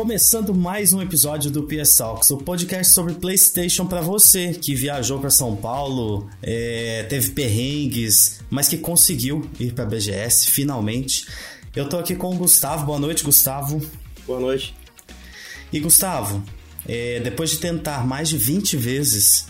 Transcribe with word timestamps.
Começando 0.00 0.54
mais 0.54 0.94
um 0.94 1.02
episódio 1.02 1.50
do 1.50 1.64
PS 1.64 1.98
Talks, 1.98 2.30
o 2.30 2.38
podcast 2.38 2.94
sobre 2.94 3.12
PlayStation 3.12 3.84
para 3.84 4.00
você 4.00 4.54
que 4.54 4.74
viajou 4.74 5.20
para 5.20 5.28
São 5.28 5.54
Paulo, 5.54 6.26
é, 6.42 7.02
teve 7.02 7.32
perrengues, 7.32 8.40
mas 8.48 8.66
que 8.66 8.78
conseguiu 8.78 9.46
ir 9.60 9.74
para 9.74 9.84
BGS 9.84 10.50
finalmente. 10.50 11.26
Eu 11.76 11.86
tô 11.86 11.98
aqui 11.98 12.16
com 12.16 12.34
o 12.34 12.38
Gustavo. 12.38 12.86
Boa 12.86 12.98
noite, 12.98 13.22
Gustavo. 13.22 13.78
Boa 14.26 14.40
noite. 14.40 14.74
E 15.70 15.78
Gustavo, 15.78 16.42
é, 16.88 17.20
depois 17.20 17.50
de 17.50 17.58
tentar 17.58 18.06
mais 18.06 18.30
de 18.30 18.38
20 18.38 18.78
vezes, 18.78 19.48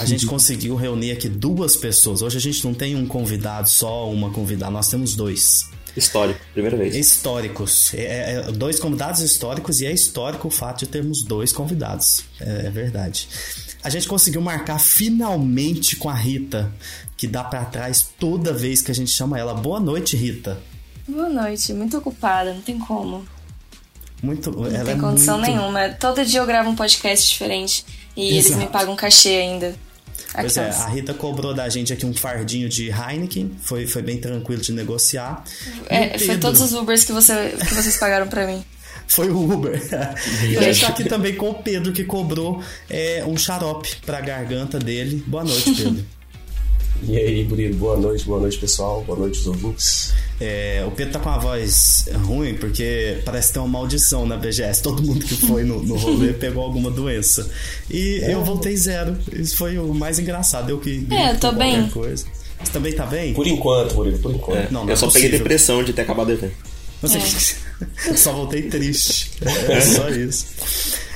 a 0.00 0.04
gente 0.04 0.26
conseguiu 0.26 0.74
reunir 0.74 1.12
aqui 1.12 1.28
duas 1.28 1.76
pessoas. 1.76 2.22
Hoje 2.22 2.38
a 2.38 2.40
gente 2.40 2.64
não 2.64 2.74
tem 2.74 2.96
um 2.96 3.06
convidado 3.06 3.70
só, 3.70 4.10
uma 4.10 4.32
convidada, 4.32 4.72
nós 4.72 4.88
temos 4.88 5.14
dois. 5.14 5.70
Histórico, 5.96 6.40
primeira 6.52 6.76
vez. 6.76 6.94
Históricos. 6.94 7.92
É, 7.94 8.34
é, 8.48 8.52
dois 8.52 8.80
convidados 8.80 9.20
históricos 9.20 9.80
e 9.80 9.86
é 9.86 9.92
histórico 9.92 10.48
o 10.48 10.50
fato 10.50 10.80
de 10.80 10.86
termos 10.86 11.22
dois 11.22 11.52
convidados. 11.52 12.24
É, 12.40 12.66
é 12.66 12.70
verdade. 12.70 13.28
A 13.82 13.90
gente 13.90 14.06
conseguiu 14.08 14.40
marcar 14.40 14.78
finalmente 14.78 15.96
com 15.96 16.08
a 16.08 16.14
Rita, 16.14 16.72
que 17.16 17.26
dá 17.26 17.44
para 17.44 17.64
trás 17.64 18.08
toda 18.18 18.52
vez 18.52 18.80
que 18.80 18.90
a 18.90 18.94
gente 18.94 19.10
chama 19.10 19.38
ela. 19.38 19.54
Boa 19.54 19.80
noite, 19.80 20.16
Rita. 20.16 20.58
Boa 21.06 21.28
noite, 21.28 21.72
muito 21.74 21.98
ocupada, 21.98 22.54
não 22.54 22.62
tem 22.62 22.78
como. 22.78 23.26
Muito, 24.22 24.52
não 24.52 24.66
ela 24.66 24.84
tem 24.84 24.94
é 24.94 24.98
condição 24.98 25.38
muito... 25.38 25.50
nenhuma. 25.50 25.88
Todo 25.90 26.24
dia 26.24 26.40
eu 26.40 26.46
gravo 26.46 26.70
um 26.70 26.76
podcast 26.76 27.28
diferente 27.28 27.84
e 28.16 28.36
Exato. 28.36 28.54
eles 28.54 28.64
me 28.64 28.72
pagam 28.72 28.94
cachê 28.94 29.30
ainda. 29.30 29.74
Pois 30.34 30.56
é, 30.56 30.70
a 30.70 30.86
Rita 30.88 31.12
cobrou 31.14 31.54
da 31.54 31.68
gente 31.68 31.92
aqui 31.92 32.06
um 32.06 32.14
fardinho 32.14 32.68
de 32.68 32.88
Heineken, 32.90 33.52
foi, 33.60 33.86
foi 33.86 34.02
bem 34.02 34.18
tranquilo 34.18 34.62
de 34.62 34.72
negociar. 34.72 35.44
É, 35.88 36.18
foi 36.18 36.38
todos 36.38 36.60
os 36.60 36.72
Ubers 36.72 37.04
que, 37.04 37.12
você, 37.12 37.54
que 37.58 37.74
vocês 37.74 37.96
pagaram 37.98 38.26
pra 38.28 38.46
mim. 38.46 38.64
Foi 39.08 39.28
o 39.28 39.52
Uber. 39.52 39.78
e 40.48 40.56
a 40.56 40.62
gente 40.62 40.80
tá 40.80 40.88
aqui 40.88 41.04
também 41.04 41.34
com 41.34 41.50
o 41.50 41.54
Pedro, 41.54 41.92
que 41.92 42.02
cobrou 42.02 42.62
é, 42.88 43.22
um 43.26 43.36
xarope 43.36 43.96
pra 44.06 44.22
garganta 44.22 44.78
dele. 44.78 45.22
Boa 45.26 45.44
noite, 45.44 45.74
Pedro. 45.74 46.06
E 47.04 47.16
aí, 47.16 47.44
Murilo, 47.44 47.74
boa 47.74 47.96
noite, 47.96 48.24
boa 48.24 48.40
noite, 48.40 48.58
pessoal, 48.58 49.02
boa 49.04 49.18
noite, 49.18 49.40
os 49.40 49.46
ouvintes. 49.46 50.14
É, 50.40 50.84
o 50.86 50.90
Pedro 50.92 51.14
tá 51.14 51.18
com 51.18 51.28
a 51.30 51.38
voz 51.38 52.06
ruim 52.24 52.54
porque 52.54 53.20
parece 53.24 53.52
ter 53.52 53.58
uma 53.58 53.68
maldição 53.68 54.24
na 54.24 54.36
BGS. 54.36 54.82
Todo 54.82 55.02
mundo 55.02 55.24
que 55.24 55.34
foi 55.34 55.64
no, 55.64 55.82
no 55.82 55.96
rolê 55.96 56.32
pegou 56.34 56.62
alguma 56.62 56.90
doença. 56.90 57.50
E 57.90 58.20
eu 58.24 58.44
voltei 58.44 58.76
zero. 58.76 59.16
Isso 59.32 59.56
foi 59.56 59.78
o 59.78 59.92
mais 59.92 60.18
engraçado. 60.18 60.70
Eu 60.70 60.78
que. 60.78 61.06
É, 61.10 61.32
eu 61.32 61.40
tô 61.40 61.50
com 61.50 61.58
bem. 61.58 61.88
Coisa. 61.88 62.24
Você 62.62 62.72
também 62.72 62.92
tá 62.92 63.04
bem? 63.04 63.34
Por 63.34 63.46
enquanto, 63.46 63.94
Murilo, 63.94 64.18
por 64.18 64.32
É, 64.32 64.34
enquanto. 64.36 64.70
Não, 64.70 64.82
não 64.82 64.88
eu 64.88 64.92
é 64.92 64.96
só 64.96 65.06
peguei 65.06 65.22
possível. 65.22 65.38
depressão 65.38 65.84
de 65.84 65.92
ter 65.92 66.02
acabado 66.02 66.28
o 66.28 66.32
evento. 66.32 66.54
Você... 67.02 67.18
Eu 68.06 68.16
só 68.16 68.32
voltei 68.32 68.62
triste. 68.62 69.32
É 69.68 69.80
só 69.80 70.08
isso. 70.08 70.46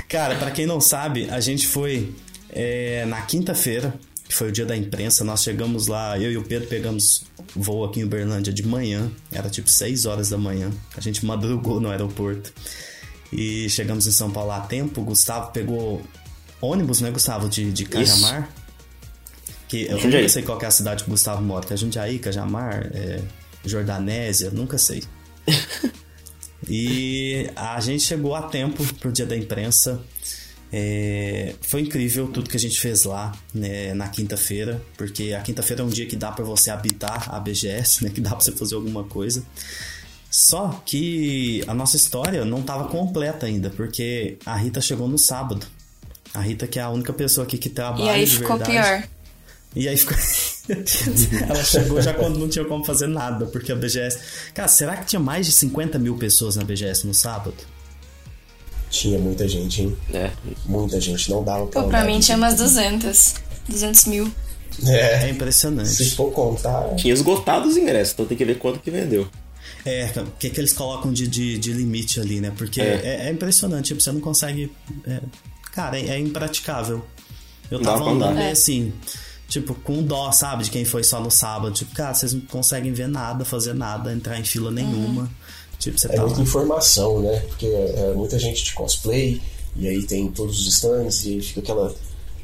Cara, 0.08 0.34
pra 0.34 0.50
quem 0.50 0.66
não 0.66 0.80
sabe, 0.80 1.28
a 1.30 1.38
gente 1.38 1.64
foi 1.64 2.12
é, 2.52 3.04
na 3.06 3.22
quinta-feira, 3.22 3.94
que 4.28 4.34
foi 4.34 4.48
o 4.48 4.52
dia 4.52 4.66
da 4.66 4.76
imprensa. 4.76 5.24
Nós 5.24 5.42
chegamos 5.42 5.86
lá, 5.86 6.18
eu 6.18 6.30
e 6.30 6.36
o 6.36 6.42
Pedro 6.42 6.68
pegamos 6.68 7.24
voo 7.54 7.84
aqui 7.84 8.00
em 8.00 8.04
Uberlândia 8.04 8.52
de 8.52 8.66
manhã. 8.66 9.10
Era 9.30 9.48
tipo 9.48 9.68
6 9.68 10.06
horas 10.06 10.30
da 10.30 10.38
manhã. 10.38 10.70
A 10.96 11.00
gente 11.00 11.24
madrugou 11.24 11.80
no 11.80 11.90
aeroporto. 11.90 12.52
E 13.32 13.68
chegamos 13.68 14.06
em 14.06 14.12
São 14.12 14.30
Paulo 14.30 14.52
a 14.52 14.60
tempo. 14.60 15.00
O 15.00 15.04
Gustavo 15.04 15.52
pegou 15.52 16.02
ônibus, 16.60 17.00
né, 17.00 17.10
Gustavo? 17.10 17.48
De, 17.48 17.72
de 17.72 17.84
Cajamar. 17.84 18.48
Que 19.68 19.82
eu 19.84 19.98
Jundiaí. 19.98 20.22
nunca 20.22 20.28
sei 20.28 20.42
qual 20.42 20.58
que 20.58 20.64
é 20.64 20.68
a 20.68 20.70
cidade 20.70 21.04
que 21.04 21.10
o 21.10 21.12
Gustavo 21.12 21.42
mora. 21.42 21.66
Que 21.66 21.74
é 21.74 21.76
Jundiaí, 21.76 22.18
Cajamar, 22.18 22.90
é, 22.94 23.22
Jordanésia, 23.64 24.50
nunca 24.50 24.78
sei. 24.78 25.02
E 26.68 27.48
a 27.54 27.78
gente 27.80 28.02
chegou 28.02 28.34
a 28.34 28.42
tempo 28.42 28.82
pro 28.94 29.12
dia 29.12 29.26
da 29.26 29.36
imprensa. 29.36 30.00
É, 30.72 31.54
foi 31.60 31.82
incrível 31.82 32.26
tudo 32.28 32.50
que 32.50 32.56
a 32.56 32.60
gente 32.60 32.80
fez 32.80 33.04
lá 33.04 33.32
né, 33.54 33.94
na 33.94 34.08
quinta-feira, 34.08 34.82
porque 34.96 35.32
a 35.32 35.40
quinta-feira 35.40 35.82
é 35.82 35.84
um 35.84 35.88
dia 35.88 36.06
que 36.06 36.16
dá 36.16 36.32
pra 36.32 36.44
você 36.44 36.70
habitar 36.70 37.32
a 37.34 37.38
BGS, 37.38 38.04
né, 38.04 38.10
que 38.10 38.20
dá 38.20 38.30
pra 38.30 38.40
você 38.40 38.52
fazer 38.52 38.74
alguma 38.74 39.04
coisa. 39.04 39.42
Só 40.30 40.82
que 40.84 41.62
a 41.66 41.72
nossa 41.72 41.96
história 41.96 42.44
não 42.44 42.62
tava 42.62 42.88
completa 42.88 43.46
ainda, 43.46 43.70
porque 43.70 44.36
a 44.44 44.56
Rita 44.56 44.80
chegou 44.80 45.08
no 45.08 45.16
sábado. 45.16 45.66
A 46.34 46.40
Rita 46.40 46.66
que 46.66 46.78
é 46.78 46.82
a 46.82 46.90
única 46.90 47.12
pessoa 47.12 47.46
aqui 47.46 47.56
que 47.56 47.70
trabalha 47.70 48.04
E 48.04 48.08
aí 48.10 48.24
de 48.24 48.32
ficou 48.32 48.58
verdade. 48.58 48.72
pior. 48.72 49.08
E 49.74 49.88
aí 49.88 49.96
ficou. 49.96 50.16
Ela 51.48 51.62
chegou 51.64 52.02
já 52.02 52.12
quando 52.12 52.38
não 52.38 52.48
tinha 52.48 52.64
como 52.64 52.84
fazer 52.84 53.06
nada, 53.06 53.46
porque 53.46 53.70
a 53.72 53.76
BGS. 53.76 54.18
Cara, 54.52 54.68
será 54.68 54.96
que 54.96 55.06
tinha 55.06 55.20
mais 55.20 55.46
de 55.46 55.52
50 55.52 55.98
mil 55.98 56.16
pessoas 56.16 56.56
na 56.56 56.64
BGS 56.64 57.06
no 57.06 57.14
sábado? 57.14 57.54
Tinha 58.98 59.18
muita 59.18 59.46
gente, 59.48 59.82
hein? 59.82 59.96
É. 60.12 60.30
Muita 60.64 61.00
gente, 61.00 61.30
não 61.30 61.42
dava 61.44 61.66
pra 61.66 61.82
Pô, 61.82 61.88
pra 61.88 62.04
mim 62.04 62.18
tinha 62.20 62.36
umas 62.36 62.54
200. 62.54 63.34
200 63.68 64.04
mil. 64.06 64.30
É 64.86 65.26
É, 65.26 65.30
impressionante. 65.30 65.88
se 65.88 66.10
for 66.10 66.30
contar, 66.32 66.94
Tinha 66.96 67.12
esgotado 67.14 67.68
os 67.68 67.76
ingressos, 67.76 68.14
então 68.14 68.26
tem 68.26 68.36
que 68.36 68.44
ver 68.44 68.58
quanto 68.58 68.78
que 68.80 68.90
vendeu. 68.90 69.28
É, 69.84 70.10
o 70.16 70.26
que, 70.38 70.50
que 70.50 70.60
eles 70.60 70.72
colocam 70.72 71.12
de, 71.12 71.26
de, 71.28 71.58
de 71.58 71.72
limite 71.72 72.20
ali, 72.20 72.40
né? 72.40 72.52
Porque 72.56 72.80
É. 72.80 73.00
é, 73.04 73.26
é 73.28 73.30
impressionante, 73.30 73.86
tipo, 73.88 74.00
você 74.00 74.10
não 74.12 74.20
consegue. 74.20 74.70
é, 75.06 75.20
cara, 75.72 75.98
é, 75.98 76.08
é 76.08 76.18
impraticável. 76.18 77.04
Eu 77.70 77.80
tava 77.80 78.10
andando 78.10 78.38
É. 78.38 78.50
assim, 78.50 78.92
tipo, 79.48 79.74
com 79.74 80.02
dó, 80.02 80.30
sabe, 80.32 80.64
de 80.64 80.70
quem 80.70 80.84
foi 80.84 81.02
só 81.04 81.20
no 81.20 81.30
sábado. 81.30 81.72
Tipo, 81.72 81.94
cara, 81.94 82.14
vocês 82.14 82.32
não 82.32 82.40
conseguem 82.42 82.92
ver 82.92 83.08
nada, 83.08 83.44
fazer 83.44 83.74
nada, 83.74 84.12
entrar 84.12 84.38
em 84.38 84.44
fila 84.44 84.70
nenhuma. 84.70 85.30
Tipo, 85.78 85.98
você 85.98 86.06
é 86.08 86.16
tá 86.16 86.22
muita 86.22 86.38
lá. 86.38 86.42
informação, 86.42 87.20
né? 87.20 87.38
Porque 87.48 87.66
é 87.66 88.12
muita 88.14 88.38
gente 88.38 88.64
de 88.64 88.72
cosplay, 88.72 89.40
e 89.76 89.86
aí 89.88 90.02
tem 90.02 90.28
todos 90.30 90.60
os 90.60 90.66
stands, 90.68 91.24
e 91.24 91.34
aí 91.34 91.42
fica 91.42 91.60
aquela 91.60 91.94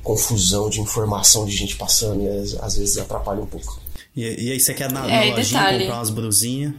confusão 0.02 0.68
de 0.68 0.80
informação 0.80 1.44
de 1.46 1.56
gente 1.56 1.76
passando, 1.76 2.22
e 2.22 2.28
às, 2.28 2.54
às 2.54 2.76
vezes 2.76 2.98
atrapalha 2.98 3.40
um 3.40 3.46
pouco. 3.46 3.80
E, 4.14 4.22
e 4.22 4.52
aí 4.52 4.60
você 4.60 4.74
quer 4.74 4.90
na, 4.90 5.06
É, 5.06 5.18
na 5.18 5.26
e 5.26 5.30
lojinha 5.30 5.78
comprar 5.78 5.94
umas 5.94 6.10
brusinhas. 6.10 6.74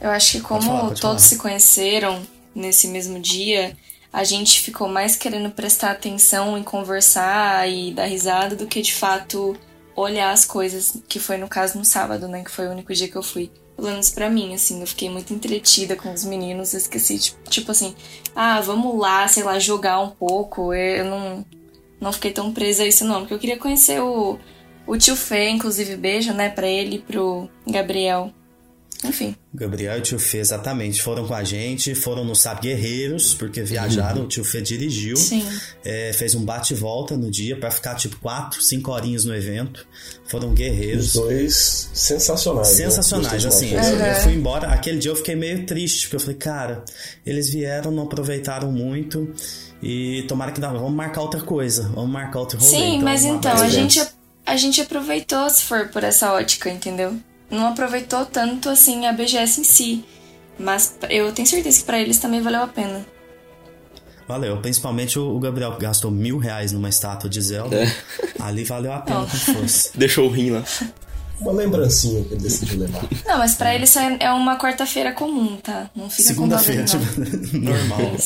Eu 0.00 0.10
acho 0.10 0.32
que 0.32 0.40
como 0.40 0.62
falar, 0.62 0.80
pode 0.88 1.00
todos 1.00 1.02
falar. 1.02 1.18
se 1.20 1.36
conheceram 1.38 2.22
nesse 2.54 2.88
mesmo 2.88 3.18
dia, 3.18 3.76
a 4.12 4.24
gente 4.24 4.60
ficou 4.60 4.88
mais 4.88 5.16
querendo 5.16 5.50
prestar 5.50 5.92
atenção 5.92 6.56
em 6.58 6.62
conversar 6.62 7.68
e 7.70 7.92
dar 7.92 8.04
risada 8.04 8.54
do 8.54 8.66
que 8.66 8.82
de 8.82 8.92
fato 8.92 9.56
olhar 9.94 10.32
as 10.32 10.44
coisas, 10.44 10.98
que 11.08 11.18
foi 11.18 11.38
no 11.38 11.48
caso 11.48 11.78
no 11.78 11.84
sábado, 11.84 12.28
né? 12.28 12.44
Que 12.44 12.50
foi 12.50 12.66
o 12.66 12.70
único 12.70 12.92
dia 12.92 13.08
que 13.08 13.16
eu 13.16 13.22
fui. 13.22 13.50
Pelo 13.76 13.88
menos 13.88 14.10
pra 14.10 14.30
mim, 14.30 14.54
assim, 14.54 14.80
eu 14.80 14.86
fiquei 14.86 15.10
muito 15.10 15.34
entretida 15.34 15.96
com 15.96 16.10
os 16.10 16.24
meninos, 16.24 16.72
eu 16.72 16.78
esqueci, 16.78 17.18
tipo, 17.18 17.50
tipo 17.50 17.70
assim, 17.70 17.94
ah, 18.34 18.60
vamos 18.62 18.98
lá, 18.98 19.28
sei 19.28 19.42
lá, 19.42 19.58
jogar 19.58 20.00
um 20.00 20.08
pouco. 20.08 20.72
Eu 20.72 21.04
não, 21.04 21.44
não 22.00 22.12
fiquei 22.12 22.32
tão 22.32 22.52
presa 22.54 22.84
a 22.84 22.86
isso, 22.86 23.04
não, 23.04 23.20
porque 23.20 23.34
eu 23.34 23.38
queria 23.38 23.58
conhecer 23.58 24.00
o, 24.00 24.38
o 24.86 24.96
tio 24.96 25.14
Fê, 25.14 25.50
inclusive, 25.50 25.94
beijo, 25.96 26.32
né, 26.32 26.48
pra 26.48 26.66
ele 26.66 26.96
e 26.96 26.98
pro 27.00 27.50
Gabriel. 27.66 28.32
Enfim. 29.08 29.36
Gabriel 29.54 29.96
e 29.96 29.98
o 29.98 30.02
tio 30.02 30.18
Fê, 30.18 30.38
exatamente. 30.38 31.02
Foram 31.02 31.26
com 31.26 31.34
a 31.34 31.42
gente, 31.42 31.94
foram 31.94 32.24
no 32.24 32.34
Sab 32.34 32.60
Guerreiros, 32.60 33.34
porque 33.34 33.62
viajaram, 33.62 34.24
o 34.24 34.26
tio 34.28 34.44
Fê 34.44 34.60
dirigiu. 34.60 35.16
Sim. 35.16 35.46
É, 35.84 36.12
fez 36.12 36.34
um 36.34 36.44
bate 36.44 36.74
e 36.74 36.76
volta 36.76 37.16
no 37.16 37.30
dia 37.30 37.56
pra 37.56 37.70
ficar 37.70 37.94
tipo 37.94 38.16
4, 38.18 38.62
5 38.62 38.90
horinhas 38.90 39.24
no 39.24 39.34
evento. 39.34 39.86
Foram 40.26 40.52
guerreiros. 40.52 41.14
Os 41.14 41.22
dois 41.22 41.90
sensacionais. 41.94 42.68
né? 42.68 42.74
Sensacionais, 42.74 43.44
Gostei 43.44 43.76
assim. 43.76 43.94
Uhum. 43.94 44.06
eu 44.06 44.14
fui 44.22 44.32
embora, 44.34 44.68
aquele 44.68 44.98
dia 44.98 45.10
eu 45.10 45.16
fiquei 45.16 45.34
meio 45.34 45.64
triste, 45.64 46.02
porque 46.02 46.16
eu 46.16 46.20
falei, 46.20 46.36
cara, 46.36 46.84
eles 47.24 47.48
vieram, 47.48 47.90
não 47.90 48.04
aproveitaram 48.04 48.70
muito. 48.72 49.32
E 49.82 50.24
tomara 50.26 50.52
que 50.52 50.60
dá, 50.60 50.68
vamos 50.68 50.94
marcar 50.94 51.20
outra 51.20 51.40
coisa, 51.40 51.90
vamos 51.94 52.10
marcar 52.10 52.40
outro 52.40 52.58
rolê. 52.58 52.70
Sim, 52.70 53.02
mas 53.02 53.24
um 53.24 53.36
então, 53.36 53.52
a 53.52 53.68
gente, 53.68 54.02
a 54.44 54.56
gente 54.56 54.80
aproveitou 54.80 55.48
se 55.50 55.62
for 55.62 55.88
por 55.88 56.02
essa 56.02 56.32
ótica, 56.32 56.70
entendeu? 56.70 57.16
Não 57.50 57.68
aproveitou 57.68 58.26
tanto 58.26 58.68
assim 58.68 59.06
a 59.06 59.12
BGS 59.12 59.60
em 59.60 59.64
si. 59.64 60.04
Mas 60.58 60.96
eu 61.10 61.32
tenho 61.32 61.46
certeza 61.46 61.78
que 61.80 61.84
pra 61.84 62.00
eles 62.00 62.18
também 62.18 62.40
valeu 62.40 62.62
a 62.62 62.66
pena. 62.68 63.04
Valeu, 64.26 64.56
principalmente 64.60 65.18
o 65.18 65.38
Gabriel 65.38 65.72
que 65.74 65.82
gastou 65.82 66.10
mil 66.10 66.38
reais 66.38 66.72
numa 66.72 66.88
estátua 66.88 67.30
de 67.30 67.40
Zelda. 67.40 67.76
É. 67.76 67.92
Ali 68.40 68.64
valeu 68.64 68.92
a 68.92 68.98
pena 68.98 69.20
com 69.26 69.26
força. 69.28 69.90
Deixou 69.94 70.26
o 70.26 70.30
rim 70.30 70.50
lá. 70.50 70.64
Uma 71.40 71.52
lembrancinha 71.52 72.24
que 72.24 72.32
ele 72.34 72.42
decidiu 72.42 72.80
levar. 72.80 73.06
Não, 73.26 73.38
mas 73.38 73.54
pra 73.54 73.74
eles 73.74 73.94
é 73.96 74.16
é 74.20 74.32
uma 74.32 74.58
quarta-feira 74.58 75.12
comum, 75.12 75.56
tá? 75.58 75.90
Não 75.94 76.08
fica 76.08 76.28
Segunda-feira, 76.28 76.84
tipo, 76.84 77.04
normal. 77.58 78.16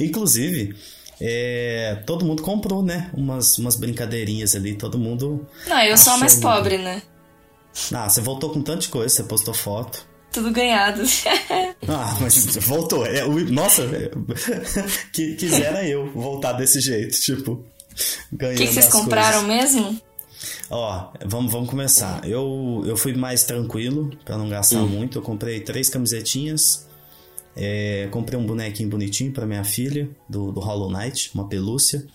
Inclusive, 0.00 0.74
é, 1.20 1.98
todo 2.06 2.24
mundo 2.24 2.42
comprou, 2.42 2.82
né? 2.82 3.10
Umas, 3.12 3.58
umas 3.58 3.74
brincadeirinhas 3.76 4.54
ali, 4.54 4.74
todo 4.74 4.96
mundo. 4.98 5.46
não. 5.66 5.80
Eu 5.82 5.98
sou 5.98 6.12
a 6.12 6.18
mais 6.18 6.36
pobre, 6.36 6.78
né? 6.78 7.02
Ah, 7.92 8.08
você 8.08 8.20
voltou 8.20 8.50
com 8.50 8.60
tanta 8.62 8.86
coisa, 8.88 9.14
você 9.14 9.22
postou 9.24 9.54
foto. 9.54 10.06
Tudo 10.32 10.50
ganhado. 10.50 11.02
Ah, 11.90 12.18
mas 12.20 12.56
voltou. 12.56 13.06
É, 13.06 13.24
o- 13.24 13.50
nossa, 13.50 13.82
é, 13.82 14.10
que 15.12 15.34
quisera 15.36 15.88
eu 15.88 16.10
voltar 16.12 16.52
desse 16.52 16.80
jeito, 16.80 17.18
tipo, 17.18 17.52
O 18.32 18.36
ganhando 18.36 18.58
que, 18.58 18.66
que 18.66 18.72
vocês 18.74 18.86
as 18.86 18.92
compraram 18.92 19.46
coisas. 19.46 19.74
mesmo? 19.74 20.00
Ó, 20.68 21.10
vamos, 21.24 21.50
vamos 21.50 21.70
começar. 21.70 22.28
Eu, 22.28 22.82
eu 22.86 22.94
fui 22.96 23.14
mais 23.14 23.44
tranquilo, 23.44 24.10
pra 24.24 24.36
não 24.36 24.48
gastar 24.48 24.80
muito. 24.82 25.18
Eu 25.18 25.22
comprei 25.22 25.60
três 25.60 25.88
camisetinhas, 25.88 26.86
É, 27.56 28.06
comprei 28.10 28.38
um 28.38 28.44
bonequinho 28.46 28.88
bonitinho 28.90 29.32
para 29.32 29.46
minha 29.46 29.64
filha, 29.64 30.08
do, 30.28 30.52
do 30.52 30.60
Hollow 30.60 30.90
Knight, 30.90 31.30
uma 31.34 31.48
pelúcia. 31.48 32.06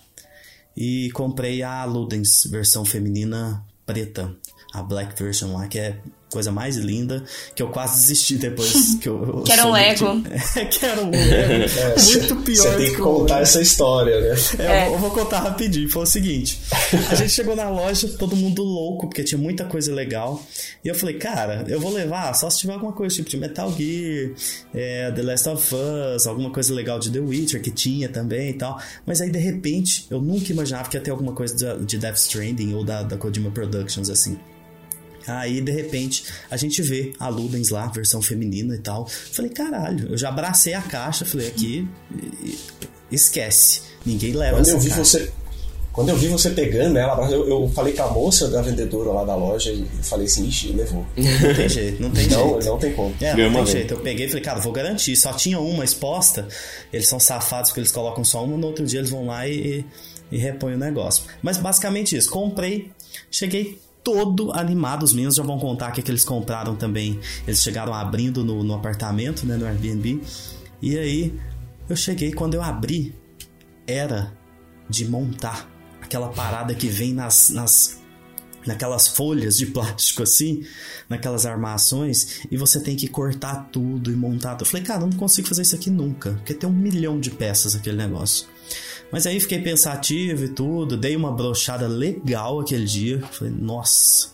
E 0.76 1.10
comprei 1.12 1.62
a 1.62 1.84
Ludens, 1.84 2.44
versão 2.50 2.84
feminina 2.84 3.64
preta. 3.84 4.34
A 4.74 4.82
Black 4.82 5.22
Version 5.22 5.56
lá, 5.56 5.66
que 5.68 5.78
é 5.78 5.98
coisa 6.34 6.50
mais 6.50 6.76
linda, 6.76 7.22
que 7.54 7.62
eu 7.62 7.68
quase 7.68 8.00
desisti 8.00 8.34
depois 8.34 8.96
que 9.00 9.08
eu. 9.08 9.42
que 9.44 9.52
era 9.52 9.66
um 9.66 9.72
Lego. 9.72 10.24
É, 10.56 10.64
que 10.64 10.84
era 10.84 11.00
um 11.00 11.10
Lego. 11.10 11.64
É, 11.74 12.02
Muito 12.02 12.36
pior. 12.36 12.56
Você 12.56 12.76
tem 12.76 12.90
que 12.92 12.96
contar 12.98 13.40
essa 13.40 13.60
história, 13.60 14.20
né? 14.20 14.36
É, 14.58 14.64
é. 14.64 14.88
Eu, 14.88 14.98
vou 14.98 15.10
contar 15.10 15.40
rapidinho. 15.40 15.88
Foi 15.88 16.02
o 16.02 16.06
seguinte: 16.06 16.60
a 17.10 17.14
gente 17.14 17.30
chegou 17.30 17.54
na 17.54 17.68
loja, 17.68 18.08
todo 18.18 18.34
mundo 18.34 18.62
louco, 18.62 19.08
porque 19.08 19.22
tinha 19.22 19.38
muita 19.38 19.64
coisa 19.64 19.94
legal. 19.94 20.42
E 20.84 20.88
eu 20.88 20.94
falei, 20.94 21.16
cara, 21.16 21.64
eu 21.68 21.80
vou 21.80 21.92
levar 21.92 22.34
só 22.34 22.50
se 22.50 22.58
tiver 22.58 22.72
alguma 22.72 22.92
coisa 22.92 23.14
tipo 23.14 23.30
de 23.30 23.36
Metal 23.36 23.72
Gear, 23.72 24.32
é, 24.74 25.12
The 25.12 25.22
Last 25.22 25.48
of 25.48 25.74
Us, 25.74 26.26
alguma 26.26 26.50
coisa 26.50 26.74
legal 26.74 26.98
de 26.98 27.10
The 27.10 27.20
Witcher, 27.20 27.62
que 27.62 27.70
tinha 27.70 28.08
também 28.08 28.50
e 28.50 28.54
tal. 28.54 28.80
Mas 29.06 29.20
aí, 29.20 29.30
de 29.30 29.38
repente, 29.38 30.06
eu 30.10 30.20
nunca 30.20 30.50
imaginava 30.52 30.88
que 30.88 30.96
ia 30.96 31.02
ter 31.02 31.10
alguma 31.10 31.32
coisa 31.32 31.76
de 31.78 31.98
Death 31.98 32.16
Stranding 32.16 32.74
ou 32.74 32.84
da, 32.84 33.02
da 33.02 33.16
Kojima 33.16 33.50
Productions, 33.50 34.10
assim. 34.10 34.38
Aí, 35.26 35.60
de 35.60 35.72
repente, 35.72 36.24
a 36.50 36.56
gente 36.56 36.82
vê 36.82 37.12
a 37.18 37.28
Ludens 37.28 37.70
lá, 37.70 37.86
versão 37.86 38.20
feminina 38.20 38.74
e 38.74 38.78
tal. 38.78 39.06
Falei, 39.06 39.50
caralho, 39.50 40.10
eu 40.10 40.18
já 40.18 40.28
abracei 40.28 40.74
a 40.74 40.82
caixa, 40.82 41.24
falei, 41.24 41.48
aqui, 41.48 41.88
esquece. 43.10 43.82
Ninguém 44.04 44.32
leva 44.32 44.56
quando 44.56 44.66
essa 44.66 44.72
eu 44.72 44.80
vi 44.80 44.90
caixa. 44.90 45.04
Você, 45.04 45.32
quando 45.94 46.08
eu 46.08 46.16
vi 46.16 46.26
você 46.26 46.50
pegando 46.50 46.98
ela, 46.98 47.30
eu, 47.30 47.48
eu 47.48 47.68
falei 47.68 47.92
com 47.92 48.02
a 48.02 48.10
moça 48.10 48.48
da 48.48 48.60
vendedora 48.60 49.10
lá 49.10 49.24
da 49.24 49.36
loja 49.36 49.70
e 49.70 49.86
falei 50.02 50.26
assim, 50.26 50.44
ixi, 50.48 50.72
levou. 50.72 51.06
Não 51.16 51.54
tem 51.54 51.68
jeito, 51.68 52.02
não 52.02 52.10
tem 52.10 52.26
não, 52.26 52.48
jeito. 52.48 52.66
Não 52.66 52.78
tem 52.78 52.92
como. 52.92 53.14
É, 53.20 53.36
não 53.36 53.64
tem 53.64 53.66
jeito. 53.66 53.94
Eu 53.94 54.00
peguei 54.00 54.26
e 54.26 54.28
falei, 54.28 54.42
cara, 54.42 54.58
vou 54.58 54.72
garantir. 54.72 55.14
Só 55.14 55.32
tinha 55.32 55.60
uma 55.60 55.84
exposta, 55.84 56.48
eles 56.92 57.06
são 57.06 57.20
safados 57.20 57.70
porque 57.70 57.78
eles 57.78 57.92
colocam 57.92 58.24
só 58.24 58.44
uma, 58.44 58.56
no 58.56 58.66
outro 58.66 58.84
dia 58.84 58.98
eles 58.98 59.10
vão 59.10 59.26
lá 59.26 59.46
e, 59.46 59.84
e 60.32 60.36
repõem 60.36 60.74
o 60.74 60.78
negócio. 60.78 61.22
Mas 61.40 61.58
basicamente 61.58 62.16
isso, 62.16 62.28
comprei, 62.28 62.90
cheguei 63.30 63.78
todo 64.04 64.52
animado. 64.52 65.02
Os 65.02 65.12
meninos 65.12 65.34
já 65.34 65.42
vão 65.42 65.58
contar 65.58 65.90
que, 65.90 66.02
que 66.02 66.10
eles 66.10 66.24
compraram 66.24 66.76
também. 66.76 67.18
Eles 67.46 67.62
chegaram 67.62 67.92
abrindo 67.92 68.44
no, 68.44 68.62
no 68.62 68.74
apartamento, 68.74 69.46
né, 69.46 69.56
no 69.56 69.66
Airbnb. 69.66 70.22
E 70.80 70.98
aí 70.98 71.40
eu 71.88 71.96
cheguei, 71.96 72.32
quando 72.32 72.54
eu 72.54 72.62
abri, 72.62 73.14
era 73.86 74.32
de 74.88 75.08
montar 75.08 75.68
aquela 76.00 76.28
parada 76.28 76.74
que 76.74 76.86
vem 76.86 77.14
nas, 77.14 77.48
nas 77.50 78.04
naquelas 78.66 79.08
folhas 79.08 79.56
de 79.56 79.66
plástico 79.72 80.22
assim, 80.22 80.64
naquelas 81.08 81.46
armações, 81.46 82.40
e 82.50 82.56
você 82.56 82.80
tem 82.80 82.96
que 82.96 83.08
cortar 83.08 83.68
tudo 83.70 84.10
e 84.10 84.16
montar. 84.16 84.56
Eu 84.58 84.66
falei, 84.66 84.84
cara, 84.84 85.02
eu 85.02 85.06
não 85.08 85.16
consigo 85.16 85.48
fazer 85.48 85.62
isso 85.62 85.74
aqui 85.74 85.90
nunca, 85.90 86.32
porque 86.32 86.54
tem 86.54 86.68
um 86.68 86.72
milhão 86.72 87.18
de 87.18 87.30
peças 87.30 87.74
aquele 87.74 87.96
negócio. 87.96 88.46
Mas 89.14 89.28
aí 89.28 89.38
fiquei 89.38 89.60
pensativo 89.60 90.44
e 90.44 90.48
tudo, 90.48 90.96
dei 90.96 91.14
uma 91.14 91.30
brochada 91.30 91.86
legal 91.86 92.58
aquele 92.58 92.84
dia. 92.84 93.22
Falei, 93.30 93.54
nossa, 93.56 94.30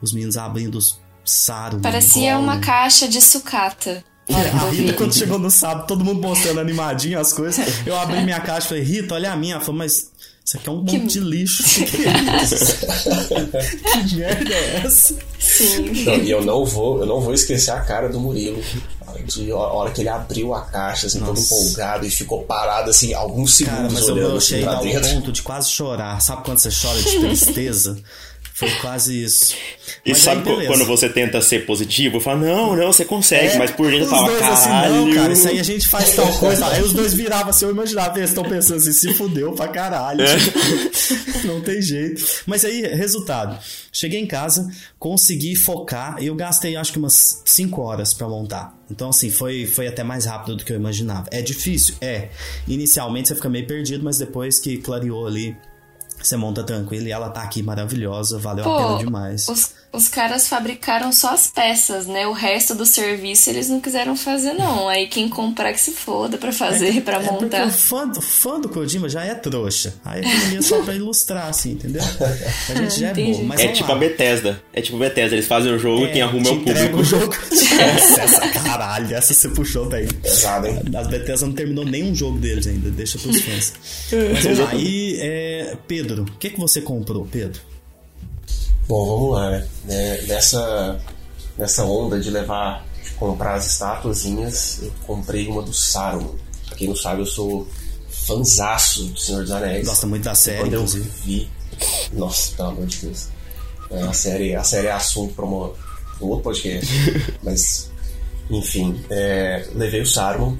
os 0.00 0.12
meninos 0.12 0.36
abrindo 0.36 0.78
os 0.78 1.00
saro. 1.24 1.80
Parecia 1.80 2.38
uma 2.38 2.60
caixa 2.60 3.08
de 3.08 3.20
sucata. 3.20 4.04
A 4.30 4.70
Rita, 4.70 4.92
quando 4.92 5.12
chegou 5.12 5.40
no 5.40 5.50
sábado, 5.50 5.88
todo 5.88 6.04
mundo 6.04 6.22
mostrando 6.22 6.60
animadinho 6.60 7.18
as 7.18 7.32
coisas. 7.32 7.66
Eu 7.84 7.98
abri 7.98 8.22
minha 8.22 8.38
caixa 8.38 8.66
e 8.66 8.68
falei, 8.68 8.84
Rita, 8.84 9.14
olha 9.14 9.32
a 9.32 9.36
minha. 9.36 9.54
Ela 9.54 9.60
falou, 9.60 9.78
mas 9.78 10.12
isso 10.44 10.56
aqui 10.56 10.68
é 10.68 10.72
um 10.72 10.84
que... 10.84 10.98
monte 10.98 11.12
de 11.14 11.20
lixo. 11.20 11.64
Que, 11.64 12.06
é 12.06 14.06
que 14.06 14.14
merda 14.14 14.54
é 14.54 14.82
essa? 14.84 15.18
Sim. 15.40 16.04
Não, 16.04 16.14
e 16.14 16.30
eu 16.30 16.44
não 16.44 16.64
vou, 16.64 17.00
eu 17.00 17.06
não 17.06 17.20
vou 17.20 17.34
esquecer 17.34 17.72
a 17.72 17.80
cara 17.80 18.08
do 18.08 18.20
Murilo. 18.20 18.62
De 19.24 19.50
a 19.50 19.56
hora 19.56 19.90
que 19.90 20.00
ele 20.00 20.08
abriu 20.08 20.54
a 20.54 20.62
caixa, 20.62 21.06
assim, 21.06 21.18
Nossa. 21.20 21.32
todo 21.34 21.40
empolgado 21.44 22.06
e 22.06 22.10
ficou 22.10 22.42
parado, 22.44 22.90
assim, 22.90 23.12
alguns 23.14 23.54
segundos 23.54 23.78
Cara, 23.80 23.92
mas 23.92 24.08
olhando 24.08 24.30
eu 24.32 24.36
assim, 24.36 24.46
cheguei 24.48 24.64
pra 24.64 24.74
dentro. 24.80 25.10
ponto 25.10 25.32
de 25.32 25.42
quase 25.42 25.70
chorar. 25.70 26.20
Sabe 26.20 26.44
quando 26.44 26.58
você 26.58 26.70
chora 26.70 27.00
de 27.02 27.18
tristeza? 27.20 27.98
Foi 28.62 28.70
quase 28.80 29.24
isso. 29.24 29.56
E 30.06 30.10
Mas 30.10 30.18
sabe 30.18 30.48
aí, 30.48 30.66
quando 30.68 30.84
você 30.84 31.08
tenta 31.08 31.40
ser 31.42 31.66
positivo? 31.66 32.20
Fala, 32.20 32.46
não, 32.46 32.76
não, 32.76 32.92
você 32.92 33.04
consegue, 33.04 33.54
É, 33.54 33.58
mas 33.58 33.72
por 33.72 33.90
dentro 33.90 34.08
dois 34.08 34.38
caralho. 34.38 34.52
assim, 34.52 34.94
não, 34.94 35.14
cara, 35.14 35.32
isso 35.32 35.48
aí 35.48 35.58
a 35.58 35.62
gente 35.64 35.88
faz 35.88 36.14
tal 36.14 36.32
coisa. 36.38 36.64
Aí 36.68 36.80
os 36.80 36.92
dois 36.92 37.12
viravam 37.12 37.50
assim, 37.50 37.64
eu 37.64 37.72
imaginava, 37.72 38.16
eles 38.18 38.30
estão 38.30 38.44
pensando 38.44 38.76
assim, 38.76 38.92
se 38.92 39.14
fudeu 39.14 39.52
pra 39.52 39.66
caralho. 39.66 40.22
É. 40.22 40.36
não 41.44 41.60
tem 41.60 41.82
jeito. 41.82 42.24
Mas 42.46 42.64
aí, 42.64 42.82
resultado. 42.94 43.58
Cheguei 43.92 44.20
em 44.20 44.26
casa, 44.26 44.70
consegui 44.98 45.56
focar, 45.56 46.16
e 46.20 46.26
eu 46.28 46.34
gastei 46.36 46.76
acho 46.76 46.92
que 46.92 46.98
umas 46.98 47.42
5 47.44 47.80
horas 47.80 48.14
pra 48.14 48.28
montar. 48.28 48.76
Então, 48.90 49.08
assim, 49.10 49.30
foi, 49.30 49.66
foi 49.66 49.86
até 49.88 50.04
mais 50.04 50.24
rápido 50.24 50.56
do 50.56 50.64
que 50.64 50.72
eu 50.72 50.76
imaginava. 50.76 51.26
É 51.30 51.42
difícil? 51.42 51.94
É. 52.00 52.28
Inicialmente 52.68 53.28
você 53.28 53.34
fica 53.34 53.48
meio 53.48 53.66
perdido, 53.66 54.04
mas 54.04 54.18
depois 54.18 54.58
que 54.58 54.76
clareou 54.78 55.26
ali, 55.26 55.56
você 56.26 56.36
monta 56.36 56.62
tranquilo 56.62 57.06
e 57.06 57.12
ela 57.12 57.30
tá 57.30 57.42
aqui 57.42 57.62
maravilhosa, 57.62 58.38
valeu 58.38 58.64
a 58.64 58.76
pena 58.78 58.98
demais. 58.98 59.48
Os, 59.48 59.70
os 59.92 60.08
caras 60.08 60.48
fabricaram 60.48 61.12
só 61.12 61.34
as 61.34 61.48
peças, 61.48 62.06
né? 62.06 62.26
O 62.26 62.32
resto 62.32 62.74
do 62.74 62.86
serviço 62.86 63.50
eles 63.50 63.68
não 63.68 63.80
quiseram 63.80 64.16
fazer, 64.16 64.54
não. 64.54 64.88
Aí 64.88 65.06
quem 65.06 65.28
comprar 65.28 65.72
que 65.72 65.80
se 65.80 65.90
foda 65.92 66.38
pra 66.38 66.52
fazer, 66.52 67.02
pra 67.02 67.16
É 67.18 67.20
porque 67.20 67.44
montar. 67.44 67.66
o 67.66 67.70
fã, 67.70 68.10
o 68.10 68.20
fã 68.22 68.58
do 68.60 68.68
Kojima 68.68 69.08
já 69.08 69.22
é 69.24 69.34
trouxa. 69.34 69.94
Aí 70.04 70.22
ele 70.24 70.56
é 70.56 70.62
só 70.62 70.80
pra 70.82 70.94
ilustrar, 70.94 71.48
assim, 71.48 71.72
entendeu? 71.72 72.02
A 72.70 72.74
gente 72.74 73.00
já 73.00 73.08
é 73.08 73.10
Entendi. 73.10 73.38
bom. 73.38 73.44
Mas 73.44 73.60
É 73.60 73.68
tipo 73.68 73.88
lá. 73.90 73.94
a 73.94 73.98
Bethesda. 73.98 74.62
É 74.72 74.80
tipo 74.80 74.96
a 74.96 75.00
Bethesda, 75.00 75.34
eles 75.36 75.46
fazem 75.46 75.72
o 75.72 75.78
jogo 75.78 76.06
e 76.06 76.12
quem 76.12 76.22
arruma 76.22 76.48
é 76.48 76.52
o 76.52 76.60
público. 76.60 76.96
o 76.96 77.04
jogo. 77.04 77.26
Nossa, 77.26 78.20
essa 78.22 78.48
caralho, 78.48 79.14
essa 79.14 79.34
você 79.34 79.48
puxou 79.50 79.86
bem. 79.86 80.06
Pesado, 80.06 80.68
hein? 80.68 80.80
As 80.96 81.06
Bethesda 81.06 81.46
não 81.46 81.52
terminou 81.54 81.84
nenhum 81.84 82.14
jogo 82.14 82.38
deles 82.38 82.66
ainda, 82.66 82.90
deixa 82.90 83.18
pros 83.18 83.40
fãs. 83.42 83.72
Mas 84.32 84.42
vamos 84.44 84.58
lá, 84.58 84.74
e 84.74 85.18
é, 85.20 85.76
Pedro, 85.86 86.22
o 86.22 86.38
que, 86.38 86.50
que 86.50 86.58
você 86.58 86.80
comprou, 86.80 87.26
Pedro? 87.30 87.60
Bom, 88.88 89.06
vamos 89.06 89.32
lá, 89.32 89.50
né? 89.50 89.68
É, 89.88 90.22
nessa, 90.26 91.00
nessa 91.56 91.84
onda 91.84 92.20
de 92.20 92.30
levar, 92.30 92.84
de 93.02 93.10
comprar 93.12 93.54
as 93.54 93.66
estatuazinhas, 93.72 94.80
eu 94.82 94.92
comprei 95.06 95.46
uma 95.48 95.62
do 95.62 95.72
Saruman. 95.72 96.34
Pra 96.68 96.76
quem 96.76 96.88
não 96.88 96.96
sabe, 96.96 97.22
eu 97.22 97.26
sou 97.26 97.66
fanzaço 98.10 99.04
do 99.04 99.18
Senhor 99.18 99.42
dos 99.42 99.50
Anéis. 99.50 99.86
Gosta 99.86 100.06
muito 100.06 100.24
da 100.24 100.34
série, 100.34 100.60
Quando 100.60 100.74
eu 100.74 100.80
inclusive. 100.82 101.10
vi. 101.24 101.50
Nossa, 102.12 102.54
pelo 102.56 102.68
amor 102.68 102.86
de 102.86 102.98
Deus. 102.98 103.28
É, 103.90 104.02
a, 104.02 104.12
série, 104.12 104.54
a 104.54 104.64
série 104.64 104.86
é 104.88 104.92
assunto 104.92 105.34
para 105.34 105.44
um 105.46 105.72
outro 106.20 106.42
podcast. 106.42 106.90
Mas, 107.42 107.90
enfim, 108.50 109.02
é, 109.10 109.66
levei 109.74 110.00
o 110.02 110.06
Saruman, 110.06 110.58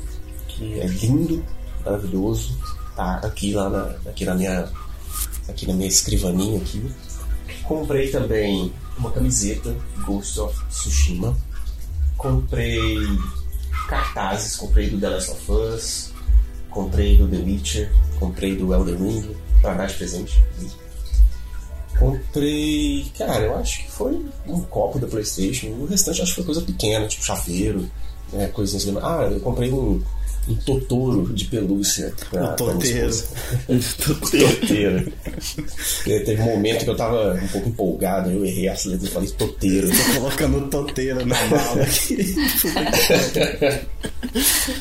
que 0.49 0.81
é 0.81 0.87
lindo, 0.87 1.45
maravilhoso. 1.85 2.57
Tá 2.97 3.21
aqui 3.23 3.53
lá 3.55 3.69
na, 3.69 4.11
aqui 4.11 4.25
na 4.25 4.35
minha. 4.35 4.69
Aqui 5.49 5.67
na 5.67 5.75
minha 5.75 5.89
escrivaninha 5.89 6.59
aqui. 6.61 6.85
Comprei 7.65 8.11
também 8.11 8.73
uma 8.99 9.11
camiseta 9.11 9.75
Ghost 10.05 10.39
of 10.41 10.65
Tsushima. 10.67 11.37
Comprei 12.17 12.97
cartazes, 13.89 14.57
comprei 14.57 14.91
do 14.91 15.01
The 15.01 15.09
Last 15.09 15.31
of 15.31 15.53
Us, 15.53 16.13
comprei 16.71 17.17
do 17.17 17.29
The 17.29 17.37
Witcher, 17.37 17.93
comprei 18.19 18.57
do 18.57 18.73
Elden 18.73 18.97
Ring, 18.97 19.37
pra 19.61 19.75
dar 19.75 19.87
de 19.87 19.95
presente. 19.95 20.43
Comprei. 21.99 23.11
Cara, 23.17 23.45
eu 23.45 23.57
acho 23.57 23.85
que 23.85 23.91
foi 23.91 24.27
um 24.47 24.61
copo 24.63 24.99
da 24.99 25.07
Playstation. 25.07 25.69
O 25.69 25.87
restante 25.87 26.23
acho 26.23 26.31
que 26.31 26.37
foi 26.37 26.45
coisa 26.45 26.63
pequena, 26.63 27.07
tipo 27.07 27.25
chaveiro, 27.25 27.89
né, 28.33 28.49
coisinhas. 28.49 28.97
Ah, 29.03 29.29
eu 29.31 29.41
comprei 29.41 29.71
um, 29.71 30.03
um 30.49 30.55
Totoro 30.57 31.33
de 31.33 31.45
pelúcia. 31.45 32.13
pra- 32.31 32.53
Um 32.53 32.57
toteiro. 32.57 33.09
esposa. 33.09 34.25
Toteiro. 34.31 35.13
Teve 36.05 36.43
um 36.43 36.47
momento 36.47 36.85
que 36.85 36.91
eu 36.91 36.97
tava 36.97 37.35
um 37.35 37.49
pouco 37.49 37.69
empolgado, 37.69 38.31
eu 38.31 38.45
errei 38.45 38.69
as 38.69 38.85
letras 38.85 39.09
e 39.09 39.13
falei 39.13 39.31
toteiro. 39.31 39.89
Tô 39.89 40.21
colocando 40.21 40.69
toteira 40.69 41.25
na 41.25 41.37
mala 41.47 41.83
aqui. 41.83 42.35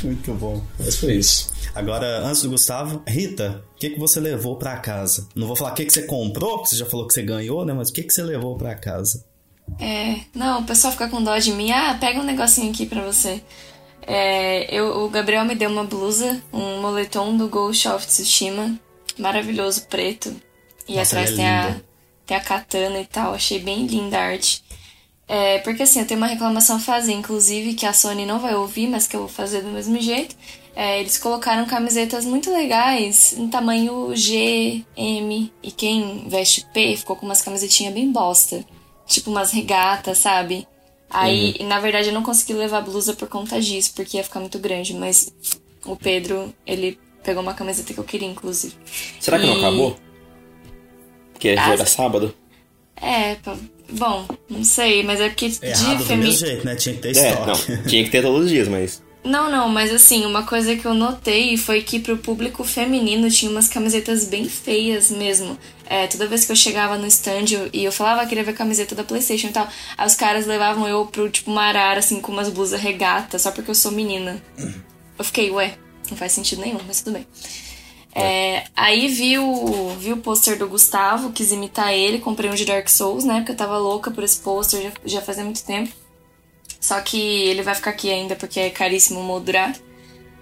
Muito 0.04 0.34
bom. 0.34 0.62
Mas 0.80 0.96
foi 0.98 1.14
isso. 1.16 1.50
Agora, 1.74 2.20
antes 2.26 2.42
do 2.42 2.50
Gustavo, 2.50 3.02
Rita, 3.08 3.64
o 3.76 3.80
que, 3.80 3.92
que 3.92 4.00
você 4.00 4.20
levou 4.20 4.58
pra 4.58 4.78
casa? 4.78 5.28
Não 5.36 5.48
vou 5.48 5.56
falar 5.56 5.72
o 5.72 5.76
que, 5.76 5.86
que 5.86 5.94
você 5.94 6.04
comprou, 6.04 6.58
porque 6.58 6.70
você 6.70 6.76
já 6.78 6.86
falou 6.86 7.08
que 7.08 7.14
você 7.14 7.24
ganhou, 7.24 7.66
né? 7.66 7.74
Mas 7.74 7.90
o 7.90 7.94
que, 7.94 8.04
que 8.04 8.14
você 8.14 8.24
levou 8.24 8.58
pra 8.58 8.76
casa? 8.76 9.24
É, 9.80 10.18
não, 10.36 10.62
o 10.62 10.66
pessoal 10.66 10.92
fica 10.92 11.08
com 11.08 11.24
dó 11.24 11.38
de 11.38 11.54
mim. 11.54 11.72
Ah, 11.72 11.98
pega 12.00 12.20
um 12.20 12.26
negocinho 12.26 12.72
aqui 12.72 12.86
pra 12.86 13.04
você. 13.06 13.42
É, 14.06 14.74
eu, 14.74 15.04
o 15.04 15.10
Gabriel 15.10 15.46
me 15.46 15.56
deu 15.56 15.70
uma 15.70 15.84
blusa, 15.84 16.42
um 16.52 16.82
moletom 16.82 17.38
do 17.38 17.48
Ghost 17.48 17.88
of 17.88 18.06
Tsushima, 18.06 18.80
maravilhoso, 19.18 19.86
preto. 19.88 20.36
E 20.88 20.96
Nossa, 20.96 21.20
atrás 21.20 21.32
é 21.32 21.36
tem, 21.36 21.48
a, 21.48 21.82
tem 22.26 22.38
a 22.38 22.42
katana 22.42 23.00
e 23.00 23.06
tal, 23.06 23.34
achei 23.34 23.60
bem 23.60 23.86
linda 23.86 24.18
a 24.18 24.24
arte. 24.24 24.64
É, 25.28 25.60
porque 25.60 25.84
assim, 25.84 26.00
eu 26.00 26.08
tenho 26.08 26.20
uma 26.20 26.28
reclamação 26.28 26.76
a 26.76 26.80
fazer, 26.80 27.14
inclusive, 27.14 27.74
que 27.74 27.86
a 27.86 27.94
Sony 27.94 28.26
não 28.26 28.40
vai 28.40 28.54
ouvir, 28.54 28.88
mas 28.88 29.08
que 29.08 29.16
eu 29.16 29.22
vou 29.22 29.30
fazer 29.30 29.62
do 29.62 29.70
mesmo 29.70 30.00
jeito. 30.02 30.36
É, 30.76 31.00
eles 31.00 31.18
colocaram 31.18 31.66
camisetas 31.66 32.26
muito 32.26 32.52
legais, 32.52 33.34
em 33.38 33.48
tamanho 33.48 34.16
G, 34.16 34.84
M, 34.96 35.52
e 35.62 35.72
quem 35.72 36.28
veste 36.28 36.66
P 36.74 36.98
ficou 36.98 37.16
com 37.16 37.26
umas 37.26 37.42
camisetinhas 37.42 37.94
bem 37.94 38.12
bosta. 38.12 38.66
Tipo 39.06 39.30
umas 39.30 39.52
regatas, 39.52 40.18
sabe? 40.18 40.68
Aí, 41.14 41.56
na 41.64 41.80
verdade, 41.80 42.08
eu 42.08 42.14
não 42.14 42.24
consegui 42.24 42.54
levar 42.54 42.78
a 42.80 42.82
blusa 42.82 43.14
por 43.14 43.28
conta 43.28 43.60
disso, 43.62 43.92
porque 43.96 44.18
ia 44.18 44.24
ficar 44.24 44.40
muito 44.40 44.58
grande, 44.60 44.94
mas 44.94 45.34
o 45.86 45.96
Pedro, 45.96 46.54
ele 46.66 46.98
pegou 47.24 47.44
uma 47.44 47.54
camiseta 47.54 47.94
que 47.94 48.00
eu 48.00 48.04
queria, 48.04 48.28
inclusive. 48.28 48.74
Será 49.20 49.38
que 49.40 49.46
não 49.46 49.56
E- 49.56 49.58
acabou? 49.60 49.98
Porque 51.34 51.50
Ah, 51.50 51.56
já 51.68 51.74
era 51.74 51.86
sábado? 51.86 52.34
É, 52.96 53.36
pá, 53.36 53.56
bom, 53.92 54.26
não 54.50 54.64
sei, 54.64 55.04
mas 55.04 55.20
é 55.20 55.30
porque 55.30 55.50
de 55.50 55.66
Errado 55.66 55.98
do 55.98 56.06
femi... 56.06 56.24
mesmo 56.26 56.46
jeito, 56.46 56.66
né? 56.66 56.76
Tinha 56.76 56.96
que 56.96 57.02
ter 57.02 57.18
É, 57.18 57.30
estoque. 57.30 57.72
não. 57.72 57.84
Tinha 57.84 58.04
que 58.04 58.10
ter 58.12 58.22
todos 58.22 58.46
os 58.46 58.50
dias, 58.50 58.68
mas. 58.68 59.04
Não, 59.24 59.50
não, 59.52 59.68
mas 59.70 59.92
assim, 59.94 60.26
uma 60.26 60.44
coisa 60.44 60.76
que 60.76 60.86
eu 60.86 60.94
notei 60.94 61.56
foi 61.58 61.82
que 61.84 62.00
pro 62.00 62.18
público 62.18 62.64
feminino 62.64 63.30
tinha 63.30 63.52
umas 63.52 63.68
camisetas 63.68 64.26
bem 64.26 64.46
feias 64.48 65.12
mesmo. 65.12 65.58
É, 65.92 66.08
toda 66.08 66.26
vez 66.26 66.46
que 66.46 66.54
eu 66.54 66.56
chegava 66.56 66.98
no 66.98 67.06
stand 67.06 67.70
e 67.74 67.84
eu 67.84 67.92
falava 67.92 68.22
que 68.22 68.30
queria 68.30 68.46
ver 68.46 68.54
camiseta 68.54 68.96
da 68.96 69.04
Playstation 69.04 69.48
e 69.48 69.52
tal, 69.52 69.68
aí 69.98 70.08
os 70.08 70.16
caras 70.16 70.46
levavam 70.46 70.88
eu 70.88 71.06
pro, 71.06 71.30
tipo, 71.30 71.52
uma 71.52 71.64
arara, 71.64 72.00
assim, 72.00 72.22
com 72.22 72.32
umas 72.32 72.48
blusas 72.48 72.80
regata, 72.80 73.38
só 73.38 73.52
porque 73.52 73.70
eu 73.70 73.76
sou 73.76 73.92
menina. 73.92 74.42
Eu 75.20 75.26
fiquei, 75.26 75.52
ué, 75.52 75.78
não 76.10 76.16
faz 76.16 76.32
sentido 76.32 76.62
nenhum, 76.62 76.80
mas 76.88 77.02
tudo 77.02 77.16
bem. 77.16 77.28
É, 78.16 78.64
aí 78.74 79.10
vi 79.10 79.38
o, 79.38 79.90
vi 80.00 80.14
o 80.14 80.18
pôster 80.18 80.58
do 80.58 80.66
Gustavo, 80.66 81.34
quis 81.34 81.52
imitar 81.52 81.94
ele, 81.94 82.20
comprei 82.20 82.50
um 82.50 82.56
de 82.56 82.64
Dark 82.64 82.88
Souls, 82.88 83.26
né? 83.26 83.40
Porque 83.40 83.52
eu 83.52 83.58
tava 83.58 83.78
louca 83.78 84.10
por 84.10 84.24
esse 84.24 84.40
pôster, 84.40 84.82
já, 84.82 84.92
já 85.04 85.22
fazia 85.22 85.44
muito 85.44 85.62
tempo. 85.66 85.92
Só 86.80 87.02
que 87.02 87.20
ele 87.20 87.64
vai 87.64 87.76
ficar 87.76 87.90
aqui 87.90 88.10
ainda 88.10 88.38
porque 88.38 88.62
é 88.62 88.70
caríssimo 88.70 89.22
moldurar. 89.22 89.76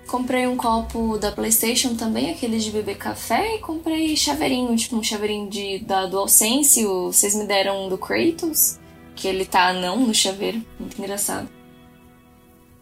Comprei 0.10 0.48
um 0.48 0.58
copo 0.58 1.20
da 1.20 1.32
PlayStation 1.32 1.96
também, 1.96 2.32
aquele 2.32 2.58
de 2.58 2.72
beber 2.72 2.98
café, 2.98 3.56
e 3.56 3.60
comprei 3.60 4.18
chaveirinho, 4.18 4.76
tipo 4.76 4.96
um 4.96 5.04
chaveirinho 5.04 5.48
de, 5.48 5.78
da 5.80 6.08
DualSense. 6.08 6.84
Vocês 6.84 7.36
me 7.36 7.46
deram 7.46 7.86
um 7.86 7.90
do 7.90 7.98
Kratos, 7.98 8.80
que 9.16 9.28
ele 9.28 9.46
tá 9.46 9.68
anão 9.68 10.00
no 10.00 10.14
chaveiro. 10.14 10.66
Muito 10.80 10.98
engraçado. 10.98 11.48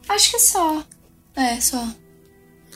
Acho 0.08 0.32
que 0.32 0.40
só. 0.40 0.82
É, 1.36 1.60
só. 1.60 1.86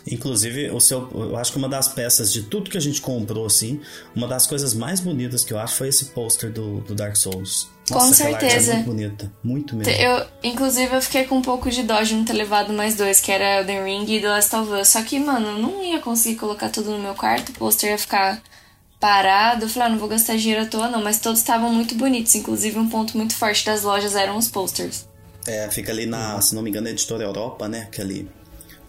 Inclusive, 0.09 0.71
o 0.71 0.79
seu, 0.79 1.09
eu 1.13 1.37
acho 1.37 1.51
que 1.51 1.57
uma 1.57 1.69
das 1.69 1.87
peças 1.87 2.31
de 2.31 2.43
tudo 2.43 2.69
que 2.69 2.77
a 2.77 2.81
gente 2.81 3.01
comprou, 3.01 3.45
assim, 3.45 3.79
uma 4.15 4.27
das 4.27 4.47
coisas 4.47 4.73
mais 4.73 4.99
bonitas 4.99 5.43
que 5.43 5.53
eu 5.53 5.59
acho 5.59 5.75
foi 5.75 5.89
esse 5.89 6.05
pôster 6.05 6.51
do, 6.51 6.81
do 6.81 6.95
Dark 6.95 7.15
Souls. 7.15 7.69
Com 7.87 7.95
Nossa, 7.95 8.23
aquela 8.23 8.37
arte 8.37 8.49
certeza. 8.49 8.71
É 8.71 8.75
muito 8.75 8.87
bonita. 8.87 9.33
Muito 9.43 9.75
mesmo. 9.75 9.93
Eu, 9.93 10.25
inclusive, 10.43 10.95
eu 10.95 11.01
fiquei 11.01 11.25
com 11.25 11.37
um 11.37 11.41
pouco 11.41 11.69
de 11.69 11.83
dó 11.83 12.01
de 12.01 12.15
não 12.15 12.25
ter 12.25 12.33
levado 12.33 12.73
mais 12.73 12.95
dois, 12.95 13.19
que 13.19 13.31
era 13.31 13.59
Elden 13.59 13.83
Ring 13.83 14.05
e 14.07 14.21
The 14.21 14.27
Last 14.27 14.55
of 14.55 14.71
Us. 14.71 14.87
Só 14.87 15.01
que, 15.03 15.19
mano, 15.19 15.47
eu 15.47 15.57
não 15.59 15.83
ia 15.83 15.99
conseguir 15.99 16.35
colocar 16.35 16.69
tudo 16.69 16.91
no 16.91 16.99
meu 16.99 17.13
quarto, 17.13 17.49
o 17.49 17.53
pôster 17.53 17.91
ia 17.91 17.97
ficar 17.97 18.41
parado. 18.99 19.65
Eu 19.65 19.69
falei, 19.69 19.89
ah, 19.89 19.91
não 19.91 19.99
vou 19.99 20.07
gastar 20.07 20.37
dinheiro 20.37 20.63
à 20.63 20.65
toa, 20.65 20.87
não. 20.87 21.03
Mas 21.03 21.19
todos 21.19 21.39
estavam 21.39 21.73
muito 21.73 21.95
bonitos. 21.95 22.33
Inclusive, 22.35 22.79
um 22.79 22.87
ponto 22.87 23.17
muito 23.17 23.35
forte 23.35 23.65
das 23.65 23.83
lojas 23.83 24.15
eram 24.15 24.37
os 24.37 24.47
posters. 24.47 25.07
É, 25.47 25.69
fica 25.69 25.91
ali 25.91 26.05
na, 26.05 26.39
se 26.39 26.53
não 26.55 26.61
me 26.61 26.69
engano, 26.69 26.87
é 26.87 26.91
Editora 26.91 27.23
Europa, 27.23 27.67
né? 27.67 27.87
Que 27.91 28.01
ali. 28.01 28.29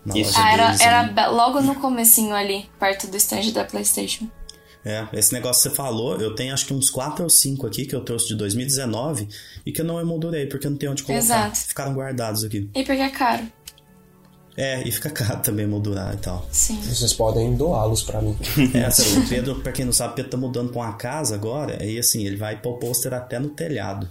Na 0.04 0.16
Isso. 0.18 0.30
loja 0.30 0.42
Ah, 0.44 0.52
era, 0.52 0.66
deles 0.66 0.80
era 0.80 1.28
logo 1.28 1.60
no 1.60 1.74
comecinho 1.76 2.34
ali, 2.34 2.68
perto 2.78 3.06
do 3.06 3.16
stand 3.16 3.50
da 3.52 3.64
Playstation. 3.64 4.26
É, 4.84 5.06
esse 5.12 5.32
negócio 5.32 5.62
que 5.62 5.68
você 5.68 5.74
falou, 5.76 6.20
eu 6.20 6.34
tenho 6.34 6.52
acho 6.52 6.66
que 6.66 6.74
uns 6.74 6.90
4 6.90 7.22
ou 7.22 7.30
5 7.30 7.66
aqui 7.68 7.86
que 7.86 7.94
eu 7.94 8.00
trouxe 8.00 8.26
de 8.26 8.34
2019 8.34 9.28
e 9.64 9.70
que 9.70 9.80
eu 9.80 9.84
não 9.84 10.00
emoldurei, 10.00 10.46
porque 10.46 10.66
eu 10.66 10.72
não 10.72 10.76
tenho 10.78 10.90
onde 10.90 11.04
colocar. 11.04 11.22
Exato. 11.22 11.56
Ficaram 11.56 11.94
guardados 11.94 12.42
aqui. 12.42 12.68
E 12.74 12.82
porque 12.84 13.00
é 13.00 13.08
caro. 13.10 13.44
É, 14.56 14.82
e 14.86 14.90
fica 14.90 15.08
caro 15.08 15.40
também 15.40 15.64
emoldurar 15.66 16.12
e 16.12 16.16
tal. 16.16 16.46
Sim. 16.50 16.80
Vocês 16.82 17.12
podem 17.14 17.54
doá-los 17.54 18.02
pra 18.02 18.20
mim. 18.20 18.36
É, 18.74 18.90
sabe, 18.90 19.24
o 19.24 19.28
Pedro, 19.28 19.54
pra 19.60 19.70
quem 19.72 19.84
não 19.84 19.92
sabe, 19.92 20.14
o 20.14 20.16
Pedro 20.16 20.30
tá 20.32 20.36
mudando 20.36 20.70
pra 20.72 20.82
uma 20.82 20.92
casa 20.94 21.34
agora, 21.36 21.78
aí 21.80 21.96
assim, 21.96 22.26
ele 22.26 22.36
vai 22.36 22.60
pôr 22.60 22.74
pôster 22.78 23.14
até 23.14 23.38
no 23.38 23.50
telhado. 23.50 24.08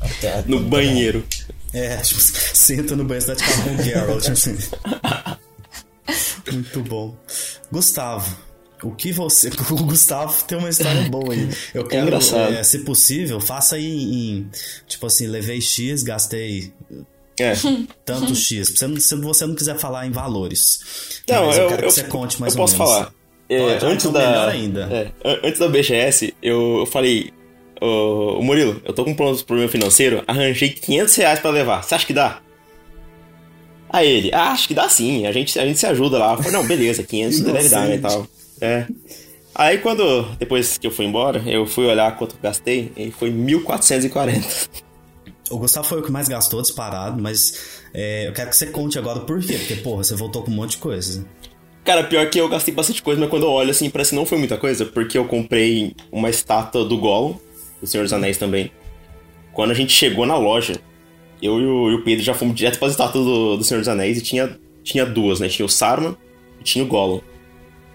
Até- 0.00 0.42
No 0.48 0.60
banheiro. 0.60 1.26
É, 1.72 1.96
tipo, 2.02 2.20
senta 2.20 2.96
no 2.96 3.04
banho, 3.04 3.20
vai 3.22 3.36
ficar 3.36 3.62
com 3.64 3.74
o 3.74 3.82
Geralt, 3.82 4.28
assim. 4.28 4.56
Muito 6.50 6.80
bom. 6.82 7.14
Gustavo, 7.70 8.36
o 8.82 8.90
que 8.92 9.12
você. 9.12 9.50
O 9.70 9.76
Gustavo 9.84 10.42
tem 10.44 10.58
uma 10.58 10.68
história 10.68 11.02
boa 11.08 11.32
aí. 11.32 11.48
Eu 11.72 11.86
quero, 11.86 12.06
engraçado. 12.06 12.52
é, 12.54 12.62
se 12.62 12.80
possível, 12.80 13.40
faça 13.40 13.76
aí 13.76 13.86
em. 13.86 14.50
Tipo 14.86 15.06
assim, 15.06 15.26
levei 15.26 15.60
X, 15.60 16.02
gastei 16.02 16.72
É. 17.38 17.52
tanto 18.04 18.34
X. 18.34 18.68
Se 18.76 18.86
você, 19.16 19.46
não 19.46 19.54
quiser 19.54 19.78
falar 19.78 20.06
em 20.06 20.10
valores. 20.10 21.20
Não, 21.28 21.46
mas 21.46 21.56
eu, 21.56 21.62
eu 21.64 21.68
quero 21.68 21.82
eu, 21.82 21.88
que 21.88 21.94
você 21.94 22.04
conte 22.04 22.40
mais 22.40 22.54
eu 22.54 22.60
ou 22.60 22.66
posso 22.66 22.78
menos. 22.78 22.92
falar. 22.92 23.14
É, 23.48 23.58
Pode, 23.58 23.86
antes 23.86 24.06
então 24.06 24.12
da. 24.12 24.26
melhor 24.28 24.48
ainda. 24.48 24.80
é, 24.92 25.12
an- 25.28 25.40
antes 25.44 25.58
da 25.60 25.68
BGS, 25.68 26.34
eu, 26.42 26.78
eu 26.80 26.86
falei. 26.86 27.32
Ô 27.80 28.38
ô, 28.38 28.42
Murilo, 28.42 28.80
eu 28.84 28.92
tô 28.92 29.04
com 29.04 29.10
um 29.10 29.14
pro- 29.14 29.34
problema 29.44 29.70
financeiro, 29.70 30.22
arranjei 30.26 30.68
500 30.70 31.14
reais 31.16 31.38
pra 31.40 31.50
levar. 31.50 31.82
Você 31.82 31.94
acha 31.94 32.06
que 32.06 32.12
dá? 32.12 32.40
Aí 33.88 34.08
ele, 34.08 34.30
ah, 34.32 34.50
acho 34.52 34.68
que 34.68 34.74
dá 34.74 34.88
sim, 34.88 35.26
a 35.26 35.32
gente, 35.32 35.58
a 35.58 35.66
gente 35.66 35.78
se 35.78 35.86
ajuda 35.86 36.18
lá. 36.18 36.32
Eu 36.32 36.36
falei, 36.36 36.52
não, 36.52 36.66
beleza, 36.66 37.02
500 37.02 37.40
deve 37.40 37.68
dar, 37.68 37.88
né, 37.88 37.96
e 37.96 37.98
tal. 37.98 38.26
É. 38.60 38.86
Aí 39.54 39.78
quando, 39.78 40.22
depois 40.38 40.78
que 40.78 40.86
eu 40.86 40.90
fui 40.92 41.04
embora, 41.06 41.42
eu 41.46 41.66
fui 41.66 41.86
olhar 41.86 42.16
quanto 42.16 42.36
eu 42.36 42.40
gastei, 42.40 42.92
e 42.96 43.10
foi 43.10 43.30
1.440. 43.32 44.68
O 45.50 45.58
Gustavo 45.58 45.86
foi 45.88 45.98
o 45.98 46.02
que 46.04 46.12
mais 46.12 46.28
gastou 46.28 46.62
disparado, 46.62 47.20
mas 47.20 47.80
é, 47.92 48.28
eu 48.28 48.32
quero 48.32 48.50
que 48.50 48.56
você 48.56 48.66
conte 48.66 48.96
agora 48.96 49.18
o 49.18 49.22
porquê. 49.22 49.54
Porque, 49.54 49.74
porra, 49.76 50.04
você 50.04 50.14
voltou 50.14 50.42
com 50.42 50.50
um 50.52 50.54
monte 50.54 50.72
de 50.72 50.76
coisa. 50.78 51.26
Cara, 51.84 52.04
pior 52.04 52.30
que 52.30 52.40
eu 52.40 52.48
gastei 52.48 52.72
bastante 52.72 53.02
coisa, 53.02 53.20
mas 53.20 53.28
quando 53.28 53.42
eu 53.46 53.50
olho 53.50 53.70
assim, 53.70 53.90
parece 53.90 54.10
que 54.10 54.16
não 54.16 54.24
foi 54.24 54.38
muita 54.38 54.56
coisa, 54.56 54.84
porque 54.84 55.18
eu 55.18 55.24
comprei 55.24 55.96
uma 56.12 56.30
estátua 56.30 56.84
do 56.84 56.96
Gollum, 56.96 57.34
do 57.80 57.86
Senhor 57.86 58.02
dos 58.02 58.12
Anéis 58.12 58.38
também. 58.38 58.70
Quando 59.52 59.70
a 59.70 59.74
gente 59.74 59.92
chegou 59.92 60.26
na 60.26 60.36
loja, 60.36 60.74
eu 61.42 61.60
e 61.60 61.64
o, 61.64 61.90
e 61.90 61.94
o 61.94 62.04
Pedro 62.04 62.22
já 62.22 62.34
fomos 62.34 62.54
direto 62.54 62.78
para 62.78 62.88
estátua 62.88 63.22
do, 63.22 63.56
do 63.56 63.64
Senhor 63.64 63.80
dos 63.80 63.88
Anéis 63.88 64.18
e 64.18 64.22
tinha, 64.22 64.58
tinha 64.82 65.06
duas, 65.06 65.40
né? 65.40 65.48
Tinha 65.48 65.66
o 65.66 65.68
Saruman 65.68 66.16
e 66.60 66.64
tinha 66.64 66.84
o 66.84 66.88
Gollum. 66.88 67.20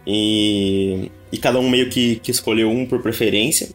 E, 0.06 1.12
e 1.32 1.38
cada 1.38 1.60
um 1.60 1.70
meio 1.70 1.90
que, 1.90 2.18
que 2.18 2.32
escolheu 2.32 2.70
um 2.70 2.86
por 2.86 3.02
preferência. 3.02 3.70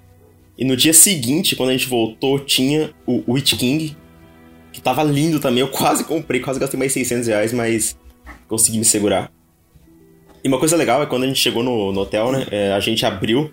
E 0.58 0.64
no 0.64 0.76
dia 0.76 0.92
seguinte, 0.92 1.56
quando 1.56 1.70
a 1.70 1.72
gente 1.72 1.88
voltou, 1.88 2.38
tinha 2.38 2.90
o, 3.06 3.22
o 3.26 3.32
Witch 3.34 3.56
King, 3.56 3.96
que 4.72 4.80
tava 4.80 5.02
lindo 5.02 5.40
também. 5.40 5.60
Eu 5.60 5.68
quase 5.68 6.04
comprei, 6.04 6.40
quase 6.40 6.60
gastei 6.60 6.78
mais 6.78 6.92
600 6.92 7.28
reais, 7.28 7.52
mas 7.52 7.96
consegui 8.46 8.78
me 8.78 8.84
segurar. 8.84 9.32
E 10.42 10.48
uma 10.48 10.58
coisa 10.58 10.76
legal 10.76 11.02
é 11.02 11.06
quando 11.06 11.24
a 11.24 11.26
gente 11.26 11.38
chegou 11.38 11.62
no, 11.62 11.92
no 11.92 12.00
hotel, 12.00 12.32
né? 12.32 12.46
é, 12.50 12.72
a 12.72 12.80
gente 12.80 13.04
abriu 13.04 13.50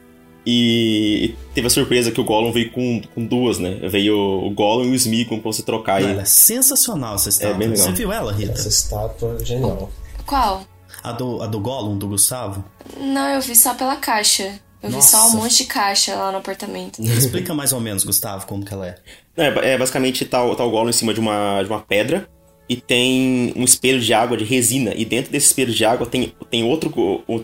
e 0.49 1.35
teve 1.53 1.67
a 1.67 1.69
surpresa 1.69 2.09
que 2.09 2.21
o 2.21 2.23
Gollum 2.23 2.53
veio 2.53 2.71
com, 2.71 3.01
com 3.13 3.25
duas, 3.25 3.59
né? 3.59 3.79
Veio 3.89 4.17
o 4.17 4.49
Gollum 4.51 4.85
e 4.85 4.91
o 4.91 4.95
Smeagol 4.95 5.39
pra 5.39 5.51
você 5.51 5.61
trocar. 5.61 5.99
Não, 6.01 6.07
E 6.07 6.11
ela 6.13 6.21
é 6.21 6.25
sensacional 6.25 7.15
essa 7.15 7.27
estátua. 7.27 7.57
bem 7.57 7.67
legal. 7.67 7.85
Você 7.85 7.91
viu 7.91 8.13
ela, 8.13 8.31
Rita? 8.31 8.53
Essa 8.53 8.69
estátua 8.69 9.37
é 9.41 9.43
genial. 9.45 9.91
Qual? 10.25 10.63
A 11.03 11.11
do, 11.11 11.41
a 11.41 11.47
do 11.47 11.59
Gollum, 11.59 11.97
do 11.97 12.07
Gustavo? 12.07 12.63
Não, 12.97 13.27
eu 13.29 13.41
vi 13.41 13.55
só 13.57 13.73
pela 13.73 13.97
caixa. 13.97 14.57
Eu 14.81 14.89
vi 14.89 15.01
só 15.03 15.17
Nossa. 15.17 15.35
um 15.37 15.41
monte 15.41 15.57
de 15.57 15.65
caixa 15.65 16.15
lá 16.15 16.31
no 16.31 16.37
apartamento. 16.37 17.01
Explica 17.03 17.53
mais 17.53 17.73
ou 17.73 17.81
menos, 17.81 18.05
Gustavo, 18.05 18.45
como 18.47 18.63
que 18.63 18.73
ela 18.73 18.87
é. 18.87 18.95
É, 19.35 19.73
é, 19.73 19.77
basicamente 19.77 20.23
tá, 20.23 20.41
o- 20.43 20.55
tá 20.55 20.63
o 20.63 20.69
Gollum 20.71 20.89
em 20.89 20.93
cima 20.93 21.13
de 21.13 21.19
uma, 21.19 21.61
de 21.61 21.69
uma 21.69 21.79
pedra 21.81 22.29
e 22.69 22.75
tem 22.77 23.51
um 23.55 23.63
espelho 23.65 23.99
de 23.99 24.13
água 24.13 24.37
de 24.37 24.45
resina. 24.45 24.93
E 24.95 25.03
dentro 25.03 25.29
desse 25.31 25.47
espelho 25.47 25.73
de 25.73 25.83
água 25.83 26.07
tem, 26.07 26.33
tem 26.49 26.63
outro. 26.63 26.93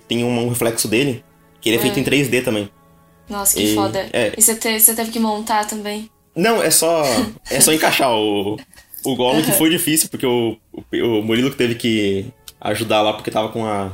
Tem 0.07 0.24
um, 0.24 0.45
um 0.45 0.50
reflexo 0.50 0.88
dele, 0.88 1.24
que 1.60 1.69
ele 1.69 1.77
é 1.77 1.81
feito 1.81 2.00
em 2.00 2.03
3D 2.03 2.43
também. 2.43 2.69
Nossa, 3.29 3.55
que 3.55 3.63
E- 3.63 3.75
foda. 3.75 4.07
é. 4.13 4.33
E 4.37 4.41
você, 4.41 4.55
te- 4.55 4.79
você 4.79 4.93
teve 4.93 5.11
que 5.11 5.19
montar 5.19 5.65
também? 5.65 6.09
Não, 6.35 6.61
é 6.61 6.69
só. 6.71 7.03
É 7.49 7.59
só 7.59 7.71
encaixar 7.73 8.11
o. 8.11 8.57
O 9.05 9.15
Gollum 9.17 9.41
que 9.43 9.51
foi 9.51 9.69
difícil, 9.69 10.07
porque 10.09 10.25
o, 10.25 10.57
o, 10.71 10.81
o 11.19 11.21
Murilo 11.23 11.51
que 11.51 11.57
teve 11.57 11.75
que 11.75 12.25
ajudar 12.61 13.01
lá 13.01 13.13
porque 13.13 13.29
tava 13.31 13.49
com 13.49 13.65
a. 13.65 13.91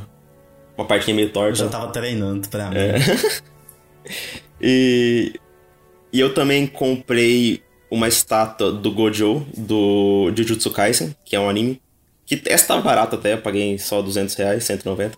Uma 0.77 0.85
partinha 0.85 1.15
meio 1.15 1.27
Eu 1.29 1.33
torta. 1.33 1.55
já 1.55 1.67
tava 1.67 1.87
treinando 1.91 2.47
pra 2.47 2.69
mim. 2.69 2.75
É. 2.77 2.95
E, 4.61 5.33
e 6.11 6.19
eu 6.19 6.33
também 6.33 6.67
comprei 6.67 7.61
uma 7.89 8.07
estátua 8.07 8.71
do 8.71 8.91
Gojo, 8.91 9.45
do 9.55 10.31
Jujutsu 10.35 10.71
Kaisen, 10.71 11.15
que 11.23 11.35
é 11.35 11.39
um 11.39 11.49
anime. 11.49 11.81
Que 12.25 12.41
essa 12.45 12.67
tava 12.67 12.81
barato 12.81 13.15
até, 13.15 13.33
eu 13.33 13.41
paguei 13.41 13.77
só 13.79 14.01
200 14.01 14.35
reais, 14.35 14.63
190. 14.63 15.17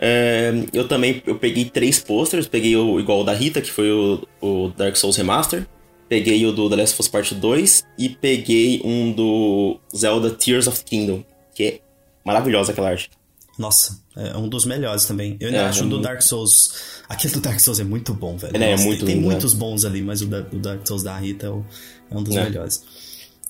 É, 0.00 0.52
eu 0.72 0.86
também 0.86 1.22
eu 1.26 1.36
peguei 1.36 1.64
três 1.64 1.98
posters, 1.98 2.46
peguei 2.46 2.76
o 2.76 3.00
igual 3.00 3.20
o 3.20 3.24
da 3.24 3.32
Rita, 3.34 3.60
que 3.60 3.70
foi 3.70 3.90
o, 3.90 4.22
o 4.40 4.68
Dark 4.76 4.96
Souls 4.96 5.16
Remaster. 5.16 5.66
Peguei 6.08 6.44
o 6.46 6.52
do 6.52 6.70
The 6.70 6.76
Last 6.76 6.94
of 6.94 7.02
Us 7.02 7.08
Part 7.08 7.34
2 7.34 7.84
e 7.98 8.08
peguei 8.08 8.80
um 8.84 9.12
do 9.12 9.78
Zelda 9.94 10.30
Tears 10.30 10.66
of 10.66 10.78
the 10.78 10.84
Kingdom, 10.88 11.22
que 11.54 11.62
é 11.64 11.80
maravilhosa 12.24 12.72
aquela 12.72 12.88
arte. 12.90 13.10
Nossa, 13.58 14.00
é 14.16 14.36
um 14.36 14.48
dos 14.48 14.64
melhores 14.64 15.04
também. 15.04 15.36
Eu 15.40 15.48
ainda 15.48 15.58
É, 15.60 15.64
acho 15.66 15.82
é 15.82 15.86
o 15.86 15.88
do 15.88 16.00
Dark 16.00 16.22
Souls. 16.22 17.02
Aquele 17.08 17.34
do 17.34 17.40
Dark 17.40 17.58
Souls 17.58 17.80
é 17.80 17.84
muito 17.84 18.14
bom, 18.14 18.36
velho. 18.38 18.56
Ele 18.56 18.64
é 18.64 18.70
Nossa, 18.70 18.84
muito 18.84 18.98
tem, 19.00 19.06
tem 19.08 19.16
lindo, 19.16 19.28
muitos 19.30 19.52
bons 19.52 19.84
ali, 19.84 20.00
mas 20.00 20.22
o, 20.22 20.26
da- 20.26 20.46
o 20.50 20.58
Dark 20.58 20.86
Souls 20.86 21.02
da 21.02 21.18
Rita 21.18 21.46
é, 21.46 21.50
o- 21.50 21.64
é 22.10 22.16
um 22.16 22.22
dos 22.22 22.36
É. 22.36 22.44
melhores. 22.44 22.82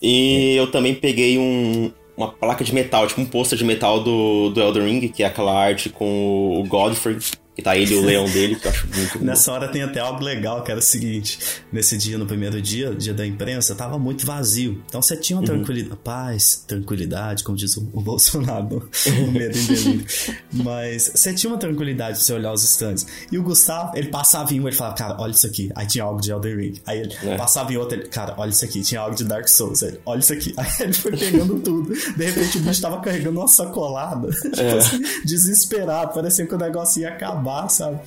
E 0.03 0.55
eu 0.57 0.69
também 0.71 0.95
peguei 0.95 1.39
um, 1.39 1.93
uma 2.19 2.33
placa 2.33 2.65
de 2.65 2.75
metal, 2.75 3.07
tipo 3.07 3.21
um 3.21 3.27
pôster 3.27 3.57
de 3.57 3.65
metal 3.65 4.03
do, 4.03 4.51
do 4.51 4.61
Elden 4.61 4.83
Ring, 4.83 5.09
que 5.09 5.23
é 5.23 5.27
aquela 5.27 5.57
arte 5.57 5.89
com 5.89 6.61
o 6.61 6.67
Godfrey, 6.67 7.17
Que 7.59 7.63
tá 7.65 7.77
ele 7.77 7.93
e 7.93 7.97
o 7.97 8.03
leão 8.03 8.25
dele, 8.31 8.55
que 8.55 8.69
eu 8.69 8.71
acho 8.71 8.87
muito 8.87 9.25
Nessa 9.25 9.51
hora 9.51 9.67
tem 9.67 9.83
até 9.83 9.99
algo 9.99 10.23
legal, 10.23 10.63
que 10.63 10.71
era 10.71 10.79
o 10.79 10.83
seguinte: 10.83 11.41
nesse 11.73 11.99
dia, 11.99 12.17
no 12.17 12.25
primeiro 12.25 12.63
dia, 12.63 12.95
dia 12.95 13.13
da 13.13 13.27
imprensa, 13.27 13.75
tava 13.75 13.99
muito 13.99 14.25
vazio. 14.25 14.81
Então 14.87 15.03
você 15.03 15.17
tinha 15.17 15.37
uma 15.37 15.41
Uhum. 15.41 15.47
tranquilidade, 15.65 16.01
paz, 16.05 16.65
tranquilidade, 16.69 17.43
como 17.43 17.59
diz 17.59 17.77
o, 17.77 17.89
o 17.93 18.01
Bolsonaro, 18.01 18.89
no 19.27 19.33
medo 19.33 19.59
em 19.59 19.65
delírio. 19.67 20.07
Mas 20.53 21.11
você 21.13 21.35
tinha 21.35 21.51
uma 21.53 21.59
tranquilidade 21.59 22.19
pra 22.19 22.25
você 22.25 22.33
olhar 22.33 22.53
os 22.53 22.63
stands. 22.63 23.05
E 23.33 23.37
o 23.37 23.43
Gustavo, 23.43 23.97
ele 23.97 24.07
passava 24.09 24.55
em 24.55 24.61
um, 24.61 24.69
ele 24.69 24.77
falava, 24.77 24.95
cara, 24.97 25.17
olha 25.19 25.33
isso 25.33 25.47
aqui. 25.49 25.69
Aí 25.75 25.85
tinha 25.85 26.05
algo 26.05 26.21
de 26.21 26.31
Elden 26.31 26.57
Ring. 26.57 26.75
Aí 26.87 27.01
ele 27.01 27.13
É. 27.25 27.37
passava 27.37 27.73
em 27.73 27.77
outro, 27.77 27.99
ele, 27.99 28.07
cara, 28.07 28.35
olha 28.39 28.51
isso 28.51 28.65
aqui. 28.65 28.83
Tinha 28.83 29.01
algo 29.01 29.17
de 29.17 29.25
Dark 29.25 29.49
Souls. 29.49 29.83
Ele, 29.83 29.99
olha 30.07 30.21
isso 30.21 30.33
aqui. 30.33 30.55
Aí 30.57 30.67
ele 30.79 30.93
foi 30.93 31.17
pegando 31.17 31.59
tudo. 31.59 31.93
De 31.93 32.25
repente 32.25 32.59
o 32.59 32.61
bicho 32.61 32.81
tava 32.81 33.01
carregando 33.01 33.41
uma 33.41 33.49
sacolada. 33.49 34.29
tipo 34.55 34.61
É. 34.61 34.79
assim, 34.79 35.03
desesperado, 35.25 36.15
parecia 36.15 36.47
que 36.47 36.55
o 36.55 36.59
negócio 36.59 37.01
ia 37.03 37.09
acabar, 37.09 37.48
sabe? 37.69 37.99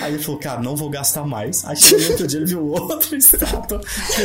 Aí 0.00 0.14
ele 0.14 0.22
falou, 0.22 0.38
cara, 0.40 0.60
não 0.60 0.76
vou 0.76 0.88
gastar 0.90 1.24
mais. 1.26 1.64
Aí 1.64 1.76
chegou 1.76 2.04
no 2.04 2.10
outro 2.12 2.26
dia, 2.26 2.38
ele 2.40 2.46
viu 2.46 2.66
outra 2.70 3.16
estátua, 3.16 3.80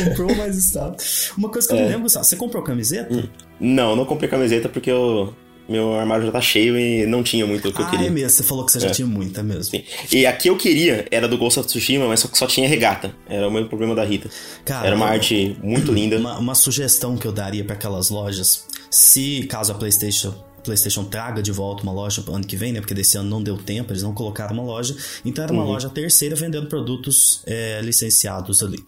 comprou 0.06 0.34
mais 0.36 0.56
estátua. 0.56 0.96
Uma 1.36 1.48
coisa 1.48 1.66
que 1.68 1.74
eu 1.74 1.78
É. 1.78 1.82
não 1.82 1.88
lembro, 1.88 2.02
Gustavo, 2.04 2.24
você 2.24 2.36
comprou 2.36 2.62
camiseta? 2.62 3.28
Não, 3.58 3.96
não 3.96 4.04
comprei 4.04 4.28
camiseta 4.28 4.68
porque 4.68 4.90
eu, 4.90 5.34
meu 5.68 5.94
armário 5.94 6.24
já 6.26 6.32
tá 6.32 6.40
cheio 6.40 6.76
e 6.78 7.04
não 7.06 7.22
tinha 7.22 7.46
muito 7.46 7.68
o 7.68 7.72
que 7.72 7.80
eu 7.80 7.86
ah, 7.86 7.90
queria. 7.90 8.06
é 8.06 8.10
mesmo, 8.10 8.30
você 8.30 8.42
falou 8.42 8.64
que 8.64 8.72
você 8.72 8.80
já 8.80 8.88
É. 8.88 8.90
tinha 8.90 9.06
muita 9.06 9.42
mesmo. 9.42 9.64
Sim. 9.64 9.82
E 10.12 10.26
a 10.26 10.32
que 10.32 10.48
eu 10.48 10.56
queria 10.56 11.06
era 11.10 11.28
do 11.28 11.36
Ghost 11.38 11.60
of 11.60 11.68
Tsushima, 11.68 12.06
mas 12.08 12.20
só 12.20 12.28
só 12.32 12.46
tinha 12.46 12.68
regata. 12.68 13.14
Era 13.28 13.46
o 13.46 13.50
mesmo 13.50 13.68
problema 13.68 13.94
da 13.94 14.04
Rita. 14.04 14.30
Cara, 14.64 14.86
era 14.86 14.96
uma 14.96 15.06
arte 15.06 15.56
muito 15.62 15.92
linda. 15.92 16.16
Uma, 16.18 16.38
uma 16.38 16.54
sugestão 16.54 17.16
que 17.16 17.26
eu 17.26 17.32
daria 17.32 17.62
pra 17.64 17.74
aquelas 17.74 18.08
lojas, 18.10 18.64
se 18.90 19.44
caso 19.44 19.72
a 19.72 19.74
PlayStation 19.74 20.34
PlayStation 20.62 21.04
traga 21.04 21.42
de 21.42 21.50
volta 21.52 21.82
uma 21.82 21.92
loja 21.92 22.24
ano 22.28 22.44
que 22.46 22.56
vem, 22.56 22.72
né? 22.72 22.80
Porque 22.80 22.94
desse 22.94 23.16
ano 23.18 23.28
não 23.28 23.42
deu 23.42 23.56
tempo, 23.58 23.92
eles 23.92 24.02
não 24.02 24.12
colocaram 24.14 24.54
uma 24.54 24.62
loja. 24.62 24.94
Então 25.24 25.42
era 25.44 25.52
uma 25.52 25.62
Uhum. 25.64 25.70
loja 25.70 25.88
terceira 25.88 26.34
vendendo 26.36 26.66
produtos 26.68 27.42
é, 27.46 27.80
licenciados 27.82 28.62
ali. 28.62 28.78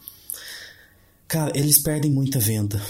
Cara, 1.29 1.51
eles 1.55 1.79
perdem 1.79 2.11
muita 2.11 2.39
venda. 2.39 2.81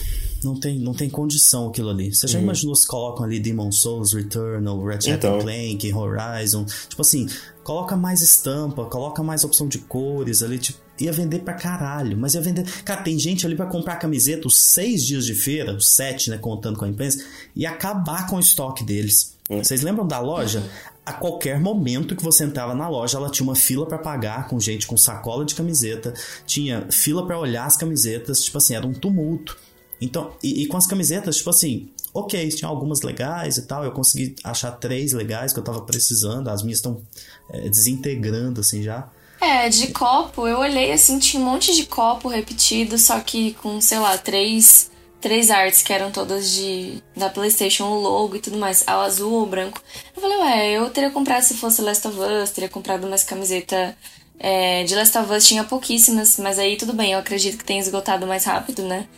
Não 0.42 0.58
tem, 0.58 0.76
não 0.80 0.92
tem 0.92 1.08
condição 1.08 1.68
aquilo 1.68 1.90
ali. 1.90 2.12
Você 2.12 2.26
já 2.26 2.40
imaginou 2.40 2.74
se 2.74 2.84
colocam 2.84 3.24
ali 3.24 3.38
Demon 3.38 3.70
Souls, 3.70 4.12
Returnal, 4.12 4.84
Ratchet 4.84 5.14
Então. 5.14 5.38
Clank, 5.38 5.92
Horizon? 5.94 6.64
Tipo 6.88 7.02
assim, 7.02 7.28
coloca 7.62 7.96
mais 7.96 8.20
estampa, 8.20 8.84
coloca 8.86 9.22
mais 9.22 9.44
opção 9.44 9.68
de 9.68 9.78
cores 9.78 10.42
ali, 10.42 10.58
tipo, 10.58 10.80
ia 11.02 11.12
vender 11.12 11.40
pra 11.40 11.54
caralho. 11.54 12.16
Mas 12.16 12.34
ia 12.34 12.40
vender. 12.40 12.64
Cara, 12.84 13.02
tem 13.02 13.18
gente 13.18 13.46
ali 13.46 13.54
pra 13.54 13.66
comprar 13.66 13.96
camiseta 13.96 14.46
os 14.46 14.58
seis 14.58 15.04
dias 15.04 15.24
de 15.24 15.34
feira, 15.34 15.74
os 15.74 15.94
sete, 15.94 16.30
né, 16.30 16.38
contando 16.38 16.78
com 16.78 16.84
a 16.84 16.88
imprensa, 16.88 17.24
e 17.54 17.66
acabar 17.66 18.26
com 18.26 18.36
o 18.36 18.40
estoque 18.40 18.84
deles. 18.84 19.36
Vocês 19.48 19.82
lembram 19.82 20.06
da 20.06 20.18
loja? 20.18 20.62
A 21.04 21.12
qualquer 21.12 21.58
momento 21.58 22.14
que 22.14 22.22
você 22.22 22.44
entrava 22.44 22.74
na 22.74 22.88
loja, 22.88 23.18
ela 23.18 23.28
tinha 23.28 23.44
uma 23.44 23.56
fila 23.56 23.84
pra 23.84 23.98
pagar 23.98 24.46
com 24.46 24.58
gente 24.60 24.86
com 24.86 24.96
sacola 24.96 25.44
de 25.44 25.54
camiseta, 25.54 26.14
tinha 26.46 26.86
fila 26.90 27.26
pra 27.26 27.38
olhar 27.38 27.66
as 27.66 27.76
camisetas, 27.76 28.40
tipo 28.40 28.58
assim, 28.58 28.74
era 28.74 28.86
um 28.86 28.92
tumulto. 28.92 29.58
Então, 30.00 30.32
e, 30.42 30.62
e 30.62 30.66
com 30.66 30.76
as 30.76 30.86
camisetas, 30.86 31.36
tipo 31.36 31.50
assim, 31.50 31.90
ok, 32.14 32.48
tinha 32.50 32.68
algumas 32.68 33.02
legais 33.02 33.56
e 33.56 33.62
tal, 33.62 33.84
eu 33.84 33.90
consegui 33.90 34.36
achar 34.44 34.70
três 34.72 35.12
legais 35.12 35.52
que 35.52 35.58
eu 35.58 35.64
tava 35.64 35.82
precisando, 35.82 36.48
as 36.48 36.62
minhas 36.62 36.78
estão 36.78 37.02
é, 37.50 37.68
desintegrando 37.68 38.60
assim 38.60 38.82
já. 38.82 39.10
É, 39.42 39.68
de 39.68 39.88
copo, 39.88 40.46
eu 40.46 40.58
olhei 40.60 40.92
assim, 40.92 41.18
tinha 41.18 41.42
um 41.42 41.44
monte 41.44 41.74
de 41.74 41.84
copo 41.86 42.28
repetido, 42.28 42.96
só 42.96 43.18
que 43.18 43.54
com, 43.54 43.80
sei 43.80 43.98
lá, 43.98 44.16
três, 44.16 44.88
três 45.20 45.50
artes 45.50 45.82
que 45.82 45.92
eram 45.92 46.12
todas 46.12 46.48
de 46.52 47.02
da 47.16 47.28
PlayStation, 47.28 47.86
o 47.86 48.00
logo 48.00 48.36
e 48.36 48.40
tudo 48.40 48.56
mais, 48.56 48.84
ao 48.86 49.00
azul 49.00 49.32
ou 49.32 49.44
branco. 49.44 49.82
Eu 50.14 50.22
falei, 50.22 50.38
ué, 50.38 50.70
eu 50.70 50.88
teria 50.90 51.10
comprado 51.10 51.42
se 51.42 51.54
fosse 51.54 51.82
Last 51.82 52.06
of 52.06 52.16
Us, 52.20 52.50
teria 52.50 52.68
comprado 52.68 53.08
mais 53.08 53.24
camiseta 53.24 53.96
é, 54.38 54.84
de 54.84 54.94
Last 54.94 55.18
of 55.18 55.32
Us, 55.32 55.44
tinha 55.44 55.64
pouquíssimas, 55.64 56.38
mas 56.38 56.56
aí 56.60 56.76
tudo 56.76 56.92
bem, 56.92 57.12
eu 57.12 57.18
acredito 57.18 57.58
que 57.58 57.64
tenha 57.64 57.80
esgotado 57.80 58.28
mais 58.28 58.44
rápido, 58.44 58.82
né? 58.82 59.08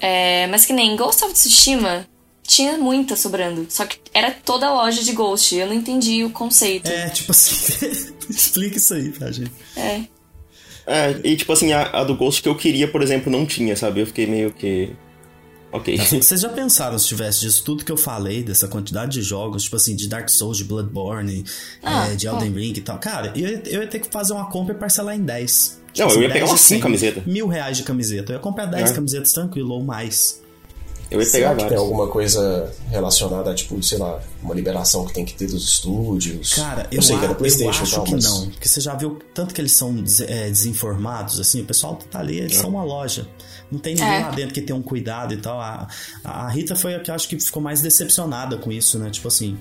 É, 0.00 0.46
mas 0.46 0.64
que 0.64 0.72
nem 0.72 0.96
Ghost 0.96 1.22
of 1.24 1.34
Tsushima, 1.34 2.08
tinha 2.48 2.76
muita 2.78 3.14
sobrando, 3.14 3.66
só 3.68 3.84
que 3.86 3.98
era 4.12 4.30
toda 4.32 4.66
a 4.66 4.72
loja 4.72 5.04
de 5.04 5.12
Ghost, 5.12 5.54
eu 5.54 5.66
não 5.66 5.74
entendi 5.74 6.24
o 6.24 6.30
conceito. 6.30 6.88
É, 6.88 7.08
tipo 7.10 7.30
assim, 7.30 7.86
explica 8.30 8.78
isso 8.78 8.94
aí 8.94 9.10
pra 9.10 9.30
gente. 9.30 9.52
é. 9.76 10.02
É, 10.90 11.20
e 11.22 11.36
tipo 11.36 11.52
assim, 11.52 11.70
a, 11.74 11.82
a 12.00 12.02
do 12.02 12.16
Ghost 12.16 12.42
que 12.42 12.48
eu 12.48 12.54
queria, 12.54 12.88
por 12.90 13.02
exemplo, 13.02 13.30
não 13.30 13.44
tinha, 13.44 13.76
sabe? 13.76 14.00
Eu 14.00 14.06
fiquei 14.06 14.26
meio 14.26 14.50
que. 14.50 14.96
Ok. 15.70 15.94
Vocês 16.22 16.40
já 16.40 16.48
pensaram 16.48 16.98
se 16.98 17.06
tivesse 17.06 17.40
disso 17.40 17.62
tudo 17.62 17.84
que 17.84 17.92
eu 17.92 17.96
falei, 17.98 18.42
dessa 18.42 18.66
quantidade 18.66 19.12
de 19.12 19.22
jogos, 19.22 19.64
tipo 19.64 19.76
assim, 19.76 19.94
de 19.94 20.08
Dark 20.08 20.30
Souls, 20.30 20.56
de 20.56 20.64
Bloodborne, 20.64 21.44
Ah, 21.82 22.08
é, 22.10 22.16
de 22.16 22.26
Elden 22.26 22.52
Ring 22.54 22.72
e 22.74 22.80
tal? 22.80 22.98
Cara, 22.98 23.34
eu, 23.36 23.46
ia- 23.46 23.62
eu 23.66 23.82
ia 23.82 23.86
ter 23.86 23.98
que 23.98 24.08
fazer 24.10 24.32
uma 24.32 24.48
compra 24.50 24.74
e 24.74 24.78
parcelar 24.78 25.14
em 25.14 25.20
10. 25.22 25.78
Tipo 25.92 26.08
Não, 26.08 26.14
eu 26.16 26.22
ia 26.22 26.28
10 26.28 26.32
pegar 26.32 26.46
umas 26.46 26.60
100, 26.62 26.68
cinco 26.76 26.82
camisetas. 26.84 27.26
Mil 27.26 27.46
reais 27.48 27.76
de 27.76 27.82
camiseta. 27.82 28.32
Eu 28.32 28.36
ia 28.36 28.40
comprar 28.40 28.64
10 28.64 28.90
É. 28.90 28.94
camisetas 28.94 29.30
tranquilo 29.32 29.74
ou 29.74 29.84
mais. 29.84 30.40
Eu 31.10 31.20
ia 31.20 31.24
Será 31.26 31.50
pegar 31.50 31.62
que 31.64 31.68
tem 31.70 31.78
alguma 31.78 32.06
coisa 32.08 32.70
relacionada 32.90 33.50
a, 33.50 33.54
tipo, 33.54 33.82
sei 33.82 33.96
lá, 33.96 34.20
uma 34.42 34.54
liberação 34.54 35.06
que 35.06 35.14
tem 35.14 35.24
que 35.24 35.32
ter 35.34 35.46
dos 35.46 35.66
estúdios? 35.66 36.52
Cara, 36.54 36.86
eu, 36.92 37.00
sei 37.00 37.16
que 37.16 37.22
a- 37.22 37.24
era 37.26 37.34
PlayStation 37.34 37.78
eu 37.78 37.82
acho 37.82 37.94
tal, 37.94 38.04
que 38.04 38.12
mas... 38.12 38.24
não. 38.24 38.50
Porque 38.50 38.68
você 38.68 38.80
já 38.80 38.94
viu 38.94 39.18
tanto 39.32 39.54
que 39.54 39.60
eles 39.60 39.72
são 39.72 39.94
des- 39.94 40.20
é, 40.20 40.48
desinformados, 40.50 41.40
assim, 41.40 41.62
o 41.62 41.64
pessoal 41.64 41.96
tá 42.10 42.18
ali, 42.20 42.38
eles 42.38 42.56
são 42.56 42.68
uma 42.70 42.84
loja. 42.84 43.26
Não 43.70 43.78
tem 43.78 43.94
ninguém 43.94 44.16
É. 44.16 44.20
lá 44.20 44.30
dentro 44.30 44.52
que 44.54 44.60
tenha 44.60 44.78
um 44.78 44.82
cuidado 44.82 45.32
e 45.32 45.38
tal. 45.38 45.58
A, 45.60 45.88
a 46.24 46.48
Rita 46.50 46.76
foi 46.76 46.94
a 46.94 47.00
que 47.00 47.10
eu 47.10 47.14
acho 47.14 47.26
que 47.28 47.38
ficou 47.40 47.62
mais 47.62 47.80
decepcionada 47.80 48.56
com 48.58 48.70
isso, 48.70 48.98
né? 48.98 49.08
Tipo 49.10 49.28
assim, 49.28 49.54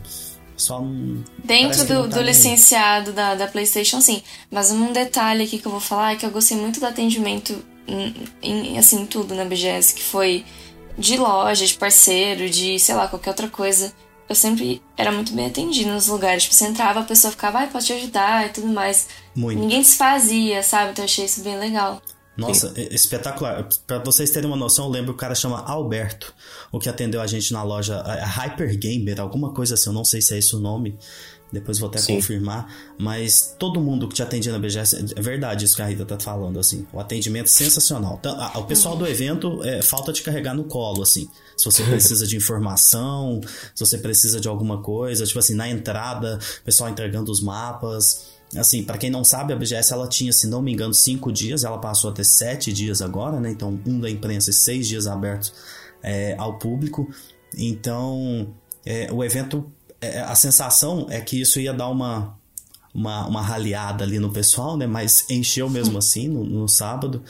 o 0.52 0.54
pessoal 0.56 0.82
não. 0.84 1.24
Dentro 1.46 1.86
que 1.86 1.94
do, 1.94 2.10
tá 2.10 2.18
do 2.18 2.22
licenciado 2.24 3.14
da, 3.14 3.36
da 3.36 3.48
PlayStation, 3.48 4.02
sim. 4.02 4.22
Mas 4.52 4.72
um 4.72 4.92
detalhe 4.92 5.44
aqui 5.46 5.58
que 5.60 5.66
eu 5.68 5.72
vou 5.72 5.80
falar 5.82 6.12
é 6.14 6.16
que 6.18 6.26
eu 6.26 6.30
gostei 6.32 6.58
muito 6.58 6.80
do 6.80 6.86
atendimento 6.86 7.58
em, 7.88 8.14
em, 8.42 8.78
assim, 8.78 9.06
tudo 9.06 9.34
na 9.34 9.46
BGS, 9.46 9.94
que 9.94 10.04
foi 10.04 10.44
de 10.98 11.18
loja, 11.18 11.66
de 11.66 11.74
parceiro, 11.76 12.50
de, 12.50 12.80
sei 12.80 12.96
lá, 12.96 13.08
qualquer 13.08 13.30
outra 13.30 13.48
coisa. 13.48 13.94
Eu 14.28 14.36
sempre 14.36 14.82
era 14.98 15.12
muito 15.12 15.32
bem 15.34 15.46
atendido 15.46 15.90
nos 15.92 16.08
lugares. 16.08 16.44
Tipo, 16.44 16.56
você 16.56 16.66
entrava, 16.66 17.00
a 17.00 17.04
pessoa 17.04 17.32
ficava, 17.32 17.60
ai, 17.60 17.70
posso 17.70 17.88
te 17.88 17.94
ajudar 17.94 18.48
e 18.48 18.50
tudo 18.50 18.68
mais. 18.68 19.08
Muito. 19.36 19.60
Ninguém 19.60 19.82
desfazia, 19.82 20.62
sabe? 20.64 20.92
Então 20.92 21.04
eu 21.04 21.06
achei 21.08 21.26
isso 21.26 21.42
bem 21.42 21.58
legal. 21.58 22.02
Nossa, 22.36 22.72
é- 22.76 22.94
espetacular. 22.94 23.68
Pra 23.88 24.00
vocês 24.00 24.30
terem 24.30 24.48
uma 24.48 24.58
noção, 24.58 24.86
eu 24.86 24.92
lembro 24.92 25.14
que 25.14 25.18
o 25.18 25.20
cara 25.20 25.34
chama 25.34 25.64
Alberto, 25.66 26.34
o 26.72 26.78
que 26.78 26.88
atendeu 26.90 27.20
a 27.22 27.26
gente 27.26 27.52
na 27.52 27.64
loja 27.64 28.00
a 28.00 28.26
Hyper 28.26 28.78
Gamer, 28.78 29.20
alguma 29.20 29.54
coisa 29.54 29.74
assim, 29.74 29.90
eu 29.90 29.94
não 29.94 30.06
sei 30.06 30.22
se 30.22 30.36
é 30.36 30.38
esse 30.38 30.56
o 30.56 30.60
nome. 30.60 30.98
Depois 31.52 31.80
vou 31.80 31.88
até 31.90 32.00
Sim. 32.00 32.16
confirmar. 32.16 32.72
Mas 32.98 33.56
todo 33.58 33.80
mundo 33.80 34.08
que 34.08 34.16
te 34.16 34.22
atendia 34.22 34.52
na 34.52 34.60
BGS, 34.60 35.14
é 35.16 35.22
verdade 35.22 35.66
isso 35.66 35.76
que 35.76 35.82
a 35.82 35.86
Rita 35.86 36.06
tá 36.06 36.20
falando, 36.20 36.60
assim. 36.60 36.86
O 36.92 37.00
atendimento 37.00 37.50
sensacional. 37.50 38.18
Então, 38.20 38.38
O 38.56 38.64
pessoal 38.64 38.96
do 38.96 39.08
evento 39.08 39.64
é, 39.64 39.82
falta 39.82 40.12
te 40.12 40.24
carregar 40.24 40.54
no 40.54 40.66
colo, 40.66 41.02
assim. 41.02 41.30
Se 41.56 41.66
você 41.66 41.84
precisa 41.88 42.28
de 42.28 42.36
informação, 42.36 43.40
se 43.74 43.86
você 43.86 43.98
precisa 43.98 44.40
de 44.40 44.48
alguma 44.48 44.82
coisa, 44.82 45.26
tipo 45.26 45.40
assim, 45.40 45.54
na 45.54 45.70
entrada, 45.70 46.38
o 46.62 46.64
pessoal 46.64 46.90
entregando 46.90 47.32
os 47.32 47.42
mapas. 47.42 48.36
Assim, 48.56 48.84
pra 48.84 48.98
quem 48.98 49.10
não 49.10 49.26
sabe, 49.26 49.52
a 49.52 49.56
BGS 49.58 49.92
ela 49.92 50.08
tinha, 50.08 50.32
se 50.32 50.48
não 50.48 50.62
me 50.62 50.72
engano, 50.72 50.94
cinco 50.94 51.32
dias, 51.32 51.64
ela 51.64 51.78
passou 51.78 52.12
a 52.12 52.14
ter 52.14 52.24
sete 52.24 52.72
dias 52.72 53.02
agora, 53.02 53.40
né? 53.40 53.52
Então, 53.52 53.80
um 53.86 54.00
da 54.00 54.10
imprensa 54.10 54.52
e 54.52 54.54
seis 54.54 54.88
dias 54.88 55.06
abertos 55.06 55.54
é, 56.02 56.36
ao 56.38 56.58
público. 56.58 57.10
Então, 57.58 58.54
é, 58.86 59.12
o 59.12 59.24
evento, 59.24 59.70
a 60.02 60.36
sensação 60.36 61.08
é 61.10 61.20
que 61.20 61.42
isso 61.42 61.60
ia 61.60 61.74
dar 61.74 61.90
uma, 61.90 62.38
uma, 62.94 63.28
uma 63.28 63.42
raleada 63.42 64.04
ali 64.04 64.20
no 64.20 64.32
pessoal, 64.32 64.78
né? 64.78 64.88
Mas 64.88 65.26
encheu 65.30 65.70
mesmo 65.70 65.98
assim 65.98 66.28
no, 66.28 66.44
no 66.44 66.68
sábado. 66.68 67.24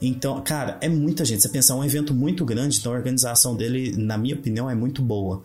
Então, 0.00 0.40
cara, 0.42 0.78
é 0.80 0.88
muita 0.88 1.24
gente. 1.24 1.42
Você 1.42 1.48
pensar, 1.48 1.74
é 1.74 1.76
um 1.76 1.84
evento 1.84 2.14
muito 2.14 2.44
grande, 2.44 2.78
então 2.78 2.92
a 2.92 2.96
organização 2.96 3.56
dele, 3.56 3.94
na 3.96 4.18
minha 4.18 4.34
opinião, 4.34 4.68
é 4.68 4.74
muito 4.74 5.02
boa. 5.02 5.42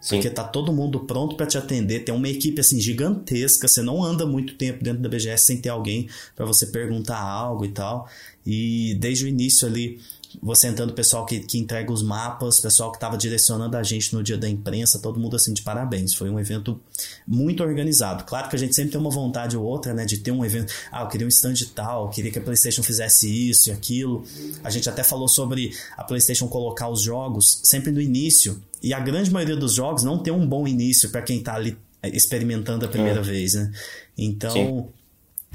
Sim. 0.00 0.16
Porque 0.16 0.30
tá 0.30 0.42
todo 0.42 0.72
mundo 0.72 1.00
pronto 1.00 1.36
pra 1.36 1.46
te 1.46 1.58
atender, 1.58 2.00
tem 2.00 2.14
uma 2.14 2.28
equipe 2.28 2.58
assim 2.58 2.80
gigantesca, 2.80 3.68
você 3.68 3.82
não 3.82 4.02
anda 4.02 4.24
muito 4.24 4.54
tempo 4.54 4.82
dentro 4.82 5.02
da 5.02 5.10
BGS 5.10 5.44
sem 5.44 5.58
ter 5.58 5.68
alguém 5.68 6.08
pra 6.34 6.46
você 6.46 6.66
perguntar 6.66 7.20
algo 7.20 7.66
e 7.66 7.68
tal. 7.68 8.08
E 8.46 8.96
desde 8.98 9.26
o 9.26 9.28
início 9.28 9.68
ali, 9.68 10.00
você 10.42 10.68
entrando, 10.68 10.90
o 10.90 10.94
pessoal 10.94 11.26
que, 11.26 11.40
que 11.40 11.58
entrega 11.58 11.92
os 11.92 12.02
mapas, 12.02 12.58
o 12.58 12.62
pessoal 12.62 12.92
que 12.92 13.00
tava 13.00 13.16
direcionando 13.16 13.76
a 13.76 13.82
gente 13.82 14.14
no 14.14 14.22
dia 14.22 14.36
da 14.36 14.48
imprensa, 14.48 14.98
todo 14.98 15.18
mundo 15.18 15.36
assim 15.36 15.52
de 15.52 15.62
parabéns. 15.62 16.14
Foi 16.14 16.30
um 16.30 16.38
evento 16.38 16.80
muito 17.26 17.62
organizado. 17.62 18.24
Claro 18.24 18.48
que 18.48 18.56
a 18.56 18.58
gente 18.58 18.74
sempre 18.74 18.92
tem 18.92 19.00
uma 19.00 19.10
vontade 19.10 19.56
ou 19.56 19.64
outra, 19.64 19.94
né, 19.94 20.04
de 20.04 20.18
ter 20.18 20.30
um 20.30 20.44
evento. 20.44 20.72
Ah, 20.92 21.02
eu 21.02 21.08
queria 21.08 21.26
um 21.26 21.28
stand 21.28 21.54
tal, 21.74 22.04
eu 22.04 22.10
queria 22.10 22.30
que 22.30 22.38
a 22.38 22.42
PlayStation 22.42 22.82
fizesse 22.82 23.28
isso 23.50 23.70
e 23.70 23.72
aquilo. 23.72 24.24
A 24.62 24.70
gente 24.70 24.88
até 24.88 25.02
falou 25.02 25.28
sobre 25.28 25.72
a 25.96 26.04
PlayStation 26.04 26.48
colocar 26.48 26.88
os 26.88 27.02
jogos 27.02 27.60
sempre 27.64 27.90
no 27.90 28.00
início. 28.00 28.62
E 28.82 28.94
a 28.94 29.00
grande 29.00 29.30
maioria 29.30 29.56
dos 29.56 29.74
jogos 29.74 30.02
não 30.02 30.18
tem 30.18 30.32
um 30.32 30.46
bom 30.46 30.66
início 30.66 31.10
para 31.10 31.22
quem 31.22 31.42
tá 31.42 31.54
ali 31.54 31.76
experimentando 32.02 32.84
a 32.86 32.88
primeira 32.88 33.22
vez, 33.22 33.54
né? 33.54 33.70
Então, 34.16 34.52
Sim. 34.52 34.86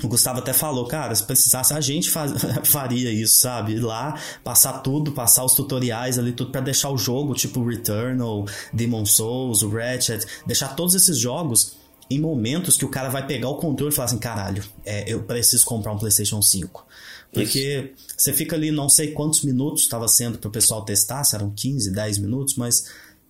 O 0.04 0.08
Gustavo 0.08 0.40
até 0.40 0.52
falou, 0.52 0.86
cara, 0.88 1.16
se 1.16 1.24
precisasse, 1.24 1.74
a 1.74 1.80
gente 1.82 2.10
faz- 2.10 2.34
faria 2.66 3.12
isso, 3.12 3.40
sabe? 3.40 3.74
Ir 3.74 3.80
lá, 3.80 4.20
passar 4.44 4.80
tudo, 4.80 5.12
passar 5.14 5.44
os 5.46 5.54
tutoriais 5.54 6.20
ali, 6.20 6.34
tudo 6.34 6.52
pra 6.52 6.62
deixar 6.62 6.90
o 6.90 6.98
jogo, 6.98 7.34
tipo 7.34 7.64
Returnal, 7.66 8.46
Demon 8.74 9.06
Souls, 9.06 9.62
o 9.62 9.70
Ratchet, 9.70 10.26
deixar 10.46 10.70
todos 10.76 10.96
esses 10.96 11.18
jogos 11.18 11.74
em 12.10 12.20
momentos 12.20 12.78
que 12.78 12.86
o 12.86 12.90
cara 12.90 13.10
vai 13.10 13.26
pegar 13.26 13.50
o 13.50 13.56
controle 13.56 13.92
e 13.92 13.96
falar 13.96 14.06
assim, 14.08 14.20
caralho, 14.20 14.64
é, 14.86 15.12
eu 15.12 15.24
preciso 15.24 15.66
comprar 15.66 15.92
um 15.92 15.98
PlayStation 15.98 16.42
5. 16.42 16.86
Porque 17.34 17.92
Isso. 17.98 18.14
você 18.18 18.32
fica 18.32 18.56
ali, 18.56 18.72
não 18.72 18.88
sei 18.88 19.12
quantos 19.12 19.42
minutos 19.44 19.82
estava 19.84 20.08
sendo 20.08 20.38
para 20.38 20.48
o 20.48 20.52
pessoal 20.52 20.84
testar, 20.86 21.24
se 21.24 21.36
eram 21.36 21.50
15, 21.52 21.92
10 21.92 22.18
minutos, 22.20 22.56
mas 22.56 22.86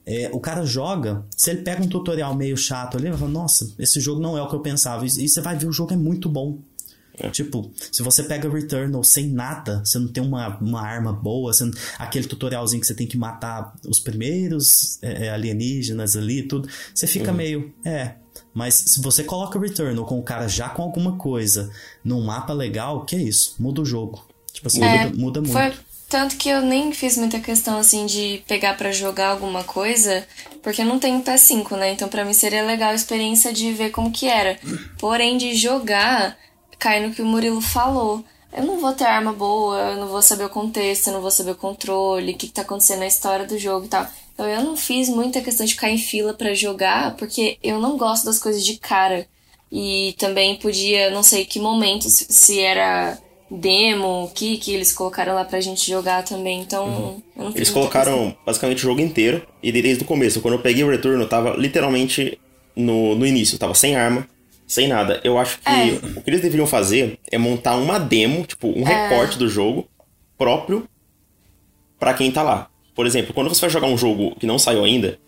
é, 0.06 0.30
o 0.32 0.40
cara 0.40 0.66
joga, 0.66 1.26
se 1.36 1.50
ele 1.50 1.62
pega 1.62 1.84
um 1.84 1.88
tutorial 1.88 2.36
meio 2.36 2.56
chato 2.56 2.98
ali, 2.98 3.08
ele 3.08 3.18
fala, 3.18 3.32
nossa, 3.32 3.74
esse 3.80 4.00
jogo 4.00 4.22
não 4.22 4.38
é 4.38 4.42
o 4.42 4.48
que 4.48 4.56
eu 4.56 4.60
pensava. 4.60 5.06
E, 5.06 5.10
e 5.10 5.28
você 5.28 5.42
vai 5.42 5.58
ver, 5.58 5.68
o 5.68 5.72
jogo 5.72 5.94
é 5.94 5.98
muito 5.98 6.30
bom. 6.30 6.60
É. 7.18 7.30
Tipo, 7.30 7.72
se 7.92 8.04
você 8.04 8.24
pega 8.24 8.50
Returnal 8.50 9.04
sem 9.04 9.30
nada, 9.30 9.82
você 9.84 9.98
não 9.98 10.10
tem 10.10 10.22
uma, 10.22 10.58
uma 10.60 10.82
arma 10.82 11.14
boa, 11.14 11.52
não, 11.62 11.72
aquele 11.98 12.28
tutorialzinho 12.28 12.82
que 12.82 12.88
você 12.88 12.94
tem 12.94 13.08
que 13.08 13.18
matar 13.18 13.74
os 13.88 14.00
primeiros 14.02 15.02
é, 15.02 15.28
é 15.28 15.30
alienígenas 15.30 16.18
ali 16.18 16.44
tudo, 16.44 16.68
você 16.94 17.08
fica 17.08 17.32
uhum. 17.32 17.38
meio, 17.38 17.74
é. 17.86 18.16
Mas 18.54 18.76
se 18.76 19.02
você 19.02 19.24
coloca 19.24 19.58
Returnal 19.58 20.06
com 20.06 20.20
o 20.20 20.24
cara 20.24 20.48
já 20.48 20.68
com 20.70 20.84
alguma 20.84 21.18
coisa 21.18 21.72
num 22.04 22.22
mapa 22.22 22.54
legal, 22.54 23.06
que 23.06 23.16
é 23.16 23.22
isso? 23.22 23.56
Muda 23.60 23.82
o 23.82 23.86
jogo. 23.86 24.26
Tipo 24.52 24.68
assim, 24.68 24.84
é, 24.84 25.06
muda, 25.06 25.18
muda 25.18 25.42
muito. 25.42 25.54
Foi 25.54 25.74
tanto 26.16 26.38
que 26.38 26.48
eu 26.48 26.62
nem 26.62 26.94
fiz 26.94 27.18
muita 27.18 27.42
questão 27.42 27.78
assim 27.78 28.06
de 28.06 28.42
pegar 28.48 28.78
para 28.78 28.90
jogar 28.90 29.32
alguma 29.32 29.66
coisa, 29.66 30.26
porque 30.64 30.82
eu 30.82 30.86
não 30.86 30.98
tenho 30.98 31.22
PS5, 31.22 31.76
né? 31.76 31.92
Então 31.92 32.08
para 32.08 32.24
mim 32.24 32.32
seria 32.32 32.64
legal 32.64 32.92
a 32.92 32.96
experiência 32.96 33.52
de 33.52 33.74
ver 33.74 33.90
como 33.90 34.10
que 34.10 34.26
era. 34.26 34.58
Porém 34.98 35.38
de 35.38 35.54
jogar, 35.56 36.38
cai 36.80 37.06
no 37.06 37.14
que 37.14 37.22
o 37.22 37.26
Murilo 37.26 37.60
falou. 37.60 38.24
Eu 38.54 38.64
não 38.64 38.80
vou 38.80 38.94
ter 38.94 39.04
arma 39.04 39.34
boa, 39.34 39.78
eu 39.78 39.98
não 39.98 40.08
vou 40.08 40.22
saber 40.22 40.46
o 40.46 40.50
contexto, 40.50 41.08
eu 41.08 41.14
não 41.16 41.22
vou 41.22 41.32
saber 41.32 41.52
o 41.52 41.56
controle, 41.56 42.32
o 42.32 42.38
que, 42.38 42.48
que 42.48 42.54
tá 42.54 42.62
acontecendo 42.62 43.00
na 43.00 43.08
história 43.08 43.46
do 43.46 43.60
jogo 43.60 43.88
e 43.88 43.90
tal. 43.90 44.08
Então 44.34 44.48
eu 44.48 44.64
não 44.64 44.78
fiz 44.78 45.10
muita 45.10 45.42
questão 45.42 45.66
de 45.66 45.74
ficar 45.74 45.90
em 45.90 45.98
fila 45.98 46.34
para 46.34 46.54
jogar, 46.54 47.18
porque 47.18 47.58
eu 47.62 47.78
não 47.78 47.98
gosto 47.98 48.24
das 48.24 48.40
coisas 48.40 48.64
de 48.64 48.78
cara. 48.78 49.28
E 49.70 50.16
também 50.18 50.56
podia, 50.56 51.12
não 51.12 51.24
sei 51.24 51.44
que 51.44 51.60
momento, 51.60 52.06
se 52.10 52.62
era 52.62 53.18
demo, 53.50 54.26
o 54.26 54.30
que, 54.30 54.58
que 54.58 54.74
eles 54.74 54.92
colocaram 54.92 55.36
lá 55.36 55.46
pra 55.46 55.62
gente 55.62 55.90
jogar 55.90 56.24
também. 56.24 56.62
Então, 56.62 57.22
uhum. 57.36 57.52
Eles 57.54 57.70
colocaram 57.70 58.36
basicamente 58.46 58.80
o 58.80 58.82
jogo 58.82 59.02
inteiro, 59.02 59.46
e 59.62 59.72
desde 59.72 60.04
o 60.04 60.08
começo. 60.08 60.42
Quando 60.42 60.56
eu 60.56 60.62
peguei 60.62 60.84
o 60.84 60.90
retorno, 60.90 61.24
eu 61.24 61.30
tava 61.30 61.56
literalmente 61.56 62.40
no, 62.76 63.16
no 63.16 63.26
início, 63.26 63.56
eu 63.56 63.60
tava 63.60 63.74
sem 63.74 63.96
arma 63.96 64.28
sem 64.68 64.88
nada. 64.88 65.22
Eu 65.24 65.38
acho 65.38 65.60
que 65.60 65.70
é. 65.70 66.00
o 66.18 66.22
que 66.22 66.30
eles 66.30 66.42
deveriam 66.42 66.68
fazer 66.68 67.20
é 67.32 67.38
montar 67.38 67.76
uma 67.76 68.00
demo, 68.00 68.44
tipo, 68.46 68.68
um 68.68 68.88
é. 68.88 69.10
recorte 69.10 69.38
do 69.38 69.48
jogo 69.48 69.88
próprio 70.38 70.88
para 72.00 72.14
quem 72.14 72.32
tá 72.32 72.44
lá. 72.44 72.70
Por 72.94 73.06
exemplo, 73.06 73.34
quando 73.34 73.50
você 73.50 73.62
vai 73.62 73.70
jogar 73.70 73.88
um 73.88 73.98
jogo 73.98 74.36
que 74.40 74.46
não 74.46 74.58
saiu 74.58 74.84
ainda, 74.84 75.20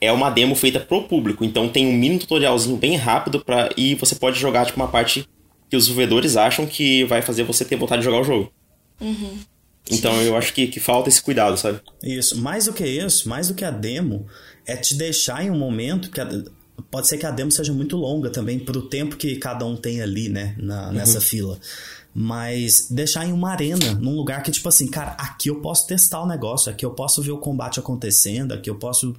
é 0.00 0.10
uma 0.10 0.30
demo 0.30 0.54
feita 0.54 0.80
pro 0.80 1.02
público, 1.02 1.44
então 1.44 1.68
tem 1.68 1.86
um 1.86 1.92
mini 1.92 2.18
tutorialzinho 2.18 2.76
bem 2.76 2.96
rápido 2.96 3.44
para 3.44 3.70
e 3.76 3.94
você 3.94 4.14
pode 4.14 4.38
jogar 4.38 4.64
tipo 4.64 4.80
uma 4.80 4.88
parte 4.88 5.28
que 5.70 5.76
os 5.76 5.84
desenvolvedores 5.84 6.36
acham 6.36 6.66
que 6.66 7.04
vai 7.04 7.22
fazer 7.22 7.44
você 7.44 7.64
ter 7.64 7.76
vontade 7.76 8.00
de 8.00 8.04
jogar 8.04 8.20
o 8.20 8.24
jogo. 8.24 8.52
Uhum. 9.00 9.38
Então 9.90 10.20
eu 10.20 10.36
acho 10.36 10.52
que, 10.52 10.66
que 10.66 10.80
falta 10.80 11.08
esse 11.08 11.22
cuidado, 11.22 11.56
sabe? 11.56 11.80
Isso. 12.02 12.38
Mais 12.40 12.66
do 12.66 12.72
que 12.72 12.84
isso, 12.84 13.28
mais 13.28 13.48
do 13.48 13.54
que 13.54 13.64
a 13.64 13.70
demo, 13.70 14.26
é 14.66 14.76
te 14.76 14.94
deixar 14.94 15.44
em 15.44 15.50
um 15.50 15.58
momento 15.58 16.10
que 16.10 16.20
a, 16.20 16.28
pode 16.90 17.08
ser 17.08 17.18
que 17.18 17.26
a 17.26 17.30
demo 17.30 17.50
seja 17.50 17.72
muito 17.72 17.96
longa 17.96 18.30
também, 18.30 18.58
pro 18.58 18.82
tempo 18.82 19.16
que 19.16 19.36
cada 19.36 19.64
um 19.64 19.76
tem 19.76 20.02
ali, 20.02 20.28
né, 20.28 20.54
na, 20.58 20.92
nessa 20.92 21.18
uhum. 21.18 21.24
fila. 21.24 21.58
Mas 22.12 22.88
deixar 22.90 23.24
em 23.24 23.32
uma 23.32 23.52
arena, 23.52 23.94
num 23.94 24.16
lugar 24.16 24.42
que, 24.42 24.50
tipo 24.50 24.68
assim, 24.68 24.88
cara, 24.88 25.12
aqui 25.12 25.48
eu 25.48 25.60
posso 25.60 25.86
testar 25.86 26.20
o 26.20 26.26
negócio, 26.26 26.70
aqui 26.70 26.84
eu 26.84 26.90
posso 26.90 27.22
ver 27.22 27.30
o 27.30 27.38
combate 27.38 27.78
acontecendo, 27.78 28.52
aqui 28.52 28.68
eu 28.68 28.74
posso 28.74 29.14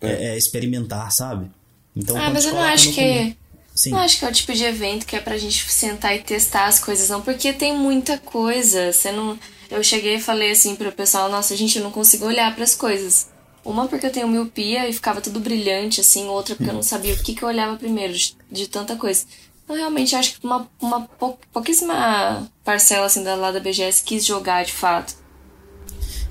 é. 0.00 0.08
É, 0.08 0.24
é 0.28 0.38
experimentar, 0.38 1.10
sabe? 1.10 1.50
Então, 1.96 2.16
ah, 2.16 2.30
mas 2.30 2.44
eu 2.44 2.52
não 2.52 2.60
acho 2.60 2.92
que. 2.92 3.36
Sim. 3.76 3.90
Não 3.90 3.98
acho 3.98 4.18
que 4.18 4.24
é 4.24 4.28
o 4.28 4.32
tipo 4.32 4.54
de 4.54 4.64
evento 4.64 5.04
que 5.04 5.14
é 5.14 5.20
pra 5.20 5.36
gente 5.36 5.70
sentar 5.70 6.16
e 6.16 6.20
testar 6.20 6.64
as 6.64 6.78
coisas, 6.78 7.10
não, 7.10 7.20
porque 7.20 7.52
tem 7.52 7.76
muita 7.76 8.16
coisa. 8.16 8.90
Você 8.90 9.12
não. 9.12 9.38
Eu 9.70 9.84
cheguei 9.84 10.14
e 10.14 10.20
falei 10.20 10.52
assim 10.52 10.74
pro 10.74 10.90
pessoal, 10.90 11.28
nossa, 11.28 11.54
gente, 11.54 11.76
eu 11.76 11.84
não 11.84 11.90
consigo 11.90 12.24
olhar 12.24 12.54
para 12.54 12.64
as 12.64 12.74
coisas. 12.74 13.28
Uma 13.62 13.86
porque 13.86 14.06
eu 14.06 14.12
tenho 14.12 14.28
miopia 14.28 14.88
e 14.88 14.92
ficava 14.92 15.20
tudo 15.20 15.40
brilhante, 15.40 16.00
assim, 16.00 16.26
outra 16.28 16.54
porque 16.54 16.70
eu 16.70 16.74
não 16.74 16.82
sabia 16.82 17.12
o 17.12 17.18
que, 17.18 17.34
que 17.34 17.42
eu 17.42 17.48
olhava 17.48 17.76
primeiro, 17.76 18.14
de, 18.14 18.36
de 18.50 18.68
tanta 18.68 18.96
coisa. 18.96 19.26
Eu 19.68 19.74
realmente 19.74 20.14
acho 20.14 20.38
que 20.38 20.46
uma, 20.46 20.70
uma 20.80 21.02
pou, 21.02 21.38
pouquíssima 21.52 22.48
parcela 22.64 23.06
assim 23.06 23.24
da 23.24 23.34
lá 23.34 23.50
da 23.50 23.58
BGS 23.58 24.04
quis 24.04 24.24
jogar 24.24 24.64
de 24.64 24.72
fato. 24.72 25.16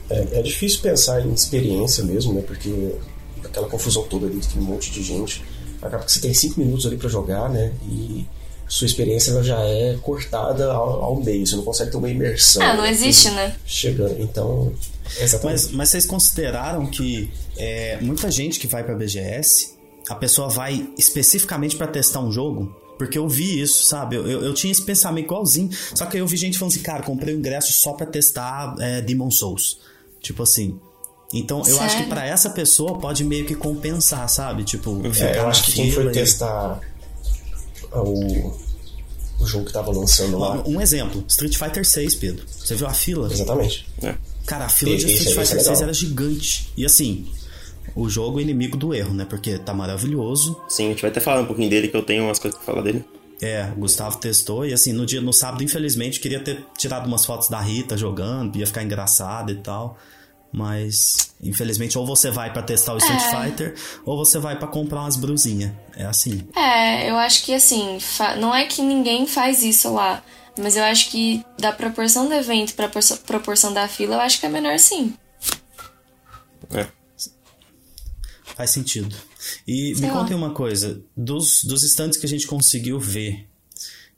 É, 0.10 0.39
é 0.39 0.41
difícil 0.41 0.79
pensar 0.79 1.21
em 1.21 1.34
experiência 1.34 2.03
mesmo, 2.03 2.34
né? 2.34 2.41
Porque 2.41 2.95
aquela 3.43 3.67
confusão 3.67 4.03
toda 4.03 4.25
ali, 4.25 4.39
tem 4.39 4.62
um 4.62 4.65
monte 4.65 4.89
de 4.89 5.03
gente. 5.03 5.43
Acaba 5.86 6.04
que 6.04 6.12
você 6.12 6.19
tem 6.19 6.34
cinco 6.34 6.60
minutos 6.60 6.86
ali 6.86 6.98
para 6.98 7.10
jogar, 7.10 7.50
né? 7.50 7.71
E 7.88 8.26
sua 8.67 8.88
experiência 8.88 9.32
ela 9.32 9.43
já 9.43 9.60
é 9.62 9.98
cortada 10.02 10.71
ao, 10.71 11.04
ao 11.04 11.15
meio, 11.24 11.45
você 11.45 11.56
não 11.56 11.63
consegue 11.63 11.91
ter 11.91 11.98
uma 11.98 12.10
imersão. 12.10 12.62
Ah, 12.63 12.74
não 12.74 12.86
existe, 12.86 13.30
né? 13.32 13.56
Chegando, 13.65 14.19
então. 14.19 14.74
Exatamente. 15.19 15.63
Mas, 15.63 15.71
mas 15.71 15.89
vocês 15.89 16.06
consideraram 16.06 16.88
que 16.88 17.30
é, 17.58 18.00
muita 18.02 18.32
gente 18.32 18.60
que 18.60 18.67
vai 18.67 18.84
pra 18.84 18.95
BGS, 18.95 19.76
a 20.10 20.15
pessoa 20.15 20.50
vai 20.50 20.89
especificamente 20.98 21.76
para 21.76 21.88
testar 21.88 22.19
um 22.21 22.32
jogo? 22.32 22.76
Porque 22.98 23.17
eu 23.17 23.28
vi 23.28 23.62
isso, 23.62 23.84
sabe? 23.86 24.15
Eu, 24.15 24.26
eu, 24.28 24.41
eu, 24.45 24.54
tinha 24.54 24.71
esse 24.71 24.82
pensamento 24.82 25.26
igualzinho. 25.26 25.69
Só 25.93 26.06
que 26.06 26.17
aí 26.17 26.21
eu 26.21 26.28
vi 26.28 26.38
gente 26.38 26.58
falando 26.58 26.71
assim, 26.71 26.82
cara, 26.82 27.04
comprei 27.04 27.34
o 27.34 27.38
um 27.38 27.39
ingresso 27.39 27.71
só 27.74 27.93
pra 27.93 28.06
testar 28.06 28.76
é, 28.80 29.02
Demon 29.02 29.30
Souls. 29.30 29.80
Tipo 30.21 30.43
assim. 30.43 30.80
Então 31.33 31.59
eu 31.59 31.65
Sério? 31.65 31.81
acho 31.81 31.97
que 31.97 32.03
para 32.03 32.25
essa 32.25 32.49
pessoa 32.49 32.97
pode 32.99 33.23
meio 33.23 33.45
que 33.45 33.55
compensar, 33.55 34.27
sabe? 34.29 34.63
Tipo, 34.63 35.01
é, 35.19 35.39
eu 35.39 35.47
acho 35.47 35.65
que 35.65 35.71
quem 35.73 35.91
foi 35.91 36.05
e... 36.05 36.11
testar 36.11 36.79
o, 37.91 38.53
o 39.39 39.45
jogo 39.45 39.65
que 39.65 39.73
tava 39.73 39.91
lançando 39.91 40.38
lá. 40.38 40.63
Um 40.65 40.79
exemplo, 40.79 41.23
Street 41.27 41.57
Fighter 41.57 41.85
6, 41.85 42.15
Pedro. 42.15 42.45
Você 42.47 42.75
viu 42.75 42.88
a 42.88 42.93
fila? 42.93 43.31
Exatamente. 43.31 43.88
É. 44.01 44.15
Cara, 44.45 44.65
a 44.65 44.69
fila 44.69 44.91
e, 44.91 44.97
de 44.97 45.11
Street 45.11 45.38
é 45.38 45.45
Fighter 45.45 45.63
6 45.63 45.81
era 45.81 45.93
gigante. 45.93 46.71
E 46.77 46.85
assim, 46.85 47.27
o 47.95 48.09
jogo 48.09 48.39
é 48.39 48.43
inimigo 48.43 48.77
do 48.77 48.93
erro, 48.93 49.13
né? 49.13 49.25
Porque 49.27 49.57
tá 49.57 49.73
maravilhoso. 49.73 50.61
Sim, 50.69 50.88
a 50.88 50.89
gente 50.89 51.01
vai 51.01 51.11
até 51.11 51.19
falar 51.19 51.41
um 51.41 51.45
pouquinho 51.45 51.69
dele, 51.69 51.88
que 51.88 51.97
eu 51.97 52.03
tenho 52.03 52.25
umas 52.25 52.39
coisas 52.39 52.57
pra 52.57 52.73
falar 52.73 52.81
dele. 52.83 53.03
É, 53.41 53.69
o 53.75 53.81
Gustavo 53.81 54.17
testou 54.17 54.65
e 54.65 54.71
assim, 54.71 54.93
no 54.93 55.05
dia 55.05 55.19
no 55.19 55.33
sábado, 55.33 55.61
infelizmente, 55.61 56.21
queria 56.21 56.39
ter 56.39 56.65
tirado 56.77 57.05
umas 57.05 57.25
fotos 57.25 57.49
da 57.49 57.59
Rita 57.59 57.97
jogando, 57.97 58.57
ia 58.57 58.65
ficar 58.65 58.81
engraçado 58.81 59.51
e 59.51 59.55
tal. 59.55 59.97
Mas, 60.55 61.33
infelizmente, 61.43 61.97
ou 61.97 62.05
você 62.05 62.31
vai 62.31 62.53
para 62.53 62.63
testar 62.63 62.93
o 62.93 62.97
Street 62.97 63.21
é. 63.21 63.29
Fighter, 63.29 63.75
ou 64.05 64.15
você 64.15 64.39
vai 64.39 64.57
para 64.57 64.69
comprar 64.69 65.01
umas 65.01 65.17
brusinhas. 65.17 65.73
É 65.97 66.05
assim. 66.05 66.47
É, 66.55 67.09
eu 67.09 67.17
acho 67.17 67.43
que 67.43 67.53
assim, 67.53 67.97
não 68.39 68.55
é 68.55 68.65
que 68.65 68.81
ninguém 68.81 69.27
faz 69.27 69.61
isso 69.63 69.93
lá. 69.93 70.23
Mas 70.57 70.77
eu 70.77 70.83
acho 70.85 71.11
que 71.11 71.45
da 71.59 71.73
proporção 71.73 72.29
do 72.29 72.33
evento 72.33 72.73
pra 72.73 72.89
proporção 73.25 73.73
da 73.73 73.85
fila, 73.89 74.15
eu 74.15 74.21
acho 74.21 74.39
que 74.39 74.45
é 74.45 74.49
menor 74.49 74.79
sim. 74.79 75.13
É. 76.71 76.87
Faz 78.55 78.69
sentido. 78.69 79.13
E 79.67 79.93
Sei 79.93 80.07
me 80.07 80.07
lá. 80.07 80.21
contem 80.21 80.37
uma 80.37 80.51
coisa: 80.51 81.03
dos, 81.17 81.65
dos 81.65 81.83
estantes 81.83 82.17
que 82.17 82.25
a 82.25 82.29
gente 82.29 82.47
conseguiu 82.47 82.97
ver, 82.97 83.45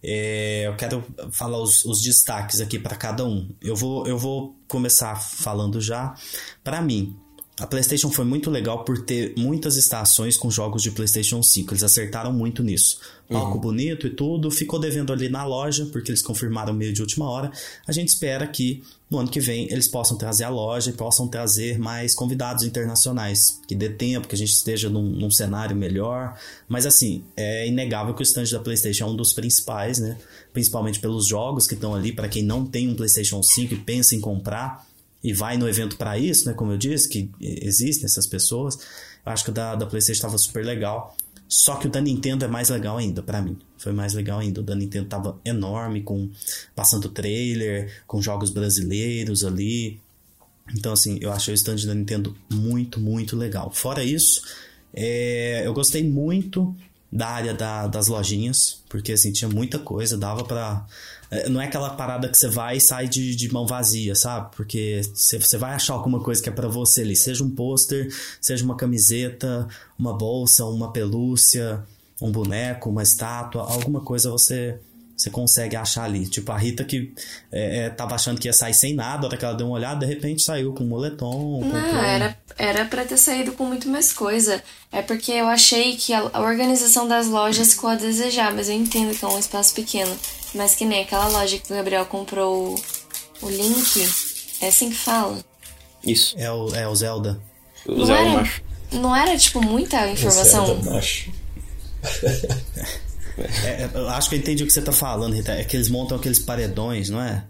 é, 0.03 0.67
eu 0.67 0.75
quero 0.75 1.03
falar 1.31 1.59
os, 1.59 1.83
os 1.85 2.01
destaques 2.01 2.61
aqui 2.61 2.77
para 2.77 2.95
cada 2.95 3.25
um. 3.25 3.49
Eu 3.61 3.75
vou, 3.75 4.05
eu 4.05 4.17
vou 4.17 4.55
começar 4.67 5.15
falando 5.15 5.81
já. 5.81 6.15
Para 6.63 6.81
mim, 6.81 7.15
a 7.59 7.65
PlayStation 7.65 8.11
foi 8.11 8.23
muito 8.23 8.51
legal 8.51 8.83
por 8.83 9.01
ter 9.03 9.33
muitas 9.35 9.77
estações 9.77 10.37
com 10.37 10.49
jogos 10.51 10.83
de 10.83 10.91
PlayStation 10.91 11.41
5. 11.41 11.73
Eles 11.73 11.81
acertaram 11.81 12.31
muito 12.31 12.61
nisso. 12.61 12.99
Palco 13.27 13.55
uhum. 13.55 13.59
bonito 13.59 14.05
e 14.05 14.11
tudo. 14.11 14.51
Ficou 14.51 14.79
devendo 14.79 15.11
ali 15.11 15.27
na 15.27 15.43
loja, 15.43 15.87
porque 15.91 16.11
eles 16.11 16.21
confirmaram 16.21 16.71
meio 16.71 16.93
de 16.93 17.01
última 17.01 17.27
hora. 17.27 17.51
A 17.87 17.91
gente 17.91 18.09
espera 18.09 18.45
que 18.45 18.83
no 19.09 19.17
ano 19.17 19.27
que 19.27 19.39
vem 19.39 19.71
eles 19.71 19.87
possam 19.87 20.15
trazer 20.15 20.43
a 20.43 20.49
loja 20.49 20.91
e 20.91 20.93
possam 20.93 21.27
trazer 21.27 21.79
mais 21.79 22.13
convidados 22.13 22.63
internacionais. 22.63 23.59
Que 23.67 23.73
dê 23.73 23.89
tempo, 23.89 24.27
que 24.27 24.35
a 24.35 24.37
gente 24.37 24.51
esteja 24.51 24.87
num, 24.87 25.09
num 25.09 25.31
cenário 25.31 25.75
melhor. 25.75 26.37
Mas 26.69 26.85
assim, 26.85 27.23
é 27.35 27.67
inegável 27.67 28.13
que 28.13 28.21
o 28.21 28.23
stand 28.23 28.51
da 28.51 28.59
PlayStation 28.59 29.05
é 29.05 29.07
um 29.07 29.15
dos 29.15 29.33
principais, 29.33 29.97
né? 29.97 30.15
Principalmente 30.53 30.99
pelos 30.99 31.27
jogos 31.27 31.65
que 31.65 31.73
estão 31.73 31.95
ali. 31.95 32.11
Para 32.11 32.29
quem 32.29 32.43
não 32.43 32.63
tem 32.63 32.87
um 32.87 32.95
PlayStation 32.95 33.41
5 33.41 33.73
e 33.73 33.77
pensa 33.77 34.13
em 34.13 34.21
comprar 34.21 34.85
e 35.23 35.33
vai 35.33 35.57
no 35.57 35.67
evento 35.67 35.97
para 35.97 36.17
isso, 36.17 36.47
né? 36.47 36.53
Como 36.53 36.71
eu 36.71 36.77
disse, 36.77 37.09
que 37.09 37.29
existem 37.41 38.05
essas 38.05 38.27
pessoas. 38.27 38.77
Eu 39.25 39.31
acho 39.31 39.43
que 39.43 39.49
o 39.49 39.53
da, 39.53 39.75
da 39.75 39.85
PlayStation 39.85 40.19
estava 40.19 40.37
super 40.37 40.65
legal. 40.65 41.15
Só 41.47 41.75
que 41.75 41.87
o 41.87 41.89
da 41.89 42.01
Nintendo 42.01 42.45
é 42.45 42.47
mais 42.47 42.69
legal 42.69 42.97
ainda, 42.97 43.23
para 43.23 43.41
mim. 43.41 43.57
Foi 43.77 43.93
mais 43.93 44.13
legal 44.13 44.39
ainda. 44.39 44.59
O 44.59 44.63
da 44.63 44.75
Nintendo 44.75 45.07
tava 45.07 45.39
enorme, 45.45 46.01
com 46.01 46.29
passando 46.75 47.09
trailer, 47.09 48.03
com 48.05 48.21
jogos 48.21 48.49
brasileiros 48.49 49.43
ali. 49.43 49.99
Então, 50.75 50.93
assim, 50.93 51.17
eu 51.21 51.31
achei 51.31 51.53
o 51.53 51.55
stand 51.55 51.77
da 51.85 51.95
Nintendo 51.95 52.35
muito, 52.51 52.99
muito 52.99 53.37
legal. 53.37 53.71
Fora 53.71 54.03
isso, 54.03 54.41
é, 54.93 55.65
eu 55.65 55.73
gostei 55.73 56.03
muito 56.03 56.75
da 57.11 57.29
área 57.29 57.53
da, 57.53 57.87
das 57.87 58.07
lojinhas, 58.07 58.83
porque 58.89 59.13
assim, 59.13 59.31
tinha 59.31 59.49
muita 59.49 59.79
coisa, 59.79 60.17
dava 60.17 60.43
para 60.43 60.85
não 61.49 61.61
é 61.61 61.65
aquela 61.65 61.89
parada 61.91 62.29
que 62.29 62.37
você 62.37 62.47
vai 62.47 62.77
e 62.77 62.81
sai 62.81 63.07
de, 63.07 63.35
de 63.35 63.51
mão 63.51 63.65
vazia, 63.67 64.15
sabe? 64.15 64.55
Porque 64.55 65.01
você 65.13 65.57
vai 65.57 65.73
achar 65.73 65.93
alguma 65.93 66.21
coisa 66.21 66.41
que 66.41 66.49
é 66.49 66.51
para 66.51 66.67
você 66.67 67.01
ali, 67.01 67.15
seja 67.15 67.43
um 67.43 67.49
pôster, 67.49 68.09
seja 68.39 68.63
uma 68.63 68.77
camiseta, 68.77 69.67
uma 69.97 70.13
bolsa, 70.13 70.65
uma 70.65 70.91
pelúcia. 70.91 71.83
um 72.21 72.31
boneco, 72.31 72.89
uma 72.89 73.03
estátua, 73.03 73.61
alguma 73.61 74.01
coisa 74.01 74.31
você 74.31 74.79
você 75.17 75.31
consegue 75.31 75.75
achar 75.75 76.03
ali. 76.03 76.27
Tipo, 76.27 76.51
a 76.51 76.57
Rita 76.57 76.83
que 76.83 77.11
é, 77.51 77.85
é, 77.85 77.89
tava 77.89 78.13
achando 78.13 78.39
que 78.39 78.47
ia 78.47 78.53
sair 78.53 78.73
sem 78.73 78.93
nada, 78.93 79.25
a 79.25 79.27
hora 79.27 79.37
que 79.37 79.43
ela 79.43 79.55
deu 79.55 79.65
uma 79.65 79.75
olhada, 79.75 80.05
de 80.05 80.13
repente 80.13 80.43
saiu 80.43 80.73
com 80.73 80.83
um 80.83 80.87
moletom. 80.87 81.61
Não, 81.63 82.03
era, 82.03 82.37
era 82.55 82.85
pra 82.85 83.03
ter 83.03 83.17
saído 83.17 83.53
com 83.53 83.65
muito 83.65 83.89
mais 83.89 84.13
coisa. 84.13 84.63
É 84.91 85.01
porque 85.01 85.31
eu 85.31 85.47
achei 85.47 85.97
que 85.97 86.13
a, 86.13 86.29
a 86.31 86.41
organização 86.41 87.07
das 87.07 87.25
lojas 87.27 87.73
ficou 87.73 87.89
a 87.89 87.95
desejar, 87.95 88.53
mas 88.53 88.69
eu 88.69 88.75
entendo 88.75 89.17
que 89.17 89.25
é 89.25 89.27
um 89.27 89.39
espaço 89.39 89.73
pequeno. 89.73 90.15
Mas 90.55 90.75
que 90.75 90.85
nem 90.85 91.01
aquela 91.03 91.27
loja 91.27 91.57
que 91.57 91.71
o 91.71 91.75
Gabriel 91.75 92.05
comprou 92.05 92.75
o, 93.41 93.45
o 93.45 93.49
link. 93.49 94.07
É 94.61 94.67
assim 94.69 94.89
que 94.89 94.95
fala? 94.95 95.39
Isso. 96.03 96.35
É 96.37 96.51
o, 96.51 96.73
é 96.73 96.87
o 96.87 96.95
Zelda. 96.95 97.39
O 97.85 97.91
Não 97.95 98.05
Zelda 98.05 98.21
era, 98.21 98.29
macho. 98.31 98.61
não 98.91 99.15
era, 99.15 99.37
tipo, 99.37 99.61
muita 99.61 100.07
informação? 100.09 100.65
Zelda 100.65 100.91
macho. 100.91 101.31
É, 103.63 103.83
é, 103.83 103.89
eu 103.93 104.09
acho 104.09 104.29
que 104.29 104.35
eu 104.35 104.39
entendi 104.39 104.63
o 104.63 104.67
que 104.67 104.73
você 104.73 104.81
tá 104.81 104.91
falando, 104.91 105.33
Rita. 105.33 105.51
É 105.51 105.63
que 105.63 105.75
eles 105.75 105.89
montam 105.89 106.17
aqueles 106.17 106.39
paredões, 106.39 107.09
não 107.09 107.21
é? 107.21 107.43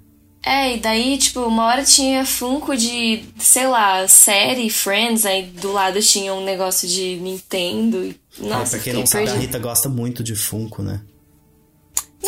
É, 0.45 0.75
e 0.75 0.79
daí, 0.79 1.17
tipo, 1.17 1.41
uma 1.41 1.65
hora 1.65 1.83
tinha 1.83 2.25
Funko 2.25 2.75
de, 2.75 3.23
sei 3.39 3.67
lá, 3.67 4.07
série, 4.07 4.69
Friends, 4.69 5.25
aí 5.25 5.43
do 5.43 5.71
lado 5.73 6.01
tinha 6.01 6.33
um 6.33 6.43
negócio 6.43 6.87
de 6.87 7.17
Nintendo. 7.17 8.03
e- 8.05 8.19
É, 8.39 8.43
Nossa, 8.47 8.71
pra 8.77 8.79
quem 8.79 8.93
não 8.93 9.05
sabe, 9.05 9.23
a 9.23 9.27
perdida. 9.31 9.45
Rita 9.47 9.59
gosta 9.59 9.89
muito 9.89 10.23
de 10.23 10.35
Funko, 10.35 10.83
né? 10.83 11.01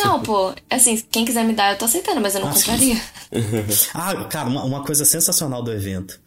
Não, 0.04 0.22
pô, 0.22 0.52
assim, 0.68 1.02
quem 1.10 1.24
quiser 1.24 1.44
me 1.44 1.52
dar, 1.52 1.72
eu 1.72 1.78
tô 1.78 1.84
aceitando, 1.84 2.20
mas 2.20 2.34
eu 2.34 2.40
não 2.40 2.48
Ah, 2.48 2.54
compraria. 2.54 3.00
Ah, 3.94 4.24
cara, 4.24 4.48
uma, 4.48 4.64
uma 4.64 4.84
coisa 4.84 5.04
sensacional 5.04 5.62
do 5.62 5.72
evento. 5.72 6.20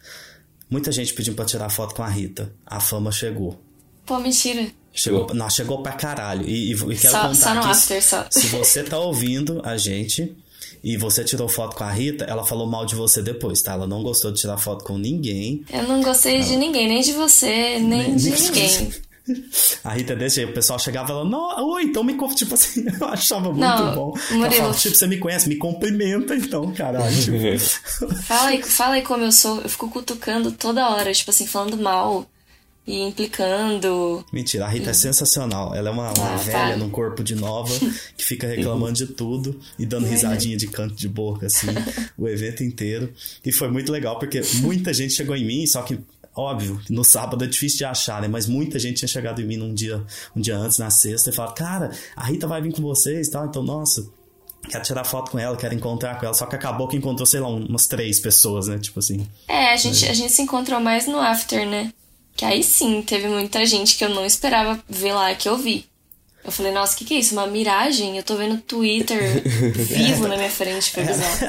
Muita 0.70 0.90
gente 0.90 1.12
pediu 1.14 1.34
pra 1.34 1.44
tirar 1.44 1.68
foto 1.70 1.94
com 1.94 2.02
a 2.02 2.08
Rita. 2.08 2.52
A 2.66 2.80
fama 2.80 3.12
chegou. 3.12 3.60
Pô, 4.06 4.18
mentira. 4.18 4.66
Chegou, 4.92 5.26
não, 5.34 5.50
chegou 5.50 5.82
pra 5.82 5.92
caralho. 5.92 6.46
E, 6.48 6.70
e, 6.70 6.72
e 6.72 6.96
quero 6.96 7.12
Só- 7.12 7.22
contar 7.22 7.34
só 7.34 7.54
no 7.54 7.60
aqui, 7.60 7.70
after, 7.70 8.02
só. 8.02 8.26
Se 8.30 8.46
você 8.48 8.82
tá 8.84 8.98
ouvindo 8.98 9.60
a 9.64 9.76
gente 9.76 10.34
e 10.82 10.96
você 10.96 11.24
tirou 11.24 11.48
foto 11.48 11.76
com 11.76 11.84
a 11.84 11.90
Rita, 11.90 12.24
ela 12.24 12.44
falou 12.44 12.66
mal 12.66 12.84
de 12.86 12.94
você 12.94 13.20
depois, 13.22 13.60
tá? 13.62 13.72
Ela 13.72 13.86
não 13.86 14.02
gostou 14.02 14.30
de 14.32 14.40
tirar 14.40 14.56
foto 14.58 14.84
com 14.84 14.96
ninguém. 14.98 15.64
Eu 15.72 15.82
não 15.84 16.02
gostei 16.02 16.40
de 16.42 16.56
ninguém, 16.56 16.88
nem 16.88 17.02
de 17.02 17.12
você, 17.12 17.78
nem, 17.78 18.14
de 18.16 18.30
ninguém. 18.30 18.92
A 19.82 19.94
Rita 19.94 20.14
desse 20.14 20.36
jeito, 20.36 20.50
o 20.50 20.54
pessoal 20.54 20.78
chegava 20.78 21.06
e 21.06 21.08
falava, 21.08 21.28
não, 21.28 21.70
oi, 21.72 21.84
então 21.84 22.04
me 22.04 22.14
conta, 22.14 22.34
tipo 22.34 22.54
assim, 22.54 22.84
eu 23.00 23.08
achava 23.08 23.48
muito 23.48 23.60
Não, 23.60 23.94
bom. 23.94 24.14
Ela 24.30 24.38
Murilo. 24.38 24.56
falava, 24.56 24.78
tipo, 24.78 24.94
você 24.96 25.06
me 25.06 25.16
conhece, 25.18 25.48
me 25.48 25.56
cumprimenta 25.56 26.34
então, 26.36 26.72
caralho. 26.72 27.14
Tipo, 27.22 27.36
Fala 28.24 28.48
aí, 28.48 28.62
fala 28.62 28.94
aí 28.96 29.02
como 29.02 29.24
eu 29.24 29.32
sou. 29.32 29.60
Eu 29.62 29.68
fico 29.68 29.88
cutucando 29.90 30.52
toda 30.52 30.88
hora, 30.90 31.12
tipo 31.12 31.30
assim, 31.30 31.46
falando 31.46 31.76
mal 31.78 32.26
e 32.86 33.00
implicando. 33.00 34.24
Mentira, 34.32 34.66
a 34.66 34.68
Rita 34.68 34.90
é 34.90 34.92
sensacional. 34.92 35.74
Ela 35.74 35.88
é 35.88 35.92
uma, 35.92 36.12
uma 36.12 36.34
Ah, 36.34 36.36
velha 36.36 36.58
para. 36.58 36.76
num 36.76 36.90
corpo 36.90 37.24
de 37.24 37.34
nova 37.34 37.72
que 38.16 38.24
fica 38.24 38.46
reclamando 38.46 38.92
de 38.92 39.06
tudo 39.06 39.58
e 39.78 39.86
dando 39.86 40.06
risadinha 40.06 40.56
de 40.56 40.66
canto 40.66 40.94
de 40.94 41.08
boca, 41.08 41.46
assim, 41.46 41.68
o 42.18 42.28
evento 42.28 42.62
inteiro. 42.62 43.12
E 43.44 43.50
foi 43.52 43.70
muito 43.70 43.90
legal 43.90 44.18
porque 44.18 44.42
muita 44.60 44.92
gente 44.92 45.14
chegou 45.14 45.34
em 45.34 45.44
mim, 45.46 45.66
só 45.66 45.82
que. 45.82 45.98
Óbvio, 46.36 46.80
no 46.90 47.04
sábado 47.04 47.44
é 47.44 47.46
difícil 47.46 47.78
de 47.78 47.84
achar, 47.84 48.20
né? 48.20 48.26
Mas 48.26 48.46
muita 48.46 48.78
gente 48.78 48.96
tinha 48.96 49.08
chegado 49.08 49.40
em 49.40 49.44
mim 49.44 49.56
num 49.56 49.72
dia, 49.72 50.02
um 50.34 50.40
dia 50.40 50.56
antes, 50.56 50.78
na 50.78 50.90
sexta, 50.90 51.30
e 51.30 51.32
falado, 51.32 51.54
cara, 51.54 51.90
a 52.16 52.24
Rita 52.24 52.46
vai 52.46 52.60
vir 52.60 52.72
com 52.72 52.82
vocês 52.82 53.28
e 53.28 53.30
tal. 53.30 53.46
Então, 53.46 53.62
nossa, 53.62 54.04
quero 54.68 54.82
tirar 54.82 55.04
foto 55.04 55.30
com 55.30 55.38
ela, 55.38 55.56
quero 55.56 55.74
encontrar 55.74 56.18
com 56.18 56.26
ela. 56.26 56.34
Só 56.34 56.46
que 56.46 56.56
acabou 56.56 56.88
que 56.88 56.96
encontrou, 56.96 57.24
sei 57.24 57.38
lá, 57.38 57.48
umas 57.48 57.86
três 57.86 58.18
pessoas, 58.18 58.66
né? 58.66 58.78
Tipo 58.78 58.98
assim. 58.98 59.26
É, 59.46 59.72
a 59.72 59.76
gente, 59.76 60.06
a 60.06 60.14
gente 60.14 60.32
se 60.32 60.42
encontrou 60.42 60.80
mais 60.80 61.06
no 61.06 61.20
after, 61.20 61.68
né? 61.68 61.92
Que 62.36 62.44
aí 62.44 62.64
sim, 62.64 63.00
teve 63.02 63.28
muita 63.28 63.64
gente 63.64 63.96
que 63.96 64.04
eu 64.04 64.08
não 64.08 64.26
esperava 64.26 64.82
ver 64.88 65.12
lá, 65.12 65.34
que 65.36 65.48
eu 65.48 65.56
vi. 65.56 65.86
Eu 66.44 66.52
falei, 66.52 66.72
nossa, 66.72 66.94
o 66.94 66.96
que, 66.98 67.04
que 67.06 67.14
é 67.14 67.18
isso? 67.18 67.34
Uma 67.34 67.46
miragem? 67.46 68.18
Eu 68.18 68.22
tô 68.22 68.36
vendo 68.36 68.60
Twitter 68.60 69.40
vivo 69.72 70.28
na 70.28 70.36
minha 70.36 70.50
frente, 70.50 70.90
foi 70.90 71.04
bizarro. 71.04 71.46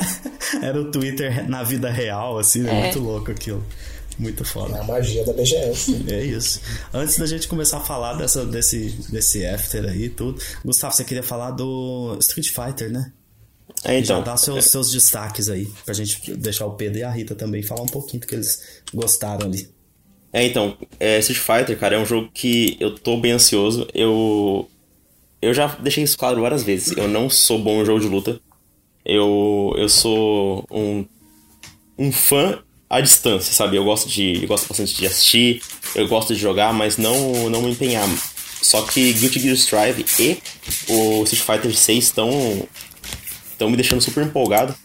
Era 0.61 0.79
o 0.79 0.89
Twitter 0.89 1.49
na 1.49 1.63
vida 1.63 1.89
real, 1.89 2.37
assim, 2.37 2.61
né? 2.61 2.71
É. 2.71 2.81
Muito 2.83 2.99
louco 2.99 3.31
aquilo. 3.31 3.65
Muito 4.17 4.43
É 4.43 4.45
foda. 4.45 4.79
a 4.79 4.83
magia 4.83 5.25
da 5.25 5.33
BGS. 5.33 6.05
É 6.09 6.23
isso. 6.23 6.61
Antes 6.93 7.17
da 7.17 7.25
gente 7.25 7.47
começar 7.47 7.77
a 7.77 7.81
falar 7.81 8.13
dessa, 8.13 8.45
desse, 8.45 8.89
desse 9.09 9.45
after 9.45 9.85
aí 9.85 10.05
e 10.05 10.09
tudo, 10.09 10.41
Gustavo, 10.63 10.95
você 10.95 11.03
queria 11.03 11.23
falar 11.23 11.51
do 11.51 12.17
Street 12.21 12.47
Fighter, 12.49 12.91
né? 12.91 13.11
É, 13.83 14.01
Já 14.03 14.15
então. 14.15 14.23
dá 14.23 14.37
seus, 14.37 14.65
seus 14.65 14.91
destaques 14.91 15.49
aí, 15.49 15.67
pra 15.85 15.93
gente 15.93 16.33
deixar 16.35 16.65
o 16.65 16.73
Pedro 16.73 16.99
e 16.99 17.03
a 17.03 17.11
Rita 17.11 17.35
também 17.35 17.61
falar 17.61 17.81
um 17.83 17.87
pouquinho 17.87 18.21
do 18.21 18.27
que 18.27 18.33
eles 18.35 18.81
gostaram 18.93 19.45
ali. 19.47 19.69
É, 20.31 20.43
então, 20.45 20.77
é, 20.99 21.19
Street 21.19 21.39
Fighter, 21.39 21.77
cara, 21.77 21.95
é 21.95 21.99
um 21.99 22.05
jogo 22.05 22.29
que 22.33 22.77
eu 22.79 22.95
tô 22.95 23.17
bem 23.17 23.31
ansioso. 23.33 23.87
Eu. 23.93 24.69
Eu 25.41 25.53
já 25.53 25.67
deixei 25.75 26.03
isso 26.03 26.17
claro 26.17 26.41
várias 26.41 26.63
vezes. 26.63 26.95
Eu 26.97 27.07
não 27.07 27.29
sou 27.29 27.59
bom 27.59 27.81
em 27.81 27.85
jogo 27.85 27.99
de 27.99 28.07
luta. 28.07 28.39
Eu. 29.05 29.73
Eu 29.77 29.87
sou 29.87 30.65
um. 30.71 31.05
Um 31.97 32.11
fã 32.11 32.61
à 32.89 33.01
distância, 33.01 33.53
sabe? 33.53 33.77
Eu 33.77 33.83
gosto 33.83 34.07
de. 34.09 34.41
Eu 34.43 34.47
gosto 34.47 34.67
bastante 34.67 34.95
de 34.95 35.05
assistir, 35.05 35.61
eu 35.95 36.07
gosto 36.07 36.33
de 36.33 36.39
jogar, 36.39 36.73
mas 36.73 36.97
não, 36.97 37.49
não 37.49 37.61
me 37.61 37.71
empenhar. 37.71 38.07
Só 38.61 38.81
que 38.81 39.13
Guilty 39.13 39.39
Gear 39.39 39.55
Strive 39.55 40.05
e 40.19 40.37
o 40.89 41.23
Street 41.23 41.43
Fighter 41.61 41.75
6 41.77 42.03
estão. 42.03 42.67
estão 43.51 43.69
me 43.69 43.75
deixando 43.77 44.01
super 44.01 44.23
empolgado. 44.25 44.75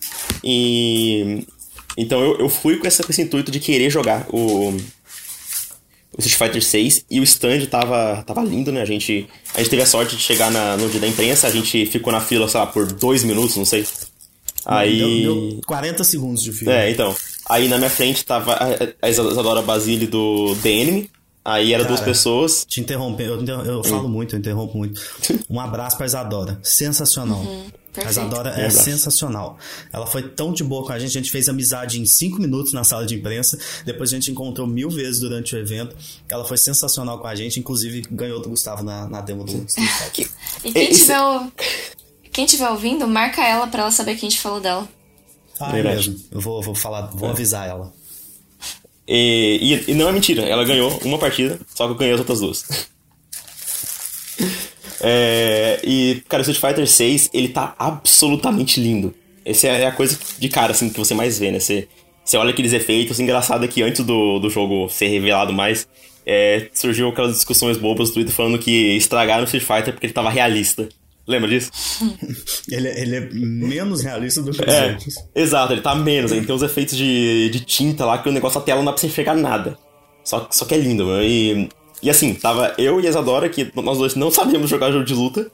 E. 0.44 1.44
Então 1.96 2.20
eu, 2.20 2.38
eu 2.40 2.48
fui 2.48 2.76
com, 2.76 2.86
essa, 2.86 3.02
com 3.02 3.10
esse 3.10 3.22
intuito 3.22 3.50
de 3.50 3.58
querer 3.60 3.90
jogar 3.90 4.26
o 4.30 4.76
o 6.12 6.20
Street 6.20 6.36
Fighter 6.52 6.62
6 6.62 7.04
e 7.08 7.20
o 7.20 7.22
stand 7.22 7.66
tava, 7.66 8.22
tava 8.26 8.42
lindo, 8.42 8.72
né? 8.72 8.82
A 8.82 8.84
gente, 8.84 9.28
a 9.54 9.58
gente 9.58 9.70
teve 9.70 9.80
a 9.82 9.86
sorte 9.86 10.16
de 10.16 10.22
chegar 10.22 10.50
na- 10.50 10.76
no 10.76 10.88
dia 10.90 11.00
da 11.00 11.06
imprensa, 11.06 11.46
a 11.46 11.50
gente 11.50 11.86
ficou 11.86 12.12
na 12.12 12.20
fila, 12.20 12.48
sei 12.48 12.58
lá, 12.60 12.66
por 12.66 12.84
dois 12.92 13.22
minutos, 13.22 13.56
não 13.56 13.64
sei. 13.64 13.86
Aí. 14.66 14.98
Deu, 14.98 15.36
deu 15.50 15.60
40 15.66 16.02
segundos 16.02 16.42
de 16.42 16.52
filme. 16.52 16.72
É, 16.74 16.90
então. 16.90 17.14
Aí 17.48 17.68
na 17.68 17.78
minha 17.78 17.90
frente 17.90 18.24
tava 18.24 18.54
a, 18.54 19.06
a 19.06 19.10
Isadora 19.10 19.62
Basile 19.62 20.06
do 20.06 20.54
The 20.62 20.70
Enemy. 20.70 21.10
Aí 21.44 21.72
era 21.72 21.84
duas 21.84 22.00
Cara, 22.00 22.12
pessoas. 22.12 22.64
Te 22.68 22.80
interromper, 22.80 23.26
eu, 23.26 23.64
eu 23.64 23.84
falo 23.84 24.08
muito, 24.08 24.34
eu 24.34 24.38
interrompo 24.38 24.76
muito. 24.76 25.00
Um 25.48 25.58
abraço 25.58 25.96
pra 25.96 26.06
Isadora. 26.06 26.60
Sensacional. 26.62 27.40
a 27.40 27.92
perfeito. 27.92 28.10
Isadora 28.10 28.50
é 28.50 28.70
sensacional. 28.70 29.58
Ela 29.92 30.06
foi 30.06 30.22
tão 30.22 30.52
de 30.52 30.62
boa 30.62 30.86
com 30.86 30.92
a 30.92 30.98
gente, 30.98 31.10
a 31.10 31.20
gente 31.20 31.30
fez 31.30 31.48
amizade 31.48 32.00
em 32.00 32.06
cinco 32.06 32.38
minutos 32.40 32.72
na 32.72 32.84
sala 32.84 33.04
de 33.04 33.16
imprensa. 33.16 33.58
Depois 33.84 34.12
a 34.12 34.14
gente 34.14 34.30
encontrou 34.30 34.66
mil 34.66 34.90
vezes 34.90 35.18
durante 35.18 35.56
o 35.56 35.58
evento. 35.58 35.96
Ela 36.28 36.44
foi 36.44 36.56
sensacional 36.56 37.18
com 37.18 37.26
a 37.26 37.34
gente, 37.34 37.58
inclusive 37.58 38.02
ganhou 38.10 38.40
do 38.40 38.50
Gustavo 38.50 38.84
na, 38.84 39.08
na 39.08 39.20
demo 39.20 39.44
do. 39.44 39.66
E 40.62 40.72
quem 40.72 40.92
tiver, 40.92 41.50
quem 42.32 42.46
tiver 42.46 42.68
ouvindo, 42.68 43.08
marca 43.08 43.42
ela 43.42 43.66
pra 43.66 43.82
ela 43.82 43.90
saber 43.90 44.12
que 44.12 44.26
a 44.26 44.28
gente 44.28 44.40
falou 44.40 44.60
dela. 44.60 44.86
Ah, 45.60 45.76
é 45.78 45.82
mesmo. 45.82 46.16
Eu 46.30 46.40
vou, 46.40 46.62
vou 46.62 46.74
falar, 46.74 47.02
vou 47.14 47.28
avisar 47.30 47.68
ela. 47.68 47.92
E, 49.06 49.82
e- 49.86 49.90
e 49.90 49.94
não 49.94 50.08
é 50.08 50.12
mentira, 50.12 50.42
ela 50.42 50.64
ganhou 50.64 50.98
uma 51.04 51.18
partida, 51.18 51.58
só 51.74 51.86
que 51.86 51.92
eu 51.92 51.96
ganhei 51.96 52.14
as 52.14 52.20
outras 52.20 52.40
duas. 52.40 52.64
É, 55.02 55.80
e, 55.82 56.22
cara, 56.28 56.42
o 56.42 56.50
Street 56.50 56.60
Fighter 56.60 56.86
6, 56.86 57.30
ele 57.32 57.48
tá 57.48 57.74
absolutamente 57.78 58.80
lindo. 58.80 59.14
Essa 59.44 59.68
é 59.68 59.86
a 59.86 59.92
coisa 59.92 60.18
de 60.38 60.48
cara, 60.48 60.72
assim, 60.72 60.90
que 60.90 60.98
você 60.98 61.14
mais 61.14 61.38
vê, 61.38 61.50
né? 61.50 61.58
Você, 61.58 61.88
você 62.22 62.36
olha 62.36 62.50
aqueles 62.50 62.72
efeitos, 62.74 63.18
engraçado 63.18 63.64
é 63.64 63.68
que 63.68 63.82
antes 63.82 64.04
do, 64.04 64.38
do 64.38 64.50
jogo 64.50 64.88
ser 64.90 65.08
revelado 65.08 65.52
mais, 65.52 65.88
é, 66.26 66.68
surgiu 66.74 67.08
aquelas 67.08 67.32
discussões 67.34 67.78
bobas 67.78 68.08
no 68.08 68.14
Twitter 68.14 68.34
falando 68.34 68.58
que 68.58 68.94
estragaram 68.96 69.42
o 69.42 69.44
Street 69.44 69.64
Fighter 69.64 69.94
porque 69.94 70.06
ele 70.06 70.12
tava 70.12 70.28
realista. 70.28 70.86
Lembra 71.30 71.48
disso? 71.48 71.70
Ele, 72.70 72.88
é- 72.88 73.00
ele 73.02 73.16
é 73.16 73.20
menos 73.32 74.02
realista 74.02 74.42
do 74.42 74.50
que 74.52 74.60
os 74.62 74.68
É, 74.74 74.92
outros. 74.92 75.14
exato, 75.34 75.72
ele 75.72 75.80
tá 75.82 75.94
menos, 75.94 76.32
aí 76.32 76.44
tem 76.44 76.54
uns 76.54 76.62
efeitos 76.62 76.96
de, 76.96 77.48
de 77.50 77.60
tinta 77.60 78.04
lá 78.04 78.18
que 78.18 78.28
o 78.28 78.32
negócio 78.32 78.58
a 78.60 78.62
tela 78.62 78.78
não 78.78 78.84
dá 78.86 78.92
pra 78.92 79.00
você 79.00 79.06
enxergar 79.06 79.34
nada. 79.34 79.76
Só, 80.24 80.46
só 80.50 80.64
que 80.64 80.74
é 80.74 80.78
lindo, 80.78 81.04
mano. 81.06 81.22
E, 81.22 81.68
e 82.02 82.10
assim, 82.10 82.34
tava 82.34 82.74
eu 82.78 83.00
e 83.00 83.06
a 83.06 83.10
Isadora, 83.10 83.48
que 83.48 83.70
nós 83.74 83.98
dois 83.98 84.14
não 84.14 84.30
sabíamos 84.30 84.68
jogar 84.70 84.90
jogo 84.92 85.04
de 85.04 85.14
luta. 85.14 85.50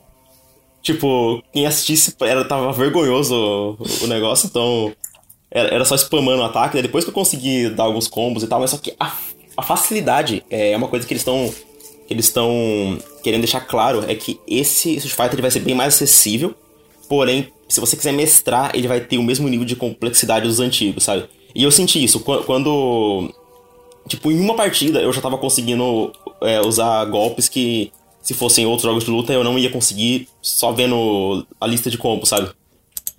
Tipo, 0.82 1.42
quem 1.52 1.66
assistisse 1.66 2.14
era, 2.20 2.44
tava 2.44 2.72
vergonhoso 2.72 3.34
o, 3.34 4.04
o 4.04 4.06
negócio, 4.06 4.46
então 4.46 4.92
era, 5.50 5.68
era 5.74 5.84
só 5.84 5.94
spamando 5.96 6.42
o 6.42 6.44
ataque. 6.44 6.80
Depois 6.82 7.04
que 7.04 7.10
eu 7.10 7.14
consegui 7.14 7.70
dar 7.70 7.84
alguns 7.84 8.06
combos 8.08 8.42
e 8.42 8.46
tal, 8.46 8.60
mas 8.60 8.70
só 8.70 8.76
que 8.78 8.94
a, 9.00 9.12
a 9.56 9.62
facilidade 9.62 10.44
é 10.50 10.76
uma 10.76 10.88
coisa 10.88 11.06
que 11.06 11.12
eles 11.12 11.22
estão 11.22 11.52
que 12.06 12.14
eles 12.14 12.26
estão 12.26 12.98
querendo 13.22 13.40
deixar 13.42 13.60
claro 13.60 14.04
é 14.08 14.14
que 14.14 14.40
esse 14.46 14.96
Street 14.96 15.14
Fighter 15.14 15.34
ele 15.34 15.42
vai 15.42 15.50
ser 15.50 15.60
bem 15.60 15.74
mais 15.74 15.94
acessível, 15.94 16.54
porém, 17.08 17.48
se 17.68 17.80
você 17.80 17.96
quiser 17.96 18.12
mestrar, 18.12 18.70
ele 18.74 18.86
vai 18.86 19.00
ter 19.00 19.18
o 19.18 19.22
mesmo 19.22 19.48
nível 19.48 19.66
de 19.66 19.74
complexidade 19.76 20.46
dos 20.46 20.60
antigos, 20.60 21.04
sabe? 21.04 21.24
E 21.54 21.62
eu 21.62 21.70
senti 21.70 22.02
isso 22.02 22.20
qu- 22.20 22.44
quando 22.44 23.32
tipo, 24.08 24.30
em 24.30 24.38
uma 24.38 24.54
partida 24.54 25.00
eu 25.00 25.12
já 25.12 25.20
tava 25.20 25.36
conseguindo 25.36 26.12
é, 26.40 26.60
usar 26.60 27.04
golpes 27.06 27.48
que, 27.48 27.90
se 28.22 28.34
fossem 28.34 28.66
outros 28.66 28.82
jogos 28.82 29.04
de 29.04 29.10
luta, 29.10 29.32
eu 29.32 29.44
não 29.44 29.58
ia 29.58 29.70
conseguir 29.70 30.28
só 30.42 30.72
vendo 30.72 31.46
a 31.60 31.66
lista 31.66 31.90
de 31.90 31.98
combos, 31.98 32.28
sabe? 32.28 32.50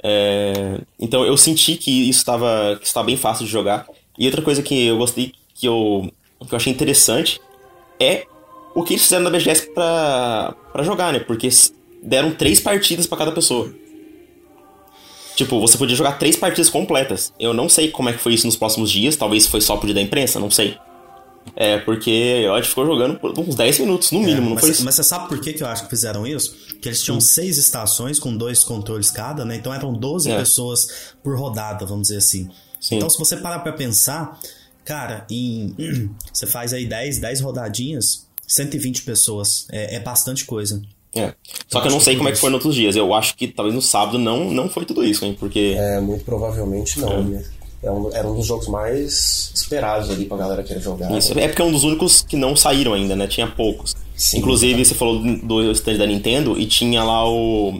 É, 0.04 0.80
então 1.00 1.26
eu 1.26 1.36
senti 1.36 1.76
que 1.76 2.10
isso 2.10 2.20
estava 2.20 2.78
que 2.80 2.86
estava 2.86 3.06
bem 3.06 3.18
fácil 3.18 3.46
de 3.46 3.52
jogar. 3.52 3.88
E 4.18 4.26
outra 4.26 4.42
coisa 4.42 4.62
que 4.62 4.86
eu 4.86 4.98
gostei, 4.98 5.34
que 5.56 5.68
eu, 5.68 6.10
que 6.48 6.54
eu 6.54 6.58
achei 6.58 6.72
interessante, 6.72 7.40
é 8.00 8.26
o 8.80 8.84
que 8.84 8.94
eles 8.94 9.04
fizeram 9.04 9.24
na 9.24 9.30
BGS 9.30 9.72
pra, 9.74 10.54
pra 10.72 10.84
jogar, 10.84 11.12
né? 11.12 11.20
Porque 11.20 11.50
deram 12.04 12.32
três 12.32 12.60
partidas 12.60 13.08
pra 13.08 13.18
cada 13.18 13.32
pessoa. 13.32 13.74
Tipo, 15.36 15.60
você 15.60 15.78
podia 15.78 15.96
jogar 15.96 16.14
três 16.14 16.36
partidas 16.36 16.70
completas. 16.70 17.32
Eu 17.40 17.54
não 17.54 17.70
sei 17.70 17.90
como 17.92 18.10
é 18.10 18.14
que 18.14 18.20
foi 18.20 18.34
isso 18.34 18.46
nos 18.48 18.56
próximos 18.56 18.90
dias, 18.92 19.16
talvez 19.16 19.46
foi 19.48 19.62
só 19.62 19.78
pro 19.78 19.86
dia 19.88 19.96
da 19.96 20.02
imprensa, 20.02 20.40
não 20.40 20.50
sei. 20.50 20.78
É, 21.56 21.78
porque 21.78 22.46
a 22.52 22.56
gente 22.58 22.70
ficou 22.70 22.86
jogando 22.86 23.18
por 23.20 23.38
uns 23.40 23.56
10 23.56 23.80
minutos, 23.80 24.12
no 24.12 24.20
mínimo, 24.20 24.38
É, 24.38 24.42
não 24.42 24.50
mas, 24.56 24.62
foi 24.62 24.70
isso? 24.72 24.84
mas 24.86 24.96
você 24.96 25.04
sabe 25.04 25.28
por 25.30 25.40
que, 25.40 25.54
que 25.54 25.64
eu 25.64 25.68
acho 25.68 25.84
que 25.86 25.90
fizeram 25.90 26.28
isso? 26.28 26.56
Que 26.82 26.90
eles 26.90 27.02
tinham 27.02 27.22
seis 27.22 27.58
estações 27.58 28.20
com 28.20 28.36
dois 28.36 28.64
controles 28.64 29.10
cada, 29.10 29.46
né? 29.46 29.56
Então 29.56 29.74
eram 29.74 29.94
12 29.94 30.30
É. 30.30 30.38
pessoas 30.38 31.16
por 31.24 31.38
rodada, 31.38 31.86
vamos 31.86 32.04
dizer 32.10 32.18
assim. 32.18 32.50
Sim. 32.80 32.98
Então 32.98 33.10
se 33.10 33.18
você 33.18 33.38
parar 33.38 33.60
pra 33.60 33.72
pensar, 33.74 34.38
cara, 34.84 35.26
em 35.32 35.74
você 36.34 36.46
faz 36.46 36.74
aí 36.74 36.86
10, 36.86 37.20
10 37.20 37.42
rodadinhas, 37.42 38.27
120 38.48 39.04
pessoas. 39.04 39.68
É, 39.72 39.96
é 39.96 40.00
bastante 40.00 40.46
coisa. 40.46 40.82
É. 41.16 41.34
Só 41.68 41.82
que 41.82 41.88
eu 41.88 41.92
não 41.92 42.00
sei 42.00 42.16
como 42.16 42.30
é 42.30 42.32
que 42.32 42.38
foi 42.38 42.50
nos 42.50 42.56
outros 42.56 42.76
dias. 42.76 42.96
Eu 42.96 43.14
acho 43.14 43.36
que 43.36 43.48
talvez 43.48 43.76
no 43.76 43.82
sábado 43.82 44.18
não, 44.18 44.52
não 44.52 44.70
foi 44.70 44.86
tudo 44.86 45.04
isso, 45.04 45.26
hein? 45.26 45.36
Porque. 45.38 45.76
É, 45.78 46.00
muito 46.00 46.24
provavelmente 46.24 47.00
não, 47.00 47.24
né? 47.24 47.44
É 47.82 47.92
um, 47.92 48.12
era 48.12 48.28
um 48.28 48.36
dos 48.36 48.48
jogos 48.48 48.68
mais 48.68 49.52
esperados 49.54 50.10
ali 50.10 50.26
pra 50.26 50.38
galera 50.38 50.64
querer 50.64 50.82
jogar. 50.82 51.16
Isso. 51.16 51.38
É 51.38 51.48
porque 51.48 51.62
é 51.62 51.66
um 51.66 51.72
dos 51.72 51.84
únicos 51.84 52.22
que 52.22 52.36
não 52.36 52.56
saíram 52.56 52.94
ainda, 52.94 53.16
né? 53.16 53.28
Tinha 53.28 53.48
poucos. 53.48 53.96
Sim. 54.16 54.40
Inclusive, 54.40 54.84
você 54.84 54.96
falou 54.96 55.22
do 55.22 55.72
stand 55.72 55.98
da 55.98 56.06
Nintendo 56.06 56.60
e 56.60 56.66
tinha 56.66 57.04
lá 57.04 57.30
o, 57.30 57.80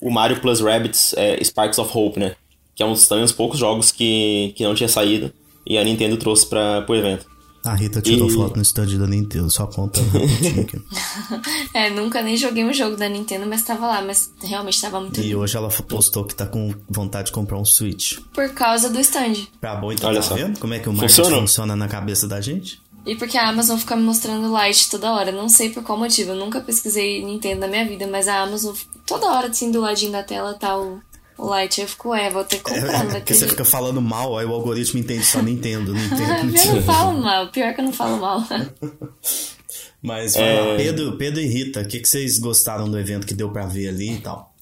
o 0.00 0.10
Mario 0.10 0.40
Plus 0.40 0.60
Rabbids 0.60 1.12
é, 1.16 1.42
Sparks 1.42 1.78
of 1.78 1.90
Hope, 1.96 2.20
né? 2.20 2.36
Que 2.74 2.82
é 2.82 2.86
um 2.86 2.92
dos 2.92 3.08
também 3.08 3.24
uns 3.24 3.32
poucos 3.32 3.58
jogos 3.58 3.90
que, 3.90 4.54
que 4.56 4.62
não 4.62 4.74
tinha 4.74 4.88
saído 4.88 5.32
e 5.66 5.78
a 5.78 5.84
Nintendo 5.84 6.16
trouxe 6.16 6.46
para 6.46 6.84
o 6.88 6.94
evento. 6.94 7.26
A 7.64 7.74
Rita 7.74 8.00
tirou 8.02 8.28
E- 8.28 8.32
foto 8.34 8.56
no 8.56 8.62
stand 8.62 8.98
da 8.98 9.06
Nintendo, 9.06 9.48
só 9.50 9.66
conta 9.66 10.00
rapidinho. 10.12 10.84
É, 11.74 11.88
nunca 11.90 12.22
nem 12.22 12.36
joguei 12.36 12.64
um 12.64 12.72
jogo 12.72 12.96
da 12.96 13.08
Nintendo, 13.08 13.46
mas 13.46 13.62
tava 13.62 13.86
lá, 13.86 14.02
mas 14.02 14.32
realmente 14.42 14.80
tava 14.80 15.00
muito 15.00 15.20
E 15.20 15.24
lindo. 15.24 15.38
hoje 15.40 15.56
ela 15.56 15.68
postou 15.68 16.24
que 16.24 16.34
tá 16.34 16.46
com 16.46 16.74
vontade 16.88 17.26
de 17.26 17.32
comprar 17.32 17.58
um 17.58 17.64
Switch. 17.64 18.18
Por 18.32 18.48
causa 18.50 18.90
do 18.90 18.98
stand. 19.00 19.46
Tá 19.60 19.74
bom, 19.76 19.92
então 19.92 20.10
Olha 20.10 20.20
tá 20.20 20.26
só. 20.28 20.34
vendo 20.34 20.58
como 20.58 20.74
é 20.74 20.78
que 20.78 20.88
o 20.88 20.92
marketing 20.92 21.16
Funcionou. 21.16 21.40
funciona 21.42 21.76
na 21.76 21.88
cabeça 21.88 22.26
da 22.28 22.40
gente? 22.40 22.80
E 23.06 23.16
porque 23.16 23.36
a 23.38 23.48
Amazon 23.48 23.76
fica 23.78 23.96
me 23.96 24.02
mostrando 24.02 24.50
Light 24.52 24.88
toda 24.90 25.12
hora. 25.12 25.32
Não 25.32 25.48
sei 25.48 25.70
por 25.70 25.82
qual 25.82 25.98
motivo. 25.98 26.32
Eu 26.32 26.36
nunca 26.36 26.60
pesquisei 26.60 27.24
Nintendo 27.24 27.62
na 27.62 27.66
minha 27.68 27.84
vida, 27.86 28.06
mas 28.06 28.28
a 28.28 28.40
Amazon, 28.42 28.74
toda 29.06 29.26
hora, 29.26 29.48
assim, 29.48 29.72
do 29.72 29.80
ladinho 29.80 30.12
da 30.12 30.22
tela 30.22 30.54
tá 30.54 30.78
o, 30.78 31.00
o 31.44 31.48
Light. 31.48 31.80
Eu 31.80 31.88
fico, 31.88 32.14
é, 32.14 32.30
vou 32.30 32.44
ter 32.44 32.56
que 32.58 32.62
comprar, 32.64 32.86
É, 32.86 32.96
vai 32.98 33.06
porque 33.20 33.32
ter 33.32 33.34
você 33.34 33.48
fica 33.48 33.64
falando 33.64 34.00
mal, 34.00 34.36
aí 34.38 34.46
o 34.46 34.52
algoritmo 34.52 34.98
entende 35.00 35.24
só 35.24 35.42
Nintendo, 35.42 35.92
Nintendo, 35.92 36.56
eu 36.56 36.74
não 36.76 36.82
falo 36.82 37.20
mal. 37.20 37.48
Pior 37.48 37.74
que 37.74 37.80
eu 37.80 37.84
não 37.84 37.92
falo 37.92 38.18
mal. 38.20 38.42
Mas 40.02 40.34
vai 40.34 40.60
lá, 40.60 40.76
Pedro, 40.76 41.16
Pedro 41.16 41.40
e 41.40 41.46
Rita, 41.46 41.80
o 41.80 41.86
que, 41.86 42.00
que 42.00 42.08
vocês 42.08 42.38
gostaram 42.38 42.90
do 42.90 42.98
evento 42.98 43.24
que 43.26 43.34
deu 43.34 43.50
pra 43.50 43.66
ver 43.66 43.88
ali 43.88 44.14
e 44.14 44.20
tal? 44.20 44.52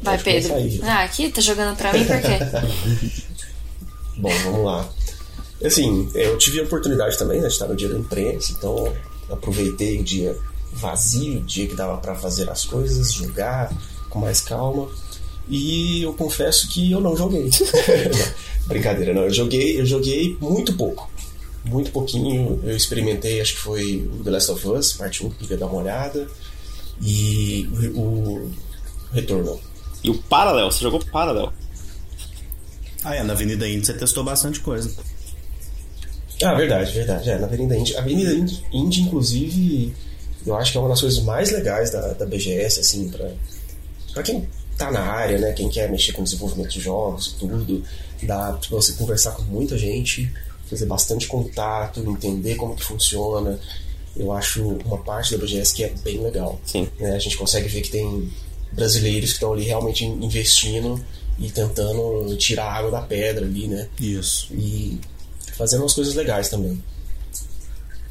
Vai, 0.00 0.14
Pode 0.16 0.24
Pedro. 0.24 0.48
começar 0.48 0.84
aí. 0.86 0.90
Ah, 0.90 1.02
aqui? 1.04 1.28
Tá 1.30 1.40
jogando 1.42 1.76
pra 1.76 1.92
mim 1.92 2.04
por 2.04 2.20
quê? 2.20 2.38
Bom, 4.16 4.30
vamos 4.44 4.64
lá. 4.64 4.88
Assim, 5.64 6.10
eu 6.14 6.36
tive 6.38 6.60
a 6.60 6.64
oportunidade 6.64 7.16
também 7.18 7.40
né, 7.40 7.46
de 7.48 7.52
estar 7.52 7.68
no 7.68 7.76
dia 7.76 7.88
da 7.88 7.98
imprensa, 7.98 8.52
então 8.52 8.92
aproveitei 9.30 10.00
o 10.00 10.02
dia 10.02 10.36
vazio, 10.72 11.38
o 11.40 11.42
dia 11.42 11.66
que 11.68 11.76
dava 11.76 11.98
para 11.98 12.14
fazer 12.14 12.48
as 12.50 12.64
coisas, 12.64 13.12
jogar 13.12 13.70
com 14.08 14.18
mais 14.20 14.40
calma. 14.40 14.88
E 15.48 16.02
eu 16.02 16.12
confesso 16.14 16.68
que 16.68 16.90
eu 16.92 17.00
não 17.00 17.16
joguei. 17.16 17.50
Brincadeira, 18.66 19.12
não. 19.12 19.22
Eu 19.22 19.30
joguei, 19.30 19.80
eu 19.80 19.86
joguei 19.86 20.36
muito 20.40 20.72
pouco. 20.74 21.10
Muito 21.64 21.90
pouquinho. 21.90 22.60
Eu 22.62 22.76
experimentei, 22.76 23.40
acho 23.40 23.54
que 23.54 23.60
foi 23.60 24.08
o 24.20 24.24
The 24.24 24.30
Last 24.30 24.50
of 24.50 24.68
Us, 24.68 24.92
parte 24.92 25.24
1, 25.24 25.30
que 25.30 25.38
queria 25.38 25.58
dar 25.58 25.66
uma 25.66 25.82
olhada. 25.82 26.28
E 27.00 27.68
o, 27.94 28.00
o 28.00 28.50
Retorno. 29.12 29.60
E 30.02 30.10
o 30.10 30.18
Parallel, 30.18 30.70
você 30.70 30.80
jogou 30.80 31.04
Parallel. 31.12 31.52
Ah, 33.04 33.16
é, 33.16 33.22
na 33.22 33.32
Avenida 33.32 33.68
Indy 33.68 33.84
você 33.84 33.94
testou 33.94 34.22
bastante 34.22 34.60
coisa. 34.60 34.94
Ah, 36.42 36.54
verdade, 36.54 36.92
verdade. 36.92 37.30
É, 37.30 37.38
na 37.38 37.46
Avenida 37.46 37.76
Indy. 37.76 37.96
Avenida 37.96 38.32
Indy, 38.72 39.02
inclusive, 39.02 39.94
eu 40.46 40.56
acho 40.56 40.72
que 40.72 40.78
é 40.78 40.80
uma 40.80 40.88
das 40.88 41.00
coisas 41.00 41.22
mais 41.22 41.50
legais 41.50 41.90
da, 41.90 42.12
da 42.12 42.26
BGS, 42.26 42.80
assim, 42.80 43.08
pra, 43.08 43.28
pra 44.12 44.22
quem 44.22 44.48
tá 44.76 44.90
na 44.90 45.00
área, 45.00 45.38
né? 45.38 45.52
Quem 45.52 45.68
quer 45.68 45.90
mexer 45.90 46.12
com 46.12 46.22
desenvolvimento 46.22 46.70
de 46.70 46.80
jogos 46.80 47.28
e 47.28 47.34
tudo. 47.40 47.82
Dá 48.22 48.52
pra 48.52 48.68
você 48.70 48.92
conversar 48.92 49.32
com 49.32 49.42
muita 49.42 49.76
gente, 49.76 50.32
fazer 50.70 50.86
bastante 50.86 51.26
contato, 51.26 52.00
entender 52.08 52.54
como 52.56 52.76
que 52.76 52.84
funciona. 52.84 53.58
Eu 54.16 54.30
acho 54.32 54.62
uma 54.84 54.98
parte 54.98 55.32
da 55.32 55.38
BGS 55.44 55.74
que 55.74 55.84
é 55.84 55.88
bem 56.04 56.20
legal. 56.22 56.60
Sim. 56.64 56.88
né? 57.00 57.14
A 57.14 57.18
gente 57.18 57.36
consegue 57.36 57.68
ver 57.68 57.80
que 57.80 57.90
tem 57.90 58.30
brasileiros 58.72 59.30
que 59.30 59.36
estão 59.36 59.52
ali 59.52 59.64
realmente 59.64 60.04
investindo 60.04 61.02
e 61.38 61.50
tentando 61.50 62.36
tirar 62.36 62.64
a 62.66 62.72
água 62.74 62.90
da 62.90 63.00
pedra 63.02 63.44
ali, 63.44 63.66
né? 63.66 63.88
Isso. 63.98 64.48
E 64.52 65.00
fazendo 65.56 65.80
umas 65.80 65.92
coisas 65.94 66.14
legais 66.14 66.48
também. 66.48 66.82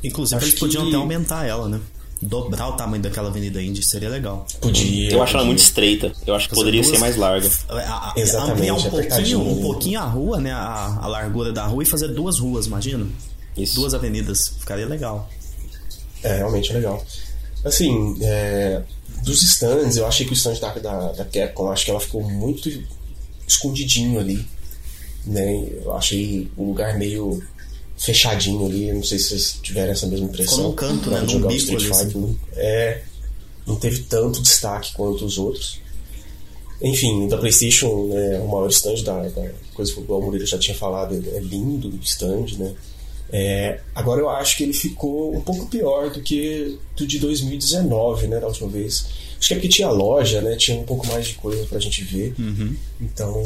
Inclusive, 0.04 0.38
Acho 0.38 0.45
eles 0.47 0.60
podiam 0.60 0.84
que- 0.84 0.89
até 0.89 0.97
aumentar 0.97 1.47
ela, 1.47 1.69
né? 1.69 1.80
Dobrar 2.21 2.69
o 2.69 2.73
tamanho 2.73 3.01
daquela 3.01 3.29
Avenida 3.29 3.62
Indy 3.62 3.84
seria 3.84 4.07
legal. 4.10 4.45
Podia. 4.62 5.12
Eu 5.12 5.23
acho 5.23 5.36
ela 5.36 5.45
muito 5.45 5.57
estreita. 5.60 6.12
Eu 6.27 6.36
acho 6.36 6.47
que 6.49 6.53
poderia 6.55 6.81
duas- 6.81 6.93
ser 6.93 6.99
mais 6.99 7.15
larga. 7.17 7.49
A- 7.67 7.73
a- 7.75 8.13
Exatamente, 8.15 8.51
ampliar 8.53 8.73
um 8.73 8.81
pouquinho, 8.81 8.99
apertadinho, 9.01 9.39
um 9.41 9.62
pouquinho 9.62 9.99
a 9.99 10.03
rua, 10.05 10.39
né? 10.39 10.51
A, 10.51 10.99
a 11.01 11.07
largura 11.07 11.51
da 11.51 11.65
rua 11.65 11.81
e 11.81 11.86
fazer 11.86 12.10
duas 12.10 12.38
ruas, 12.38 12.67
imagina? 12.67 13.07
Isso. 13.57 13.75
Duas 13.75 13.93
avenidas. 13.95 14.49
Ficaria 14.60 14.86
legal. 14.86 15.27
É, 16.23 16.38
realmente 16.38 16.69
é 16.71 16.75
legal. 16.75 17.03
Assim, 17.65 18.17
é, 18.21 18.81
dos 19.23 19.41
stands, 19.41 19.97
eu 19.97 20.05
achei 20.05 20.23
que 20.25 20.31
o 20.31 20.36
stand 20.36 20.60
da, 20.60 20.73
da, 20.75 21.12
da 21.13 21.25
Capcom, 21.25 21.71
acho 21.71 21.86
que 21.86 21.91
ela 21.91 21.99
ficou 21.99 22.21
muito 22.23 22.69
escondidinho 23.47 24.19
ali. 24.19 24.45
Né? 25.25 25.67
Eu 25.84 25.93
achei 25.95 26.49
o 26.55 26.65
lugar 26.65 26.97
meio 26.97 27.41
fechadinho 28.04 28.66
ali. 28.66 28.92
Não 28.92 29.04
sei 29.04 29.20
se 29.20 29.30
vocês 29.30 29.60
tiveram 29.62 29.92
essa 29.92 30.08
mesma 30.08 30.26
impressão. 30.28 30.56
Ficou 30.56 30.70
num 30.70 30.76
canto, 30.76 31.10
né? 31.10 31.22
Num 31.22 31.36
o 31.36 31.48
bico 31.48 31.54
Street 31.54 31.82
ali, 31.84 31.94
Fighter. 32.06 32.18
né? 32.22 32.36
É, 32.56 33.02
não 33.68 33.76
teve 33.76 34.00
tanto 34.04 34.42
destaque 34.42 34.94
quanto 34.94 35.24
os 35.26 35.38
outros. 35.38 35.80
Enfim, 36.82 37.28
da 37.28 37.38
PlayStation, 37.38 38.08
né, 38.08 38.40
o 38.40 38.48
maior 38.48 38.68
stand 38.70 39.04
da, 39.04 39.22
da 39.30 39.52
coisa 39.76 39.94
que 39.94 40.00
o 40.00 40.22
Murilo 40.22 40.46
já 40.48 40.58
tinha 40.58 40.76
falado, 40.76 41.14
é 41.14 41.40
lindo 41.40 41.90
o 41.90 42.00
stand, 42.02 42.58
né? 42.58 42.74
É, 43.34 43.80
agora 43.94 44.20
eu 44.20 44.28
acho 44.30 44.58
que 44.58 44.64
ele 44.64 44.74
ficou 44.74 45.34
um 45.36 45.42
pouco 45.42 45.68
pior 45.68 46.10
do 46.10 46.22
que 46.22 46.78
do 46.98 47.06
de 47.06 47.20
2019, 47.20 48.28
né, 48.28 48.40
da 48.40 48.48
última 48.48 48.68
vez. 48.68 49.06
Acho 49.40 49.48
que 49.48 49.54
é 49.54 49.58
porque 49.58 49.70
tinha 49.70 49.90
loja, 49.92 50.42
né, 50.42 50.56
tinha 50.56 50.76
um 50.78 50.84
pouco 50.84 51.06
mais 51.08 51.28
de 51.28 51.36
coisa 51.36 51.64
pra 51.68 51.80
gente 51.80 52.04
ver. 52.04 52.34
Então, 53.00 53.42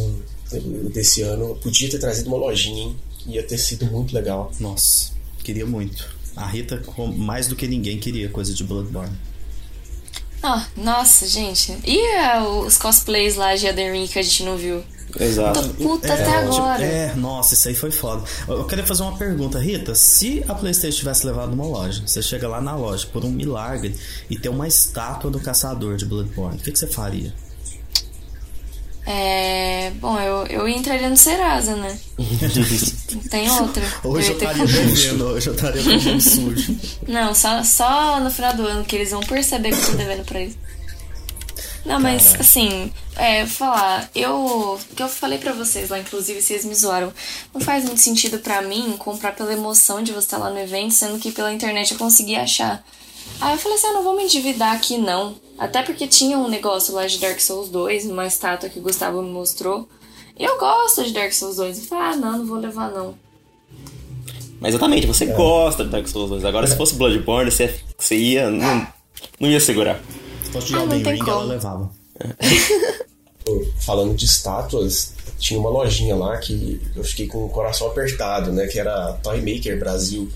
eu- 0.53 0.89
desse 0.89 1.21
ano, 1.21 1.49
eu 1.49 1.55
podia 1.55 1.89
ter 1.89 1.99
trazido 1.99 2.29
uma 2.29 2.37
lojinha, 2.37 2.83
hein? 2.83 2.95
Ia 3.27 3.43
ter 3.43 3.57
sido 3.57 3.85
muito 3.87 4.13
legal. 4.13 4.51
Nossa, 4.59 5.11
queria 5.43 5.65
muito. 5.65 6.07
A 6.35 6.45
Rita, 6.45 6.81
mais 7.17 7.47
do 7.47 7.55
que 7.55 7.67
ninguém, 7.67 7.97
queria 7.97 8.29
coisa 8.29 8.53
de 8.53 8.63
Bloodborne. 8.63 9.15
Ah, 10.43 10.65
nossa, 10.77 11.27
gente. 11.27 11.75
E 11.85 11.99
ah, 12.17 12.43
os 12.47 12.77
cosplays 12.77 13.35
lá 13.35 13.55
de 13.55 13.65
Elden 13.65 13.91
Ring 13.93 14.07
que 14.07 14.19
a 14.19 14.21
gente 14.21 14.43
não 14.43 14.55
viu? 14.57 14.83
Exato. 15.19 15.61
Tô 15.63 15.69
puta 15.75 16.07
É, 16.07 16.11
até 16.11 16.23
tipo, 16.41 16.55
agora. 16.57 16.83
é, 16.83 17.15
nossa, 17.15 17.53
isso 17.53 17.67
aí 17.69 17.73
foi 17.73 17.89
foda. 17.89 18.23
Eu 18.47 18.57
eu 18.57 18.65
queria 18.65 18.85
fazer 18.85 19.01
uma 19.03 19.17
pergunta, 19.17 19.57
Rita. 19.59 19.95
Se 19.95 20.43
a 20.47 20.53
PlayStation 20.53 20.99
tivesse 20.99 21.25
levado 21.25 21.53
uma 21.53 21.65
loja, 21.65 22.03
você 22.05 22.21
chega 22.21 22.47
lá 22.47 22.59
na 22.59 22.75
loja 22.75 23.07
por 23.07 23.23
um 23.23 23.31
milagre 23.31 23.95
e 24.29 24.37
tem 24.37 24.51
uma 24.51 24.67
estátua 24.67 25.31
do 25.31 25.39
caçador 25.39 25.95
de 25.95 26.05
Bloodborne, 26.05 26.57
o 26.57 26.61
que, 26.61 26.71
que 26.71 26.77
você 26.77 26.87
faria? 26.87 27.33
É. 29.05 29.91
Bom, 30.01 30.19
eu, 30.19 30.47
eu 30.47 30.67
entraria 30.67 31.09
no 31.09 31.15
Serasa, 31.17 31.75
né? 31.75 31.97
Tem 33.29 33.49
outra. 33.51 33.83
Hoje 34.03 34.31
eu 34.31 34.37
ter 34.37 34.45
estaria 34.45 34.65
devendo, 34.65 35.25
hoje 35.25 35.47
eu 35.47 35.53
estaria 35.53 35.83
com 35.83 36.19
sujo. 36.19 36.77
Não, 37.07 37.35
só, 37.35 37.63
só 37.63 38.19
no 38.19 38.31
final 38.31 38.53
do 38.55 38.65
ano 38.65 38.83
que 38.83 38.95
eles 38.95 39.11
vão 39.11 39.21
perceber 39.21 39.69
que 39.69 39.77
eu 39.77 39.85
tô 39.85 39.91
devendo 39.93 40.25
pra 40.25 40.41
eles. 40.41 40.57
Não, 41.85 41.99
mas 41.99 42.33
assim, 42.39 42.91
é, 43.15 43.45
vou 43.45 43.53
falar, 43.53 44.09
eu. 44.15 44.33
O 44.33 44.95
que 44.95 45.03
eu 45.03 45.07
falei 45.07 45.37
pra 45.37 45.53
vocês 45.53 45.89
lá, 45.89 45.99
inclusive, 45.99 46.41
vocês 46.41 46.65
me 46.65 46.73
zoaram. 46.73 47.13
Não 47.53 47.61
faz 47.61 47.85
muito 47.85 48.01
sentido 48.01 48.39
pra 48.39 48.63
mim 48.63 48.95
comprar 48.97 49.35
pela 49.35 49.53
emoção 49.53 50.01
de 50.01 50.11
você 50.11 50.25
estar 50.25 50.37
lá 50.39 50.49
no 50.49 50.57
evento, 50.57 50.95
sendo 50.95 51.19
que 51.19 51.31
pela 51.31 51.53
internet 51.53 51.91
eu 51.91 51.97
consegui 51.99 52.35
achar. 52.35 52.83
Aí 53.39 53.53
eu 53.53 53.59
falei 53.59 53.77
assim, 53.77 53.87
ah, 53.87 53.93
não 53.93 54.03
vou 54.03 54.15
me 54.15 54.23
endividar 54.23 54.75
aqui 54.75 54.97
não. 54.97 55.35
Até 55.57 55.81
porque 55.83 56.07
tinha 56.07 56.37
um 56.37 56.49
negócio 56.49 56.93
lá 56.93 57.07
de 57.07 57.17
Dark 57.19 57.39
Souls 57.39 57.69
2, 57.69 58.05
uma 58.05 58.25
estátua 58.27 58.69
que 58.69 58.79
o 58.79 58.81
Gustavo 58.81 59.21
me 59.21 59.29
mostrou. 59.29 59.87
E 60.37 60.43
eu 60.43 60.57
gosto 60.59 61.03
de 61.03 61.13
Dark 61.13 61.31
Souls 61.31 61.55
2. 61.55 61.77
Eu 61.77 61.83
falei, 61.85 62.03
ah, 62.03 62.15
não, 62.17 62.37
não 62.39 62.45
vou 62.45 62.57
levar 62.57 62.91
não. 62.91 63.15
Mas 64.59 64.73
exatamente, 64.73 65.07
você 65.07 65.25
gosta 65.27 65.83
de 65.85 65.89
Dark 65.91 66.07
Souls 66.07 66.29
2. 66.29 66.43
Agora, 66.45 66.67
se 66.67 66.75
fosse 66.75 66.95
Bloodborne, 66.95 67.51
você, 67.51 67.73
você 67.97 68.15
ia. 68.17 68.49
Não, 68.49 68.87
não 69.39 69.49
ia 69.49 69.59
segurar. 69.59 69.99
Se 70.43 70.51
fosse 70.51 70.67
de 70.67 70.73
Ah, 70.75 70.77
não 70.77 70.83
Elden 70.85 71.03
tem 71.03 71.13
Ring, 71.13 71.19
como. 71.19 71.31
ela 71.31 71.43
levava. 71.45 71.91
Pô, 73.45 73.65
Falando 73.85 74.15
de 74.15 74.25
estátuas, 74.25 75.13
tinha 75.37 75.59
uma 75.59 75.69
lojinha 75.69 76.15
lá 76.15 76.35
que 76.37 76.81
eu 76.95 77.03
fiquei 77.03 77.27
com 77.27 77.45
o 77.45 77.49
coração 77.49 77.87
apertado, 77.87 78.51
né? 78.51 78.65
Que 78.67 78.79
era 78.79 79.09
a 79.09 79.13
Toy 79.13 79.37
Maker 79.41 79.77
Brasil. 79.79 80.29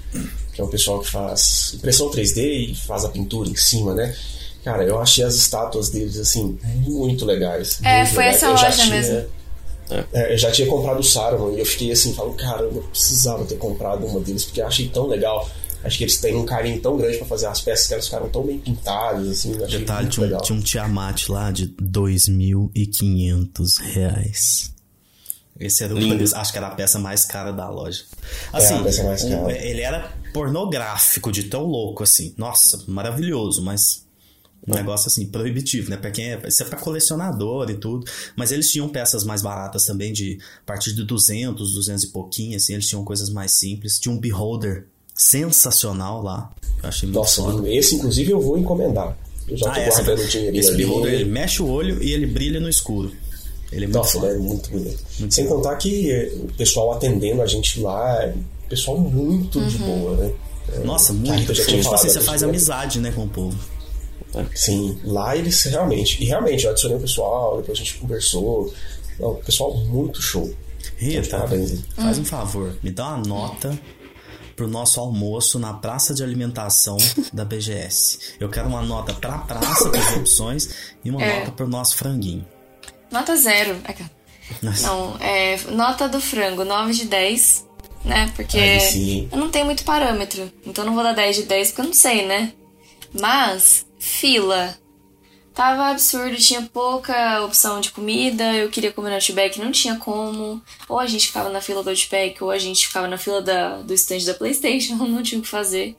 que 0.53 0.61
é 0.61 0.63
o 0.63 0.67
pessoal 0.67 0.99
que 0.99 1.09
faz 1.09 1.74
impressão 1.76 2.09
3D 2.11 2.72
e 2.72 2.76
faz 2.76 3.03
a 3.05 3.09
pintura 3.09 3.49
em 3.49 3.55
cima, 3.55 3.93
né? 3.93 4.15
Cara, 4.64 4.84
eu 4.84 4.99
achei 4.99 5.24
as 5.24 5.36
estátuas 5.36 5.89
deles, 5.89 6.18
assim, 6.18 6.57
muito 6.86 7.26
legais. 7.26 7.80
É, 7.84 7.99
muito 8.03 8.14
foi 8.14 8.24
legais. 8.26 8.43
essa 8.43 8.49
loja 8.51 8.72
tinha- 8.72 8.95
mesmo. 8.95 9.26
é, 10.14 10.34
eu 10.34 10.38
já 10.38 10.51
tinha 10.51 10.68
comprado 10.68 10.99
o 10.99 11.03
Saruman 11.03 11.55
e 11.55 11.60
eu 11.60 11.66
fiquei 11.66 11.91
assim, 11.91 12.14
falo, 12.14 12.34
caramba, 12.34 12.76
eu 12.76 12.84
precisava 12.84 13.45
ter 13.45 13.55
comprado 13.57 14.05
uma 14.05 14.20
deles, 14.20 14.43
porque 14.45 14.62
eu 14.62 14.68
achei 14.68 14.88
tão 14.89 15.07
legal. 15.07 15.49
Acho 15.82 15.97
que 15.97 16.03
eles 16.03 16.18
têm 16.18 16.36
um 16.36 16.45
carinho 16.45 16.82
tão 16.82 16.97
grande 16.97 17.18
pra 17.18 17.26
fazer 17.26 17.45
as 17.47 17.62
peças 17.62 17.88
que 17.88 17.93
elas 17.93 18.03
ficaram 18.05 18.28
tão 18.28 18.43
bem 18.45 18.60
pintadas, 18.60 19.30
assim, 19.30 19.53
Detalhe, 19.53 20.10
tinha 20.10 20.24
um, 20.26 20.28
legal. 20.28 20.41
tinha 20.41 20.57
um 20.60 20.62
Tiamat 20.62 21.30
lá 21.30 21.51
de 21.51 21.68
2.500 22.74 23.78
reais. 23.80 24.74
Esse 25.60 25.84
era 25.84 25.93
o 25.93 25.97
Lindo. 25.97 26.16
preço, 26.16 26.36
acho 26.36 26.51
que 26.51 26.57
era 26.57 26.68
a 26.68 26.72
peça 26.76 26.99
mais 26.99 27.26
cara 27.26 27.51
da 27.51 27.70
loja. 27.70 28.03
É, 28.53 28.57
Assim, 28.57 28.76
a 28.76 28.84
peça 28.84 29.03
mais 29.03 29.24
cara. 29.24 29.51
ele 29.66 29.82
era 29.82 30.10
pornográfico 30.34 31.32
de 31.32 31.43
tão 31.43 31.64
louco, 31.64 32.03
assim. 32.03 32.34
Nossa, 32.38 32.82
maravilhoso, 32.88 33.62
mas 33.62 34.05
um 34.68 34.74
negócio 34.76 35.07
assim, 35.07 35.26
proibitivo, 35.26 35.89
né? 35.89 35.97
Pra 35.97 36.12
quem 36.12 36.34
é, 36.34 36.41
isso 36.47 36.62
é 36.62 36.66
pra 36.66 36.78
colecionador 36.78 37.70
e 37.70 37.76
tudo. 37.76 38.05
Mas 38.36 38.51
eles 38.51 38.72
tinham 38.72 38.88
peças 38.89 39.24
mais 39.24 39.41
baratas 39.41 39.86
também, 39.86 40.12
de 40.14 40.38
a 40.62 40.66
partir 40.66 40.93
de 40.93 41.03
200, 41.03 41.74
200 41.74 42.03
e 42.03 42.07
pouquinho, 42.10 42.55
assim. 42.57 42.74
Eles 42.74 42.88
tinham 42.88 43.03
coisas 43.03 43.30
mais 43.30 43.53
simples. 43.53 43.97
Tinha 43.99 44.14
um 44.14 44.20
beholder 44.20 44.86
sensacional 45.16 46.22
lá. 46.22 46.53
Eu 46.84 46.89
achei 46.89 47.07
muito 47.07 47.18
Nossa, 47.20 47.41
foda. 47.41 47.70
esse 47.70 47.95
inclusive 47.95 48.32
eu 48.32 48.39
vou 48.41 48.57
encomendar. 48.57 49.18
Eu 49.47 49.57
já 49.57 49.70
Ah, 49.72 49.74
tô 49.76 49.80
essa, 49.82 50.03
guardando 50.03 50.26
o 50.26 50.30
dinheirinho 50.30 50.60
esse 50.60 50.70
ali. 50.70 50.78
beholder, 50.78 51.14
ele 51.14 51.26
mexe 51.26 51.62
o 51.62 51.68
olho 51.68 52.01
e 52.03 52.12
ele 52.12 52.26
brilha 52.28 52.60
no 52.60 52.70
escuro. 52.70 53.12
Ele 53.72 53.86
é 53.86 53.88
muito 53.88 53.97
Nossa, 53.97 54.20
foda. 54.20 54.32
é 54.34 54.38
muito 54.38 54.70
bonito. 54.70 55.03
Muito 55.20 55.34
Sem 55.34 55.45
bom. 55.45 55.55
contar 55.55 55.76
que 55.76 56.12
eh, 56.12 56.32
o 56.36 56.47
pessoal 56.53 56.91
atendendo 56.93 57.41
a 57.41 57.45
gente 57.47 57.80
lá 57.80 58.24
é 58.24 58.34
um 58.34 58.43
pessoal 58.70 58.97
muito 58.99 59.60
de 59.66 59.78
boa, 59.78 60.18
né? 60.18 60.34
É, 60.74 60.80
Nossa, 60.80 61.12
a 61.12 61.16
muito. 61.16 61.53
Tipo 61.53 61.95
assim, 61.95 62.07
você 62.07 62.22
faz 62.22 62.41
né? 62.41 62.47
amizade, 62.47 62.99
né, 62.99 63.12
com 63.12 63.24
o 63.26 63.30
povo. 63.30 63.57
Sim, 64.55 64.99
lá 65.03 65.36
eles 65.36 65.61
realmente. 65.63 66.22
E 66.24 66.26
realmente, 66.28 66.65
eu 66.65 66.72
adicionei 66.72 66.97
o 66.97 67.01
pessoal, 67.01 67.57
depois 67.57 67.78
a 67.80 67.82
gente 67.84 67.95
conversou. 67.97 68.74
Não, 69.20 69.36
pessoal 69.36 69.76
muito 69.78 70.22
show. 70.22 70.53
Rita, 70.97 71.38
Parabéns, 71.38 71.72
hein? 71.72 71.86
faz 71.95 72.17
um 72.17 72.26
favor, 72.26 72.76
me 72.84 72.91
dá 72.91 73.07
uma 73.09 73.17
nota 73.26 73.78
pro 74.55 74.67
nosso 74.67 74.99
almoço 74.99 75.57
na 75.59 75.74
praça 75.74 76.13
de 76.13 76.22
alimentação 76.24 76.97
da 77.34 77.43
BGS. 77.45 78.36
Eu 78.39 78.49
quero 78.49 78.67
uma 78.67 78.82
nota 78.82 79.13
pra 79.13 79.38
praça, 79.39 79.89
com 79.89 79.97
as 79.97 80.15
opções, 80.17 80.70
e 81.03 81.09
uma 81.09 81.24
É. 81.24 81.39
nota 81.39 81.51
pro 81.51 81.67
nosso 81.67 81.95
franguinho. 81.97 82.45
Nota 83.11 83.36
zero. 83.36 83.78
Nossa. 84.61 84.88
Não, 84.88 85.17
é, 85.20 85.57
nota 85.72 86.07
do 86.09 86.20
frango, 86.20 86.63
9 86.65 86.93
de 86.93 87.05
10, 87.05 87.65
né? 88.05 88.32
Porque 88.36 88.57
eu 89.32 89.38
não 89.38 89.49
tenho 89.49 89.65
muito 89.65 89.84
parâmetro. 89.84 90.51
Então 90.65 90.84
eu 90.84 90.88
não 90.88 90.95
vou 90.95 91.03
dar 91.03 91.13
10 91.13 91.36
de 91.38 91.43
10 91.43 91.70
porque 91.70 91.82
eu 91.82 91.86
não 91.86 91.93
sei, 91.93 92.26
né? 92.28 92.53
Mas, 93.20 93.86
fila. 93.99 94.75
Tava 95.53 95.89
absurdo, 95.89 96.37
tinha 96.37 96.61
pouca 96.61 97.43
opção 97.43 97.81
de 97.81 97.91
comida. 97.91 98.55
Eu 98.55 98.69
queria 98.69 98.93
comer 98.93 99.09
no 99.09 99.15
Outback, 99.15 99.59
não 99.59 99.71
tinha 99.73 99.95
como. 99.97 100.61
Ou 100.87 100.97
a 100.99 101.05
gente 101.05 101.27
ficava 101.27 101.49
na 101.49 101.59
fila 101.59 101.83
do 101.83 101.89
Outback, 101.89 102.41
ou 102.41 102.49
a 102.49 102.57
gente 102.57 102.87
ficava 102.87 103.07
na 103.09 103.17
fila 103.17 103.41
da, 103.41 103.77
do 103.81 103.93
stand 103.93 104.23
da 104.25 104.33
PlayStation, 104.33 104.95
não 105.05 105.21
tinha 105.21 105.39
o 105.39 105.41
que 105.41 105.49
fazer. 105.49 105.97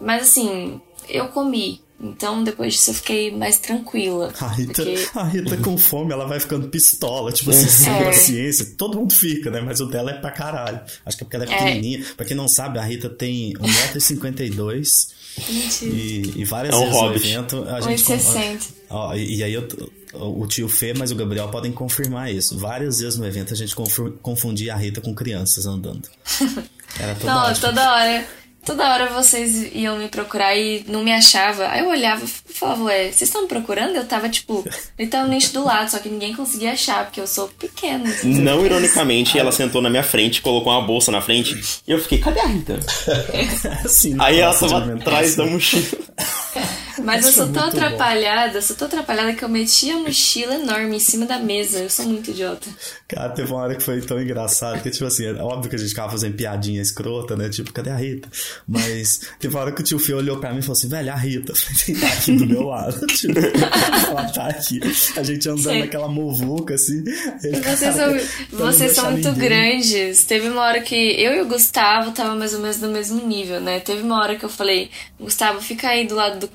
Mas 0.00 0.24
assim, 0.24 0.80
eu 1.08 1.28
comi. 1.28 1.82
Então 1.98 2.42
depois 2.44 2.74
disso 2.74 2.90
eu 2.90 2.94
fiquei 2.94 3.30
mais 3.30 3.58
tranquila. 3.58 4.30
A 4.38 4.48
Rita, 4.48 4.82
Porque 4.84 5.08
a 5.14 5.22
Rita 5.24 5.56
com 5.58 5.78
fome, 5.78 6.12
ela 6.12 6.26
vai 6.26 6.38
ficando 6.40 6.68
pistola, 6.68 7.32
tipo 7.32 7.50
assim, 7.50 7.66
sem 7.68 7.90
É. 7.94 8.04
paciência. 8.04 8.74
Todo 8.76 8.98
mundo 8.98 9.14
fica, 9.14 9.50
né? 9.50 9.60
Mas 9.62 9.80
o 9.80 9.86
dela 9.86 10.10
é 10.10 10.14
pra 10.14 10.30
caralho. 10.32 10.80
Acho 11.06 11.16
que 11.16 11.22
é 11.22 11.24
porque 11.24 11.36
ela 11.36 11.46
é 11.46 11.48
É. 11.48 11.56
pequenininha. 11.56 12.04
Pra 12.16 12.26
quem 12.26 12.36
não 12.36 12.48
sabe, 12.48 12.78
a 12.78 12.82
Rita 12.82 13.08
tem 13.08 13.54
1,52m 13.54 15.13
Mentira. 15.48 15.92
e, 15.94 16.32
e 16.36 16.44
várias 16.44 16.74
É 16.74 16.78
um 16.78 16.84
vezes 16.86 17.00
no 17.02 17.14
evento 17.14 17.64
a 17.68 17.80
gente... 17.80 18.02
1,60. 18.04 18.60
Ó, 18.90 19.14
e, 19.14 19.36
e 19.36 19.42
aí 19.44 19.52
eu, 19.54 19.66
o 20.14 20.46
tio 20.46 20.68
Fê, 20.68 20.94
mas 20.94 21.10
o 21.10 21.14
Gabriel 21.16 21.48
podem 21.48 21.72
confirmar 21.72 22.32
isso. 22.32 22.56
Várias 22.58 22.98
vezes 23.00 23.18
no 23.18 23.26
evento 23.26 23.52
a 23.52 23.56
gente 23.56 23.74
confu- 23.74 24.12
confundia 24.22 24.74
a 24.74 24.76
Rita 24.76 25.00
com 25.00 25.14
crianças 25.14 25.66
andando. 25.66 26.08
Era 26.98 27.14
toda 27.16 27.32
Não, 27.34 27.42
ótima. 27.46 27.68
toda 27.68 27.92
hora. 27.94 28.26
Toda 28.64 28.92
hora 28.94 29.10
vocês 29.12 29.74
iam 29.74 29.98
me 29.98 30.08
procurar 30.08 30.56
e 30.56 30.84
não 30.88 31.02
me 31.04 31.12
achava. 31.12 31.66
Aí 31.68 31.80
eu 31.80 31.88
olhava 31.88 32.24
falava, 32.64 32.84
ué, 32.84 33.04
vocês 33.04 33.22
estão 33.22 33.42
me 33.42 33.48
procurando? 33.48 33.94
Eu 33.94 34.06
tava, 34.06 34.28
tipo, 34.28 34.64
literalmente 34.98 35.52
do 35.52 35.64
lado, 35.64 35.90
só 35.90 35.98
que 35.98 36.08
ninguém 36.08 36.34
conseguia 36.34 36.72
achar, 36.72 37.04
porque 37.04 37.20
eu 37.20 37.26
sou 37.26 37.48
pequena. 37.48 38.10
Não 38.24 38.64
ironicamente, 38.64 39.38
ela 39.38 39.52
sentou 39.52 39.82
na 39.82 39.90
minha 39.90 40.02
frente, 40.02 40.40
colocou 40.40 40.72
uma 40.72 40.82
bolsa 40.82 41.12
na 41.12 41.20
frente, 41.20 41.60
e 41.86 41.90
eu 41.92 41.98
fiquei, 42.00 42.18
cadê 42.18 42.40
a 42.40 42.46
Rita? 42.46 42.80
Assim, 43.84 44.14
na 44.14 44.24
Aí 44.24 44.40
ela 44.40 44.54
tava 44.54 44.94
atrás 44.94 45.36
da 45.36 45.44
mochila. 45.44 45.84
Mas 47.02 47.24
eu 47.24 47.30
Isso 47.30 47.40
é 47.40 47.44
sou 47.44 47.52
tão 47.52 47.62
muito 47.62 47.76
bom. 47.76 47.84
atrapalhada, 47.84 48.62
sou 48.62 48.76
tão 48.76 48.86
atrapalhada 48.88 49.34
que 49.34 49.42
eu 49.44 49.48
meti 49.48 49.90
a 49.90 49.98
mochila 49.98 50.54
enorme 50.54 50.96
em 50.96 51.00
cima 51.00 51.26
da 51.26 51.38
mesa. 51.38 51.78
Eu 51.80 51.90
sou 51.90 52.06
muito 52.06 52.30
idiota. 52.30 52.68
Cara, 53.08 53.30
teve 53.30 53.50
uma 53.52 53.62
hora 53.62 53.74
que 53.74 53.82
foi 53.82 54.00
tão 54.00 54.20
engraçado 54.20 54.82
que, 54.82 54.90
tipo 54.90 55.04
assim, 55.04 55.26
é 55.26 55.32
óbvio 55.34 55.70
que 55.70 55.76
a 55.76 55.78
gente 55.78 55.88
ficava 55.90 56.10
fazendo 56.12 56.34
piadinha 56.36 56.80
escrota, 56.80 57.36
né? 57.36 57.48
Tipo, 57.48 57.72
cadê 57.72 57.90
a 57.90 57.96
Rita? 57.96 58.28
Mas 58.66 59.20
teve 59.38 59.54
uma 59.54 59.62
hora 59.62 59.72
que 59.72 59.80
o 59.80 59.84
tio 59.84 59.98
Fê 59.98 60.14
olhou 60.14 60.38
pra 60.38 60.52
mim 60.52 60.58
e 60.58 60.62
falou 60.62 60.76
assim, 60.76 60.88
velho, 60.88 61.12
a 61.12 61.16
Rita. 61.16 61.52
Eu 61.88 62.00
tá 62.00 62.06
aqui 62.08 62.32
do 62.32 62.46
meu 62.46 62.62
lado. 62.62 63.06
Tipo, 63.06 63.38
ela 63.38 64.24
tá 64.32 64.46
aqui. 64.48 64.80
A 65.16 65.22
gente 65.22 65.48
andando 65.48 65.72
Sim. 65.72 65.80
naquela 65.80 66.08
muvuca, 66.08 66.74
assim. 66.74 67.04
Ele, 67.42 67.60
vocês 67.60 67.80
cara, 67.80 67.92
são, 67.92 68.58
vocês 68.58 68.92
são 68.92 69.10
muito 69.10 69.28
ninguém. 69.30 69.48
grandes. 69.48 70.24
Teve 70.24 70.48
uma 70.48 70.62
hora 70.62 70.80
que 70.80 70.94
eu 70.94 71.34
e 71.34 71.40
o 71.40 71.46
Gustavo 71.46 72.12
tava 72.12 72.34
mais 72.34 72.54
ou 72.54 72.60
menos 72.60 72.80
no 72.80 72.88
mesmo 72.88 73.26
nível, 73.26 73.60
né? 73.60 73.80
Teve 73.80 74.02
uma 74.02 74.20
hora 74.20 74.36
que 74.36 74.44
eu 74.44 74.48
falei, 74.48 74.90
Gustavo, 75.18 75.60
fica 75.60 75.88
aí 75.88 76.06
do 76.06 76.14
lado 76.14 76.38
do 76.38 76.48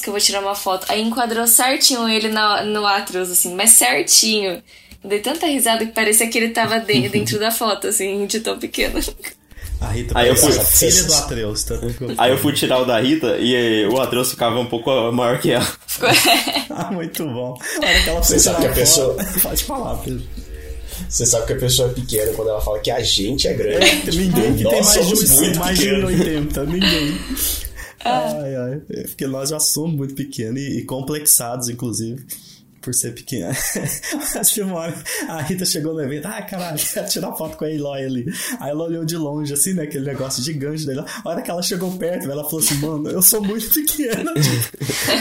Que 0.00 0.08
eu 0.08 0.12
vou 0.12 0.20
tirar 0.20 0.40
uma 0.40 0.54
foto. 0.54 0.86
Aí 0.88 1.00
enquadrou 1.02 1.46
certinho 1.46 2.08
ele 2.08 2.28
na, 2.28 2.62
no 2.64 2.86
Atreus, 2.86 3.30
assim, 3.30 3.54
mas 3.54 3.70
certinho. 3.70 4.62
Eu 5.04 5.10
dei 5.10 5.20
tanta 5.20 5.46
risada 5.46 5.84
que 5.86 5.92
parecia 5.92 6.28
que 6.28 6.36
ele 6.38 6.48
tava 6.50 6.78
de- 6.80 7.08
dentro 7.10 7.38
da 7.38 7.50
foto, 7.50 7.86
assim, 7.88 8.26
de 8.26 8.40
tão 8.40 8.58
pequeno. 8.58 9.00
A 9.80 9.88
Rita 9.88 10.18
Aí 10.18 10.28
eu 10.28 10.36
fui- 10.36 10.56
a 10.58 10.64
filha 10.64 11.04
do 11.04 11.14
Atreus, 11.14 11.62
tá? 11.64 11.74
Aí 12.16 12.30
eu 12.32 12.38
fui 12.38 12.52
tirar 12.54 12.78
o 12.78 12.84
da 12.86 12.98
Rita 12.98 13.36
e 13.38 13.86
o 13.86 14.00
Atreus 14.00 14.30
ficava 14.30 14.58
um 14.58 14.64
pouco 14.66 14.90
maior 15.12 15.38
que 15.38 15.50
ela. 15.52 15.66
Ficou- 15.86 16.08
Ah, 16.70 16.90
muito 16.90 17.24
bom. 17.26 17.54
Que 18.04 18.08
ela 18.08 18.22
Você 18.22 18.38
sabe 18.38 18.60
que 18.62 18.66
a 18.68 18.72
pessoa- 18.72 19.16
Pode 19.42 19.64
falar, 19.64 19.96
Pedro. 19.98 20.22
Você 21.08 21.26
sabe 21.26 21.46
que 21.46 21.52
a 21.52 21.56
pessoa 21.56 21.90
é 21.90 21.92
pequena 21.92 22.32
quando 22.32 22.48
ela 22.48 22.60
fala 22.60 22.78
que 22.80 22.90
a 22.90 23.00
gente 23.02 23.46
é 23.46 23.52
grande. 23.54 24.16
Ninguém 24.16 24.56
que 24.56 24.64
tem 24.64 24.82
mais 24.82 24.92
de, 25.06 25.16
somos 25.16 25.30
um- 25.30 25.40
muito 25.40 25.58
mais 25.58 25.78
de 25.78 25.84
pequenos. 25.84 26.10
80, 26.10 26.64
ninguém. 26.64 27.18
Ai, 28.06 28.56
ai. 28.56 28.82
É 28.90 29.02
Porque 29.04 29.26
nós 29.26 29.50
já 29.50 29.58
somos 29.58 29.96
muito 29.96 30.14
pequenos 30.14 30.60
e, 30.60 30.78
e 30.78 30.84
complexados, 30.84 31.68
inclusive, 31.68 32.24
por 32.86 32.94
ser 32.94 33.12
pequeno. 33.12 33.50
Acho 34.38 34.54
que 34.54 34.62
uma 34.62 34.76
hora 34.76 34.94
a 35.28 35.42
Rita 35.42 35.64
chegou 35.64 35.92
no 35.92 36.00
evento, 36.00 36.26
ah, 36.26 36.40
caralho, 36.40 36.78
quero 36.94 37.08
tirar 37.08 37.32
foto 37.32 37.56
com 37.56 37.64
a 37.64 37.70
Eloy 37.70 38.04
ali. 38.04 38.26
Aí 38.60 38.70
ela 38.70 38.84
olhou 38.84 39.04
de 39.04 39.16
longe, 39.16 39.52
assim, 39.52 39.74
né, 39.74 39.82
aquele 39.82 40.06
negócio 40.06 40.40
gigante 40.40 40.86
dela. 40.86 41.04
A 41.24 41.28
hora 41.28 41.42
que 41.42 41.50
ela 41.50 41.62
chegou 41.62 41.90
perto, 41.98 42.30
ela 42.30 42.44
falou 42.44 42.60
assim, 42.60 42.76
mano, 42.76 43.10
eu 43.10 43.20
sou 43.20 43.42
muito 43.42 43.68
pequena. 43.70 44.32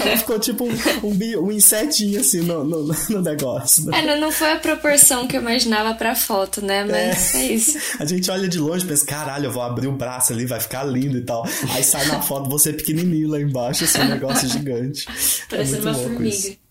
Ela 0.06 0.18
ficou 0.18 0.38
tipo 0.38 0.66
um, 0.66 1.08
um, 1.08 1.46
um 1.46 1.52
insetinho, 1.52 2.20
assim, 2.20 2.42
no, 2.42 2.64
no, 2.64 2.84
no 2.84 3.22
negócio. 3.22 3.86
né? 3.86 4.00
É, 4.00 4.20
não, 4.20 4.32
foi 4.32 4.52
a 4.52 4.60
proporção 4.60 5.28
que 5.28 5.38
eu 5.38 5.42
imaginava 5.42 5.96
pra 5.96 6.14
foto, 6.14 6.62
né? 6.62 6.84
Mas 6.84 7.34
é, 7.34 7.46
isso. 7.52 7.78
A 8.00 8.06
gente 8.06 8.30
olha 8.30 8.48
de 8.48 8.60
longe 8.60 8.86
e 8.86 8.88
pensa, 8.88 9.06
caralho, 9.06 9.46
eu 9.46 9.52
vou 9.52 9.64
abrir 9.64 9.88
o 9.88 9.92
braço 9.92 10.34
ali, 10.34 10.46
vai 10.46 10.60
ficar 10.60 10.84
lindo 10.84 11.18
e 11.18 11.22
tal. 11.22 11.48
Aí 11.74 11.84
sai 11.84 12.06
na 12.06 12.22
foto 12.22 12.50
você 12.50 12.74
pequenininho 12.74 13.30
lá 13.30 13.40
embaixo, 13.40 13.86
assim, 13.86 14.02
um 14.02 14.10
negócio 14.10 14.48
gigante. 14.50 15.08
Parecendo 15.50 15.88
é 15.88 15.92
uma 15.92 16.00
formiga. 16.00 16.28
isso. 16.28 16.65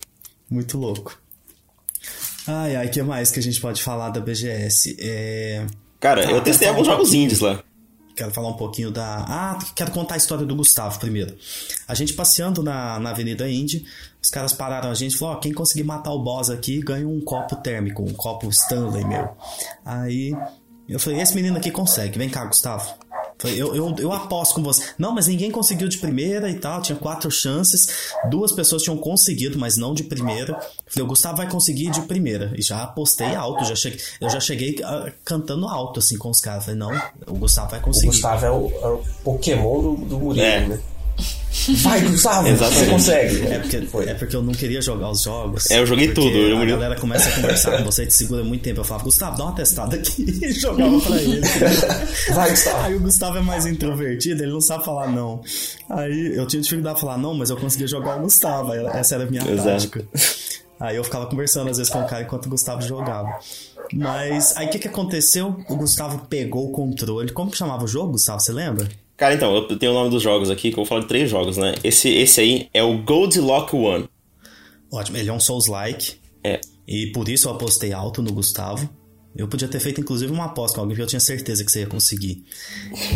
Muito 0.49 0.77
louco. 0.77 1.19
Ai, 2.47 2.75
ai, 2.75 2.87
o 2.87 2.91
que 2.91 3.01
mais 3.01 3.31
que 3.31 3.39
a 3.39 3.43
gente 3.43 3.59
pode 3.59 3.81
falar 3.81 4.09
da 4.09 4.19
BGS? 4.19 4.95
É... 4.99 5.65
Cara, 5.99 6.23
Tá, 6.23 6.31
eu 6.31 6.41
testei 6.41 6.67
alguns 6.67 6.85
jogos 6.85 7.13
indies 7.13 7.39
lá. 7.39 7.63
Quero 8.15 8.31
falar 8.31 8.49
um 8.49 8.53
pouquinho 8.53 8.91
da. 8.91 9.25
Ah, 9.27 9.59
quero 9.75 9.91
contar 9.91 10.13
a 10.13 10.17
história 10.17 10.45
do 10.45 10.55
Gustavo 10.55 10.99
primeiro. 10.99 11.35
A 11.85 11.93
gente 11.93 12.13
passeando 12.13 12.63
na, 12.63 12.97
na 12.97 13.09
Avenida 13.09 13.49
Indy, 13.49 13.85
os 14.21 14.29
caras 14.29 14.53
pararam 14.53 14.89
a 14.89 14.93
gente 14.93 15.15
e 15.15 15.17
falaram: 15.17 15.37
Ó, 15.37 15.41
quem 15.41 15.51
conseguir 15.51 15.83
matar 15.83 16.11
o 16.11 16.23
boss 16.23 16.49
aqui 16.49 16.79
ganha 16.79 17.05
um 17.05 17.19
copo 17.19 17.57
térmico, 17.57 18.01
um 18.03 18.13
copo 18.13 18.47
Stanley 18.49 19.03
meu. 19.03 19.35
Aí 19.83 20.33
eu 20.87 20.97
falei: 20.97 21.19
esse 21.19 21.35
menino 21.35 21.57
aqui 21.57 21.71
consegue, 21.71 22.17
vem 22.17 22.29
cá, 22.29 22.45
Gustavo. 22.45 22.93
Eu, 23.49 23.75
eu, 23.75 23.95
eu 23.99 24.11
aposto 24.11 24.55
com 24.55 24.63
você. 24.63 24.83
Não, 24.97 25.13
mas 25.13 25.27
ninguém 25.27 25.51
conseguiu 25.51 25.87
de 25.87 25.97
primeira 25.97 26.49
e 26.49 26.55
tal. 26.55 26.81
Tinha 26.81 26.97
quatro 26.97 27.29
chances. 27.31 27.87
Duas 28.29 28.51
pessoas 28.51 28.81
tinham 28.83 28.97
conseguido, 28.97 29.57
mas 29.59 29.77
não 29.77 29.93
de 29.93 30.03
primeira. 30.03 30.53
Falei, 30.87 31.03
o 31.05 31.07
Gustavo 31.07 31.37
vai 31.37 31.49
conseguir 31.49 31.89
de 31.91 32.01
primeira. 32.01 32.53
E 32.55 32.61
já 32.61 32.83
apostei 32.83 33.35
alto. 33.35 33.63
Já 33.65 33.75
cheguei, 33.75 33.99
eu 34.21 34.29
já 34.29 34.39
cheguei 34.39 34.75
ah, 34.83 35.11
cantando 35.23 35.67
alto, 35.67 35.99
assim, 35.99 36.17
com 36.17 36.29
os 36.29 36.39
caras. 36.39 36.65
Falei, 36.65 36.79
não, 36.79 36.91
o 37.27 37.33
Gustavo 37.35 37.71
vai 37.71 37.79
O 37.79 37.83
conseguir. 37.83 38.07
Gustavo 38.07 38.45
é 38.45 38.51
o, 38.51 38.71
é 38.81 38.87
o 38.87 39.03
Pokémon 39.23 39.81
do, 39.81 39.95
do 40.05 40.19
Murilo, 40.19 40.45
É. 40.45 40.67
né? 40.67 40.79
Vai, 41.81 42.01
Gustavo, 42.01 42.47
Exatamente. 42.47 42.79
você 42.85 42.91
consegue. 42.91 43.47
É 43.47 43.59
porque, 43.59 43.81
Foi. 43.83 44.05
é 44.07 44.13
porque 44.13 44.35
eu 44.35 44.43
não 44.43 44.53
queria 44.53 44.81
jogar 44.81 45.09
os 45.09 45.21
jogos. 45.21 45.71
É, 45.71 45.79
eu 45.79 45.85
joguei 45.85 46.11
tudo, 46.13 46.29
eu 46.29 46.57
a 46.59 46.65
galera 46.65 46.95
começa 46.99 47.29
a 47.29 47.31
conversar 47.33 47.77
com 47.77 47.83
você 47.85 48.03
e 48.03 48.07
te 48.07 48.13
segura 48.13 48.43
muito 48.43 48.61
tempo. 48.61 48.81
Eu 48.81 48.83
falava, 48.83 49.05
Gustavo, 49.05 49.37
dá 49.37 49.45
uma 49.45 49.55
testada 49.55 49.95
aqui. 49.95 50.25
E 50.45 50.51
jogava 50.51 50.99
pra 50.99 51.21
ele. 51.21 51.41
Vai, 52.33 52.51
Gustavo. 52.51 52.85
Aí 52.85 52.95
o 52.95 52.99
Gustavo 52.99 53.37
é 53.37 53.41
mais 53.41 53.65
introvertido, 53.65 54.43
ele 54.43 54.51
não 54.51 54.61
sabe 54.61 54.85
falar 54.85 55.09
não. 55.09 55.41
Aí 55.89 56.35
eu 56.35 56.45
tinha 56.45 56.61
dificuldade 56.61 56.95
de 56.95 57.01
falar 57.01 57.17
não, 57.17 57.33
mas 57.33 57.49
eu 57.49 57.57
conseguia 57.57 57.87
jogar 57.87 58.17
o 58.17 58.21
Gustavo. 58.21 58.73
Essa 58.73 59.15
era 59.15 59.23
a 59.23 59.27
minha 59.27 59.41
Exato. 59.41 59.63
tática. 59.63 60.05
Aí 60.79 60.97
eu 60.97 61.03
ficava 61.03 61.25
conversando 61.25 61.69
às 61.71 61.77
vezes 61.77 61.91
com 61.91 62.01
o 62.01 62.05
cara 62.07 62.23
enquanto 62.23 62.45
o 62.47 62.49
Gustavo 62.49 62.81
jogava. 62.81 63.39
Mas 63.93 64.55
aí 64.57 64.67
o 64.67 64.69
que, 64.69 64.79
que 64.79 64.87
aconteceu? 64.87 65.55
O 65.69 65.75
Gustavo 65.75 66.25
pegou 66.29 66.67
o 66.67 66.71
controle. 66.71 67.31
Como 67.31 67.49
que 67.49 67.57
chamava 67.57 67.85
o 67.85 67.87
jogo, 67.87 68.11
Gustavo? 68.11 68.39
Você 68.39 68.51
lembra? 68.51 68.87
Cara, 69.17 69.33
então, 69.33 69.55
eu 69.55 69.77
tenho 69.79 69.93
o 69.93 69.95
nome 69.95 70.09
dos 70.09 70.21
jogos 70.21 70.49
aqui, 70.49 70.69
que 70.69 70.73
eu 70.73 70.83
vou 70.83 70.85
falar 70.85 71.01
de 71.01 71.07
três 71.07 71.29
jogos, 71.29 71.55
né? 71.57 71.73
Esse, 71.83 72.09
esse 72.09 72.41
aí 72.41 72.69
é 72.73 72.83
o 72.83 72.97
Goldilocks 73.01 73.73
One. 73.73 74.09
Ótimo, 74.91 75.17
ele 75.17 75.29
é 75.29 75.33
um 75.33 75.39
Souls-like. 75.39 76.15
É. 76.43 76.59
E 76.87 77.07
por 77.07 77.29
isso 77.29 77.47
eu 77.47 77.53
apostei 77.53 77.93
alto 77.93 78.21
no 78.21 78.31
Gustavo. 78.33 78.89
Eu 79.35 79.49
podia 79.49 79.67
ter 79.67 79.81
feito 79.81 79.99
inclusive 79.99 80.31
uma 80.31 80.45
aposta 80.45 80.75
com 80.75 80.81
alguém, 80.81 80.95
porque 80.95 81.03
eu 81.03 81.07
tinha 81.07 81.19
certeza 81.19 81.65
que 81.65 81.71
você 81.71 81.81
ia 81.81 81.87
conseguir. 81.87 82.45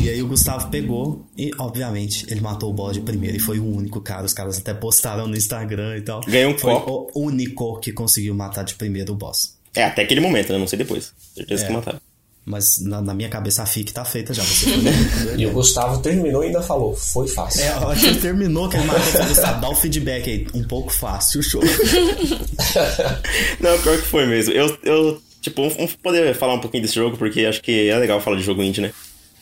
E 0.01 0.09
aí 0.09 0.21
o 0.21 0.27
Gustavo 0.27 0.69
pegou 0.69 1.25
e, 1.37 1.49
obviamente, 1.57 2.25
ele 2.29 2.41
matou 2.41 2.69
o 2.69 2.73
boss 2.73 2.93
de 2.93 2.99
primeiro 3.01 3.37
e 3.37 3.39
foi 3.39 3.57
o 3.59 3.65
único 3.65 4.01
cara. 4.01 4.25
Os 4.25 4.33
caras 4.33 4.57
até 4.57 4.73
postaram 4.73 5.27
no 5.27 5.37
Instagram 5.37 5.97
e 5.97 6.01
tal. 6.01 6.19
Ganhou 6.21 6.53
um 6.53 6.57
foi 6.57 6.73
copo. 6.73 7.11
o 7.13 7.21
único 7.25 7.79
que 7.79 7.93
conseguiu 7.93 8.35
matar 8.35 8.63
de 8.63 8.75
primeiro 8.75 9.13
o 9.13 9.15
boss. 9.15 9.57
É, 9.73 9.83
até 9.85 10.01
aquele 10.01 10.19
momento, 10.19 10.51
né? 10.51 10.59
Não 10.59 10.67
sei 10.67 10.77
depois. 10.79 11.13
Certeza 11.35 11.63
É. 11.63 11.67
que 11.67 11.73
mataram. 11.73 12.01
Mas 12.45 12.81
na, 12.81 13.01
na 13.01 13.13
minha 13.13 13.29
cabeça 13.29 13.61
a 13.61 13.65
FIC 13.65 13.93
tá 13.93 14.03
feita 14.03 14.33
já. 14.33 14.43
Você 14.43 14.75
né? 14.77 14.91
E 15.37 15.45
o 15.45 15.51
Gustavo 15.51 16.01
terminou 16.01 16.43
e 16.43 16.47
ainda 16.47 16.61
falou, 16.61 16.95
foi 16.95 17.27
fácil. 17.27 17.61
É, 17.61 17.69
a 17.69 17.87
hora 17.87 17.99
que 17.99 18.07
ele 18.07 18.19
terminou, 18.19 18.67
que 18.69 18.77
ele 18.77 18.85
matou, 18.85 19.21
eu 19.21 19.27
Gustavo, 19.27 19.61
dá 19.61 19.69
o 19.69 19.75
feedback 19.75 20.29
aí. 20.29 20.47
Um 20.53 20.63
pouco 20.63 20.91
fácil 20.91 21.41
o 21.41 21.43
jogo. 21.43 21.67
Não, 23.59 23.79
pior 23.79 23.97
que 23.97 24.07
foi 24.07 24.25
mesmo. 24.25 24.53
Eu, 24.53 24.77
eu 24.83 25.21
tipo, 25.41 25.69
vamos 25.69 25.95
poder 25.95 26.33
falar 26.35 26.53
um 26.53 26.59
pouquinho 26.59 26.83
desse 26.83 26.95
jogo, 26.95 27.17
porque 27.17 27.45
acho 27.45 27.61
que 27.61 27.89
é 27.89 27.97
legal 27.97 28.19
falar 28.21 28.37
de 28.37 28.43
jogo 28.43 28.63
indie, 28.63 28.81
né? 28.81 28.91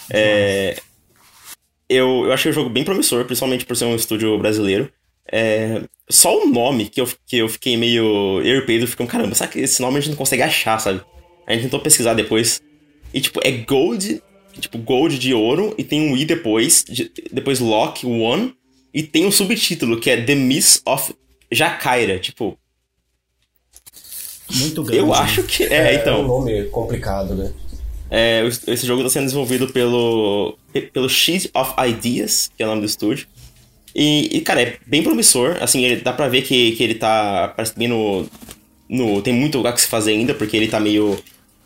É, 0.09 0.77
eu, 1.89 2.25
eu 2.25 2.33
achei 2.33 2.51
o 2.51 2.53
jogo 2.53 2.69
bem 2.69 2.83
promissor, 2.83 3.25
principalmente 3.25 3.65
por 3.65 3.75
ser 3.75 3.85
um 3.85 3.95
estúdio 3.95 4.37
brasileiro. 4.37 4.91
É, 5.31 5.81
só 6.09 6.41
o 6.41 6.47
nome 6.47 6.87
que 6.89 7.01
eu, 7.01 7.09
que 7.25 7.37
eu 7.37 7.49
fiquei 7.49 7.75
meio. 7.77 8.41
Eu 8.41 8.55
e 8.55 8.59
o 8.59 8.65
Pedro 8.65 8.87
ficamos, 8.87 9.11
caramba, 9.11 9.35
sabe 9.35 9.53
que 9.53 9.59
esse 9.59 9.81
nome 9.81 9.97
a 9.97 9.99
gente 10.01 10.11
não 10.11 10.17
consegue 10.17 10.41
achar, 10.41 10.79
sabe? 10.79 11.01
A 11.45 11.53
gente 11.53 11.63
tentou 11.63 11.79
pesquisar 11.79 12.13
depois. 12.13 12.61
E, 13.17 13.21
tipo, 13.21 13.39
é 13.43 13.49
Gold, 13.51 14.21
tipo, 14.59 14.77
Gold 14.77 15.17
de 15.17 15.33
ouro, 15.33 15.73
e 15.75 15.83
tem 15.83 15.99
um 16.01 16.15
I 16.15 16.23
depois, 16.23 16.85
de- 16.87 17.11
depois 17.31 17.59
Lock 17.59 18.05
One, 18.05 18.53
e 18.93 19.01
tem 19.01 19.25
um 19.25 19.31
subtítulo 19.31 19.99
que 19.99 20.11
é 20.11 20.21
The 20.21 20.35
Miss 20.35 20.83
of 20.85 21.15
Jacaira. 21.51 22.19
Tipo, 22.19 22.55
Muito 24.51 24.83
grande. 24.83 24.99
eu 24.99 25.11
acho 25.15 25.41
que. 25.43 25.63
É, 25.63 25.93
um 25.97 25.99
então. 26.01 26.27
nome 26.27 26.65
complicado, 26.65 27.33
né? 27.33 27.51
É, 28.11 28.47
esse 28.67 28.85
jogo 28.85 29.01
está 29.01 29.13
sendo 29.13 29.25
desenvolvido 29.25 29.67
pelo, 29.69 30.55
pelo 30.93 31.09
Sheet 31.09 31.49
of 31.55 31.73
Ideas, 31.89 32.51
que 32.55 32.61
é 32.61 32.65
o 32.67 32.69
nome 32.69 32.81
do 32.81 32.85
estúdio. 32.87 33.27
E, 33.95 34.37
e, 34.37 34.41
cara, 34.41 34.61
é 34.61 34.77
bem 34.85 35.01
promissor. 35.01 35.57
Assim, 35.59 35.83
ele, 35.83 36.01
dá 36.01 36.13
pra 36.13 36.29
ver 36.29 36.43
que, 36.43 36.73
que 36.73 36.83
ele 36.83 36.93
tá. 36.95 37.51
Parece 37.55 37.73
bem 37.75 37.87
no, 37.87 38.29
no. 38.87 39.23
Tem 39.23 39.33
muito 39.33 39.57
lugar 39.57 39.73
que 39.73 39.81
se 39.81 39.87
fazer 39.87 40.11
ainda, 40.11 40.35
porque 40.35 40.55
ele 40.55 40.67
tá 40.67 40.79
meio. 40.79 41.17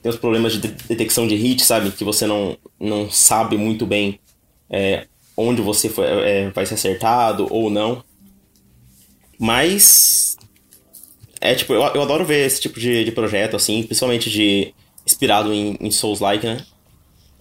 Tem 0.01 0.09
os 0.09 0.17
problemas 0.17 0.53
de 0.53 0.59
de- 0.61 0.83
detecção 0.87 1.27
de 1.27 1.35
hit, 1.35 1.63
sabe? 1.63 1.91
Que 1.91 2.03
você 2.03 2.25
não, 2.25 2.57
não 2.79 3.09
sabe 3.09 3.57
muito 3.57 3.85
bem 3.85 4.19
é, 4.69 5.05
onde 5.37 5.61
você 5.61 5.89
foi- 5.89 6.05
é, 6.07 6.49
vai 6.51 6.65
ser 6.65 6.75
acertado 6.75 7.47
ou 7.51 7.69
não. 7.69 8.03
Mas. 9.39 10.37
É, 11.39 11.55
tipo, 11.55 11.73
eu, 11.73 11.81
eu 11.81 12.01
adoro 12.01 12.25
ver 12.25 12.45
esse 12.45 12.61
tipo 12.61 12.79
de, 12.79 13.03
de 13.03 13.11
projeto, 13.11 13.55
assim, 13.55 13.83
principalmente 13.83 14.29
de. 14.29 14.73
inspirado 15.05 15.53
em, 15.53 15.77
em 15.79 15.91
Souls-like, 15.91 16.45
né? 16.45 16.63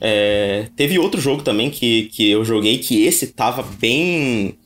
É, 0.01 0.69
teve 0.77 0.99
outro 0.99 1.21
jogo 1.21 1.43
também 1.43 1.71
que, 1.71 2.05
que 2.05 2.31
eu 2.31 2.45
joguei 2.45 2.79
que 2.79 3.05
esse 3.05 3.29
tava 3.29 3.63
bem. 3.63 4.57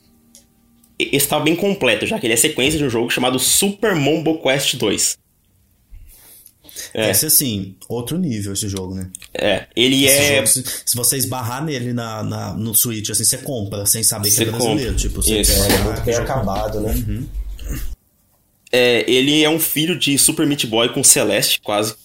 Esse 0.97 1.27
tava 1.27 1.43
bem 1.43 1.55
completo, 1.55 2.05
já 2.05 2.17
que 2.17 2.25
ele 2.25 2.33
é 2.33 2.37
sequência 2.37 2.79
de 2.79 2.85
um 2.85 2.89
jogo 2.89 3.09
chamado 3.09 3.37
Super 3.37 3.95
Mombo 3.95 4.41
Quest 4.41 4.75
2. 4.77 5.17
É. 6.93 7.09
Esse, 7.11 7.25
assim, 7.25 7.75
outro 7.87 8.17
nível 8.17 8.53
esse 8.53 8.67
jogo, 8.67 8.93
né? 8.95 9.09
É, 9.33 9.67
ele 9.75 10.03
Esse 10.05 10.17
é. 10.17 10.35
jogo, 10.35 10.47
se, 10.47 10.63
se 10.85 10.95
você 10.95 11.17
esbarrar 11.17 11.63
nele 11.63 11.93
na, 11.93 12.21
na- 12.23 12.53
no 12.53 12.73
Switch, 12.75 13.09
assim, 13.09 13.23
você 13.23 13.37
compra, 13.37 13.85
sem 13.85 14.03
saber 14.03 14.29
que 14.29 14.35
Você 14.35 14.43
é 14.43 14.45
brasileiro. 14.47 14.81
compra. 14.91 14.95
Tipo, 14.95 15.21
você 15.23 15.39
Isso. 15.41 15.53
quer 15.67 15.71
É 15.73 15.83
muito 15.83 16.01
bem 16.01 16.15
acabado, 16.15 16.79
né? 16.81 16.93
É, 18.71 19.09
ele 19.09 19.41
é 19.43 19.49
um 19.49 19.59
filho 19.59 19.97
de 19.97 20.17
Super 20.17 20.45
Meat 20.45 20.65
Boy 20.67 20.89
com 20.89 21.03
Celeste, 21.03 21.61
quase. 21.61 21.95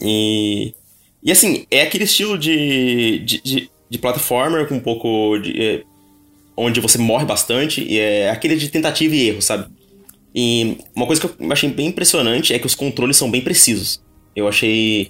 E. 0.00 0.74
E 1.22 1.30
assim, 1.30 1.66
é 1.70 1.82
aquele 1.82 2.04
estilo 2.04 2.36
de, 2.38 3.18
de, 3.20 3.40
de, 3.42 3.70
de 3.88 3.98
platformer 3.98 4.66
com 4.66 4.76
um 4.76 4.80
pouco 4.80 5.38
de. 5.38 5.60
é, 5.62 5.82
onde 6.56 6.80
você 6.80 6.98
morre 6.98 7.24
bastante, 7.24 7.82
e 7.82 7.98
é 7.98 8.30
aquele 8.30 8.56
de 8.56 8.68
tentativa 8.68 9.14
e 9.14 9.28
erro, 9.28 9.42
sabe? 9.42 9.66
E 10.34 10.78
uma 10.94 11.06
coisa 11.06 11.20
que 11.20 11.42
eu 11.42 11.52
achei 11.52 11.68
bem 11.70 11.88
impressionante 11.88 12.52
é 12.54 12.58
que 12.58 12.66
os 12.66 12.74
controles 12.74 13.16
são 13.16 13.30
bem 13.30 13.42
precisos. 13.42 14.02
Eu 14.34 14.48
achei. 14.48 15.08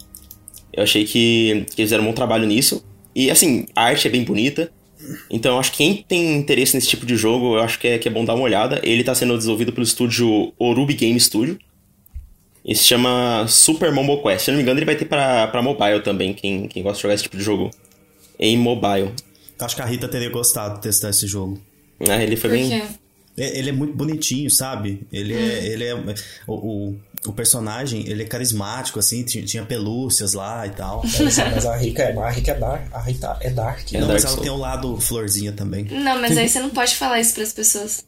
Eu 0.73 0.83
achei 0.83 1.05
que, 1.05 1.65
que 1.75 1.81
eles 1.83 1.91
fizeram 1.91 2.03
um 2.03 2.07
bom 2.07 2.13
trabalho 2.13 2.47
nisso. 2.47 2.85
E 3.15 3.31
assim, 3.31 3.67
a 3.77 3.85
arte 3.85 4.09
é 4.09 4.11
bem 4.11 4.25
bonita. 4.25 4.73
Então, 5.29 5.55
eu 5.55 5.59
acho 5.61 5.73
que 5.73 5.79
quem 5.79 5.97
tem 5.97 6.37
interesse 6.37 6.75
nesse 6.75 6.89
tipo 6.89 7.05
de 7.05 7.17
jogo, 7.17 7.57
eu 7.57 7.61
acho 7.61 7.79
que 7.79 7.89
é, 7.89 7.99
que 7.99 8.09
é 8.09 8.11
bom 8.11 8.25
dar 8.25 8.35
uma 8.35 8.45
olhada. 8.45 8.81
Ele 8.83 9.01
está 9.01 9.15
sendo 9.15 9.37
desenvolvido 9.37 9.73
pelo 9.73 9.85
estúdio 9.85 10.53
Orubi 10.59 10.95
Game 10.95 11.19
Studio. 11.19 11.59
E 12.65 12.75
se 12.75 12.85
chama 12.85 13.45
Super 13.49 13.91
Mombo 13.93 14.23
Quest. 14.23 14.45
Se 14.45 14.51
eu 14.51 14.53
não 14.53 14.59
me 14.59 14.63
engano, 14.63 14.79
ele 14.79 14.87
vai 14.87 14.95
ter 14.97 15.05
pra, 15.05 15.49
pra 15.49 15.61
mobile 15.61 16.01
também, 16.01 16.33
quem, 16.33 16.69
quem 16.69 16.83
gosta 16.83 16.97
de 16.99 17.03
jogar 17.03 17.15
esse 17.15 17.25
tipo 17.25 17.37
de 17.37 17.43
jogo 17.43 17.71
em 18.39 18.57
mobile. 18.57 19.11
Acho 19.59 19.77
que 19.77 19.83
a 19.83 19.85
Rita 19.85 20.09
teria 20.09 20.31
gostado 20.31 20.77
de 20.77 20.83
testar 20.83 21.11
esse 21.11 21.27
jogo. 21.27 21.61
né? 22.01 22.23
ele 22.23 22.37
foi 22.37 22.51
Por 22.51 22.57
bem. 22.57 22.69
quê? 22.69 22.83
É- 23.37 23.59
Ele 23.59 23.71
é 23.71 23.73
muito 23.73 23.95
bonitinho, 23.97 24.51
sabe? 24.51 25.07
Ele 25.13 25.35
é. 25.35 25.67
Ele 25.67 25.85
é 25.85 25.95
o, 25.95 26.53
o, 26.55 26.97
o 27.27 27.33
personagem, 27.33 28.05
ele 28.09 28.23
é 28.23 28.27
carismático, 28.27 28.99
assim, 28.99 29.23
tinha, 29.25 29.45
tinha 29.45 29.65
pelúcias 29.65 30.33
lá 30.35 30.67
e 30.67 30.71
tal. 30.71 31.03
Mas, 31.21 31.37
mas 31.39 31.67
a 31.67 31.77
Rica 31.77 32.03
é, 32.03 32.17
a 32.17 32.31
Rica 32.31 32.51
é 32.53 32.59
dark. 32.59 32.93
A 32.93 33.01
Rita 33.01 33.37
é 33.41 33.51
dark. 33.51 33.93
É 33.95 34.01
Não, 34.01 34.09
Dark 34.09 34.23
mas 34.23 34.33
ela 34.33 34.43
tem 34.43 34.51
o 34.51 34.57
lado 34.57 35.01
florzinha 35.01 35.53
também. 35.53 35.85
Não, 35.85 36.21
mas 36.21 36.37
aí 36.37 36.49
você 36.49 36.59
não 36.61 36.71
pode 36.71 36.95
falar 36.97 37.21
isso 37.21 37.35
pras 37.35 37.53
pessoas. 37.53 38.05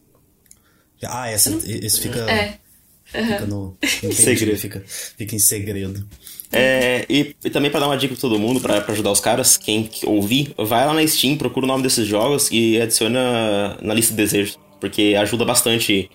Ah, 1.04 1.28
essa, 1.30 1.50
esse 1.66 2.00
fica. 2.00 2.18
É. 2.30 2.58
Fica 3.06 3.46
no. 3.46 3.76
entendi, 3.82 4.14
Segredo. 4.14 4.58
Fica, 4.58 4.82
fica 4.86 5.36
em 5.36 5.38
segredo. 5.38 6.06
É, 6.50 7.04
e, 7.08 7.34
e 7.44 7.50
também 7.50 7.70
pra 7.70 7.80
dar 7.80 7.86
uma 7.86 7.96
dica 7.96 8.14
pra 8.14 8.20
todo 8.20 8.38
mundo, 8.38 8.60
pra, 8.60 8.80
pra 8.80 8.92
ajudar 8.92 9.10
os 9.10 9.20
caras, 9.20 9.56
quem 9.56 9.90
ouvir, 10.04 10.54
vai 10.56 10.86
lá 10.86 10.94
na 10.94 11.06
Steam, 11.06 11.36
procura 11.36 11.64
o 11.66 11.68
nome 11.68 11.82
desses 11.82 12.06
jogos 12.06 12.48
e 12.50 12.80
adiciona 12.80 13.76
na 13.82 13.92
lista 13.94 14.12
de 14.12 14.16
desejos. 14.16 14.58
Porque 14.80 15.14
ajuda 15.18 15.44
bastante 15.44 16.10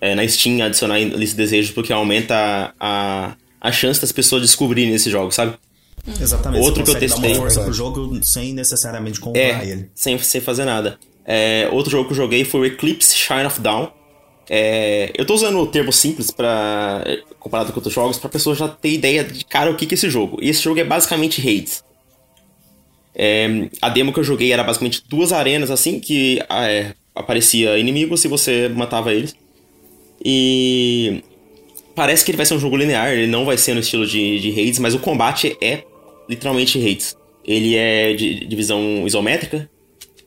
é, 0.00 0.14
na 0.14 0.26
Steam 0.26 0.62
a 0.62 0.66
adicionar 0.66 0.98
lista 0.98 1.36
de 1.36 1.42
desejos, 1.42 1.70
porque 1.70 1.92
aumenta 1.92 2.74
a, 2.78 3.36
a 3.60 3.72
chance 3.72 4.00
das 4.00 4.12
pessoas 4.12 4.42
descobrirem 4.42 4.94
esses 4.94 5.10
jogos, 5.10 5.34
sabe? 5.34 5.54
Exatamente. 6.20 6.62
Outro 6.62 6.84
que 6.84 6.90
eu 6.90 6.94
consegue 6.94 7.06
dar 7.06 7.14
testei. 7.14 7.32
uma 7.32 7.40
força 7.40 7.62
pro 7.62 7.72
jogo 7.72 8.22
sem 8.22 8.52
necessariamente 8.52 9.18
comprar 9.20 9.40
É, 9.40 9.66
ele. 9.66 9.90
sem, 9.94 10.18
sem 10.18 10.40
fazer 10.40 10.64
nada. 10.64 10.98
É, 11.24 11.68
outro 11.72 11.90
jogo 11.90 12.06
que 12.06 12.12
eu 12.12 12.16
joguei 12.16 12.44
foi 12.44 12.60
o 12.60 12.64
Eclipse 12.66 13.16
Shine 13.16 13.46
of 13.46 13.60
Down. 13.60 13.90
É, 14.48 15.10
eu 15.16 15.24
tô 15.24 15.32
usando 15.32 15.58
o 15.58 15.66
termo 15.66 15.90
simples 15.90 16.30
para 16.30 17.02
comparado 17.38 17.72
com 17.72 17.78
outros 17.78 17.94
jogos, 17.94 18.18
pra 18.18 18.28
pessoa 18.28 18.54
já 18.54 18.68
ter 18.68 18.90
ideia 18.90 19.24
de 19.24 19.42
cara 19.46 19.70
o 19.70 19.76
que, 19.76 19.86
que 19.86 19.94
é 19.94 19.96
esse 19.96 20.10
jogo. 20.10 20.38
E 20.42 20.50
esse 20.50 20.62
jogo 20.62 20.78
é 20.78 20.84
basicamente 20.84 21.40
Hades. 21.40 21.82
É, 23.14 23.68
a 23.80 23.88
demo 23.88 24.12
que 24.12 24.18
eu 24.20 24.24
joguei 24.24 24.52
era 24.52 24.62
basicamente 24.64 25.02
duas 25.08 25.32
arenas 25.32 25.70
assim 25.70 26.00
que 26.00 26.42
é, 26.50 26.94
aparecia 27.14 27.78
inimigos 27.78 28.24
e 28.24 28.28
você 28.28 28.68
matava 28.68 29.12
eles. 29.12 29.36
E 30.24 31.22
parece 31.94 32.24
que 32.24 32.30
ele 32.30 32.36
vai 32.36 32.46
ser 32.46 32.54
um 32.54 32.58
jogo 32.58 32.76
linear, 32.76 33.12
ele 33.12 33.26
não 33.26 33.44
vai 33.44 33.56
ser 33.56 33.74
no 33.74 33.80
estilo 33.80 34.06
de, 34.06 34.40
de 34.40 34.50
Hades, 34.50 34.78
mas 34.78 34.94
o 34.94 34.98
combate 34.98 35.56
é 35.60 35.84
literalmente 36.28 36.78
Hades. 36.78 37.16
Ele 37.44 37.76
é 37.76 38.14
de, 38.14 38.46
de 38.46 38.56
visão 38.56 39.06
isométrica, 39.06 39.68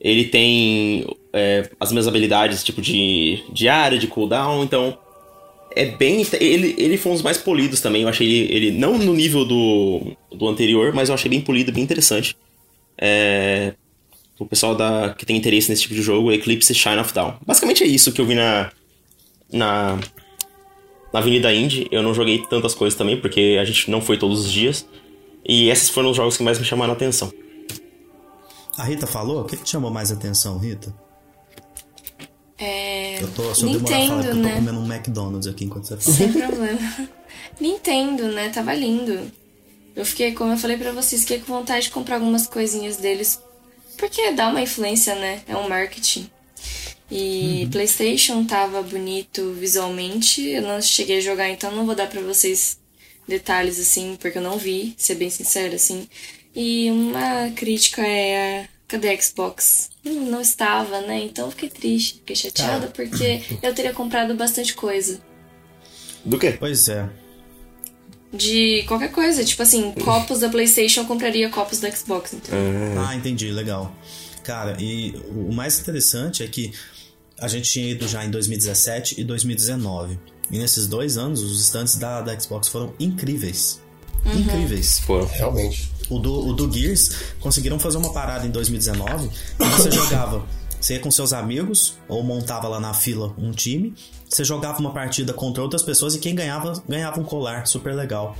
ele 0.00 0.24
tem 0.26 1.04
é, 1.32 1.68
as 1.80 1.90
mesmas 1.90 2.06
habilidades 2.06 2.62
tipo 2.62 2.80
de, 2.80 3.42
de 3.52 3.68
área, 3.68 3.98
de 3.98 4.06
cooldown, 4.06 4.62
então 4.62 4.96
é 5.74 5.86
bem. 5.86 6.24
Ele, 6.40 6.74
ele 6.78 6.96
foi 6.96 7.12
um 7.12 7.14
dos 7.14 7.24
mais 7.24 7.38
polidos 7.38 7.80
também. 7.80 8.02
Eu 8.02 8.08
achei 8.08 8.26
ele, 8.26 8.54
ele 8.54 8.70
não 8.70 8.96
no 8.98 9.12
nível 9.12 9.44
do, 9.44 10.16
do 10.32 10.48
anterior, 10.48 10.92
mas 10.92 11.08
eu 11.08 11.14
achei 11.14 11.28
bem 11.28 11.40
polido, 11.40 11.72
bem 11.72 11.82
interessante. 11.82 12.36
É, 12.96 13.74
o 14.38 14.46
pessoal 14.46 14.74
da, 14.74 15.14
que 15.14 15.26
tem 15.26 15.36
interesse 15.36 15.68
nesse 15.68 15.82
tipo 15.82 15.94
de 15.94 16.02
jogo, 16.02 16.32
Eclipse 16.32 16.72
Shine 16.74 16.98
of 16.98 17.12
Down. 17.12 17.34
Basicamente 17.44 17.82
é 17.82 17.86
isso 17.86 18.12
que 18.12 18.20
eu 18.20 18.26
vi 18.26 18.34
na. 18.34 18.70
na. 19.52 19.98
na 21.12 21.18
Avenida 21.20 21.52
Indie. 21.52 21.88
Eu 21.90 22.02
não 22.02 22.14
joguei 22.14 22.42
tantas 22.48 22.74
coisas 22.74 22.96
também, 22.96 23.20
porque 23.20 23.58
a 23.60 23.64
gente 23.64 23.90
não 23.90 24.00
foi 24.00 24.16
todos 24.16 24.46
os 24.46 24.52
dias. 24.52 24.86
E 25.44 25.68
esses 25.70 25.88
foram 25.88 26.10
os 26.10 26.16
jogos 26.16 26.36
que 26.36 26.42
mais 26.42 26.58
me 26.58 26.64
chamaram 26.64 26.92
a 26.92 26.96
atenção. 26.96 27.32
A 28.76 28.84
Rita 28.84 29.06
falou? 29.06 29.42
O 29.42 29.44
que, 29.44 29.56
que 29.56 29.64
te 29.64 29.70
chamou 29.70 29.90
mais 29.90 30.12
atenção, 30.12 30.58
Rita? 30.58 30.94
É. 32.56 33.22
Eu 33.22 33.28
tô, 33.32 33.54
se 33.54 33.62
eu 33.62 33.70
demorar 33.70 33.96
a 33.96 34.06
falar, 34.06 34.16
Nintendo, 34.16 34.22
porque 34.22 34.28
eu 34.28 34.34
tô 34.34 34.40
né? 34.40 34.54
comendo 34.56 34.80
um 34.80 34.92
McDonald's 34.92 35.46
aqui 35.48 35.64
enquanto 35.64 35.84
você 35.86 35.96
fala. 35.96 36.16
Sem 36.16 36.32
problema. 36.32 37.08
Nintendo, 37.60 38.28
né? 38.28 38.50
Tava 38.50 38.74
lindo. 38.74 39.32
Eu 39.96 40.04
fiquei, 40.04 40.32
como 40.32 40.52
eu 40.52 40.56
falei 40.56 40.76
pra 40.76 40.92
vocês, 40.92 41.22
fiquei 41.22 41.40
com 41.40 41.52
vontade 41.52 41.86
de 41.86 41.90
comprar 41.90 42.16
algumas 42.16 42.46
coisinhas 42.46 42.98
deles. 42.98 43.40
Porque 43.98 44.30
dá 44.32 44.48
uma 44.48 44.62
influência, 44.62 45.14
né? 45.14 45.42
É 45.46 45.54
um 45.56 45.68
marketing. 45.68 46.30
E 47.10 47.64
Uhum. 47.64 47.70
PlayStation 47.70 48.44
tava 48.44 48.80
bonito 48.82 49.52
visualmente. 49.52 50.42
Eu 50.48 50.62
não 50.62 50.80
cheguei 50.80 51.18
a 51.18 51.20
jogar, 51.20 51.50
então 51.50 51.70
não 51.70 51.84
vou 51.84 51.94
dar 51.94 52.06
pra 52.08 52.20
vocês 52.22 52.78
detalhes 53.26 53.78
assim, 53.78 54.16
porque 54.18 54.38
eu 54.38 54.42
não 54.42 54.56
vi, 54.56 54.94
ser 54.96 55.16
bem 55.16 55.28
sincero 55.28 55.74
assim. 55.74 56.08
E 56.54 56.90
uma 56.90 57.50
crítica 57.54 58.00
é 58.06 58.62
a 58.64 58.68
cadê 58.88 59.10
a 59.10 59.20
Xbox? 59.20 59.90
Hum, 60.04 60.30
não 60.30 60.40
estava, 60.40 61.02
né? 61.02 61.20
Então 61.20 61.44
eu 61.46 61.50
fiquei 61.50 61.68
triste, 61.68 62.14
fiquei 62.14 62.34
chateada 62.36 62.86
porque 62.88 63.42
eu 63.62 63.74
teria 63.74 63.92
comprado 63.92 64.34
bastante 64.34 64.74
coisa. 64.74 65.20
Do 66.24 66.38
quê? 66.38 66.56
Pois 66.58 66.88
é. 66.88 67.08
De 68.32 68.84
qualquer 68.86 69.10
coisa, 69.10 69.42
tipo 69.44 69.62
assim, 69.62 69.92
copos 70.04 70.40
da 70.40 70.48
PlayStation 70.48 71.00
eu 71.00 71.06
compraria 71.06 71.48
copos 71.48 71.80
da 71.80 71.90
Xbox, 71.90 72.34
então. 72.34 72.54
Ah, 73.06 73.14
entendi, 73.14 73.50
legal. 73.50 73.94
Cara, 74.42 74.76
e 74.80 75.14
o 75.30 75.52
mais 75.52 75.80
interessante 75.80 76.42
é 76.42 76.46
que 76.46 76.72
a 77.40 77.48
gente 77.48 77.70
tinha 77.70 77.90
ido 77.90 78.06
já 78.06 78.24
em 78.24 78.30
2017 78.30 79.20
e 79.20 79.24
2019. 79.24 80.18
E 80.50 80.58
nesses 80.58 80.86
dois 80.86 81.16
anos, 81.16 81.42
os 81.42 81.60
stands 81.62 81.96
da, 81.96 82.20
da 82.20 82.38
Xbox 82.38 82.68
foram 82.68 82.94
incríveis. 82.98 83.80
Incríveis. 84.24 85.00
Pô, 85.06 85.24
Realmente. 85.24 85.90
O 86.10 86.18
do, 86.18 86.48
o 86.48 86.52
do 86.54 86.72
Gears 86.72 87.10
conseguiram 87.38 87.78
fazer 87.78 87.98
uma 87.98 88.12
parada 88.12 88.46
em 88.46 88.50
2019 88.50 89.28
que 89.28 89.64
você 89.64 89.90
jogava. 89.90 90.46
Você 90.80 90.94
ia 90.94 91.00
com 91.00 91.10
seus 91.10 91.32
amigos 91.32 91.98
ou 92.08 92.22
montava 92.22 92.68
lá 92.68 92.78
na 92.78 92.94
fila 92.94 93.34
um 93.36 93.50
time. 93.50 93.94
Você 94.28 94.44
jogava 94.44 94.78
uma 94.78 94.92
partida 94.92 95.32
contra 95.32 95.62
outras 95.62 95.82
pessoas 95.82 96.14
e 96.14 96.18
quem 96.18 96.34
ganhava, 96.34 96.80
ganhava 96.88 97.20
um 97.20 97.24
colar 97.24 97.66
super 97.66 97.94
legal. 97.94 98.36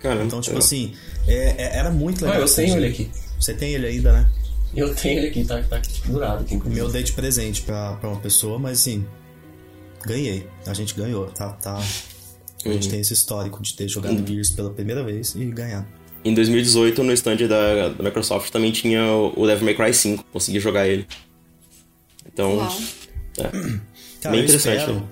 caramba. 0.00 0.24
Então, 0.24 0.40
tipo 0.40 0.58
assim, 0.58 0.94
é- 1.28 1.54
é- 1.62 1.76
era 1.78 1.90
muito 1.90 2.24
Ah, 2.24 2.28
legal. 2.28 2.40
eu 2.40 2.44
esse 2.46 2.56
tenho 2.56 2.76
ele 2.76 2.86
aqui. 2.88 3.10
Você 3.38 3.54
tem 3.54 3.72
ele 3.74 3.86
ainda, 3.86 4.12
né? 4.12 4.28
Eu 4.74 4.92
tenho 4.94 5.18
ele 5.20 5.28
aqui, 5.28 5.44
tá, 5.44 5.62
tá 5.62 5.80
pendurado 6.02 6.40
aqui. 6.42 6.54
Inclusive. 6.54 6.80
meu 6.82 6.90
dei 6.90 7.02
de 7.04 7.12
presente 7.12 7.62
pra, 7.62 7.92
pra 7.96 8.08
uma 8.08 8.18
pessoa, 8.20 8.58
mas 8.58 8.80
assim, 8.80 9.06
ganhei. 10.04 10.46
A 10.66 10.74
gente 10.74 10.94
ganhou, 10.94 11.26
tá? 11.26 11.50
tá. 11.50 11.76
A 12.64 12.68
gente 12.68 12.88
tem 12.88 13.00
esse 13.00 13.12
histórico 13.12 13.60
de 13.62 13.74
ter 13.74 13.86
jogado 13.88 14.24
Gears 14.26 14.50
pela 14.50 14.70
primeira 14.70 15.02
vez 15.04 15.34
e 15.34 15.44
ganhar. 15.46 15.86
Em 16.24 16.32
2018, 16.34 17.02
no 17.02 17.12
stand 17.12 17.36
da, 17.48 17.88
da 17.90 18.02
Microsoft, 18.04 18.50
também 18.50 18.70
tinha 18.72 19.04
o 19.04 19.32
o 19.36 19.46
Devil 19.46 19.64
May 19.64 19.74
Cry 19.74 19.92
5. 19.92 20.24
Consegui 20.32 20.58
jogar 20.60 20.86
ele. 20.88 21.06
Então, 22.26 22.56
Uau. 22.56 22.78
é. 23.38 23.50
Cara, 24.20 24.36
Bem 24.36 24.44
interessante, 24.44 24.78
espero, 24.78 24.94
né? 25.00 25.08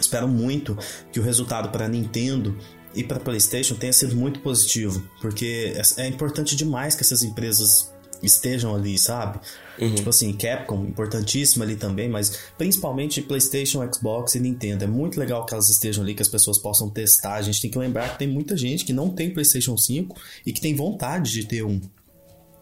espero 0.00 0.28
muito 0.28 0.76
que 1.12 1.20
o 1.20 1.22
resultado 1.22 1.68
para 1.68 1.86
Nintendo 1.86 2.58
e 2.94 3.04
para 3.04 3.20
PlayStation 3.20 3.74
tenha 3.76 3.92
sido 3.92 4.16
muito 4.16 4.40
positivo, 4.40 5.02
porque 5.20 5.72
é, 5.76 6.02
é 6.02 6.08
importante 6.08 6.56
demais 6.56 6.94
que 6.94 7.02
essas 7.02 7.22
empresas 7.22 7.92
estejam 8.22 8.74
ali, 8.74 8.98
sabe? 8.98 9.38
Uhum. 9.78 9.94
Tipo 9.94 10.10
assim, 10.10 10.32
Capcom, 10.32 10.84
importantíssima 10.84 11.64
ali 11.64 11.76
também, 11.76 12.08
mas 12.08 12.38
principalmente 12.56 13.20
PlayStation, 13.20 13.86
Xbox 13.92 14.34
e 14.34 14.40
Nintendo. 14.40 14.84
É 14.84 14.86
muito 14.86 15.18
legal 15.18 15.44
que 15.44 15.52
elas 15.52 15.68
estejam 15.68 16.02
ali, 16.02 16.14
que 16.14 16.22
as 16.22 16.28
pessoas 16.28 16.58
possam 16.58 16.88
testar. 16.88 17.34
A 17.34 17.42
gente 17.42 17.60
tem 17.60 17.70
que 17.70 17.78
lembrar 17.78 18.12
que 18.12 18.18
tem 18.18 18.28
muita 18.28 18.56
gente 18.56 18.84
que 18.84 18.92
não 18.92 19.10
tem 19.10 19.30
PlayStation 19.30 19.76
5 19.76 20.16
e 20.46 20.52
que 20.52 20.60
tem 20.60 20.74
vontade 20.74 21.30
de 21.30 21.46
ter 21.46 21.64
um. 21.64 21.80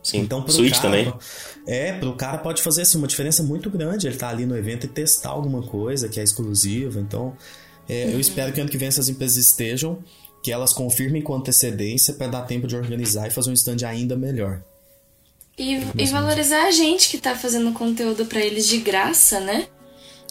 Sim. 0.02 0.18
Então, 0.18 0.42
pro 0.42 0.52
Switch 0.52 0.80
cara, 0.80 0.82
também. 0.82 1.12
É, 1.66 1.92
pro 1.92 2.14
cara 2.14 2.38
pode 2.38 2.62
fazer 2.62 2.82
assim, 2.82 2.98
uma 2.98 3.06
diferença 3.06 3.42
muito 3.42 3.70
grande. 3.70 4.06
Ele 4.06 4.16
tá 4.16 4.28
ali 4.28 4.46
no 4.46 4.56
evento 4.56 4.86
e 4.86 4.88
testar 4.88 5.30
alguma 5.30 5.62
coisa 5.62 6.08
que 6.08 6.18
é 6.18 6.22
exclusiva. 6.22 7.00
Então, 7.00 7.36
é, 7.88 8.12
eu 8.12 8.20
espero 8.20 8.52
que 8.52 8.60
ano 8.60 8.70
que 8.70 8.78
vem 8.78 8.88
essas 8.88 9.08
empresas 9.08 9.36
estejam, 9.36 10.02
que 10.42 10.50
elas 10.50 10.72
confirmem 10.72 11.22
com 11.22 11.34
antecedência 11.34 12.14
para 12.14 12.26
dar 12.26 12.42
tempo 12.42 12.66
de 12.66 12.76
organizar 12.76 13.28
e 13.28 13.30
fazer 13.30 13.50
um 13.50 13.54
stand 13.54 13.86
ainda 13.86 14.16
melhor. 14.16 14.62
E, 15.58 15.80
e 15.96 16.06
valorizar 16.06 16.64
a 16.66 16.70
gente 16.70 17.10
que 17.10 17.18
tá 17.18 17.36
fazendo 17.36 17.72
conteúdo 17.72 18.24
pra 18.24 18.40
eles 18.40 18.66
de 18.66 18.78
graça, 18.78 19.38
né? 19.38 19.68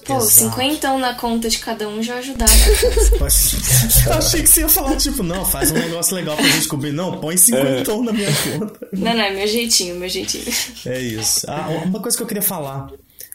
Pô, 0.06 0.18
Exato. 0.18 0.56
50 0.56 0.98
na 0.98 1.14
conta 1.14 1.50
de 1.50 1.60
cada 1.60 1.88
um 1.88 2.02
já 2.02 2.16
ajudava. 2.16 2.52
Eu 4.08 4.14
achei 4.14 4.42
que 4.42 4.50
você 4.50 4.62
ia 4.62 4.70
falar, 4.70 4.96
tipo, 4.98 5.22
não, 5.22 5.46
faz 5.46 5.72
um 5.72 5.76
negócio 5.76 6.16
legal 6.16 6.36
pra 6.36 6.48
gente 6.48 6.68
cobrir. 6.68 6.92
Não, 6.92 7.20
põe 7.20 7.38
50 7.38 7.96
na 7.98 8.12
minha 8.12 8.30
conta. 8.58 8.88
não, 8.92 9.14
não, 9.14 9.22
é 9.22 9.32
meu 9.32 9.48
jeitinho, 9.48 9.96
meu 9.96 10.10
jeitinho. 10.10 10.46
É 10.86 11.00
isso. 11.00 11.46
Ah, 11.48 11.68
uma 11.86 12.00
coisa 12.00 12.18
que 12.18 12.24
eu 12.24 12.28
queria 12.28 12.44
falar. 12.44 12.90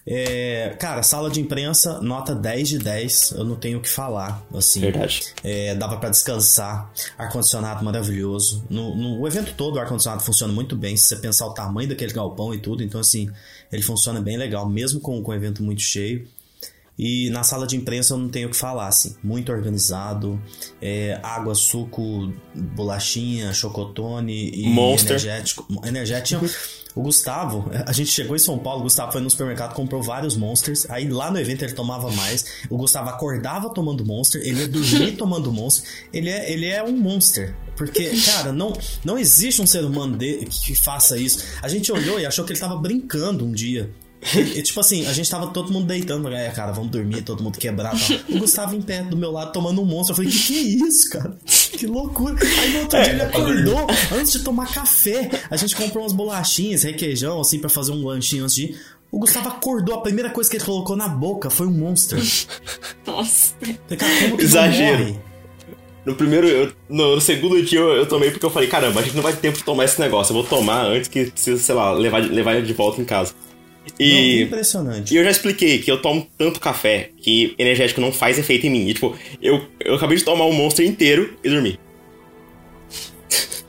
É, 0.09 0.77
cara, 0.79 1.03
sala 1.03 1.29
de 1.29 1.41
imprensa, 1.41 2.01
nota 2.01 2.33
10 2.33 2.69
de 2.69 2.79
10. 2.79 3.33
Eu 3.33 3.45
não 3.45 3.57
tenho 3.57 3.79
o 3.79 3.83
que 3.83 3.89
falar. 3.89 4.47
Assim, 4.55 4.81
Verdade. 4.81 5.23
É, 5.43 5.75
dava 5.75 5.97
pra 5.97 6.09
descansar. 6.09 6.93
Ar-condicionado 7.19 7.85
maravilhoso. 7.85 8.65
No, 8.71 8.95
no 8.95 9.21
o 9.21 9.27
evento 9.27 9.53
todo, 9.55 9.77
o 9.77 9.81
ar-condicionado 9.81 10.23
funciona 10.23 10.53
muito 10.53 10.77
bem. 10.77 10.97
Se 10.97 11.09
você 11.09 11.17
pensar 11.17 11.47
o 11.47 11.55
tamanho 11.55 11.89
daquele 11.89 12.13
galpão 12.13 12.55
e 12.55 12.59
tudo. 12.59 12.85
Então, 12.85 13.01
assim, 13.01 13.29
ele 13.73 13.83
funciona 13.83 14.21
bem 14.21 14.37
legal, 14.37 14.69
mesmo 14.69 15.01
com, 15.01 15.21
com 15.23 15.33
o 15.33 15.35
evento 15.35 15.63
muito 15.63 15.83
cheio. 15.83 16.29
E 16.99 17.29
na 17.31 17.43
sala 17.43 17.67
de 17.67 17.77
imprensa 17.77 18.15
eu 18.15 18.19
não 18.19 18.29
tenho 18.29 18.49
o 18.49 18.51
que 18.51 18.57
falar, 18.57 18.89
assim. 18.89 19.15
Muito 19.23 19.53
organizado. 19.53 20.41
É, 20.81 21.19
água, 21.23 21.55
suco, 21.55 22.33
bolachinha, 22.55 23.53
chocotone 23.53 24.51
e 24.51 24.69
Monster. 24.69 25.11
energético. 25.11 25.67
Energético. 25.85 26.47
O 26.95 27.03
Gustavo, 27.03 27.71
a 27.85 27.93
gente 27.93 28.11
chegou 28.11 28.35
em 28.35 28.39
São 28.39 28.59
Paulo, 28.59 28.81
o 28.81 28.83
Gustavo 28.85 29.13
foi 29.13 29.21
no 29.21 29.29
supermercado, 29.29 29.75
comprou 29.75 30.03
vários 30.03 30.35
Monsters. 30.35 30.89
Aí 30.89 31.07
lá 31.07 31.31
no 31.31 31.39
evento 31.39 31.63
ele 31.63 31.75
tomava 31.75 32.11
mais. 32.13 32.47
O 32.71 32.79
Gustavo 32.79 33.11
acordava 33.11 33.69
tomando 33.69 34.03
Monster, 34.03 34.41
ele 34.43 34.61
ia 34.61 34.69
dormir 34.69 35.13
tomando 35.19 35.53
Monster. 35.53 35.87
Ele 36.11 36.31
é, 36.31 36.51
ele 36.51 36.65
é 36.65 36.83
um 36.83 36.97
Monster. 36.97 37.55
Porque, 37.77 38.11
cara, 38.25 38.51
não, 38.51 38.73
não 39.05 39.19
existe 39.19 39.61
um 39.61 39.67
ser 39.67 39.85
humano 39.85 40.17
de, 40.17 40.47
que 40.47 40.75
faça 40.75 41.19
isso. 41.19 41.45
A 41.61 41.69
gente 41.69 41.93
olhou 41.93 42.19
e 42.19 42.25
achou 42.25 42.47
que 42.47 42.53
ele 42.55 42.61
tava 42.61 42.77
brincando 42.77 43.45
um 43.45 43.53
dia. 43.53 43.91
E, 44.35 44.63
tipo 44.63 44.81
assim, 44.81 45.07
a 45.07 45.13
gente 45.13 45.31
tava 45.31 45.47
todo 45.49 45.73
mundo 45.73 45.87
deitando, 45.87 46.29
é, 46.29 46.49
cara, 46.51 46.73
vamos 46.73 46.91
dormir, 46.91 47.23
todo 47.23 47.43
mundo 47.45 47.59
quebrado. 47.59 47.99
O 48.29 48.39
Gustavo 48.41 48.75
em 48.75 48.83
pé 48.83 49.03
do 49.03 49.17
meu 49.17 49.31
lado 49.31 49.53
tomando 49.53 49.81
um 49.81 49.85
monstro. 49.85 50.13
Eu 50.13 50.17
falei, 50.17 50.31
que 50.31 50.39
que 50.39 50.57
é 50.59 50.63
isso, 50.89 51.11
cara? 51.11 51.37
Que 51.45 51.87
loucura. 51.87 52.35
Aí 52.61 52.73
no 52.73 52.81
outro 52.81 53.03
dia 53.03 53.13
ele 53.13 53.23
acordou 53.23 53.87
antes 54.19 54.33
de 54.33 54.39
tomar 54.41 54.73
café. 54.73 55.31
A 55.51 55.57
gente 55.57 55.77
comprou 55.77 56.03
umas 56.03 56.13
bolachinhas, 56.13 56.83
requeijão, 56.83 57.41
assim, 57.41 57.59
pra 57.59 57.69
fazer 57.71 57.93
um 57.93 58.05
lanchinho 58.05 58.45
antes 58.45 58.57
de 58.57 58.65
ir. 58.65 58.81
O 59.13 59.19
Gustavo 59.21 59.49
acordou, 59.49 59.95
a 59.95 60.01
primeira 60.03 60.31
coisa 60.31 60.51
que 60.51 60.57
ele 60.57 60.65
colocou 60.65 60.97
na 60.97 61.07
boca 61.09 61.49
foi 61.49 61.67
um 61.67 61.71
monster. 61.73 62.19
Nossa. 63.07 63.55
Falei, 63.61 63.77
cara, 63.97 64.13
como 64.23 64.25
que 64.25 64.31
não 64.33 64.41
Exagero. 64.41 65.23
No 66.05 66.15
primeiro, 66.15 66.47
eu- 66.49 66.73
no, 66.89 67.15
no 67.17 67.21
segundo 67.21 67.61
dia 67.63 67.79
eu, 67.81 67.91
eu 67.97 68.07
tomei 68.07 68.31
porque 68.31 68.45
eu 68.47 68.51
falei, 68.51 68.69
caramba, 68.69 69.01
a 69.01 69.03
gente 69.03 69.15
não 69.15 69.23
vai 69.23 69.33
ter 69.33 69.41
tempo 69.41 69.59
de 69.59 69.65
tomar 69.65 69.85
esse 69.85 70.01
negócio. 70.01 70.33
Eu 70.33 70.43
vou 70.43 70.45
tomar 70.45 70.85
antes 70.87 71.09
que 71.09 71.27
precisa, 71.31 71.61
sei 71.63 71.75
lá, 71.75 71.93
levar, 71.93 72.19
levar 72.23 72.55
ele 72.57 72.67
de 72.67 72.73
volta 72.73 73.01
em 73.01 73.05
casa. 73.05 73.33
Não, 73.99 74.07
E, 74.07 74.43
impressionante. 74.43 75.15
e 75.15 75.17
eu 75.17 75.25
já 75.25 75.31
expliquei 75.31 75.79
que 75.79 75.91
eu 75.91 76.01
tomo 76.03 76.27
tanto 76.37 76.61
café 76.61 77.11
que 77.19 77.55
energético 77.59 78.01
não 78.01 78.13
faz 78.13 78.39
efeito 78.39 78.67
em 78.67 78.71
mim. 78.71 78.89
E, 78.89 78.95
tipo, 78.95 79.17
eu, 79.41 79.67
eu 79.81 79.95
acabei 79.95 80.17
de 80.17 80.25
tomar 80.25 80.45
um 80.47 80.53
monstro 80.53 80.85
inteiro 80.85 81.37
e 81.43 81.49
dormi. 81.49 81.79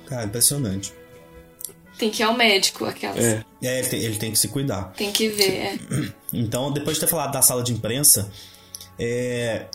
Cara, 0.08 0.26
impressionante. 0.26 0.94
Tem 1.98 2.10
que 2.12 2.22
ir 2.22 2.26
ao 2.26 2.36
médico, 2.38 2.86
aquelas. 2.86 3.24
É. 3.24 3.44
É, 3.62 3.80
ele 3.80 3.88
tem, 3.88 4.00
ele 4.02 4.16
tem 4.18 4.32
que 4.32 4.38
se 4.40 4.48
cuidar. 4.50 4.94
Tem 4.96 5.12
que 5.12 5.30
ver, 5.30 5.52
é. 5.52 5.78
Então, 6.32 6.72
depois 6.72 6.98
de 6.98 7.02
ter 7.02 7.08
falado 7.08 7.32
da 7.32 7.42
sala 7.42 7.64
de 7.64 7.72
imprensa, 7.74 8.30
é... 9.00 9.66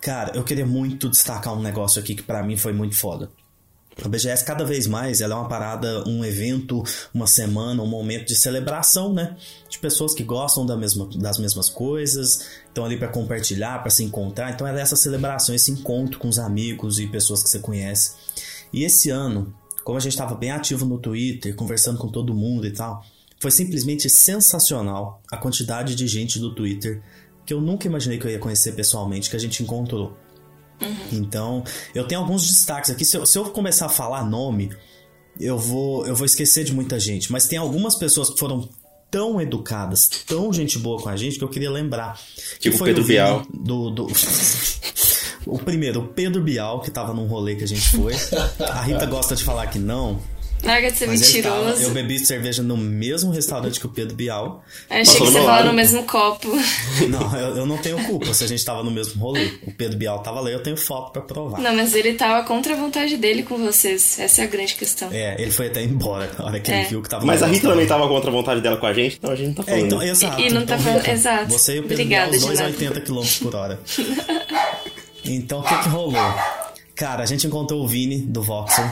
cara, 0.00 0.32
eu 0.34 0.42
queria 0.42 0.64
muito 0.66 1.08
destacar 1.08 1.54
um 1.54 1.60
negócio 1.62 2.00
aqui 2.00 2.14
que 2.14 2.22
pra 2.22 2.42
mim 2.42 2.56
foi 2.56 2.72
muito 2.72 2.96
foda. 2.98 3.30
A 4.02 4.08
BGS 4.08 4.44
cada 4.44 4.64
vez 4.64 4.86
mais 4.86 5.20
ela 5.20 5.34
é 5.34 5.36
uma 5.36 5.48
parada, 5.48 6.08
um 6.08 6.24
evento, 6.24 6.84
uma 7.12 7.26
semana, 7.26 7.82
um 7.82 7.86
momento 7.86 8.26
de 8.26 8.36
celebração, 8.36 9.12
né? 9.12 9.36
De 9.68 9.78
pessoas 9.78 10.14
que 10.14 10.22
gostam 10.22 10.64
da 10.64 10.76
mesma, 10.76 11.08
das 11.16 11.38
mesmas 11.38 11.68
coisas, 11.68 12.46
estão 12.66 12.84
ali 12.84 12.96
pra 12.96 13.08
compartilhar, 13.08 13.80
pra 13.80 13.90
se 13.90 14.04
encontrar. 14.04 14.52
Então 14.52 14.66
é 14.66 14.80
essa 14.80 14.94
celebração, 14.94 15.54
esse 15.54 15.72
encontro 15.72 16.18
com 16.18 16.28
os 16.28 16.38
amigos 16.38 17.00
e 17.00 17.08
pessoas 17.08 17.42
que 17.42 17.48
você 17.48 17.58
conhece. 17.58 18.12
E 18.72 18.84
esse 18.84 19.10
ano, 19.10 19.52
como 19.82 19.98
a 19.98 20.00
gente 20.00 20.12
estava 20.12 20.34
bem 20.34 20.52
ativo 20.52 20.86
no 20.86 20.98
Twitter, 20.98 21.56
conversando 21.56 21.98
com 21.98 22.08
todo 22.08 22.34
mundo 22.34 22.66
e 22.66 22.70
tal, 22.70 23.04
foi 23.40 23.50
simplesmente 23.50 24.08
sensacional 24.08 25.20
a 25.30 25.36
quantidade 25.36 25.94
de 25.94 26.06
gente 26.06 26.38
do 26.38 26.54
Twitter 26.54 27.02
que 27.44 27.54
eu 27.54 27.60
nunca 27.62 27.86
imaginei 27.86 28.18
que 28.18 28.26
eu 28.26 28.30
ia 28.30 28.38
conhecer 28.38 28.72
pessoalmente, 28.72 29.30
que 29.30 29.36
a 29.36 29.38
gente 29.38 29.62
encontrou. 29.62 30.14
Então, 31.12 31.64
eu 31.94 32.06
tenho 32.06 32.20
alguns 32.20 32.46
destaques 32.46 32.90
aqui. 32.90 33.04
Se 33.04 33.16
eu, 33.16 33.26
se 33.26 33.38
eu 33.38 33.44
começar 33.46 33.86
a 33.86 33.88
falar 33.88 34.24
nome, 34.24 34.70
eu 35.40 35.58
vou, 35.58 36.06
eu 36.06 36.14
vou 36.14 36.24
esquecer 36.24 36.64
de 36.64 36.72
muita 36.72 36.98
gente. 36.98 37.30
Mas 37.32 37.46
tem 37.46 37.58
algumas 37.58 37.94
pessoas 37.96 38.30
que 38.30 38.38
foram 38.38 38.68
tão 39.10 39.40
educadas, 39.40 40.08
tão 40.26 40.52
gente 40.52 40.78
boa 40.78 41.00
com 41.00 41.08
a 41.08 41.16
gente, 41.16 41.38
que 41.38 41.44
eu 41.44 41.48
queria 41.48 41.70
lembrar. 41.70 42.20
Que 42.54 42.70
Tipo 42.70 42.78
foi 42.78 42.88
Pedro 42.88 43.04
o 43.04 43.06
Bial. 43.06 43.46
Do, 43.52 43.90
do... 43.90 44.06
o 45.46 45.58
primeiro, 45.58 46.00
o 46.00 46.08
Pedro 46.08 46.42
Bial, 46.42 46.80
que 46.80 46.90
tava 46.90 47.14
num 47.14 47.26
rolê 47.26 47.56
que 47.56 47.64
a 47.64 47.68
gente 47.68 47.88
foi. 47.96 48.14
A 48.60 48.82
Rita 48.82 49.06
gosta 49.06 49.34
de 49.34 49.44
falar 49.44 49.66
que 49.68 49.78
não. 49.78 50.20
Larga 50.64 50.90
de 50.90 50.98
ser 50.98 51.06
Mas 51.06 51.22
ele 51.34 51.42
tava- 51.42 51.56
mentiroso. 51.56 51.82
eu 51.82 51.90
bebi 51.90 52.18
cerveja 52.18 52.62
no 52.62 52.76
mesmo 52.76 53.30
restaurante 53.30 53.78
que 53.78 53.86
o 53.86 53.88
Pedro 53.88 54.14
Bial. 54.16 54.62
Achei 54.90 55.04
Passou 55.04 55.26
que 55.26 55.32
você 55.32 55.40
lado. 55.40 55.66
no 55.68 55.72
mesmo 55.72 56.02
copo. 56.02 56.48
Não, 57.08 57.36
eu, 57.38 57.56
eu 57.58 57.66
não 57.66 57.78
tenho 57.78 58.02
culpa 58.04 58.34
se 58.34 58.42
a 58.44 58.46
gente 58.46 58.64
tava 58.64 58.82
no 58.82 58.90
mesmo 58.90 59.20
rolê. 59.22 59.52
O 59.66 59.72
Pedro 59.72 59.96
Bial 59.96 60.18
tava 60.20 60.40
lá, 60.40 60.50
eu 60.50 60.62
tenho 60.62 60.76
foto 60.76 61.12
pra 61.12 61.22
provar. 61.22 61.60
Não, 61.60 61.74
mas 61.74 61.94
ele 61.94 62.14
tava 62.14 62.44
contra 62.46 62.74
a 62.74 62.76
vontade 62.76 63.16
dele 63.16 63.42
com 63.44 63.56
vocês. 63.58 64.18
Essa 64.18 64.42
é 64.42 64.44
a 64.44 64.46
grande 64.48 64.74
questão. 64.74 65.08
É, 65.12 65.40
ele 65.40 65.50
foi 65.50 65.68
até 65.68 65.82
embora 65.82 66.30
na 66.38 66.44
hora 66.46 66.60
que 66.60 66.70
ele 66.70 66.80
É. 66.80 66.84
viu 66.84 67.00
que 67.02 67.08
tava 67.08 67.24
Mas 67.24 67.42
a 67.42 67.46
Rita 67.46 67.68
também 67.68 67.86
tava 67.86 68.08
contra 68.08 68.28
a 68.30 68.32
vontade 68.32 68.60
dela 68.60 68.76
com 68.76 68.86
a 68.86 68.92
gente, 68.92 69.16
então 69.16 69.30
a 69.30 69.36
gente 69.36 69.48
não 69.48 69.54
tá 69.54 69.62
É, 69.62 69.66
falando. 69.66 69.86
então, 69.86 70.02
exato. 70.02 70.40
E 70.40 70.50
não 70.50 70.66
tá 70.66 70.74
Então, 70.74 70.78
falando- 70.80 70.98
Rita, 71.00 71.10
exato. 71.12 71.52
Você 71.52 71.76
e 71.76 71.78
o 71.78 71.82
Pedro 71.82 71.94
Obrigada, 71.94 72.30
Bial, 72.30 72.40
os 72.40 72.46
dois 72.46 72.60
a 72.60 72.64
Jonathan. 72.64 72.84
80 72.84 73.00
km 73.00 73.42
por 73.42 73.54
hora. 73.54 73.80
Então, 75.24 75.60
o 75.60 75.62
que 75.62 75.76
que 75.82 75.88
rolou? 75.88 76.14
Cara, 76.94 77.22
a 77.22 77.26
gente 77.26 77.46
encontrou 77.46 77.84
o 77.84 77.88
Vini 77.88 78.18
do 78.22 78.42
Voxel. 78.42 78.90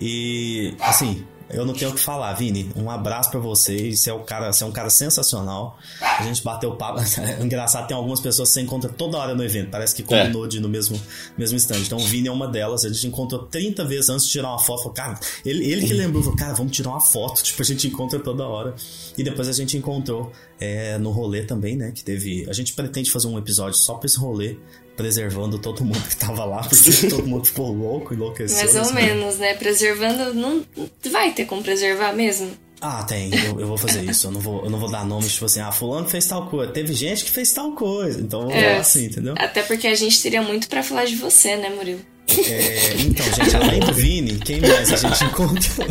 E, 0.00 0.74
assim, 0.80 1.24
eu 1.52 1.66
não 1.66 1.74
tenho 1.74 1.90
o 1.90 1.94
que 1.94 2.00
falar, 2.00 2.32
Vini. 2.34 2.70
Um 2.76 2.88
abraço 2.88 3.30
pra 3.30 3.40
você. 3.40 3.90
Você 3.90 4.08
é, 4.08 4.14
um 4.14 4.22
cara, 4.22 4.52
você 4.52 4.62
é 4.62 4.66
um 4.66 4.70
cara 4.70 4.88
sensacional. 4.88 5.76
A 6.00 6.22
gente 6.22 6.42
bateu 6.44 6.72
papo. 6.76 7.00
É 7.00 7.42
engraçado, 7.42 7.88
tem 7.88 7.96
algumas 7.96 8.20
pessoas 8.20 8.48
que 8.48 8.54
você 8.54 8.60
encontra 8.60 8.88
toda 8.88 9.18
hora 9.18 9.34
no 9.34 9.42
evento. 9.44 9.68
Parece 9.68 9.94
que 9.94 10.02
combinou 10.02 10.46
de 10.46 10.58
ir 10.58 10.60
no 10.60 10.68
mesmo, 10.68 11.00
mesmo 11.36 11.56
instante. 11.56 11.82
Então, 11.82 11.98
o 11.98 12.04
Vini 12.04 12.28
é 12.28 12.32
uma 12.32 12.46
delas. 12.46 12.84
A 12.84 12.88
gente 12.88 13.08
encontrou 13.08 13.46
30 13.46 13.84
vezes 13.84 14.08
antes 14.08 14.26
de 14.26 14.32
tirar 14.32 14.48
uma 14.48 14.58
foto. 14.60 14.82
Falou, 14.82 14.94
cara, 14.94 15.18
ele, 15.44 15.64
ele 15.64 15.86
que 15.86 15.92
lembrou, 15.92 16.22
falou, 16.22 16.38
cara, 16.38 16.54
vamos 16.54 16.72
tirar 16.72 16.90
uma 16.90 17.00
foto. 17.00 17.42
Tipo, 17.50 17.62
a 17.62 17.64
gente 17.64 17.88
encontra 17.88 18.20
toda 18.20 18.46
hora. 18.46 18.74
E 19.18 19.24
depois 19.24 19.48
a 19.48 19.52
gente 19.52 19.76
encontrou 19.76 20.32
é, 20.60 20.98
no 20.98 21.10
rolê 21.10 21.42
também, 21.42 21.76
né? 21.76 21.90
Que 21.90 22.04
teve. 22.04 22.48
A 22.48 22.52
gente 22.52 22.74
pretende 22.74 23.10
fazer 23.10 23.26
um 23.26 23.36
episódio 23.36 23.76
só 23.76 23.94
pra 23.94 24.06
esse 24.06 24.18
rolê, 24.18 24.56
preservando 25.00 25.58
todo 25.58 25.84
mundo 25.84 26.00
que 26.08 26.16
tava 26.16 26.44
lá, 26.44 26.58
porque 26.62 27.08
todo 27.08 27.26
mundo 27.26 27.46
ficou 27.46 27.72
louco, 27.72 28.12
enlouqueceu. 28.12 28.58
Mais 28.58 28.74
ou 28.76 28.82
assim. 28.82 28.94
menos, 28.94 29.38
né? 29.38 29.54
Preservando, 29.54 30.34
não 30.34 30.62
vai 31.10 31.32
ter 31.32 31.46
como 31.46 31.62
preservar 31.62 32.12
mesmo. 32.12 32.50
Ah, 32.82 33.02
tem, 33.02 33.30
eu, 33.46 33.60
eu 33.60 33.66
vou 33.66 33.76
fazer 33.76 34.02
isso. 34.04 34.26
Eu 34.26 34.30
não 34.30 34.40
vou, 34.40 34.64
eu 34.64 34.70
não 34.70 34.78
vou 34.78 34.90
dar 34.90 35.04
nomes, 35.04 35.32
tipo 35.34 35.44
assim, 35.44 35.60
ah, 35.60 35.70
fulano 35.70 36.08
fez 36.08 36.26
tal 36.26 36.46
coisa. 36.48 36.72
Teve 36.72 36.94
gente 36.94 37.24
que 37.24 37.30
fez 37.30 37.52
tal 37.52 37.72
coisa. 37.72 38.20
Então 38.20 38.42
vou 38.42 38.52
É. 38.52 38.78
assim, 38.78 39.04
entendeu? 39.06 39.34
Até 39.38 39.62
porque 39.62 39.86
a 39.86 39.94
gente 39.94 40.20
teria 40.22 40.40
muito 40.40 40.66
pra 40.68 40.82
falar 40.82 41.04
de 41.04 41.16
você, 41.16 41.56
né, 41.56 41.68
Murilo? 41.70 42.00
É, 42.38 42.94
então, 43.00 43.26
gente, 43.32 43.56
além 43.56 43.80
do 43.80 43.92
Vini, 43.92 44.38
quem 44.38 44.60
mais 44.60 44.92
a 44.92 44.96
gente 44.96 45.24
encontrou? 45.24 45.86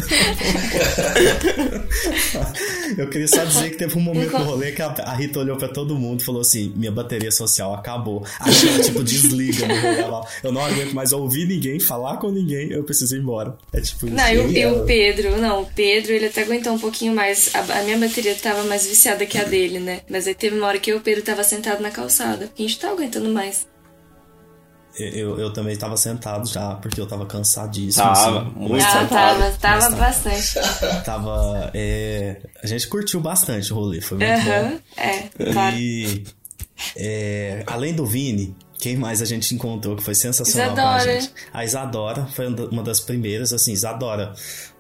Eu 2.98 3.10
queria 3.10 3.28
só 3.28 3.44
dizer 3.44 3.72
que 3.72 3.78
teve 3.78 3.98
um 3.98 4.02
momento 4.02 4.32
no 4.38 4.44
rolê 4.44 4.72
que 4.72 4.82
a, 4.82 4.88
a 4.88 5.14
Rita 5.14 5.40
olhou 5.40 5.58
pra 5.58 5.68
todo 5.68 5.96
mundo 5.96 6.22
e 6.22 6.24
falou 6.24 6.42
assim: 6.42 6.72
minha 6.76 6.92
bateria 6.92 7.32
social 7.32 7.74
acabou. 7.74 8.26
Aí 8.40 8.54
ela, 8.68 8.84
tipo, 8.84 9.04
desliga 9.04 9.68
no 9.68 9.76
rolê. 9.76 10.00
Ela, 10.00 10.28
eu 10.44 10.52
não 10.52 10.64
aguento 10.66 10.94
mais 10.94 11.12
ouvir 11.12 11.46
ninguém, 11.46 11.80
falar 11.80 12.18
com 12.18 12.32
ninguém, 12.32 12.72
eu 12.72 12.84
preciso 12.84 13.16
ir 13.16 13.20
embora. 13.20 13.58
É 13.74 13.82
tipo 13.82 14.08
isso. 14.08 14.16
Não, 14.16 14.28
e 14.30 14.38
o, 14.38 14.52
E 14.52 14.66
o? 14.66 14.86
Pedro, 14.86 15.38
não, 15.38 15.64
o 15.64 15.66
Pedro, 15.66 16.14
ele 16.14 16.28
até 16.28 16.42
aguentou 16.44 16.74
um 16.74 16.80
pouquinho 16.80 17.14
mais. 17.14 17.54
A, 17.54 17.80
a 17.80 17.84
minha 17.84 17.98
bateria 17.98 18.36
tava 18.36 18.64
mais 18.64 18.88
viciada 18.88 19.26
que 19.26 19.38
a 19.38 19.44
dele, 19.44 19.80
né? 19.80 20.02
Mas 20.10 20.28
aí 20.28 20.36
teve 20.36 20.58
uma 20.58 20.68
hora 20.68 20.80
que 20.80 20.92
eu 20.92 20.98
e 20.98 21.00
o 21.00 21.02
Pedro 21.02 21.24
tava 21.24 21.44
sentado 21.44 21.82
na 21.82 21.92
calçada. 21.92 22.50
A 22.58 22.62
gente 22.62 22.80
tá 22.80 22.90
aguentando 22.90 23.30
mais. 23.30 23.69
Eu, 25.00 25.40
eu 25.40 25.54
também 25.54 25.76
tava 25.78 25.96
sentado 25.96 26.48
já, 26.48 26.76
porque 26.76 27.00
eu 27.00 27.08
tava 27.08 27.26
cansadíssimo. 27.26 28.04
Tava, 28.04 28.42
assim. 28.42 28.52
muito 28.56 28.86
ah, 28.86 28.92
sentado. 28.92 29.08
tava, 29.08 29.52
tava 29.58 29.90
tá. 29.90 29.96
bastante. 29.96 31.04
Tava. 31.06 31.72
é, 31.74 32.42
a 32.62 32.68
gente 32.68 32.88
curtiu 32.88 33.22
bastante 33.22 33.72
o 33.72 33.76
rolê, 33.76 34.02
foi 34.02 34.18
muito 34.18 34.44
bom. 34.44 34.80
É, 34.98 35.52
claro. 35.52 35.76
E 35.78 36.24
é, 36.96 37.64
além 37.68 37.94
do 37.94 38.06
Vini, 38.06 38.56
quem 38.80 38.96
mais 38.96 39.22
a 39.22 39.26
gente 39.26 39.54
encontrou 39.54 39.96
que 39.96 40.04
foi 40.04 40.16
sensacional 40.16 40.74
Isadora. 40.74 41.22
gente? 41.22 41.34
A 41.54 41.66
Isadora 41.66 42.26
foi 42.28 42.48
uma 42.48 42.82
das 42.82 43.00
primeiras, 43.00 43.52
assim, 43.52 43.74
Isadora. 43.74 44.34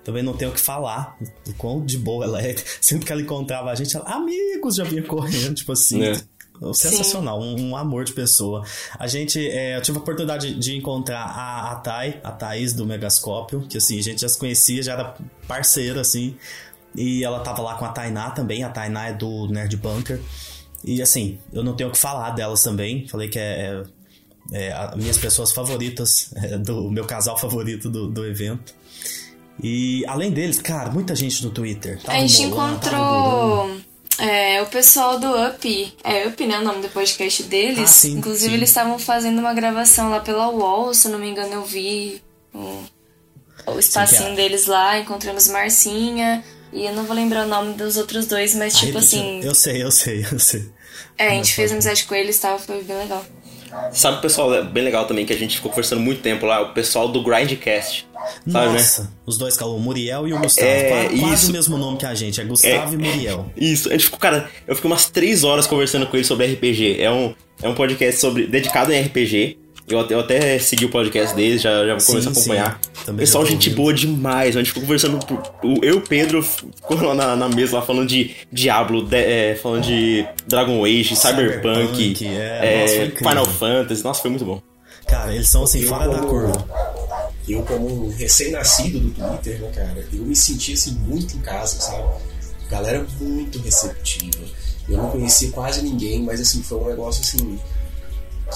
Também 0.04 0.24
não 0.24 0.34
tenho 0.34 0.52
o 0.52 0.54
que 0.54 0.60
falar 0.60 1.18
do 1.46 1.54
quão 1.54 1.86
de 1.86 1.98
boa 1.98 2.26
ela 2.26 2.42
é. 2.42 2.56
Sempre 2.80 3.06
que 3.06 3.12
ela 3.12 3.22
encontrava 3.22 3.70
a 3.70 3.76
gente, 3.76 3.96
ela, 3.96 4.06
amigos, 4.06 4.76
já 4.76 4.84
vinha 4.84 5.04
correndo, 5.04 5.54
tipo 5.54 5.74
assim. 5.74 6.04
É. 6.04 6.14
Sensacional, 6.74 7.42
um, 7.42 7.70
um 7.70 7.78
amor 7.78 8.04
de 8.04 8.12
pessoa. 8.12 8.66
A 8.98 9.08
gente, 9.08 9.40
é, 9.40 9.78
eu 9.78 9.82
tive 9.82 9.98
a 9.98 10.02
oportunidade 10.02 10.54
de, 10.56 10.76
encontrar 10.76 11.22
a, 11.22 11.72
a 11.72 11.76
Thay, 11.76 12.20
a 12.24 12.32
Thaís 12.32 12.74
do 12.74 12.86
Megascópio, 12.86 13.62
que 13.62 13.78
assim, 13.78 13.98
a 13.98 14.04
gente 14.04 14.22
já 14.22 14.30
se 14.30 14.38
conhecia, 14.38 14.84
já 14.84 14.94
era 14.94 15.16
parceira, 15.48 16.02
assim. 16.02 16.36
E 16.96 17.24
ela 17.24 17.40
tava 17.40 17.62
lá 17.62 17.76
com 17.76 17.86
a 17.86 17.90
Tainá 17.90 18.32
também, 18.32 18.64
a 18.64 18.70
Tainá 18.70 19.08
é 19.08 19.14
do 19.14 19.48
Nerd 19.48 19.76
Bunker. 19.78 20.20
E 20.84 21.02
assim, 21.02 21.40
eu 21.54 21.64
não 21.64 21.76
tenho 21.76 21.90
o 21.90 21.92
que 21.92 21.98
falar 21.98 22.32
delas 22.32 22.62
também. 22.62 23.08
Falei 23.08 23.30
que 23.30 23.40
é, 23.40 23.84
é, 24.52 24.68
é 24.68 24.72
as 24.74 24.96
minhas 24.96 25.18
pessoas 25.18 25.52
favoritas, 25.52 26.34
é, 26.36 26.58
do 26.58 26.92
meu 26.92 27.06
casal 27.06 27.38
favorito 27.38 27.90
do, 27.90 28.08
do 28.08 28.26
evento. 28.26 28.76
E 29.62 30.06
além 30.08 30.32
deles, 30.32 30.60
cara, 30.60 30.90
muita 30.90 31.16
gente 31.16 31.44
no 31.44 31.52
Twitter. 31.52 32.02
Tava 32.02 32.18
A 32.18 32.22
gente 32.22 32.44
encontrou 32.44 33.79
é, 34.20 34.62
o 34.62 34.66
pessoal 34.68 35.20
do 35.20 35.28
Up. 35.48 35.94
É 36.04 36.28
Up, 36.28 36.46
né? 36.46 36.60
O 36.60 36.64
nome 36.64 36.82
do 36.82 36.90
podcast 36.90 37.44
deles. 37.44 37.80
Ah, 37.80 37.88
sim, 37.88 38.12
Inclusive, 38.18 38.50
sim. 38.50 38.56
eles 38.56 38.70
estavam 38.70 39.00
fazendo 39.00 39.40
uma 39.40 39.54
gravação 39.54 40.10
lá 40.10 40.20
pela 40.20 40.50
UOL, 40.50 40.94
se 40.94 41.08
eu 41.08 41.12
não 41.12 41.20
me 41.20 41.30
engano, 41.30 41.54
eu 41.54 41.64
vi 41.66 42.22
o, 42.54 42.84
o 43.68 43.80
espacinho 43.80 44.30
é. 44.30 44.36
deles 44.36 44.66
lá, 44.66 45.00
encontramos 45.00 45.48
Marcinha. 45.48 46.44
E 46.72 46.86
eu 46.86 46.94
não 46.94 47.04
vou 47.06 47.16
lembrar 47.16 47.46
o 47.46 47.50
nome 47.50 47.74
dos 47.74 47.98
outros 47.98 48.28
dois, 48.28 48.54
mas 48.54 48.74
tipo 48.78 48.92
tinha- 48.92 49.22
assim. 49.22 49.42
Eu 49.44 49.56
sei, 49.56 49.84
eu 49.84 49.92
sei, 49.92 50.26
eu 50.32 50.38
sei. 50.40 50.70
É, 51.18 51.28
a 51.28 51.32
gente 51.32 51.54
fez 51.54 51.72
amizade 51.72 52.06
com 52.06 52.16
eles 52.16 52.38
e 52.38 52.42
tal, 52.42 52.60
foi 52.60 52.84
bem 52.84 52.98
legal. 52.98 53.26
Sabe 53.94 54.18
o 54.18 54.22
pessoal 54.22 54.54
é 54.54 54.64
bem 54.64 54.84
legal 54.84 55.06
também 55.06 55.26
que 55.26 55.34
a 55.34 55.38
gente 55.38 55.56
ficou 55.58 55.70
conversando 55.72 56.02
muito 56.02 56.22
tempo 56.22 56.46
lá? 56.46 56.62
O 56.62 56.74
pessoal 56.74 57.08
do 57.08 57.22
Grindcast. 57.24 58.08
Sabe, 58.48 58.68
né? 58.68 58.74
Nossa, 58.74 59.12
os 59.26 59.38
dois 59.38 59.56
calam, 59.56 59.76
o 59.78 59.80
Muriel 59.80 60.28
e 60.28 60.34
o 60.34 60.40
Gustavo. 60.40 60.68
É, 60.68 60.90
Qua- 61.08 61.20
quase 61.20 61.34
isso. 61.36 61.50
o 61.50 61.54
mesmo 61.54 61.78
nome 61.78 61.98
que 61.98 62.06
a 62.06 62.14
gente, 62.14 62.40
é 62.42 62.44
Gustavo 62.44 62.92
É. 62.92 62.94
e 62.94 62.98
Muriel. 62.98 63.52
Isso, 63.56 63.88
a 63.90 63.92
gente 63.94 64.06
ficou, 64.06 64.20
cara, 64.20 64.50
eu 64.68 64.76
fiquei 64.76 64.90
umas 64.92 65.10
três 65.10 65.44
horas 65.44 65.66
conversando 65.66 66.06
com 66.06 66.18
ele 66.18 66.26
sobre 66.26 66.46
RPG. 66.48 67.02
É 67.02 67.10
um, 67.10 67.34
é 67.62 67.70
um 67.70 67.74
podcast 67.76 68.20
sobre, 68.20 68.46
dedicado 68.48 68.92
em 68.92 69.02
RPG. 69.02 69.58
Eu 69.90 70.00
até, 70.00 70.14
eu 70.14 70.20
até 70.20 70.60
segui 70.60 70.86
o 70.86 70.90
podcast 70.90 71.36
deles, 71.36 71.62
já, 71.62 71.84
já 71.86 71.92
vou 71.94 72.00
Sim, 72.00 72.12
começar 72.12 72.30
a 72.30 72.32
acompanhar. 72.34 72.82
Também 73.06 73.20
Pessoal, 73.26 73.46
gente 73.46 73.70
boa 73.72 73.94
demais. 73.94 74.56
A 74.56 74.60
gente 74.60 74.68
ficou 74.68 74.84
conversando. 74.84 75.20
Eu 75.82 75.84
e 75.84 75.92
o 75.98 76.02
Pedro 76.02 76.44
ficou 76.44 77.02
lá 77.02 77.16
na, 77.16 77.36
na 77.36 77.50
mesa 77.50 77.78
lá 77.78 77.82
falando 77.82 78.08
de 78.08 78.36
Diablo, 78.52 79.04
de- 79.04 79.16
é, 79.18 79.56
falando 79.56 79.84
de 79.84 80.26
Dragon 80.48 80.84
Age, 80.86 81.16
Cyberpunk, 81.16 82.16
Cyberpunk, 82.16 82.28
é, 82.28 82.60
é, 82.62 83.06
nossa. 83.08 83.18
Final 83.18 83.46
Fantasy. 83.46 84.04
Nossa, 84.04 84.22
foi 84.22 84.30
muito 84.30 84.46
bom. 84.46 84.62
Cara, 85.08 85.34
eles 85.34 85.50
são 85.50 85.64
assim, 85.64 85.82
Eu 85.82 85.88
fora 85.90 86.08
da 86.08 86.20
como- 86.20 86.28
curva. 86.30 86.66
Eu, 87.48 87.64
como 87.64 88.10
recém-nascido 88.12 89.00
do 89.00 89.10
Twitter, 89.10 89.60
né, 89.60 89.72
cara, 89.74 90.06
eu 90.14 90.22
me 90.22 90.36
senti 90.36 90.74
assim 90.74 90.92
muito 90.92 91.36
em 91.36 91.40
casa, 91.40 91.80
sabe? 91.82 92.04
Galera 92.70 93.04
muito 93.20 93.58
receptiva. 93.58 94.38
Eu 94.88 94.98
não 94.98 95.10
conhecia 95.10 95.50
quase 95.50 95.82
ninguém, 95.82 96.22
mas 96.22 96.40
assim, 96.40 96.62
foi 96.62 96.78
um 96.78 96.86
negócio 96.90 97.24
assim. 97.24 97.58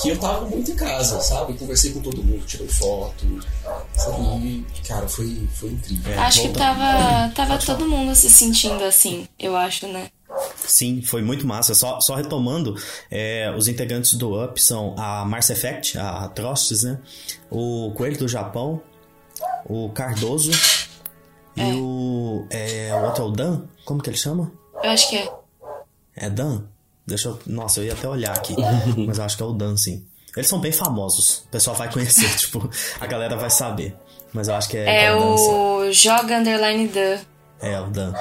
Que 0.02 0.10
eu 0.10 0.20
tava 0.20 0.46
muito 0.46 0.72
em 0.72 0.76
casa, 0.76 1.22
sabe? 1.22 1.54
Conversei 1.54 1.92
com 1.94 2.02
todo 2.02 2.24
mundo, 2.24 2.44
tirei 2.46 2.68
foto. 2.68 3.26
Sabe? 3.96 4.66
E, 4.76 4.88
cara, 4.88 5.08
foi, 5.08 5.48
foi 5.54 5.70
incrível. 5.70 6.14
É, 6.14 6.18
acho 6.18 6.42
que 6.42 6.50
tava, 6.50 7.30
tava 7.36 7.58
todo 7.58 7.88
mundo 7.88 8.16
se 8.16 8.30
sentindo 8.30 8.84
assim, 8.84 9.28
eu 9.38 9.56
acho, 9.56 9.88
né? 9.88 10.10
Sim, 10.58 11.02
foi 11.04 11.22
muito 11.22 11.46
massa. 11.46 11.76
Só, 11.76 12.00
só 12.02 12.16
retomando, 12.16 12.76
é, 13.12 13.54
os 13.56 13.68
integrantes 13.68 14.16
do 14.16 14.44
Up 14.44 14.62
são 14.62 14.96
a 14.98 15.24
Mars 15.26 15.50
Effect, 15.50 15.98
a 15.98 16.26
Atrocities, 16.26 16.84
né? 16.84 17.00
O 17.52 17.92
Coelho 17.96 18.18
do 18.18 18.28
Japão, 18.28 18.82
o 19.66 19.90
Cardoso 19.90 20.52
e 21.56 21.74
o. 21.74 22.48
É, 22.50 22.92
o 22.96 23.06
outro 23.06 23.24
é 23.24 23.28
o 23.28 23.32
Dan? 23.32 23.62
Como 23.86 24.02
que 24.02 24.10
ele 24.10 24.18
chama? 24.18 24.52
Eu 24.84 24.90
acho 24.90 25.10
que 25.10 25.18
é. 25.18 25.32
É 26.16 26.30
Dan? 26.30 26.64
Deixa 27.06 27.30
eu. 27.30 27.40
Nossa, 27.48 27.80
eu 27.82 27.86
ia 27.86 27.94
até 27.94 28.08
olhar 28.08 28.34
aqui. 28.36 28.56
mas 29.06 29.18
eu 29.18 29.24
acho 29.26 29.38
que 29.38 29.44
é 29.44 29.46
o 29.46 29.52
Dan, 29.54 29.76
sim. 29.78 30.06
Eles 30.36 30.48
são 30.48 30.60
bem 30.60 30.72
famosos. 30.72 31.44
O 31.46 31.50
pessoal 31.50 31.76
vai 31.76 31.92
conhecer, 31.92 32.30
tipo, 32.38 32.70
a 33.00 33.06
galera 33.06 33.36
vai 33.36 33.50
saber. 33.50 33.96
Mas 34.34 34.48
eu 34.48 34.56
acho 34.56 34.68
que 34.70 34.78
é, 34.78 34.86
É 34.86 35.04
é 35.06 35.16
o 35.16 35.82
o 35.86 35.92
Joga 35.92 36.38
Underline 36.40 36.88
Dan. 36.88 37.20
É, 37.62 37.80
o 37.80 37.86
Dan. 37.88 38.14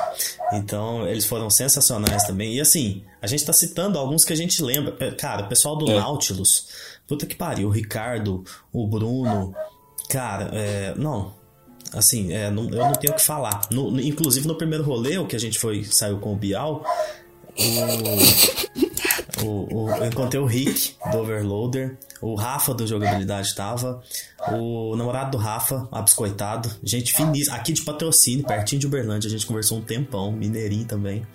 Então, 0.52 1.06
eles 1.08 1.24
foram 1.24 1.48
sensacionais 1.48 2.24
também. 2.24 2.54
E 2.54 2.60
assim, 2.60 3.02
a 3.20 3.26
gente 3.26 3.44
tá 3.44 3.52
citando 3.52 3.98
alguns 3.98 4.24
que 4.24 4.32
a 4.32 4.36
gente 4.36 4.62
lembra. 4.62 4.92
Pe- 4.92 5.12
Cara, 5.12 5.44
o 5.44 5.48
pessoal 5.48 5.74
do 5.76 5.90
É. 5.90 5.98
Nautilus. 5.98 6.68
Puta 7.08 7.24
que 7.26 7.34
pariu. 7.34 7.68
O 7.68 7.70
Ricardo, 7.70 8.44
o 8.72 8.86
Bruno. 8.86 9.54
Cara, 10.10 10.50
é, 10.52 10.94
não. 10.96 11.32
Assim, 11.94 12.32
é, 12.32 12.50
não- 12.50 12.64
eu 12.70 12.84
não 12.84 12.92
tenho 12.92 13.12
o 13.14 13.16
que 13.16 13.22
falar. 13.22 13.62
No- 13.70 13.98
inclusive 14.00 14.46
no 14.46 14.54
primeiro 14.54 14.84
rolê, 14.84 15.16
o 15.18 15.26
que 15.26 15.34
a 15.34 15.40
gente 15.40 15.58
foi, 15.58 15.82
saiu 15.84 16.18
com 16.18 16.32
o 16.34 16.36
Bial. 16.36 16.84
O, 19.42 19.44
o, 19.44 19.84
o- 19.84 19.90
eu 19.96 20.06
encontrei 20.06 20.40
o 20.40 20.46
Rick 20.46 20.94
do 21.10 21.18
Overloader, 21.18 21.96
o 22.20 22.34
Rafa 22.34 22.72
do 22.72 22.86
Jogabilidade 22.86 23.54
tava, 23.54 24.00
o 24.52 24.94
namorado 24.96 25.32
do 25.32 25.36
Rafa, 25.38 25.88
abiscoitado, 25.90 26.70
gente 26.82 27.12
finíssima, 27.12 27.56
aqui 27.56 27.72
de 27.72 27.82
patrocínio, 27.82 28.46
pertinho 28.46 28.80
de 28.80 28.86
Uberlândia, 28.86 29.28
a 29.28 29.30
gente 29.30 29.44
conversou 29.46 29.78
um 29.78 29.82
tempão, 29.82 30.30
mineirinho 30.32 30.84
também. 30.84 31.26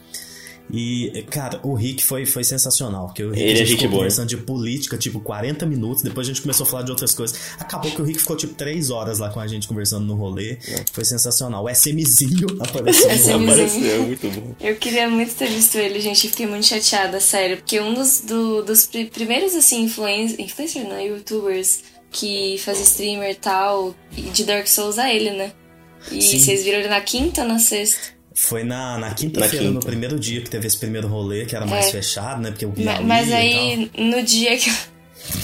E, 0.72 1.24
cara, 1.30 1.60
o 1.64 1.74
Rick 1.74 2.04
foi, 2.04 2.26
foi 2.26 2.44
sensacional. 2.44 3.06
Porque 3.08 3.24
o 3.24 3.30
Rick 3.32 3.42
Ele 3.42 3.50
a 3.50 3.54
é 3.54 3.56
gente 3.58 3.68
gente 3.70 3.76
ficou 3.78 3.90
boa. 3.92 4.00
conversando 4.02 4.28
de 4.28 4.38
política, 4.38 4.98
tipo, 4.98 5.20
40 5.22 5.66
minutos. 5.66 6.04
Depois 6.04 6.28
a 6.28 6.30
gente 6.30 6.42
começou 6.42 6.66
a 6.66 6.70
falar 6.70 6.84
de 6.84 6.92
outras 6.92 7.14
coisas. 7.16 7.40
Acabou 7.58 7.90
que 7.92 8.02
o 8.02 8.04
Rick 8.06 8.20
ficou, 8.20 8.36
tipo, 8.36 8.54
3 8.54 8.90
horas 8.90 9.20
lá 9.20 9.30
com 9.30 9.40
a 9.40 9.48
gente 9.48 9.68
conversando 9.68 10.06
no 10.06 10.16
rolê. 10.16 10.58
Foi 10.92 11.06
sensacional. 11.06 11.64
O 11.64 11.70
SMzinho 11.70 12.48
apareceu 12.60 13.08
no 13.08 13.14
SMzinho. 13.16 13.44
Apareceu, 13.52 14.04
muito 14.04 14.28
bom. 14.30 14.56
Eu 14.60 14.76
queria 14.76 15.10
muito 15.10 15.34
ter 15.36 15.48
visto 15.48 15.76
ele, 15.78 16.02
gente. 16.02 16.28
Fiquei 16.30 16.46
muito 16.48 16.66
chateada, 16.66 17.20
sério. 17.20 17.58
Porque 17.58 17.80
um 17.80 17.94
dos, 17.94 18.22
do- 18.22 18.62
dos 18.62 18.86
pri- 18.86 19.06
primeiros, 19.06 19.56
assim, 19.56 19.84
influen 19.84 20.36
influencers, 20.40 20.88
não, 20.88 21.00
youtubers 21.00 21.80
que 22.12 22.58
fazia 22.60 22.84
streamer 22.84 23.32
e 23.32 23.36
tal, 23.36 23.96
de 24.12 24.44
Dark 24.44 24.68
Souls 24.68 24.98
é 24.98 25.16
ele, 25.16 25.32
né? 25.32 25.52
E 26.12 26.22
Sim. 26.22 26.40
vocês 26.40 26.64
viram 26.64 26.80
ele 26.80 26.88
na 26.88 27.02
quinta 27.02 27.42
ou 27.42 27.48
na 27.48 27.60
sexta? 27.60 28.17
Foi 28.40 28.64
na, 28.64 29.00
na 29.00 29.12
quinta-feira, 29.16 29.66
quinta. 29.66 29.74
no 29.74 29.80
primeiro 29.80 30.20
dia 30.20 30.42
que 30.42 30.50
teve 30.50 30.68
esse 30.68 30.78
primeiro 30.78 31.08
rolê, 31.08 31.46
que 31.46 31.56
era 31.56 31.66
mais 31.66 31.88
É. 31.88 31.92
fechado, 31.92 32.40
né? 32.40 32.52
Porque 32.52 32.68
o 32.68 32.74
Mas 33.04 33.30
e 33.30 33.34
aí, 33.34 33.92
no 33.98 34.22
dia 34.22 34.56
que 34.58 34.70
eu... 34.70 34.76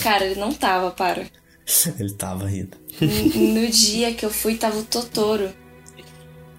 Cara, 0.04 0.24
ele 0.26 0.40
não 0.40 0.54
tava, 0.54 0.92
para. 0.92 1.24
Ele 2.00 2.12
tava 2.14 2.46
rindo. 2.48 2.78
No 3.02 3.68
dia 3.68 4.14
que 4.14 4.24
eu 4.26 4.30
fui, 4.30 4.56
tava 4.56 4.78
o 4.78 4.84
Totoro. 4.84 5.50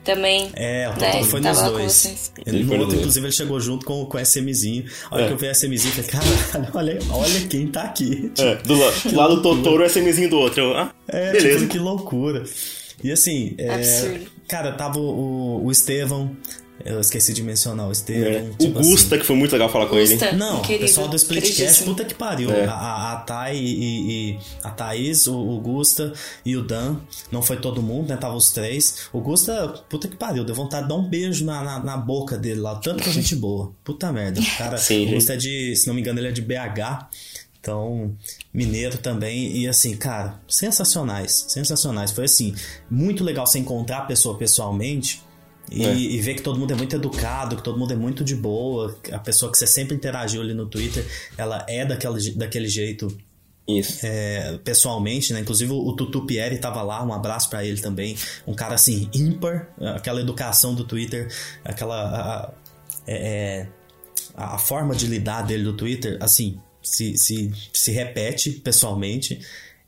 Também. 0.02 0.50
É, 0.54 0.88
o 0.88 1.00
né, 1.00 1.06
Totoro 1.12 1.24
foi 1.24 1.40
tava 1.40 1.54
nos 1.62 1.62
lá 1.72 1.78
dois. 1.78 2.32
Ele, 2.44 2.62
no 2.62 2.68
foi 2.68 2.78
outro, 2.78 2.96
inclusive, 2.98 3.26
ele 3.26 3.32
chegou 3.32 3.58
junto 3.60 3.86
com, 3.86 4.04
com 4.04 4.18
o 4.18 4.20
SMzinho. 4.20 4.84
A 5.10 5.14
hora 5.14 5.24
É. 5.24 5.26
que 5.28 5.32
eu 5.32 5.38
vi 5.38 5.46
o 5.46 5.50
SMzinho, 5.54 5.94
eu 5.96 6.04
falei, 6.04 6.10
caralho, 6.10 6.70
olha, 6.74 6.98
olha 7.10 7.40
quem 7.48 7.66
tá 7.68 7.84
aqui. 7.84 8.30
É, 8.38 8.56
do, 8.56 8.74
la- 8.74 8.90
do 8.90 9.16
lado 9.16 9.36
do 9.36 9.42
Totoro, 9.42 9.82
o 9.82 9.86
SMzinho 9.86 10.28
do 10.28 10.36
outro. 10.38 10.60
Eu, 10.62 10.76
ah, 10.76 10.92
É, 11.08 11.32
beleza. 11.32 11.58
tipo, 11.60 11.70
que 11.70 11.78
loucura. 11.78 12.44
E 13.02 13.10
assim, 13.12 13.54
é, 13.56 13.70
Absurdo. 13.74 14.26
Cara, 14.48 14.72
tava 14.72 14.98
o, 14.98 15.64
o 15.64 15.70
Estevão, 15.70 16.36
eu 16.84 17.00
esqueci 17.00 17.32
de 17.32 17.40
mencionar 17.42 17.86
o 17.86 17.90
É. 17.90 17.92
Estevão. 17.92 18.50
O 18.50 18.54
tipo 18.56 18.78
assim. 18.80 18.90
Gusta, 18.90 19.16
que 19.18 19.24
foi 19.24 19.36
muito 19.36 19.52
legal 19.52 19.68
falar 19.68 19.86
com 19.86 19.96
ele. 19.96 20.08
Gusta. 20.16 20.32
Não, 20.32 20.60
o 20.60 20.66
pessoal 20.66 21.06
do 21.08 21.14
Splitcast, 21.16 21.84
puta 21.84 22.04
que 22.04 22.14
pariu. 22.14 22.50
É. 22.50 22.64
A, 22.66 22.72
a, 22.72 23.12
a 23.12 23.16
Thay 23.18 23.56
e, 23.56 24.30
e- 24.32 24.38
a 24.62 24.70
Thaís, 24.70 25.26
o, 25.28 25.36
o 25.38 25.60
Gusta 25.60 26.12
e 26.44 26.56
o 26.56 26.62
Dan. 26.64 26.96
Não 27.30 27.40
foi 27.42 27.56
todo 27.58 27.80
mundo, 27.80 28.08
né? 28.08 28.16
Tava 28.16 28.34
os 28.34 28.50
três. 28.50 29.06
O 29.12 29.20
Gusta, 29.20 29.68
puta 29.88 30.08
que 30.08 30.16
pariu, 30.16 30.44
deu 30.44 30.54
vontade 30.54 30.82
de 30.82 30.88
dar 30.88 30.96
um 30.96 31.08
beijo 31.08 31.44
na, 31.44 31.62
na, 31.62 31.78
na 31.78 31.96
boca 31.96 32.36
dele 32.36 32.60
lá. 32.60 32.74
Tanto 32.74 33.02
que 33.04 33.08
a 33.08 33.12
gente 33.12 33.36
boa. 33.36 33.72
Puta 33.84 34.12
merda. 34.12 34.40
O 34.40 34.56
Cara, 34.58 34.76
Sim, 34.78 35.06
o 35.06 35.14
Gusta 35.14 35.34
é 35.34 35.36
de, 35.36 35.76
se 35.76 35.86
não 35.86 35.94
me 35.94 36.00
engano, 36.00 36.18
ele 36.18 36.28
é 36.28 36.32
de 36.32 36.42
BH. 36.42 37.06
Então, 37.64 38.14
mineiro 38.52 38.98
também. 38.98 39.56
E 39.56 39.66
assim, 39.66 39.96
cara, 39.96 40.38
sensacionais. 40.46 41.46
Sensacionais. 41.48 42.10
Foi 42.10 42.24
assim, 42.26 42.54
muito 42.90 43.24
legal 43.24 43.46
você 43.46 43.58
encontrar 43.58 43.98
a 44.00 44.02
pessoa 44.02 44.36
pessoalmente. 44.36 45.22
E, 45.72 45.82
É. 45.82 45.94
e 45.94 46.20
ver 46.20 46.34
que 46.34 46.42
todo 46.42 46.58
mundo 46.60 46.72
é 46.72 46.76
muito 46.76 46.94
educado, 46.94 47.56
que 47.56 47.62
todo 47.62 47.78
mundo 47.78 47.90
é 47.90 47.96
muito 47.96 48.22
de 48.22 48.36
boa. 48.36 48.94
A 49.10 49.18
pessoa 49.18 49.50
que 49.50 49.56
você 49.56 49.66
sempre 49.66 49.96
interagiu 49.96 50.42
ali 50.42 50.52
no 50.52 50.66
Twitter, 50.66 51.06
ela 51.38 51.64
é 51.66 51.86
daquela, 51.86 52.18
daquele 52.36 52.68
jeito 52.68 53.08
Isso. 53.66 54.00
é, 54.04 54.58
pessoalmente, 54.62 55.32
né? 55.32 55.40
Inclusive 55.40 55.72
o 55.72 55.90
Tutu 55.96 56.26
Pieri 56.26 56.58
tava 56.58 56.82
lá, 56.82 57.02
um 57.02 57.14
abraço 57.14 57.48
pra 57.48 57.64
ele 57.64 57.80
também. 57.80 58.14
Um 58.46 58.52
cara 58.52 58.74
assim, 58.74 59.08
ímpar, 59.14 59.70
aquela 59.96 60.20
educação 60.20 60.74
do 60.74 60.84
Twitter, 60.84 61.32
aquela. 61.64 61.96
a- 61.96 62.20
a- 62.44 62.52
é, 63.06 63.14
é, 63.62 63.68
a, 64.34 64.56
a 64.56 64.58
forma 64.58 64.94
de 64.94 65.06
lidar 65.06 65.42
dele 65.46 65.62
do 65.64 65.72
Twitter, 65.72 66.18
assim, 66.20 66.60
se, 66.84 67.16
se, 67.18 67.50
se 67.72 67.90
repete 67.90 68.50
pessoalmente. 68.52 69.40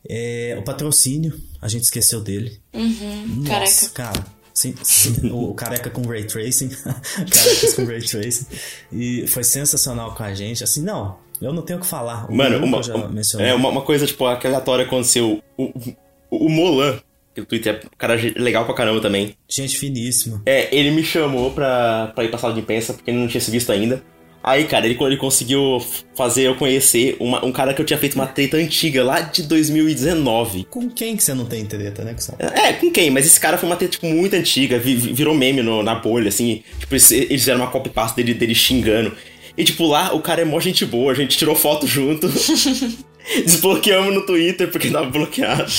É, 0.08 0.56
o 0.58 0.62
patrocínio, 0.62 1.32
a 1.60 1.68
gente 1.68 1.82
esqueceu 1.82 2.20
dele. 2.20 2.58
Uhum, 2.72 3.42
Nossa, 3.44 3.90
careca. 3.90 4.12
cara. 4.20 4.36
Sim, 4.54 4.74
sim, 4.82 5.28
o, 5.30 5.50
o 5.50 5.54
careca 5.54 5.90
com 5.90 6.02
ray 6.06 6.24
tracing. 6.24 6.68
carecas 7.30 7.74
com 7.74 7.84
ray 7.84 8.00
tracing. 8.00 8.46
E 8.92 9.26
foi 9.26 9.44
sensacional 9.44 10.14
com 10.14 10.22
a 10.22 10.32
gente. 10.32 10.62
Assim, 10.64 10.80
não, 10.82 11.18
eu 11.42 11.52
não 11.52 11.60
tenho 11.62 11.78
o 11.78 11.82
que 11.82 11.88
falar. 11.88 12.30
O 12.30 12.34
Mano, 12.34 12.64
uma, 12.64 12.78
eu 12.78 12.82
já 12.82 12.94
uma- 12.94 13.08
mencionei. 13.08 13.48
é, 13.48 13.54
uma, 13.54 13.68
uma 13.68 13.82
coisa, 13.82 14.06
tipo, 14.06 14.24
aquela 14.26 14.54
aleatória 14.54 14.84
aconteceu. 14.86 15.42
O, 15.58 15.64
o, 15.64 16.46
o 16.46 16.48
Molan, 16.48 16.98
que 17.34 17.40
o 17.40 17.44
Twitter 17.44 17.80
é 17.82 17.86
um 17.86 17.98
cara 17.98 18.14
legal 18.36 18.64
pra 18.64 18.74
caramba 18.74 19.00
também. 19.00 19.34
Gente 19.48 19.76
finíssima. 19.76 20.40
É, 20.46 20.74
ele 20.74 20.90
me 20.92 21.02
chamou 21.04 21.50
pra, 21.50 22.12
pra 22.14 22.24
ir 22.24 22.28
pra 22.28 22.38
sala 22.38 22.54
de 22.54 22.60
imprensa, 22.60 22.94
porque 22.94 23.10
ele 23.10 23.18
não 23.18 23.28
tinha 23.28 23.40
se 23.40 23.50
visto 23.50 23.70
ainda. 23.72 24.02
Aí, 24.42 24.64
cara, 24.64 24.86
ele, 24.86 24.96
ele 25.00 25.16
conseguiu 25.16 25.84
fazer 26.14 26.42
eu 26.44 26.54
conhecer 26.54 27.16
uma- 27.18 27.44
um 27.44 27.50
cara 27.50 27.74
que 27.74 27.80
eu 27.82 27.84
tinha 27.84 27.98
feito 27.98 28.14
uma 28.14 28.28
treta 28.28 28.56
antiga 28.56 29.02
lá 29.02 29.20
de 29.20 29.42
2019. 29.42 30.64
Com 30.70 30.88
quem 30.88 31.16
que 31.16 31.24
você 31.24 31.34
não 31.34 31.44
tem 31.44 31.64
treta, 31.64 32.04
né, 32.04 32.12
Gustavo? 32.12 32.38
É, 32.40 32.72
com 32.74 32.88
quem? 32.90 33.10
Mas 33.10 33.26
esse 33.26 33.40
cara 33.40 33.58
foi 33.58 33.68
uma 33.68 33.74
treta, 33.74 33.92
tipo, 33.92 34.06
muito 34.06 34.34
antiga, 34.36 34.78
vi- 34.78 34.94
vi- 34.94 35.12
virou 35.12 35.34
meme 35.34 35.62
no- 35.62 35.82
na 35.82 35.96
bolha, 35.96 36.28
assim. 36.28 36.62
Tipo, 36.78 36.94
eles, 36.94 37.10
eles 37.10 37.40
fizeram 37.40 37.60
uma 37.60 37.70
copy 37.70 37.90
paste 37.90 38.14
dele, 38.16 38.34
dele 38.34 38.54
xingando. 38.54 39.12
E, 39.58 39.64
tipo, 39.64 39.84
lá 39.86 40.14
o 40.14 40.20
cara 40.20 40.42
é 40.42 40.44
mó 40.44 40.60
gente 40.60 40.84
boa, 40.86 41.10
a 41.10 41.14
gente 41.14 41.36
tirou 41.36 41.56
foto 41.56 41.86
junto. 41.86 42.28
Desbloqueamos 43.44 44.14
no 44.14 44.24
Twitter 44.24 44.70
porque 44.70 44.90
tava 44.90 45.10
bloqueado. 45.10 45.72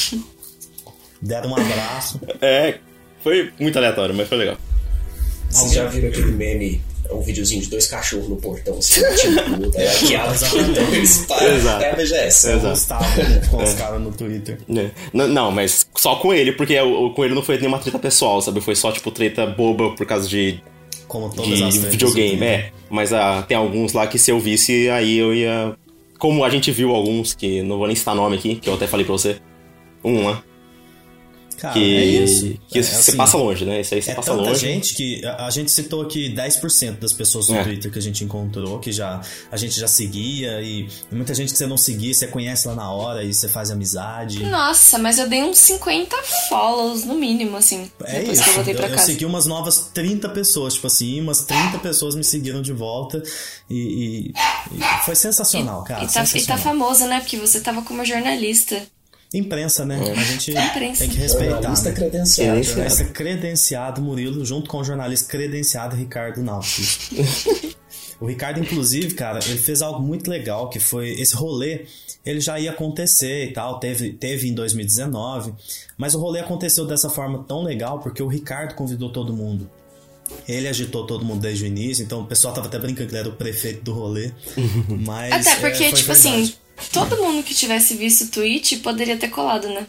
Deram 1.21 1.51
um 1.51 1.55
abraço. 1.55 2.19
É, 2.41 2.79
foi 3.23 3.51
muito 3.59 3.77
aleatório, 3.77 4.13
mas 4.13 4.27
foi 4.27 4.37
legal. 4.37 4.57
Vocês 5.49 5.71
já 5.73 5.85
viram 5.85 6.09
aquele 6.09 6.31
meme, 6.33 6.81
é 6.86 6.86
um 7.11 7.21
videozinho 7.21 7.61
de 7.61 7.69
dois 7.69 7.87
cachorros 7.87 8.27
no 8.27 8.35
portão, 8.35 8.77
assim, 8.77 9.01
tipo, 9.15 9.61
luta, 9.61 9.81
é 9.81 9.89
aqui 9.89 10.15
a 10.15 10.27
então 10.33 10.93
eles 10.93 11.25
Exato. 11.29 11.83
é 11.83 11.91
a 11.91 11.95
BGS. 11.95 12.49
Exato. 12.49 12.69
Gustavo 12.69 13.05
com 13.49 13.63
os 13.63 13.73
caras 13.73 14.01
no 14.01 14.11
Twitter. 14.11 14.59
É. 14.69 14.91
Não, 15.13 15.51
mas 15.51 15.87
só 15.95 16.15
com 16.15 16.33
ele, 16.33 16.51
porque 16.51 16.79
o, 16.79 17.11
com 17.11 17.25
ele 17.25 17.33
não 17.33 17.41
foi 17.41 17.57
nenhuma 17.57 17.79
treta 17.79 17.99
pessoal, 17.99 18.41
sabe? 18.41 18.61
Foi 18.61 18.75
só, 18.75 18.91
tipo, 18.91 19.11
treta 19.11 19.45
boba 19.45 19.91
por 19.91 20.05
causa 20.05 20.27
de, 20.27 20.59
Como 21.07 21.29
todas 21.29 21.61
as 21.61 21.73
de 21.73 21.79
tretas 21.79 21.91
videogame, 21.91 22.45
é. 22.45 22.71
Mas 22.89 23.13
ah, 23.13 23.43
tem 23.47 23.57
alguns 23.57 23.93
lá 23.93 24.07
que 24.07 24.17
se 24.17 24.31
eu 24.31 24.39
visse, 24.39 24.89
aí 24.89 25.17
eu 25.17 25.33
ia. 25.33 25.75
Como 26.17 26.43
a 26.43 26.49
gente 26.49 26.71
viu 26.71 26.91
alguns, 26.95 27.35
que 27.35 27.61
não 27.61 27.77
vou 27.77 27.87
nem 27.87 27.95
citar 27.95 28.15
nome 28.15 28.37
aqui, 28.37 28.55
que 28.55 28.69
eu 28.69 28.73
até 28.73 28.87
falei 28.87 29.05
pra 29.05 29.13
você. 29.13 29.37
Um 30.03 30.25
lá. 30.25 30.43
Cara, 31.57 31.73
Que, 31.73 31.97
é 31.97 32.05
isso. 32.05 32.53
que 32.67 32.77
É, 32.79 32.83
você 32.83 32.95
assim, 32.95 33.17
passa 33.17 33.35
longe, 33.37 33.65
né? 33.65 33.79
Esse 33.81 33.95
aí 33.95 34.01
você 34.01 34.11
É 34.11 34.13
passa 34.15 34.31
tanta 34.31 34.43
longe. 34.43 34.59
gente 34.59 34.93
que 34.93 35.25
a, 35.25 35.47
a 35.47 35.49
gente 35.49 35.71
citou 35.71 36.01
aqui 36.03 36.29
10% 36.33 36.99
das 36.99 37.11
pessoas 37.11 37.49
no 37.49 37.55
É. 37.55 37.63
Twitter 37.63 37.91
que 37.91 37.97
a 37.97 38.01
gente 38.01 38.23
encontrou, 38.23 38.77
que 38.79 38.91
já 38.91 39.21
a 39.51 39.57
gente 39.57 39.79
já 39.79 39.87
seguia 39.87 40.61
e, 40.61 40.87
muita 41.11 41.33
gente 41.33 41.51
que 41.51 41.57
você 41.57 41.65
não 41.65 41.77
seguia, 41.77 42.13
você 42.13 42.27
conhece 42.27 42.67
lá 42.67 42.75
na 42.75 42.91
hora 42.91 43.23
e 43.23 43.33
você 43.33 43.49
faz 43.49 43.71
amizade. 43.71 44.43
Nossa, 44.45 44.99
mas 44.99 45.17
eu 45.17 45.27
dei 45.27 45.43
uns 45.43 45.57
50 45.57 46.15
follows 46.47 47.03
no 47.05 47.15
mínimo, 47.15 47.57
assim. 47.57 47.89
É 48.03 48.19
depois 48.19 48.37
isso. 48.37 48.43
que 48.43 48.49
eu 48.49 48.53
voltei 48.55 48.73
pra 48.75 48.85
eu, 48.85 48.89
eu 48.91 48.95
casa. 48.95 49.07
segui 49.07 49.25
umas 49.25 49.45
novas 49.47 49.89
30 49.93 50.29
pessoas, 50.29 50.75
tipo 50.75 50.87
assim, 50.87 51.19
umas 51.21 51.41
30 51.41 51.79
pessoas 51.79 52.13
me 52.15 52.23
seguiram 52.23 52.61
de 52.61 52.71
volta 52.71 53.21
e, 53.69 53.77
e- 53.77 54.33
e 54.77 55.05
foi 55.05 55.15
sensacional, 55.15 55.83
cara. 55.83 56.03
e, 56.03 56.05
tá, 56.05 56.11
e 56.11 56.13
tá 56.13 56.25
sensacional. 56.25 56.63
famoso, 56.63 57.05
né? 57.07 57.19
Porque 57.19 57.37
você 57.37 57.59
tava 57.61 57.81
como 57.81 58.05
jornalista. 58.05 58.81
Imprensa, 59.33 59.85
né? 59.85 59.99
A 59.99 60.23
gente 60.23 60.51
Imprensa. 60.51 60.99
tem 60.99 61.09
que 61.09 61.17
respeitar. 61.17 61.55
Jornalista 61.55 61.89
Né? 61.89 61.95
credenciado. 61.95 62.63
Jornalista 62.63 63.05
credenciado 63.05 64.01
Murilo, 64.01 64.45
junto 64.45 64.69
com 64.69 64.77
o 64.77 64.83
jornalista 64.83 65.29
credenciado 65.29 65.95
Ricardo 65.95 66.41
Nautilus. 66.41 67.09
o 68.21 68.25
Ricardo, 68.25 68.59
inclusive, 68.61 69.13
cara, 69.15 69.39
ele 69.45 69.57
fez 69.57 69.81
algo 69.81 70.01
muito 70.01 70.29
legal, 70.29 70.69
que 70.69 70.79
foi 70.79 71.09
esse 71.19 71.35
rolê, 71.35 71.85
ele 72.25 72.39
já 72.39 72.57
ia 72.59 72.71
acontecer 72.71 73.49
e 73.49 73.53
tal, 73.53 73.79
teve, 73.79 74.13
teve 74.13 74.47
em 74.47 74.53
2019, 74.53 75.53
mas 75.97 76.15
o 76.15 76.19
rolê 76.19 76.39
aconteceu 76.39 76.85
dessa 76.85 77.09
forma 77.09 77.43
tão 77.43 77.63
legal 77.63 77.99
porque 77.99 78.23
o 78.23 78.27
Ricardo 78.27 78.75
convidou 78.75 79.11
todo 79.11 79.33
mundo. 79.33 79.69
Ele 80.47 80.67
agitou 80.67 81.05
todo 81.05 81.23
mundo 81.23 81.41
desde 81.41 81.63
o 81.63 81.67
início, 81.67 82.03
então 82.03 82.21
o 82.21 82.25
pessoal 82.25 82.53
tava 82.53 82.67
até 82.67 82.77
brincando 82.77 83.07
que 83.07 83.15
ele 83.15 83.19
era 83.19 83.29
o 83.29 83.33
prefeito 83.33 83.81
do 83.83 83.93
rolê. 83.93 84.31
Mas, 85.05 85.47
Até 85.47 85.57
é, 85.57 85.59
porque, 85.61 85.77
foi 85.89 85.93
tipo 85.93 86.13
verdade. 86.13 86.43
assim, 86.43 86.53
todo 86.93 87.17
mundo 87.17 87.43
que 87.43 87.53
tivesse 87.53 87.95
visto 87.95 88.25
o 88.25 88.27
tweet 88.27 88.77
poderia 88.77 89.17
ter 89.17 89.29
colado, 89.29 89.67
né? 89.69 89.87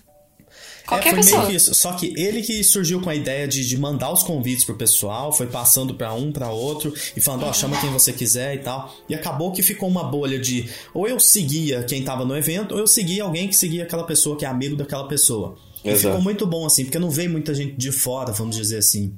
Qualquer 0.87 1.09
é, 1.09 1.11
foi 1.11 1.19
pessoa. 1.23 1.39
Meio 1.41 1.51
que 1.51 1.57
isso. 1.57 1.75
Só 1.75 1.93
que 1.93 2.15
ele 2.17 2.41
que 2.41 2.65
surgiu 2.65 2.99
com 3.03 3.11
a 3.11 3.15
ideia 3.15 3.47
de, 3.47 3.67
de 3.67 3.77
mandar 3.77 4.11
os 4.11 4.23
convites 4.23 4.65
pro 4.65 4.75
pessoal, 4.75 5.31
foi 5.31 5.47
passando 5.47 5.95
pra 5.95 6.15
um, 6.15 6.33
pra 6.33 6.51
outro, 6.51 6.95
e 7.15 7.21
falando, 7.21 7.45
ó, 7.45 7.53
chama 7.53 7.79
quem 7.79 7.91
você 7.91 8.11
quiser 8.11 8.55
e 8.55 8.59
tal. 8.61 8.95
E 9.07 9.15
acabou 9.15 9.53
que 9.53 9.63
ficou 9.63 9.87
uma 9.87 10.03
bolha 10.05 10.39
de 10.39 10.67
ou 10.95 11.07
eu 11.07 11.21
seguia 11.21 11.83
quem 11.83 12.03
tava 12.03 12.25
no 12.25 12.35
evento, 12.35 12.73
ou 12.73 12.79
eu 12.81 12.87
seguia 12.87 13.23
alguém 13.25 13.49
que 13.49 13.55
seguia 13.55 13.83
aquela 13.83 14.05
pessoa 14.05 14.35
que 14.37 14.47
é 14.47 14.49
amigo 14.49 14.77
daquela 14.77 15.07
pessoa. 15.07 15.57
E 15.85 15.91
Exato. 15.91 16.09
ficou 16.09 16.23
muito 16.23 16.47
bom, 16.47 16.65
assim, 16.65 16.85
porque 16.85 16.99
não 16.99 17.11
veio 17.11 17.29
muita 17.31 17.55
gente 17.55 17.75
de 17.77 17.93
fora, 17.93 18.33
vamos 18.33 18.57
dizer 18.57 18.79
assim. 18.79 19.13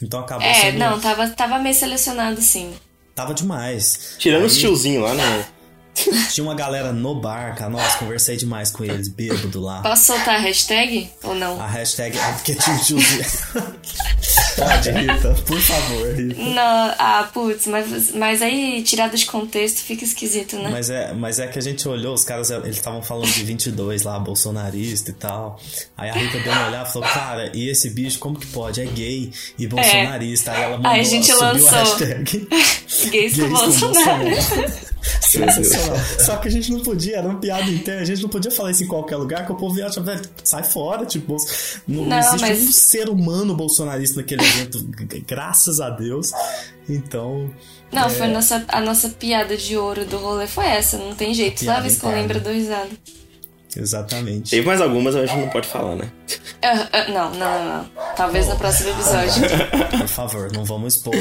Então 0.00 0.20
acabou 0.20 0.46
É, 0.46 0.54
sendo. 0.54 0.78
não, 0.78 1.00
tava, 1.00 1.28
tava 1.30 1.58
meio 1.58 1.74
selecionado, 1.74 2.40
sim. 2.40 2.72
Tava 3.16 3.34
demais. 3.34 4.14
Tirando 4.16 4.42
Aí, 4.42 4.46
os 4.46 4.56
tiozinhos 4.56 5.02
lá, 5.02 5.12
né? 5.14 5.46
Tinha 6.32 6.44
uma 6.44 6.54
galera 6.54 6.92
no 6.92 7.14
bar, 7.14 7.54
cara. 7.56 7.70
Nossa, 7.70 7.98
conversei 7.98 8.36
demais 8.36 8.70
com 8.70 8.84
eles, 8.84 9.08
bêbado 9.08 9.60
lá. 9.60 9.82
Posso 9.82 10.06
soltar 10.06 10.36
a 10.36 10.38
hashtag 10.38 11.10
ou 11.22 11.34
não? 11.34 11.60
A 11.60 11.66
hashtag 11.66 12.16
é 12.16 12.32
porque 12.32 12.54
tinha 12.54 12.76
pode, 14.56 14.90
Rita, 14.92 15.34
por 15.46 15.60
favor, 15.60 16.14
Rita. 16.14 16.42
Não, 16.42 16.94
ah, 16.98 17.28
putz, 17.32 17.66
mas, 17.66 18.12
mas 18.12 18.40
aí 18.42 18.82
tirado 18.82 19.16
de 19.16 19.26
contexto 19.26 19.78
fica 19.78 20.04
esquisito, 20.04 20.56
né? 20.56 20.70
Mas 20.70 20.90
é, 20.90 21.12
mas 21.12 21.38
é 21.38 21.46
que 21.46 21.58
a 21.58 21.62
gente 21.62 21.86
olhou, 21.88 22.14
os 22.14 22.24
caras, 22.24 22.50
eles 22.50 22.76
estavam 22.76 23.02
falando 23.02 23.30
de 23.30 23.44
22 23.44 24.02
lá, 24.02 24.18
bolsonarista 24.18 25.10
e 25.10 25.14
tal. 25.14 25.60
Aí 25.96 26.08
a 26.08 26.14
Rita 26.14 26.38
deu 26.38 26.52
uma 26.52 26.68
olhada 26.68 26.88
e 26.88 26.92
falou, 26.92 27.08
cara, 27.08 27.50
e 27.54 27.68
esse 27.68 27.90
bicho, 27.90 28.18
como 28.18 28.38
que 28.38 28.46
pode? 28.46 28.80
É 28.80 28.86
gay 28.86 29.30
e 29.58 29.66
bolsonarista. 29.66 30.52
Aí 30.52 30.62
ela 30.62 30.76
mandou, 30.76 30.92
Aí 30.92 31.00
a 31.00 31.04
gente 31.04 31.32
lançou. 31.32 31.68
a 31.68 31.72
hashtag 31.72 32.48
Gays 33.10 33.10
com 33.10 33.10
gays 33.10 33.36
com 33.36 33.48
Bolsonaro. 33.48 34.30
Bolsonaro. 34.30 34.90
Sensacional. 35.20 35.96
Só 36.18 36.36
que 36.36 36.48
a 36.48 36.50
gente 36.50 36.70
não 36.72 36.80
podia, 36.80 37.18
era 37.18 37.28
uma 37.28 37.38
piada 37.38 37.70
interna, 37.70 38.02
a 38.02 38.04
gente 38.04 38.22
não 38.22 38.28
podia 38.28 38.50
falar 38.50 38.70
isso 38.70 38.84
em 38.84 38.86
qualquer 38.86 39.16
lugar, 39.16 39.46
que 39.46 39.52
o 39.52 39.56
povo 39.56 39.78
ia 39.78 39.86
achar, 39.86 40.02
velho, 40.02 40.22
sai 40.44 40.62
fora, 40.62 41.04
tipo, 41.06 41.36
não, 41.86 42.04
Não, 42.06 42.18
existe 42.18 42.40
mas- 42.40 42.62
um 42.62 42.72
ser 42.72 43.08
humano 43.08 43.54
bolsonarista 43.54 44.16
naquele 44.20 44.42
evento, 44.42 44.84
graças 45.26 45.80
a 45.80 45.90
Deus. 45.90 46.32
Então, 46.88 47.50
Não, 47.92 48.08
foi 48.10 48.26
a 48.26 48.30
nossa, 48.30 48.64
a 48.68 48.80
nossa 48.80 49.08
piada 49.10 49.56
de 49.56 49.76
ouro 49.76 50.04
do 50.04 50.18
rolê 50.18 50.46
foi 50.46 50.66
essa, 50.66 50.96
não 50.98 51.14
tem 51.14 51.32
jeito. 51.34 51.64
Toda 51.64 51.80
vez 51.80 51.98
que 51.98 52.04
eu 52.04 52.10
lembro 52.10 52.40
do 52.40 52.50
risado. 52.50 52.90
Exatamente. 53.76 54.50
Teve 54.50 54.66
mais 54.66 54.80
algumas, 54.80 55.14
mas 55.14 55.24
a 55.24 55.26
gente 55.26 55.40
não 55.40 55.48
pode 55.48 55.68
falar, 55.68 55.96
né? 55.96 56.10
Ah, 56.62 56.88
ah, 56.92 57.08
não, 57.08 57.30
não, 57.30 57.38
não, 57.64 57.76
não. 57.78 57.90
Talvez 58.16 58.46
no 58.48 58.56
próximo 58.56 58.90
episódio. 58.90 59.42
Por 59.98 60.08
favor, 60.08 60.52
não 60.52 60.64
vamos 60.64 60.96
expor. 60.96 61.14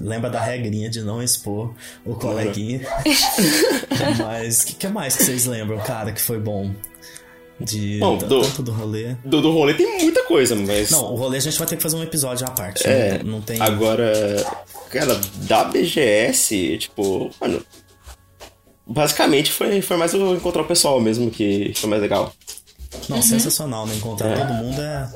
Lembra 0.00 0.30
da 0.30 0.40
regrinha 0.40 0.88
de 0.90 1.02
não 1.02 1.22
expor 1.22 1.74
o 2.04 2.14
coleguinha. 2.14 2.80
Mas 4.18 4.62
o 4.62 4.66
que, 4.66 4.74
que 4.74 4.88
mais 4.88 5.16
que 5.16 5.24
vocês 5.24 5.44
lembram, 5.46 5.78
cara, 5.78 6.12
que 6.12 6.20
foi 6.20 6.38
bom? 6.38 6.70
De 7.60 7.98
Bom, 7.98 8.16
do- 8.16 8.40
tanto 8.40 8.62
do 8.62 8.72
rolê. 8.72 9.14
Do, 9.22 9.42
do 9.42 9.52
rolê 9.52 9.74
tem 9.74 10.02
muita 10.02 10.24
coisa, 10.24 10.56
mas. 10.56 10.90
Não, 10.90 11.12
o 11.12 11.14
rolê 11.14 11.36
a 11.36 11.40
gente 11.40 11.58
vai 11.58 11.68
ter 11.68 11.76
que 11.76 11.82
fazer 11.82 11.94
um 11.94 12.02
episódio 12.02 12.46
à 12.46 12.50
parte. 12.50 12.86
É, 12.88 13.18
não, 13.22 13.32
não 13.32 13.40
tem. 13.42 13.60
Agora, 13.60 14.10
cara, 14.88 15.20
da 15.42 15.64
BGS, 15.64 16.78
tipo, 16.78 17.30
mano. 17.38 17.62
Basicamente 18.90 19.52
foi, 19.52 19.80
foi 19.80 19.96
mais 19.96 20.12
o 20.14 20.34
encontrar 20.34 20.62
o 20.62 20.66
pessoal 20.66 21.00
mesmo 21.00 21.30
que 21.30 21.72
foi 21.76 21.88
mais 21.88 22.02
legal. 22.02 22.34
Não, 23.08 23.22
sensacional, 23.22 23.86
né? 23.86 23.94
Encontrar 23.94 24.36
todo 24.36 24.54
mundo 24.54 24.82
é. 24.82 25.08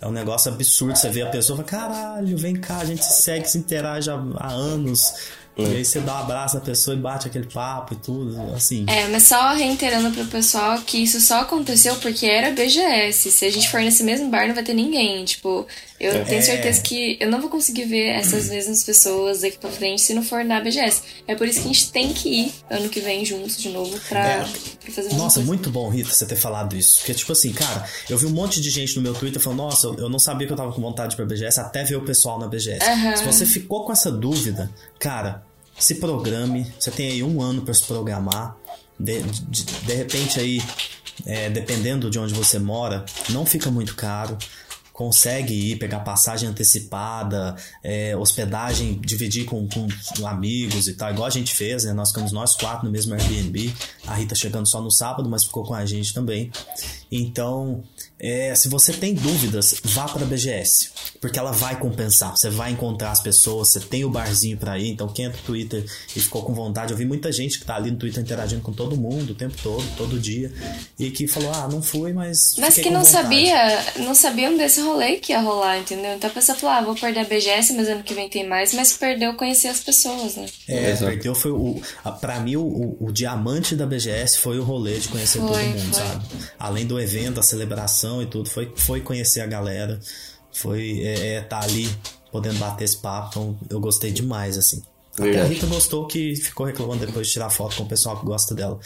É 0.00 0.06
um 0.06 0.10
negócio 0.10 0.52
absurdo. 0.52 0.96
Você 0.96 1.08
vê 1.08 1.22
a 1.22 1.30
pessoa 1.30 1.56
e 1.60 1.68
fala, 1.68 1.88
caralho, 1.88 2.36
vem 2.36 2.56
cá, 2.56 2.78
a 2.78 2.84
gente 2.84 3.04
se 3.04 3.22
segue, 3.22 3.48
se 3.48 3.58
interage 3.58 4.10
há, 4.10 4.20
há 4.36 4.50
anos. 4.50 5.14
E 5.54 5.64
aí 5.66 5.84
você 5.84 6.00
dá 6.00 6.14
um 6.14 6.18
abraço 6.22 6.54
na 6.54 6.62
pessoa 6.62 6.96
e 6.96 7.00
bate 7.00 7.26
aquele 7.28 7.46
papo 7.46 7.92
e 7.92 7.96
tudo, 7.98 8.40
assim. 8.54 8.86
É, 8.88 9.06
mas 9.08 9.24
só 9.24 9.52
reiterando 9.52 10.10
pro 10.10 10.24
pessoal 10.26 10.80
que 10.80 10.96
isso 10.98 11.20
só 11.20 11.40
aconteceu 11.42 11.94
porque 11.96 12.24
era 12.26 12.50
BGS. 12.52 13.30
Se 13.30 13.44
a 13.44 13.50
gente 13.50 13.68
for 13.70 13.80
nesse 13.82 14.02
mesmo 14.02 14.30
bar, 14.30 14.46
não 14.48 14.54
vai 14.54 14.64
ter 14.64 14.72
ninguém. 14.72 15.22
Tipo, 15.26 15.66
eu 16.00 16.24
tenho 16.24 16.42
certeza 16.42 16.80
que 16.80 17.18
eu 17.20 17.30
não 17.30 17.38
vou 17.40 17.50
conseguir 17.50 17.84
ver 17.84 18.06
essas 18.08 18.48
mesmas 18.48 18.82
pessoas 18.82 19.42
daqui 19.42 19.58
pra 19.58 19.68
frente 19.70 20.00
se 20.00 20.14
não 20.14 20.22
for 20.22 20.42
na 20.42 20.58
BGS. 20.58 21.02
É 21.28 21.34
por 21.34 21.46
isso 21.46 21.60
que 21.60 21.68
a 21.68 21.72
gente 21.72 21.92
tem 21.92 22.12
que 22.14 22.28
ir 22.46 22.52
ano 22.70 22.88
que 22.88 23.00
vem 23.00 23.22
juntos 23.24 23.58
de 23.58 23.68
novo 23.68 23.96
pra, 24.08 24.26
É. 24.26 24.44
pra 24.82 24.92
fazer 24.92 25.10
Nossa, 25.10 25.34
coisa. 25.34 25.40
muito 25.42 25.70
bom, 25.70 25.90
Rita, 25.90 26.08
você 26.10 26.24
ter 26.24 26.36
falado 26.36 26.74
isso. 26.74 26.96
Porque, 27.00 27.12
tipo 27.12 27.30
assim, 27.30 27.52
cara, 27.52 27.84
eu 28.08 28.16
vi 28.16 28.24
um 28.24 28.30
monte 28.30 28.58
de 28.58 28.70
gente 28.70 28.96
no 28.96 29.02
meu 29.02 29.12
Twitter 29.12 29.40
falando, 29.40 29.58
nossa, 29.58 29.86
eu 29.86 30.08
não 30.08 30.18
sabia 30.18 30.46
que 30.46 30.52
eu 30.52 30.56
tava 30.56 30.72
com 30.72 30.80
vontade 30.80 31.10
de 31.10 31.14
ir 31.14 31.16
pra 31.18 31.26
BGS, 31.26 31.60
até 31.60 31.84
ver 31.84 31.96
o 31.96 32.02
pessoal 32.02 32.38
na 32.38 32.48
BGS. 32.48 32.82
Aham. 32.84 33.16
Se 33.16 33.24
você 33.24 33.44
ficou 33.44 33.84
com 33.84 33.92
essa 33.92 34.10
dúvida, 34.10 34.70
cara, 34.98 35.42
se 35.82 35.96
programe. 35.96 36.72
Você 36.78 36.90
tem 36.92 37.10
aí 37.10 37.22
um 37.24 37.42
ano 37.42 37.62
pra 37.62 37.74
se 37.74 37.84
programar. 37.84 38.56
De, 38.98 39.20
de, 39.20 39.64
de 39.64 39.94
repente 39.94 40.38
aí, 40.38 40.62
é, 41.26 41.50
dependendo 41.50 42.08
de 42.08 42.20
onde 42.20 42.32
você 42.32 42.58
mora, 42.58 43.04
não 43.30 43.44
fica 43.44 43.68
muito 43.68 43.96
caro. 43.96 44.38
Consegue 44.92 45.54
ir 45.54 45.76
pegar 45.76 46.00
passagem 46.00 46.48
antecipada, 46.48 47.56
é, 47.82 48.16
hospedagem, 48.16 49.00
dividir 49.00 49.44
com, 49.44 49.66
com 49.68 50.26
amigos 50.26 50.88
e 50.88 50.94
tal, 50.94 51.10
igual 51.10 51.26
a 51.26 51.30
gente 51.30 51.54
fez, 51.54 51.84
né? 51.84 51.92
Nós 51.92 52.10
ficamos 52.10 52.32
nós 52.32 52.54
quatro 52.54 52.84
no 52.84 52.90
mesmo 52.90 53.14
Airbnb. 53.14 53.72
A 54.06 54.14
Rita 54.14 54.34
chegando 54.34 54.68
só 54.68 54.80
no 54.80 54.90
sábado, 54.90 55.28
mas 55.28 55.44
ficou 55.44 55.64
com 55.64 55.74
a 55.74 55.86
gente 55.86 56.12
também. 56.12 56.50
Então, 57.10 57.82
é, 58.18 58.54
se 58.54 58.68
você 58.68 58.92
tem 58.92 59.14
dúvidas, 59.14 59.74
vá 59.82 60.08
para 60.08 60.22
a 60.22 60.26
BGS, 60.26 60.90
porque 61.20 61.38
ela 61.38 61.50
vai 61.50 61.78
compensar. 61.78 62.36
Você 62.36 62.48
vai 62.48 62.70
encontrar 62.70 63.10
as 63.10 63.20
pessoas, 63.20 63.68
você 63.68 63.80
tem 63.80 64.04
o 64.04 64.10
barzinho 64.10 64.56
para 64.56 64.78
ir. 64.78 64.88
Então, 64.88 65.08
quem 65.08 65.24
entra 65.24 65.38
no 65.38 65.44
Twitter 65.44 65.84
e 66.16 66.20
ficou 66.20 66.42
com 66.42 66.54
vontade, 66.54 66.92
eu 66.92 66.96
vi 66.96 67.04
muita 67.04 67.32
gente 67.32 67.58
que 67.58 67.64
tá 67.64 67.74
ali 67.74 67.90
no 67.90 67.98
Twitter 67.98 68.22
interagindo 68.22 68.62
com 68.62 68.72
todo 68.72 68.96
mundo 68.96 69.32
o 69.32 69.34
tempo 69.34 69.54
todo, 69.62 69.84
todo 69.96 70.20
dia, 70.20 70.52
e 70.98 71.10
que 71.10 71.26
falou: 71.26 71.52
Ah, 71.52 71.68
não 71.70 71.82
fui, 71.82 72.12
mas. 72.12 72.54
Mas 72.58 72.76
que 72.76 72.90
não 72.90 73.02
vontade." 73.02 73.10
sabia, 73.10 73.84
não 73.98 74.14
sabiam 74.14 74.56
desse 74.56 74.80
rolê 74.84 75.16
que 75.16 75.32
ia 75.32 75.40
rolar, 75.40 75.78
entendeu? 75.78 76.12
Então 76.14 76.28
a 76.28 76.32
pessoa 76.32 76.56
falou, 76.56 76.76
ah, 76.76 76.80
vou 76.82 76.94
perder 76.94 77.20
a 77.20 77.24
BGS, 77.24 77.72
mas 77.74 77.88
ano 77.88 78.02
que 78.02 78.14
vem 78.14 78.28
tem 78.28 78.46
mais, 78.48 78.72
mas 78.74 78.92
perdeu 78.92 79.34
conhecer 79.34 79.68
as 79.68 79.80
pessoas, 79.80 80.36
né? 80.36 80.46
É, 80.68 80.90
Exato. 80.90 81.10
perdeu 81.12 81.34
foi 81.34 81.50
o. 81.50 81.80
a- 82.04 82.12
Pra 82.12 82.38
mim, 82.40 82.56
o, 82.56 82.62
o, 82.62 82.96
o 83.06 83.12
diamante 83.12 83.74
da 83.76 83.86
BGS 83.86 84.38
foi 84.38 84.58
o 84.58 84.62
rolê 84.62 84.98
de 84.98 85.08
conhecer 85.08 85.38
Foi, 85.38 85.48
todo 85.48 85.58
mundo, 85.64 85.94
foi. 85.94 86.04
sabe? 86.04 86.24
Além 86.58 86.86
do 86.86 87.00
evento, 87.00 87.40
a 87.40 87.42
celebração 87.42 88.22
e 88.22 88.26
tudo, 88.26 88.48
foi, 88.48 88.72
foi 88.76 89.00
conhecer 89.00 89.40
a 89.40 89.46
galera, 89.46 89.98
foi 90.52 91.00
é, 91.02 91.34
é, 91.34 91.40
tá 91.40 91.60
ali 91.60 91.88
podendo 92.30 92.58
bater 92.58 92.84
esse 92.84 92.96
papo, 92.96 93.28
então 93.30 93.58
eu 93.70 93.80
gostei 93.80 94.10
demais, 94.10 94.56
assim. 94.58 94.82
Até 95.18 95.40
a. 95.40 95.44
Rita 95.44 95.66
gostou 95.66 96.06
que 96.06 96.34
ficou 96.36 96.64
reclamando 96.66 97.04
depois 97.06 97.26
de 97.26 97.32
tirar 97.34 97.50
foto 97.50 97.76
com 97.76 97.82
o 97.82 97.86
pessoal 97.88 98.18
que 98.18 98.24
gosta 98.24 98.54
dela. 98.54 98.78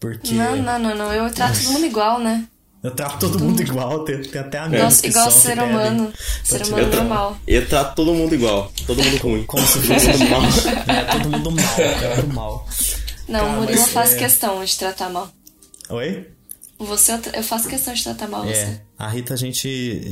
Porque 0.00 0.32
Não, 0.32 0.56
não, 0.56 0.78
não, 0.78 0.94
não. 0.94 1.12
Eu 1.12 1.30
trato 1.32 1.58
todo 1.60 1.72
mundo 1.72 1.84
igual, 1.84 2.18
né? 2.20 2.46
Eu 2.88 2.94
trato 2.94 3.18
todo 3.20 3.38
mundo 3.38 3.60
igual, 3.62 4.04
tem, 4.04 4.20
tem 4.22 4.40
até 4.40 4.58
amigos 4.58 4.84
Nossa, 4.84 5.02
que 5.02 5.08
igual 5.08 5.30
ser 5.30 5.58
humano. 5.58 6.12
Ser 6.44 6.62
humano 6.66 6.82
Eu, 6.84 6.90
tra- 6.90 7.00
normal. 7.00 7.38
eu 7.46 7.68
trato 7.68 7.94
todo 7.96 8.14
mundo 8.14 8.34
igual, 8.34 8.72
todo 8.86 9.02
mundo 9.02 9.16
ruim. 9.18 9.44
Como 9.44 9.66
se 9.66 9.78
fosse 9.80 10.06
todo 10.12 10.28
mal. 10.30 10.42
É, 10.96 11.04
todo 11.04 11.28
mundo 11.30 11.50
mal, 11.52 11.74
é 11.78 12.16
todo 12.16 12.34
mal. 12.34 12.68
Não, 13.28 13.40
Cara, 13.40 13.52
o 13.52 13.56
Murilo 13.60 13.80
mas 13.80 13.90
faz 13.90 14.12
é- 14.14 14.18
questão 14.18 14.64
de 14.64 14.76
tratar 14.78 15.10
mal. 15.10 15.28
Oi? 15.90 16.26
Você, 16.78 17.18
eu 17.34 17.42
faço 17.42 17.68
questão 17.68 17.92
de 17.92 18.02
tratar 18.04 18.28
mal 18.28 18.44
você. 18.44 18.52
É, 18.52 18.80
a 18.96 19.08
Rita, 19.08 19.34
a 19.34 19.36
gente. 19.36 19.68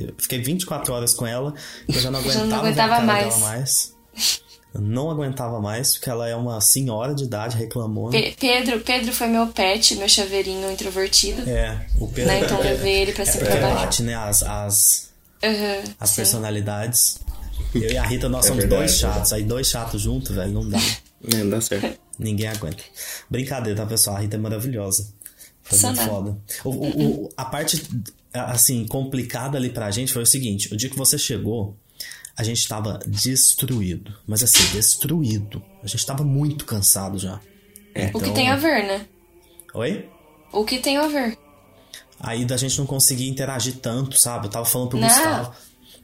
Eu 0.08 0.14
fiquei 0.18 0.42
24 0.42 0.92
horas 0.92 1.14
com 1.14 1.24
ela, 1.26 1.54
eu 1.88 2.00
já 2.00 2.10
não 2.10 2.20
Já 2.22 2.30
aguentava, 2.40 2.46
não 2.46 2.48
ver 2.74 2.80
a 2.80 2.84
aguentava 2.84 2.88
cara 2.94 3.04
mais. 3.06 3.24
dela 3.34 3.38
mais. 3.46 3.92
Não 4.78 5.10
aguentava 5.10 5.60
mais, 5.60 5.92
porque 5.94 6.10
ela 6.10 6.28
é 6.28 6.34
uma 6.36 6.60
senhora 6.60 7.14
de 7.14 7.24
idade, 7.24 7.56
reclamou. 7.56 8.10
Pe- 8.10 8.34
Pedro, 8.38 8.80
Pedro 8.80 9.12
foi 9.12 9.26
meu 9.28 9.46
pet, 9.48 9.94
meu 9.96 10.08
chaveirinho 10.08 10.70
introvertido. 10.70 11.48
É, 11.48 11.86
o 12.00 12.06
Pedro. 12.08 12.30
Né, 12.32 12.40
então 12.40 12.60
levei 12.60 13.02
ele 13.02 13.12
pra 13.12 13.24
é 13.24 13.26
e 13.28 13.60
baixo. 13.60 13.74
bate, 13.74 14.02
né? 14.02 14.14
As, 14.14 14.42
as, 14.42 15.10
Aham, 15.42 15.82
as 16.00 16.10
sim. 16.10 16.16
personalidades. 16.16 17.18
Eu 17.74 17.90
e 17.90 17.96
a 17.98 18.04
Rita, 18.06 18.28
nós 18.28 18.44
É 18.46 18.48
somos 18.48 18.62
verdade, 18.64 18.80
dois 18.82 18.92
é 18.94 18.98
chatos. 18.98 19.32
Aí 19.32 19.42
dois 19.42 19.66
chatos 19.68 20.00
juntos, 20.02 20.34
velho, 20.34 20.52
não 20.52 20.68
dá. 20.68 20.78
É, 20.78 21.36
não 21.44 21.50
dá 21.50 21.60
certo. 21.60 21.98
Ninguém 22.18 22.48
aguenta. 22.48 22.82
Brincadeira, 23.28 23.78
tá, 23.80 23.86
pessoal? 23.86 24.16
A 24.16 24.20
Rita 24.20 24.36
é 24.36 24.38
maravilhosa. 24.38 25.12
Foi 25.62 25.78
Só 25.78 25.88
muito 25.88 26.00
não. 26.02 26.08
foda. 26.08 26.38
O, 26.64 26.70
o- 26.70 27.24
o- 27.24 27.28
a 27.36 27.44
parte, 27.44 27.82
assim, 28.32 28.86
complicada 28.86 29.58
ali 29.58 29.68
pra 29.70 29.90
gente 29.90 30.12
foi 30.12 30.22
o 30.22 30.26
seguinte: 30.26 30.72
o 30.72 30.76
dia 30.76 30.88
que 30.88 30.96
você 30.96 31.18
chegou, 31.18 31.76
a 32.36 32.42
gente 32.44 32.66
tava 32.68 32.98
destruído. 33.06 34.14
Mas 34.26 34.42
assim, 34.42 34.64
destruído. 34.72 35.62
A 35.82 35.86
gente 35.86 36.04
tava 36.04 36.22
muito 36.24 36.64
cansado 36.64 37.18
já. 37.18 37.34
O 37.34 37.40
que 37.94 38.00
Então- 38.18 38.34
tem 38.34 38.50
a 38.50 38.56
ver, 38.56 38.86
né? 38.86 39.06
Oi? 39.74 40.08
O 40.52 40.64
que 40.64 40.78
tem 40.78 40.96
a 40.98 41.06
ver. 41.06 41.38
Aí 42.20 42.44
da 42.44 42.56
gente 42.56 42.78
não 42.78 42.86
conseguia 42.86 43.28
interagir 43.28 43.76
tanto, 43.76 44.18
sabe? 44.18 44.46
Eu 44.46 44.50
tava 44.50 44.64
falando 44.64 44.90
pro 44.90 44.98
Não. 44.98 45.08
Gustavo. 45.08 45.54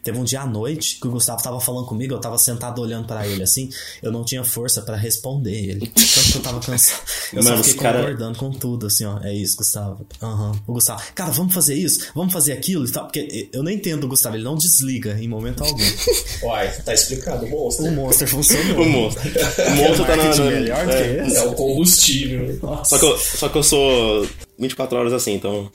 Teve 0.02 0.18
um 0.18 0.24
dia 0.24 0.40
à 0.40 0.46
noite 0.46 0.98
que 1.00 1.06
o 1.06 1.10
Gustavo 1.12 1.42
tava 1.42 1.60
falando 1.60 1.86
comigo, 1.86 2.12
eu 2.14 2.18
tava 2.20 2.36
sentado 2.38 2.80
olhando 2.82 3.06
pra 3.06 3.26
ele 3.26 3.42
assim, 3.42 3.70
eu 4.02 4.10
não 4.10 4.24
tinha 4.24 4.42
força 4.42 4.82
pra 4.82 4.96
responder 4.96 5.52
ele. 5.54 5.86
Tanto 5.86 6.32
que 6.32 6.36
eu 6.38 6.42
tava 6.42 6.60
cansado. 6.60 7.02
Eu 7.32 7.42
Mano, 7.42 7.56
só 7.58 7.62
fiquei 7.62 7.76
os 7.78 7.82
cara- 7.82 7.98
concordando 8.00 8.38
com 8.38 8.50
tudo, 8.50 8.86
assim, 8.86 9.04
ó. 9.04 9.18
É 9.22 9.32
isso, 9.32 9.56
Gustavo. 9.56 10.04
Aham. 10.20 10.52
O 10.66 10.72
Gustavo, 10.72 11.02
cara, 11.14 11.30
vamos 11.30 11.54
fazer 11.54 11.74
isso? 11.74 12.06
Vamos 12.14 12.32
fazer 12.32 12.52
aquilo 12.52 12.84
e 12.86 12.90
tal. 12.90 13.04
Porque 13.04 13.48
eu 13.52 13.62
não 13.62 13.70
entendo 13.70 14.04
o 14.04 14.08
Gustavo, 14.08 14.34
ele 14.36 14.44
não 14.44 14.56
desliga 14.56 15.16
em 15.20 15.28
momento 15.28 15.62
algum. 15.62 15.78
Uai, 16.42 16.72
tá 16.84 16.92
explicado, 16.92 17.46
o 17.46 17.48
monstro. 17.50 17.84
O 17.86 17.92
Monster 17.92 18.28
funcionou. 18.28 18.82
O 18.82 18.88
monstro. 18.88 19.22
O 19.32 19.76
monstro 19.76 20.04
tá 20.04 20.16
na. 20.16 20.34
Melhor 20.50 20.88
é. 20.90 21.02
que 21.02 21.20
esse? 21.28 21.36
É 21.36 21.42
o 21.44 21.52
combustível. 21.54 22.58
Nossa. 22.62 22.90
Só 22.90 22.98
que, 22.98 23.04
eu, 23.06 23.18
só 23.18 23.48
que 23.48 23.58
eu 23.58 23.62
sou 23.62 24.26
24 24.58 24.98
horas 24.98 25.12
assim, 25.12 25.34
então. 25.34 25.70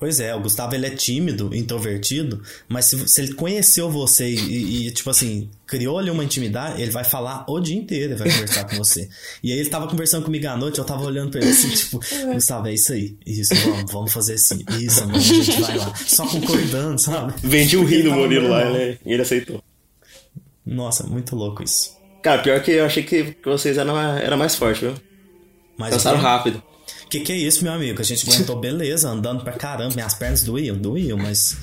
Pois 0.00 0.18
é, 0.18 0.34
o 0.34 0.40
Gustavo 0.40 0.74
ele 0.74 0.86
é 0.86 0.90
tímido, 0.90 1.54
introvertido, 1.54 2.42
mas 2.66 2.86
se, 2.86 3.06
se 3.06 3.20
ele 3.20 3.34
conheceu 3.34 3.90
você 3.90 4.30
e, 4.30 4.86
e, 4.86 4.90
tipo 4.92 5.10
assim, 5.10 5.50
criou 5.66 5.98
ali 5.98 6.10
uma 6.10 6.24
intimidade, 6.24 6.80
ele 6.80 6.90
vai 6.90 7.04
falar 7.04 7.44
o 7.46 7.60
dia 7.60 7.76
inteiro, 7.76 8.14
ele 8.14 8.14
vai 8.14 8.30
conversar 8.30 8.64
com 8.64 8.76
você. 8.76 9.10
E 9.42 9.52
aí 9.52 9.58
ele 9.58 9.68
tava 9.68 9.86
conversando 9.86 10.24
comigo 10.24 10.48
à 10.48 10.56
noite, 10.56 10.78
eu 10.78 10.86
tava 10.86 11.04
olhando 11.04 11.30
pra 11.30 11.42
ele 11.42 11.50
assim, 11.50 11.68
tipo, 11.68 12.00
Gustavo, 12.32 12.68
é 12.68 12.72
isso 12.72 12.94
aí, 12.94 13.14
isso, 13.26 13.54
vamos, 13.54 13.92
vamos 13.92 14.12
fazer 14.12 14.34
assim, 14.34 14.64
isso, 14.80 15.00
mano, 15.02 15.16
a 15.16 15.20
gente 15.20 15.60
vai 15.60 15.76
lá. 15.76 15.94
Só 15.94 16.26
concordando, 16.26 16.98
sabe? 16.98 17.34
Vendi 17.42 17.76
o 17.76 17.84
rio 17.84 18.04
do 18.04 18.12
Murilo 18.12 18.48
lá 18.48 18.64
ele, 18.64 18.98
e 19.04 19.12
ele 19.12 19.20
aceitou. 19.20 19.62
Nossa, 20.64 21.06
muito 21.06 21.36
louco 21.36 21.62
isso. 21.62 21.94
Cara, 22.22 22.40
pior 22.40 22.62
que 22.62 22.70
eu 22.70 22.86
achei 22.86 23.02
que 23.02 23.36
vocês 23.44 23.76
eram, 23.76 23.98
era 23.98 24.36
mais 24.36 24.54
forte, 24.54 24.80
viu? 24.80 24.94
Cansaram 25.78 26.18
quê? 26.18 26.24
rápido. 26.24 26.69
Que 27.10 27.20
que 27.20 27.32
é 27.32 27.36
isso, 27.36 27.64
meu 27.64 27.72
amigo? 27.72 28.00
A 28.00 28.04
gente 28.04 28.28
aguentou 28.30 28.56
beleza, 28.56 29.08
andando 29.08 29.42
pra 29.42 29.52
caramba, 29.52 29.94
minhas 29.94 30.14
pernas 30.14 30.42
doíam, 30.42 30.76
doíam, 30.76 31.18
mas 31.18 31.56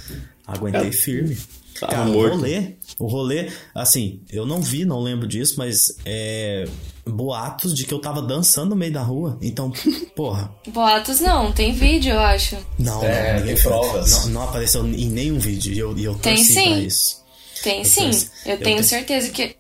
aguentei 0.46 0.92
firme. 0.92 1.38
Tava 1.80 1.92
Cara, 1.94 2.06
morto. 2.06 2.34
o 2.34 2.38
rolê, 2.38 2.74
o 2.98 3.06
rolê, 3.08 3.52
assim, 3.74 4.22
eu 4.32 4.46
não 4.48 4.62
vi, 4.62 4.84
não 4.84 5.00
lembro 5.00 5.28
disso, 5.28 5.54
mas 5.60 5.96
é, 6.04 6.66
boatos 7.06 7.72
de 7.74 7.86
que 7.86 7.94
eu 7.94 8.00
tava 8.00 8.20
dançando 8.22 8.72
no 8.72 8.76
meio 8.76 8.92
da 8.92 9.04
rua. 9.04 9.38
Então, 9.44 9.72
porra, 10.16 10.52
Boatos 10.70 11.20
não, 11.20 11.52
tem 11.54 11.72
vídeo, 11.74 12.14
eu 12.14 12.20
acho. 12.20 12.58
não, 12.80 13.04
É, 13.04 13.40
não, 13.40 13.46
tem 13.46 13.56
provas. 13.62 14.12
Não, 14.26 14.30
não 14.30 14.42
apareceu 14.44 14.86
em 14.88 15.08
nenhum 15.08 15.38
vídeo 15.40 15.72
e 15.72 15.78
eu, 15.78 15.96
e 15.98 16.04
eu 16.04 16.16
Tem 16.16 16.36
torci 16.36 16.54
sim. 16.54 16.64
pra 16.72 16.80
isso. 16.80 17.24
Tem 17.64 17.80
Eu 17.80 17.86
sim. 17.86 18.10
tenho- 18.10 18.14
Eu 18.14 18.52
eu 18.54 18.58
tenho 18.58 18.60
tenho- 18.64 18.84
certeza 18.84 19.30
que 19.30 19.56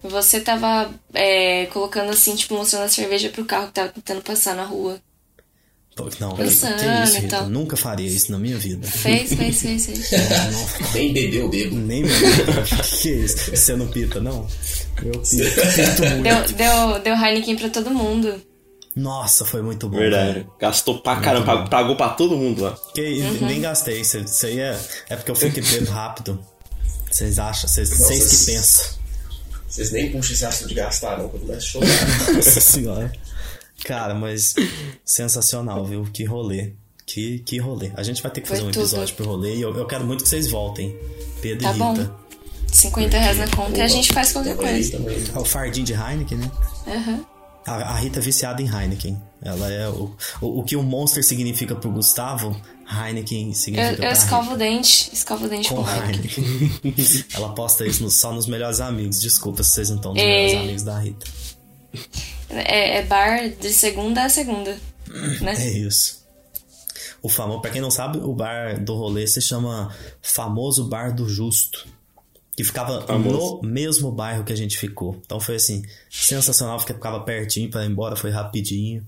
você 0.00 0.40
tava 0.40 0.90
é, 1.12 1.66
colocando 1.66 2.10
assim, 2.10 2.36
tipo, 2.36 2.54
mostrando 2.54 2.84
a 2.84 2.88
cerveja 2.88 3.30
pro 3.30 3.44
carro 3.44 3.66
que 3.66 3.72
tava 3.74 3.88
tentando 3.88 4.22
passar 4.22 4.54
na 4.54 4.64
rua. 4.64 5.00
Não, 6.20 6.34
que 6.34 6.42
Dançando 6.44 7.04
isso, 7.04 7.20
Rita? 7.20 7.42
nunca 7.42 7.76
faria 7.76 8.06
isso 8.06 8.30
na 8.30 8.38
minha 8.38 8.56
vida. 8.56 8.86
Fez, 8.86 9.32
fez, 9.32 9.60
fez, 9.60 9.86
fez. 9.86 10.10
Nem 10.94 11.12
bebeu, 11.12 11.48
bebo. 11.48 11.76
Nem 11.76 12.02
me 12.02 12.08
que, 12.82 12.98
que 13.02 13.08
é 13.08 13.12
isso? 13.16 13.50
Você 13.50 13.76
não 13.76 13.88
pita, 13.88 14.20
não? 14.20 14.46
Eu 15.02 15.12
pito, 15.12 16.02
muito. 16.10 16.22
Deu, 16.22 16.56
deu, 16.56 16.98
deu 17.02 17.14
Heineken 17.14 17.56
pra 17.56 17.68
todo 17.68 17.90
mundo. 17.90 18.40
Nossa, 18.94 19.44
foi 19.44 19.62
muito 19.62 19.88
bom. 19.88 19.96
Verdade. 19.96 20.40
cara. 20.40 20.46
Gastou 20.58 20.98
pra 21.00 21.16
caramba, 21.16 21.46
pagou, 21.46 21.68
pagou 21.68 21.96
pra 21.96 22.08
todo 22.10 22.36
mundo 22.36 22.62
lá. 22.62 22.76
Que, 22.94 23.22
Nem 23.40 23.60
gastei. 23.60 24.00
Isso, 24.00 24.18
isso 24.18 24.46
aí 24.46 24.58
é, 24.58 24.78
é 25.08 25.16
porque 25.16 25.30
eu 25.30 25.36
fiquei 25.36 25.62
bebendo 25.62 25.90
rápido. 25.90 26.38
Vocês 27.10 27.38
acham? 27.38 27.68
Vocês, 27.68 27.88
que 27.90 28.52
pensam. 28.52 28.98
Vocês 29.68 29.92
nem 29.92 30.10
puxam 30.10 30.34
esse 30.34 30.44
assunto 30.44 30.68
de 30.68 30.74
gastar, 30.74 31.18
não, 31.18 31.28
quando 31.28 31.42
começa 31.42 31.58
a 31.58 31.70
chorar. 31.70 31.88
Nossa 32.34 32.60
senhora. 32.60 33.12
Cara, 33.84 34.14
mas 34.14 34.54
sensacional, 35.04 35.84
viu? 35.84 36.04
Que 36.12 36.24
rolê. 36.24 36.72
Que, 37.06 37.38
que 37.40 37.58
rolê. 37.58 37.90
A 37.96 38.02
gente 38.02 38.20
vai 38.22 38.30
ter 38.30 38.42
que 38.42 38.48
Foi 38.48 38.56
fazer 38.58 38.68
um 38.68 38.72
tudo. 38.72 38.82
episódio 38.82 39.14
pro 39.14 39.26
rolê 39.26 39.56
e 39.56 39.62
eu, 39.62 39.74
eu 39.76 39.86
quero 39.86 40.04
muito 40.04 40.22
que 40.24 40.28
vocês 40.28 40.50
voltem. 40.50 40.94
Pedro 41.40 41.62
Tá 41.64 41.74
e 41.74 41.78
bom. 41.78 41.92
Rita. 41.94 42.14
50 42.70 43.16
reais 43.18 43.38
na 43.38 43.48
conta 43.48 43.78
e 43.78 43.80
a 43.80 43.88
gente 43.88 44.12
faz 44.12 44.32
qualquer 44.32 44.54
coisa. 44.56 44.92
também. 44.98 45.16
É 45.34 45.38
o 45.38 45.44
fardinho 45.44 45.86
de 45.86 45.94
Heineken, 45.94 46.36
né? 46.38 46.50
Aham. 46.86 47.24
A, 47.66 47.74
a 47.74 47.94
Rita 47.96 48.18
é 48.18 48.22
viciada 48.22 48.60
em 48.60 48.66
Heineken. 48.66 49.18
Ela 49.42 49.72
é 49.72 49.88
o, 49.88 50.14
o, 50.42 50.60
o 50.60 50.64
que 50.64 50.76
o 50.76 50.82
Monster 50.82 51.24
significa 51.24 51.74
pro 51.74 51.90
Gustavo, 51.90 52.54
Heineken 52.90 53.48
Eu, 53.48 53.54
significa 53.54 53.92
eu 53.94 53.96
pra 53.98 54.12
escovo 54.12 54.52
o 54.52 54.56
dente. 54.58 55.10
Escovo 55.12 55.46
o 55.46 55.48
dente 55.48 55.68
Com 55.70 55.76
com 55.76 55.88
Heineken. 55.90 56.44
Heineken. 56.84 57.24
Ela 57.34 57.54
posta 57.54 57.86
isso 57.86 58.02
no- 58.02 58.10
só 58.10 58.32
nos 58.34 58.46
melhores 58.46 58.80
amigos. 58.80 59.18
Desculpa 59.20 59.62
se 59.62 59.70
vocês 59.70 59.88
não 59.88 59.96
estão 59.96 60.12
nos 60.12 60.22
É. 60.22 60.26
melhores 60.26 60.54
amigos 60.60 60.82
da 60.82 60.98
Rita. 60.98 61.26
É, 62.50 62.98
é 62.98 63.02
bar 63.02 63.48
de 63.48 63.70
segunda 63.72 64.24
a 64.24 64.28
segunda. 64.28 64.76
É 65.40 65.44
Né? 65.44 65.68
isso. 65.70 66.18
O 67.22 67.28
famoso, 67.28 67.60
pra 67.60 67.70
quem 67.70 67.80
não 67.80 67.90
sabe, 67.90 68.18
o 68.18 68.32
bar 68.32 68.78
do 68.82 68.94
rolê 68.94 69.26
se 69.26 69.40
chama 69.40 69.92
Famoso 70.22 70.84
Bar 70.88 71.14
do 71.14 71.28
Justo. 71.28 71.86
Que 72.56 72.62
ficava 72.62 73.00
Famoso. 73.06 73.60
no 73.62 73.68
mesmo 73.68 74.10
bairro 74.12 74.44
que 74.44 74.52
a 74.52 74.56
gente 74.56 74.76
ficou. 74.78 75.16
Então 75.24 75.40
foi 75.40 75.56
assim, 75.56 75.82
sensacional, 76.10 76.76
porque 76.76 76.92
ficava 76.94 77.20
pertinho 77.20 77.70
pra 77.70 77.84
ir 77.84 77.90
embora, 77.90 78.14
foi 78.16 78.30
rapidinho. 78.30 79.04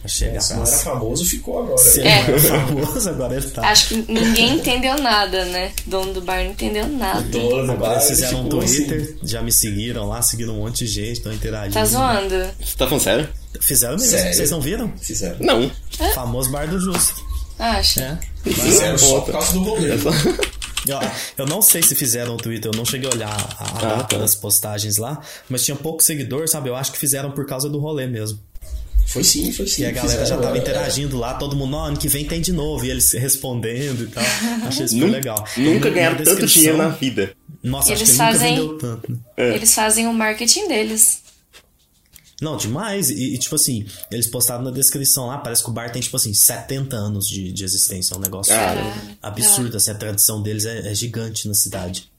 Pra 0.00 0.08
chegar. 0.08 0.40
Se 0.40 0.54
não 0.54 0.62
era 0.62 0.76
famoso, 0.78 1.24
ficou 1.24 1.62
agora. 1.62 1.78
se 1.78 2.00
era 2.00 2.38
famoso, 2.38 3.08
agora 3.10 3.34
ele 3.36 3.46
tá. 3.50 3.68
Acho 3.68 3.88
que 3.88 4.12
ninguém 4.12 4.54
entendeu 4.56 4.96
nada, 5.00 5.44
né? 5.46 5.72
Dono 5.86 6.12
do 6.14 6.20
bar 6.20 6.42
não 6.44 6.50
entendeu 6.52 6.86
nada. 6.88 7.22
Dono 7.22 7.66
do 7.72 7.78
bar, 7.78 7.92
eles 7.94 8.06
fizeram 8.08 8.40
um 8.40 8.44
ficou 8.44 8.60
assim. 8.60 8.86
Twitter, 8.86 9.16
já 9.24 9.42
me 9.42 9.50
seguiram 9.52 10.08
lá, 10.08 10.22
seguiram 10.22 10.54
um 10.54 10.58
monte 10.60 10.84
de 10.84 10.86
gente, 10.86 11.12
estão 11.18 11.32
interagindo. 11.32 11.74
Tá 11.74 11.84
zoando? 11.84 12.34
Você 12.60 12.76
tá 12.76 12.86
falando 12.86 13.02
sério? 13.02 13.28
Fizeram 13.60 13.94
mesmo, 13.96 14.10
Sério? 14.10 14.34
vocês 14.34 14.50
não 14.50 14.60
viram? 14.60 14.92
Fizeram. 15.00 15.36
Não. 15.40 15.70
Famoso 16.14 16.50
Bar 16.50 16.68
do 16.68 16.78
Justo. 16.78 17.24
Acha? 17.58 18.20
É. 18.44 18.50
Fizeram 18.50 18.98
só 18.98 19.20
por 19.22 19.32
causa 19.32 19.52
do 19.54 19.62
rolê. 19.62 19.88
Eu, 20.86 21.00
eu 21.38 21.46
não 21.46 21.60
sei 21.60 21.82
se 21.82 21.96
fizeram 21.96 22.34
no 22.34 22.36
Twitter, 22.36 22.70
eu 22.72 22.76
não 22.76 22.84
cheguei 22.84 23.10
a 23.10 23.12
olhar 23.12 23.28
a, 23.58 23.64
Ah, 23.64 23.72
data 23.96 24.04
tá. 24.04 24.18
das 24.18 24.36
postagens 24.36 24.98
lá, 24.98 25.20
mas 25.48 25.64
tinha 25.64 25.76
pouco 25.76 26.00
seguidor, 26.00 26.46
sabe? 26.46 26.68
Eu 26.68 26.76
acho 26.76 26.92
que 26.92 26.98
fizeram 26.98 27.32
por 27.32 27.44
causa 27.44 27.68
do 27.68 27.80
rolê 27.80 28.06
mesmo. 28.06 28.38
Foi 29.06 29.22
sim, 29.24 29.52
foi 29.52 29.66
sim. 29.66 29.82
E 29.82 29.86
a 29.86 29.90
galera 29.92 30.12
já 30.18 30.22
fizeram, 30.24 30.42
tava 30.42 30.56
é. 30.56 30.60
interagindo 30.60 31.16
lá, 31.16 31.34
todo 31.34 31.54
mundo, 31.56 31.76
"Ó, 31.76 31.84
ano 31.86 31.96
que 31.96 32.08
vem 32.08 32.24
tem 32.26 32.40
de 32.40 32.52
novo, 32.52 32.84
e 32.84 32.90
eles 32.90 33.12
respondendo 33.12 34.04
e 34.04 34.06
tal. 34.08 34.24
Achei 34.66 34.84
isso 34.86 34.96
Nun- 34.96 35.10
legal. 35.10 35.46
Nunca 35.56 35.90
ganharam 35.90 36.16
tanto 36.24 36.46
dinheiro 36.46 36.76
na 36.78 36.88
vida. 36.88 37.34
Nossa, 37.62 37.92
acho 37.92 38.02
Eles 38.02 38.10
que 38.12 38.18
nunca 38.18 38.32
fazem- 38.32 38.54
vendeu 38.56 38.78
tanto. 38.78 39.12
né? 39.12 39.18
É. 39.36 39.54
Eles 39.54 39.74
fazem 39.74 40.06
o 40.06 40.12
marketing 40.12 40.68
deles. 40.68 41.22
Não, 42.42 42.56
demais. 42.56 43.08
E, 43.08 43.34
e, 43.34 43.38
tipo 43.38 43.54
assim, 43.54 43.86
eles 44.10 44.26
postaram 44.26 44.62
na 44.62 44.70
descrição 44.70 45.26
lá, 45.26 45.38
parece 45.38 45.62
que 45.64 45.70
o 45.70 45.72
bar 45.72 45.90
tem, 45.90 46.02
tipo 46.02 46.16
assim, 46.16 46.34
70 46.34 46.94
anos 46.94 47.26
de, 47.26 47.50
de 47.52 47.64
existência. 47.64 48.12
É 48.14 48.16
um 48.16 48.20
negócio 48.20 48.52
Cara. 48.52 48.82
absurdo, 49.22 49.76
assim, 49.78 49.90
a 49.90 49.94
tradição 49.94 50.42
deles 50.42 50.66
é, 50.66 50.90
é 50.90 50.94
gigante 50.94 51.48
na 51.48 51.54
cidade. 51.54 52.10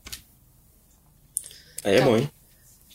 Aí 1.84 1.96
é 1.98 2.02
bom, 2.02 2.18
hein? 2.18 2.30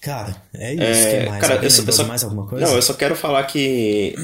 Cara, 0.02 0.36
é 0.52 0.74
isso. 0.74 0.82
É, 0.82 1.22
que 1.24 1.30
mais? 1.30 1.40
cara, 1.40 1.64
eu 1.64 1.70
só, 1.70 1.82
eu 1.82 1.92
só- 1.92 2.04
mais 2.04 2.24
alguma 2.24 2.46
coisa? 2.46 2.66
Não, 2.66 2.74
eu 2.74 2.82
só 2.82 2.92
quero 2.92 3.14
falar 3.16 3.44
que 3.44 4.14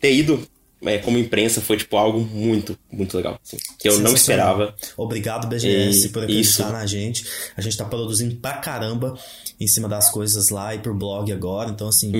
ter 0.00 0.14
ido 0.14 0.46
é, 0.84 0.98
como 0.98 1.16
imprensa 1.16 1.62
foi, 1.62 1.78
tipo, 1.78 1.96
algo 1.96 2.20
muito, 2.20 2.78
muito 2.92 3.16
legal. 3.16 3.40
assim, 3.42 3.56
que 3.78 3.88
eu 3.88 3.98
não 4.00 4.12
esperava. 4.12 4.74
Obrigado, 4.98 5.46
BGS, 5.48 6.06
E- 6.06 6.08
por 6.10 6.24
acreditar 6.24 6.40
isso. 6.42 6.62
na 6.72 6.84
gente. 6.86 7.24
A 7.56 7.62
gente 7.62 7.74
tá 7.74 7.86
produzindo 7.86 8.36
pra 8.36 8.52
caramba 8.58 9.14
em 9.58 9.66
cima 9.66 9.88
das 9.88 10.10
coisas 10.10 10.50
lá 10.50 10.74
e 10.74 10.78
pro 10.78 10.94
blog 10.94 11.32
agora. 11.32 11.70
Então, 11.70 11.88
assim, 11.88 12.12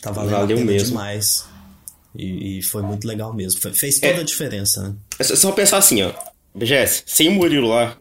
tá 0.00 0.12
valendo 0.12 0.30
Valeu 0.36 0.60
mesmo. 0.64 0.88
demais. 0.90 1.44
E, 2.14 2.58
e 2.58 2.62
foi 2.62 2.82
muito 2.82 3.08
legal 3.08 3.34
mesmo. 3.34 3.60
Foi- 3.60 3.74
fez 3.74 3.98
toda 3.98 4.14
É. 4.14 4.20
a 4.20 4.22
diferença, 4.22 4.82
né? 4.84 4.94
É 5.18 5.24
só- 5.24 5.34
só 5.34 5.50
pensar 5.52 5.78
assim, 5.78 6.00
ó. 6.02 6.12
BGS, 6.54 7.02
sem 7.06 7.28
o 7.28 7.32
Murilo 7.32 7.68
lá, 7.68 7.96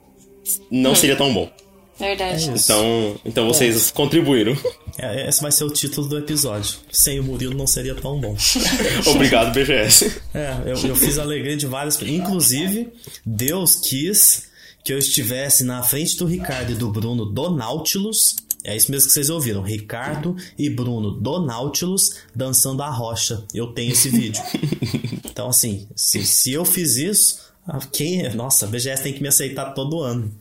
não 0.69 0.93
seria 0.93 1.15
tão 1.15 1.33
bom. 1.33 1.51
Verdade. 1.99 2.49
É 2.49 2.53
isso. 2.53 2.71
Então, 2.71 3.19
então 3.25 3.47
vocês 3.47 3.91
contribuíram. 3.91 4.57
É, 4.97 5.27
esse 5.27 5.41
vai 5.41 5.51
ser 5.51 5.65
o 5.65 5.69
título 5.69 6.07
do 6.07 6.17
episódio. 6.17 6.77
Sem 6.91 7.19
o 7.19 7.23
Murilo 7.23 7.55
não 7.55 7.67
seria 7.67 7.93
tão 7.93 8.19
bom. 8.19 8.35
Obrigado, 9.07 9.53
BGS. 9.53 10.21
É, 10.33 10.55
eu, 10.65 10.89
eu 10.89 10.95
fiz 10.95 11.19
a 11.19 11.23
alegria 11.23 11.57
de 11.57 11.67
várias 11.67 12.01
Inclusive, 12.01 12.89
Deus 13.25 13.75
quis 13.75 14.49
que 14.83 14.93
eu 14.93 14.97
estivesse 14.97 15.63
na 15.63 15.83
frente 15.83 16.17
do 16.17 16.25
Ricardo 16.25 16.71
e 16.71 16.75
do 16.75 16.89
Bruno 16.89 17.25
do 17.25 17.49
Nautilus. 17.49 18.37
É 18.63 18.75
isso 18.75 18.91
mesmo 18.91 19.07
que 19.07 19.13
vocês 19.13 19.29
ouviram. 19.29 19.61
Ricardo 19.61 20.35
e 20.57 20.69
Bruno 20.69 21.11
do 21.11 21.45
Nautilus 21.45 22.17
dançando 22.35 22.81
a 22.81 22.89
rocha. 22.89 23.43
Eu 23.53 23.67
tenho 23.67 23.91
esse 23.91 24.09
vídeo. 24.09 24.41
Então, 25.31 25.47
assim, 25.47 25.87
se, 25.95 26.25
se 26.25 26.51
eu 26.51 26.65
fiz 26.65 26.97
isso, 26.97 27.39
ah, 27.65 27.79
quem 27.93 28.25
é? 28.25 28.33
Nossa, 28.33 28.65
a 28.65 28.67
BGS 28.67 29.01
tem 29.01 29.13
que 29.13 29.21
me 29.21 29.29
aceitar 29.29 29.73
todo 29.73 30.01
ano. 30.01 30.33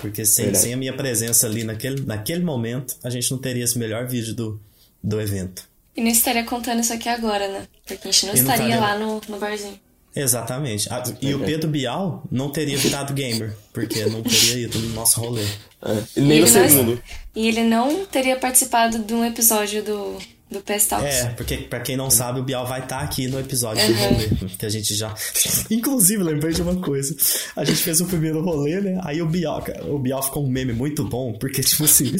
Porque 0.00 0.24
sem, 0.24 0.46
Verdade. 0.46 0.64
sem 0.64 0.74
a 0.74 0.76
minha 0.76 0.92
presença 0.92 1.46
ali 1.46 1.64
naquele, 1.64 2.02
naquele 2.04 2.44
momento, 2.44 2.96
a 3.02 3.10
gente 3.10 3.30
não 3.30 3.38
teria 3.38 3.64
esse 3.64 3.78
melhor 3.78 4.06
vídeo 4.06 4.34
do, 4.34 4.60
do 5.02 5.20
evento. 5.20 5.64
E 5.96 6.00
não 6.02 6.10
estaria 6.10 6.44
contando 6.44 6.80
isso 6.80 6.92
aqui 6.92 7.08
agora, 7.08 7.48
né? 7.48 7.66
Porque 7.86 8.08
a 8.08 8.10
gente 8.10 8.26
não 8.26 8.34
não 8.34 8.40
estaria 8.42 8.74
estaria- 8.74 8.80
lá 8.80 8.98
no, 8.98 9.20
no 9.28 9.38
barzinho. 9.38 9.78
Exatamente. 10.16 10.88
Ah, 10.92 11.02
e 11.20 11.34
o 11.34 11.40
Pedro 11.40 11.68
Bial 11.68 12.22
não 12.30 12.48
teria 12.50 12.76
virado 12.78 13.12
gamer, 13.12 13.52
porque 13.72 14.04
não 14.06 14.22
teria 14.22 14.58
ido 14.66 14.78
no 14.78 14.90
nosso 14.94 15.20
rolê. 15.20 15.42
É, 15.42 16.02
e 16.16 16.20
nem 16.20 16.40
no 16.40 16.46
ele 16.46 16.58
não- 16.58 16.68
segundo. 16.68 17.02
E 17.34 17.48
ele 17.48 17.64
não 17.64 18.06
teria 18.06 18.36
participado 18.36 18.98
de 19.00 19.12
um 19.12 19.24
episódio 19.24 19.82
do, 19.82 20.18
do 20.54 20.62
PS 20.62 20.86
Talks. 20.86 21.06
É, 21.14 21.24
porque 21.30 21.56
pra 21.58 21.80
quem 21.80 21.96
não 21.96 22.10
sabe, 22.10 22.40
o 22.40 22.42
Bial 22.42 22.66
vai 22.66 22.80
estar 22.80 23.00
aqui 23.00 23.28
no 23.28 23.38
episódio 23.38 23.86
do 23.86 23.92
Uhum. 23.92 24.08
rolê. 24.14 24.28
Que 24.58 24.66
a 24.66 24.68
gente 24.70 24.94
já. 24.94 25.14
Inclusive, 25.70 26.22
lembrei 26.22 26.52
de 26.52 26.62
uma 26.62 26.76
coisa. 26.76 27.14
A 27.56 27.64
gente 27.64 27.78
fez 27.82 28.00
o 28.00 28.06
primeiro 28.06 28.42
rolê, 28.42 28.80
né? 28.80 28.98
Aí 29.04 29.20
o 29.20 29.26
Bial, 29.26 29.60
cara, 29.62 29.84
o 29.84 29.98
Bial 29.98 30.22
ficou 30.22 30.44
um 30.44 30.48
meme 30.48 30.72
muito 30.72 31.04
bom, 31.04 31.32
porque, 31.34 31.62
tipo 31.62 31.84
assim, 31.84 32.12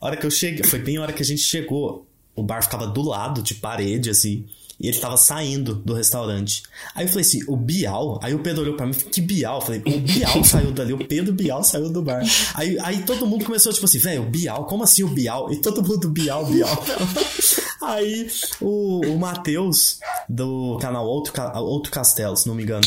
a 0.00 0.06
hora 0.06 0.16
que 0.16 0.24
eu 0.26 0.30
cheguei, 0.30 0.64
foi 0.64 0.78
bem 0.78 0.96
a 0.96 1.02
hora 1.02 1.12
que 1.12 1.22
a 1.22 1.26
gente 1.26 1.42
chegou. 1.42 2.06
O 2.34 2.42
bar 2.42 2.62
ficava 2.62 2.86
do 2.86 3.02
lado, 3.02 3.42
de 3.42 3.54
parede, 3.54 4.08
assim. 4.08 4.46
E 4.80 4.88
ele 4.88 4.96
tava 4.98 5.18
saindo 5.18 5.74
do 5.74 5.92
restaurante. 5.92 6.62
Aí 6.94 7.04
eu 7.04 7.08
falei 7.08 7.22
assim, 7.22 7.42
o 7.46 7.54
Bial? 7.54 8.18
Aí 8.22 8.34
o 8.34 8.38
Pedro 8.38 8.62
olhou 8.62 8.76
pra 8.76 8.86
mim, 8.86 8.94
que 8.94 9.20
Bial? 9.20 9.56
Eu 9.56 9.60
falei, 9.60 9.82
o 9.84 10.00
Bial 10.00 10.42
saiu 10.44 10.72
dali, 10.72 10.94
o 10.94 11.06
Pedro 11.06 11.34
Bial 11.34 11.62
saiu 11.62 11.90
do 11.90 12.00
bar. 12.00 12.22
Aí, 12.54 12.78
aí 12.80 13.02
todo 13.02 13.26
mundo 13.26 13.44
começou, 13.44 13.72
tipo 13.72 13.84
assim, 13.84 13.98
velho, 13.98 14.22
o 14.22 14.26
Bial? 14.26 14.64
Como 14.64 14.82
assim 14.82 15.02
o 15.02 15.08
Bial? 15.08 15.52
E 15.52 15.56
todo 15.56 15.86
mundo, 15.86 16.08
Bial, 16.08 16.46
Bial. 16.46 16.84
aí 17.84 18.30
o, 18.58 19.04
o 19.04 19.18
Matheus, 19.18 20.00
do 20.26 20.78
canal 20.80 21.06
Outro, 21.06 21.34
Outro 21.56 21.92
Castelo, 21.92 22.34
se 22.34 22.48
não 22.48 22.54
me 22.54 22.62
engano, 22.62 22.86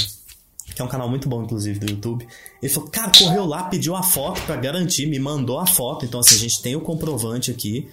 que 0.76 0.82
é 0.82 0.86
um 0.86 0.88
canal 0.88 1.08
muito 1.08 1.30
bom, 1.30 1.44
inclusive, 1.44 1.80
do 1.80 1.92
YouTube. 1.92 2.28
Ele 2.62 2.74
falou, 2.74 2.90
cara, 2.90 3.12
correu 3.16 3.46
lá, 3.46 3.66
pediu 3.66 3.96
a 3.96 4.02
foto 4.02 4.42
pra 4.42 4.56
garantir, 4.56 5.06
me 5.06 5.20
mandou 5.20 5.60
a 5.60 5.68
foto. 5.68 6.06
Então, 6.06 6.20
assim, 6.20 6.36
a 6.36 6.40
gente 6.40 6.62
tem 6.62 6.76
o 6.76 6.82
comprovante 6.82 7.52
aqui, 7.52 7.88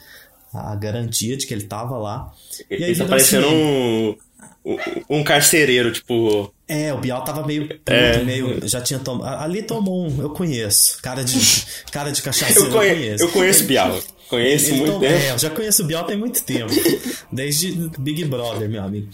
a 0.53 0.75
garantia 0.77 1.37
de 1.37 1.47
que 1.47 1.55
ele 1.55 1.65
tava 1.65 1.97
lá. 1.99 2.33
E 2.71 2.75
aí 2.75 2.83
Ele 2.91 2.97
tá 2.99 3.05
parecendo 3.07 3.47
assim, 3.47 3.57
um, 3.57 4.79
um, 5.09 5.25
carcereiro, 5.25 5.93
tipo. 5.93 6.53
É, 6.69 6.93
o 6.93 6.99
Bial 6.99 7.23
tava 7.25 7.47
meio 7.47 7.67
puto, 7.69 7.93
É. 7.93 8.23
meio. 8.23 8.67
Já 8.69 8.81
tinha 8.81 8.99
tomado. 8.99 9.43
Ali 9.43 9.63
tomou 9.63 10.07
um, 10.09 10.21
eu 10.23 10.31
conheço. 10.31 10.99
Cara 11.03 11.23
de, 11.25 11.39
cara 11.91 12.11
de 12.11 12.21
cachaceiro, 12.23 12.61
Eu, 12.63 12.67
eu, 12.67 12.73
conhe- 12.73 12.95
conheço. 12.95 13.25
eu 13.25 13.29
conheço 13.31 13.65
Bial. 13.65 14.01
Conheço 14.29 14.67
Ele 14.71 14.77
muito 14.77 14.93
tom- 14.93 15.01
tempo. 15.01 15.13
É, 15.15 15.31
eu 15.33 15.39
já 15.39 15.51
conheço 15.51 15.83
o 15.83 15.87
Bial 15.87 16.05
tem 16.05 16.17
muito 16.17 16.43
tempo. 16.45 16.73
Desde 17.33 17.73
Big 17.99 18.25
Brother, 18.27 18.69
meu 18.69 18.83
amigo. 18.83 19.09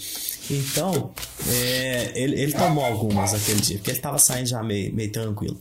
Então, 0.51 1.11
é, 1.49 2.13
ele, 2.15 2.41
ele 2.41 2.53
tomou 2.53 2.85
algumas 2.85 3.33
aquele 3.35 3.61
dia, 3.61 3.79
porque 3.79 3.91
ele 3.91 3.99
tava 3.99 4.19
saindo 4.19 4.49
já 4.49 4.63
meio, 4.63 4.95
meio 4.95 5.11
tranquilo. 5.11 5.61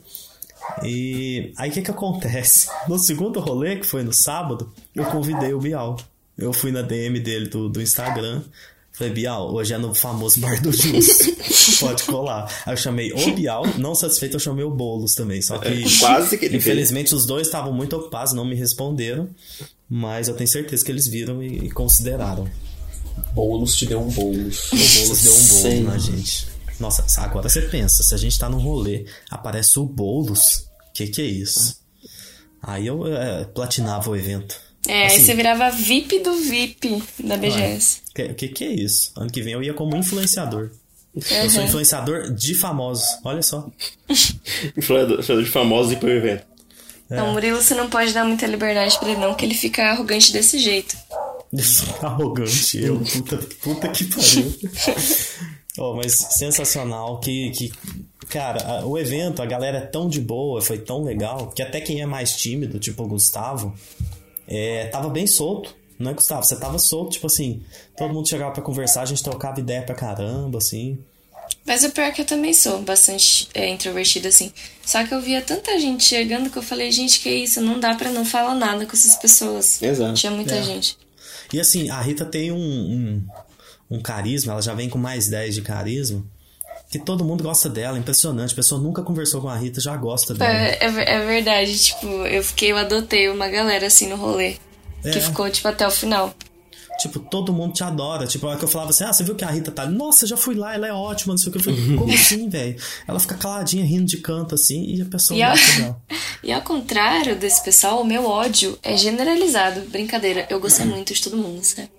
E 0.82 1.52
aí 1.56 1.70
o 1.70 1.72
que 1.72 1.82
que 1.82 1.90
acontece? 1.90 2.68
No 2.88 2.98
segundo 2.98 3.40
rolê, 3.40 3.76
que 3.76 3.86
foi 3.86 4.02
no 4.02 4.12
sábado, 4.12 4.72
eu 4.94 5.04
convidei 5.06 5.52
o 5.52 5.58
Bial. 5.58 5.96
Eu 6.38 6.52
fui 6.52 6.70
na 6.70 6.82
DM 6.82 7.18
dele 7.18 7.48
do, 7.48 7.68
do 7.68 7.80
Instagram. 7.82 8.42
Falei, 8.92 9.12
Bial, 9.12 9.52
hoje 9.52 9.74
é 9.74 9.78
no 9.78 9.94
famoso 9.94 10.40
Bar 10.40 10.62
do 10.62 10.72
Justo. 10.72 11.36
Pode 11.80 12.04
colar. 12.04 12.50
Aí 12.64 12.72
eu 12.72 12.76
chamei 12.76 13.12
o 13.12 13.34
Bial, 13.34 13.64
não 13.78 13.94
satisfeito, 13.94 14.36
eu 14.36 14.40
chamei 14.40 14.64
o 14.64 14.70
Boulos 14.70 15.14
também. 15.14 15.42
Só 15.42 15.58
que, 15.58 15.68
É, 15.68 15.98
quase 15.98 16.38
que 16.38 16.46
ele 16.46 16.56
infelizmente, 16.56 17.14
os 17.14 17.26
dois 17.26 17.46
estavam 17.46 17.72
muito 17.72 17.94
ocupados, 17.96 18.32
não 18.32 18.44
me 18.44 18.54
responderam. 18.54 19.28
Mas 19.88 20.28
eu 20.28 20.34
tenho 20.34 20.48
certeza 20.48 20.84
que 20.84 20.90
eles 20.90 21.06
viram 21.06 21.42
e, 21.42 21.66
e 21.66 21.70
consideraram. 21.70 22.48
Boulos 23.34 23.74
te 23.76 23.86
deu 23.86 24.00
um 24.00 24.08
boulos. 24.08 24.72
O 24.72 24.76
Boulos 24.76 25.22
deu 25.22 25.34
um 25.34 25.62
bolo 25.62 25.90
na 25.90 25.98
gente. 25.98 26.55
Nossa, 26.78 27.04
agora 27.22 27.48
você 27.48 27.62
pensa, 27.62 28.02
se 28.02 28.14
a 28.14 28.18
gente 28.18 28.38
tá 28.38 28.48
num 28.48 28.58
rolê, 28.58 29.06
aparece 29.30 29.78
o 29.78 29.84
Boulos, 29.84 30.68
que 30.94 31.06
que 31.06 31.22
é 31.22 31.24
isso? 31.24 31.80
Aí 32.62 32.86
eu 32.86 33.06
é, 33.06 33.44
platinava 33.44 34.10
o 34.10 34.16
evento. 34.16 34.60
É, 34.88 35.02
aí 35.02 35.06
Assim, 35.06 35.24
você 35.24 35.34
virava 35.34 35.70
VIP 35.70 36.18
do 36.20 36.34
VIP 36.36 37.02
da 37.24 37.36
BGS. 37.36 38.02
Que, 38.14 38.34
que 38.34 38.48
que 38.48 38.64
é 38.64 38.72
isso? 38.72 39.12
Ano 39.16 39.30
que 39.30 39.42
vem 39.42 39.52
eu 39.54 39.62
ia 39.62 39.74
como 39.74 39.96
influenciador. 39.96 40.70
Eu 41.14 41.50
sou 41.50 41.60
Uhum. 41.62 41.66
influenciador 41.68 42.30
de 42.34 42.54
famosos, 42.54 43.04
olha 43.24 43.42
só. 43.42 43.68
Influenciador 44.76 45.42
de 45.42 45.50
famosos 45.50 45.92
e 45.92 45.96
pro 45.96 46.10
evento. 46.10 46.44
É. 47.08 47.16
Não, 47.16 47.32
Murilo, 47.32 47.62
você 47.62 47.74
não 47.74 47.88
pode 47.88 48.12
dar 48.12 48.24
muita 48.24 48.46
liberdade 48.46 48.98
pra 48.98 49.08
ele, 49.08 49.20
não, 49.20 49.34
que 49.34 49.44
ele 49.44 49.54
fica 49.54 49.82
arrogante 49.90 50.32
desse 50.32 50.58
jeito. 50.58 50.96
Arrogante, 52.02 52.82
eu, 52.82 52.98
puta, 53.00 53.38
puta 53.62 53.88
que 53.88 54.04
pariu. 54.04 54.54
oh, 55.78 55.94
mas 55.94 56.12
sensacional 56.14 57.18
que, 57.20 57.50
que 57.50 57.72
cara, 58.28 58.78
a- 58.80 58.86
o 58.86 58.96
evento, 58.98 59.42
a 59.42 59.46
galera 59.46 59.78
é 59.78 59.80
tão 59.82 60.08
de 60.08 60.20
boa, 60.20 60.60
foi 60.62 60.78
tão 60.78 61.02
legal, 61.04 61.48
que 61.48 61.62
até 61.62 61.80
quem 61.80 62.00
é 62.00 62.06
mais 62.06 62.34
tímido, 62.36 62.78
tipo 62.78 63.02
o 63.02 63.08
Gustavo, 63.08 63.74
é, 64.48 64.86
tava 64.86 65.08
bem 65.08 65.26
solto. 65.26 65.74
Não 65.98 66.10
é, 66.10 66.14
Gustavo? 66.14 66.44
Você 66.44 66.56
tava 66.60 66.78
solto, 66.78 67.12
tipo 67.12 67.26
assim, 67.26 67.62
todo 67.96 68.12
mundo 68.12 68.28
chegava 68.28 68.52
pra 68.52 68.62
conversar, 68.62 69.02
a 69.02 69.06
gente 69.06 69.22
trocava 69.22 69.58
ideia 69.60 69.82
pra 69.82 69.94
caramba, 69.94 70.58
assim. 70.58 70.98
Mas 71.64 71.84
o 71.84 71.90
pior 71.90 72.04
é 72.06 72.10
que 72.10 72.20
eu 72.20 72.24
também 72.26 72.52
sou 72.52 72.82
bastante 72.82 73.48
é, 73.54 73.68
introvertida, 73.70 74.28
assim. 74.28 74.52
Só 74.84 75.04
que 75.06 75.14
eu 75.14 75.20
via 75.22 75.40
tanta 75.40 75.78
gente 75.80 76.04
chegando 76.04 76.50
que 76.50 76.56
eu 76.58 76.62
falei, 76.62 76.90
gente, 76.92 77.20
que 77.20 77.30
isso? 77.30 77.60
Não 77.62 77.80
dá 77.80 77.94
pra 77.94 78.10
não 78.10 78.24
falar 78.26 78.54
nada 78.54 78.84
com 78.84 78.92
essas 78.92 79.16
pessoas. 79.16 79.80
Exato. 79.80 80.14
Tinha 80.14 80.32
muita 80.32 80.56
É. 80.56 80.62
gente. 80.62 80.98
E 81.52 81.60
assim, 81.60 81.88
a 81.88 82.00
Rita 82.02 82.24
tem 82.26 82.50
um, 82.52 82.58
um, 82.58 83.26
um 83.90 84.00
carisma, 84.00 84.52
ela 84.52 84.62
já 84.62 84.74
vem 84.74 84.88
com 84.88 84.98
mais 84.98 85.28
10 85.28 85.54
de 85.56 85.62
carisma, 85.62 86.24
que 86.90 86.98
todo 86.98 87.24
mundo 87.24 87.42
gosta 87.42 87.68
dela, 87.68 87.98
impressionante. 87.98 88.52
A 88.52 88.56
pessoa 88.56 88.80
nunca 88.80 89.02
conversou 89.02 89.40
com 89.40 89.48
a 89.48 89.56
Rita, 89.56 89.80
já 89.80 89.96
gosta 89.96 90.34
dela. 90.34 90.50
É, 90.52 90.78
é, 90.80 91.14
é 91.14 91.26
verdade, 91.26 91.76
tipo, 91.78 92.06
eu 92.06 92.42
fiquei, 92.44 92.72
eu 92.72 92.76
adotei 92.76 93.28
uma 93.28 93.48
galera 93.48 93.86
assim 93.86 94.08
no 94.08 94.16
rolê. 94.16 94.56
Que 95.02 95.08
É. 95.10 95.20
ficou, 95.20 95.48
tipo, 95.50 95.66
até 95.68 95.86
o 95.86 95.90
final. 95.90 96.34
Tipo, 96.98 97.20
todo 97.20 97.52
mundo 97.52 97.74
te 97.74 97.84
adora. 97.84 98.26
Tipo, 98.26 98.46
a 98.46 98.50
hora 98.50 98.58
que 98.58 98.64
eu 98.64 98.68
falava 98.68 98.90
assim, 98.90 99.04
ah, 99.04 99.12
você 99.12 99.22
viu 99.22 99.34
que 99.34 99.44
a 99.44 99.50
Rita 99.50 99.70
tá? 99.70 99.84
Nossa, 99.84 100.26
já 100.26 100.36
fui 100.36 100.54
lá, 100.54 100.74
ela 100.74 100.86
é 100.86 100.92
ótima, 100.92 101.34
não 101.34 101.38
sei 101.38 101.50
o 101.50 101.52
que. 101.52 101.58
Eu 101.58 101.62
falei, 101.62 101.96
como 101.96 102.10
assim, 102.14 102.48
velho? 102.48 102.76
Ela 103.06 103.20
fica 103.20 103.34
caladinha, 103.34 103.84
rindo 103.84 104.06
de 104.06 104.16
canto, 104.16 104.54
assim, 104.54 104.82
e 104.94 105.02
a 105.02 105.04
pessoa 105.04 105.38
E, 105.38 105.42
a- 105.42 105.50
gosta 105.50 105.80
dela. 105.82 106.00
e 106.42 106.52
ao 106.52 106.62
contrário 106.62 107.36
desse 107.36 107.62
pessoal, 107.62 108.00
o 108.00 108.04
meu 108.04 108.24
ódio 108.26 108.78
é 108.82 108.96
generalizado. 108.96 109.82
Brincadeira, 109.90 110.46
eu 110.48 110.58
gostei 110.58 110.86
muito 110.86 111.12
de 111.12 111.20
todo 111.22 111.36
mundo, 111.36 111.62
sabe? 111.62 111.90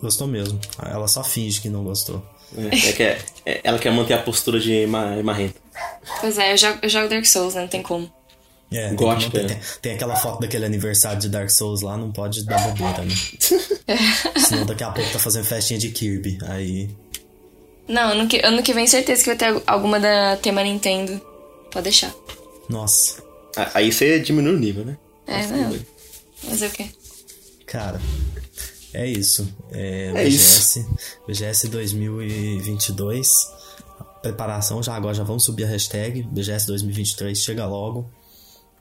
Gostou 0.00 0.26
mesmo. 0.26 0.60
Ela 0.82 1.08
só 1.08 1.22
finge 1.24 1.60
que 1.60 1.68
não 1.68 1.84
gostou. 1.84 2.24
É, 2.56 2.88
é 2.88 2.92
que 2.92 3.02
é- 3.02 3.18
é- 3.46 3.60
ela 3.64 3.78
quer 3.78 3.90
manter 3.92 4.14
a 4.14 4.18
postura 4.22 4.60
de 4.60 4.86
ma- 4.86 5.20
marrenta. 5.22 5.54
Pois 6.20 6.38
é, 6.38 6.52
eu 6.52 6.56
jogo, 6.56 6.78
eu 6.82 6.88
jogo 6.88 7.08
Dark 7.08 7.24
Souls, 7.26 7.54
né? 7.54 7.62
Não 7.62 7.68
tem 7.68 7.82
como. 7.82 8.10
É, 8.70 8.88
tem, 8.88 8.96
Gótica, 8.96 9.38
manter- 9.38 9.54
né? 9.54 9.60
tem, 9.60 9.80
tem 9.82 9.92
aquela 9.94 10.16
foto 10.16 10.40
daquele 10.40 10.64
aniversário 10.64 11.18
de 11.20 11.28
Dark 11.28 11.48
Souls 11.50 11.80
lá, 11.82 11.96
não 11.96 12.10
pode 12.12 12.44
dar 12.44 12.58
bobeira, 12.68 13.02
né? 13.04 13.14
Senão 14.48 14.66
daqui 14.66 14.82
a 14.84 14.90
pouco 14.90 15.10
tá 15.12 15.18
fazendo 15.18 15.44
festinha 15.44 15.78
de 15.78 15.90
Kirby. 15.90 16.38
Aí. 16.48 16.90
Não, 17.88 18.10
ano 18.12 18.26
que, 18.28 18.40
ano 18.44 18.62
que 18.62 18.72
vem 18.72 18.86
certeza 18.86 19.22
que 19.22 19.30
vai 19.30 19.36
ter 19.36 19.62
alguma 19.66 19.98
da 20.00 20.36
tema 20.36 20.62
Nintendo. 20.62 21.20
Pode 21.70 21.84
deixar. 21.84 22.12
Nossa. 22.68 23.22
Aí 23.74 23.92
você 23.92 24.18
diminui 24.20 24.54
o 24.54 24.58
nível, 24.58 24.84
né? 24.84 24.96
É, 25.26 25.46
não. 25.46 25.78
Fazer 26.48 26.66
o 26.66 26.70
quê? 26.70 26.86
Cara, 27.66 28.00
é 28.94 29.06
isso. 29.06 29.46
É, 29.72 30.12
É 30.14 30.24
BGS, 30.24 30.86
BGS 31.26 31.68
2022. 31.68 33.52
A 33.98 34.04
preparação 34.04 34.82
já 34.82 34.94
agora, 34.94 35.14
já 35.14 35.24
vamos 35.24 35.44
subir 35.44 35.64
a 35.64 35.68
hashtag 35.68 36.22
BGS 36.22 36.66
2023, 36.66 37.38
chega 37.38 37.66
logo. 37.66 38.08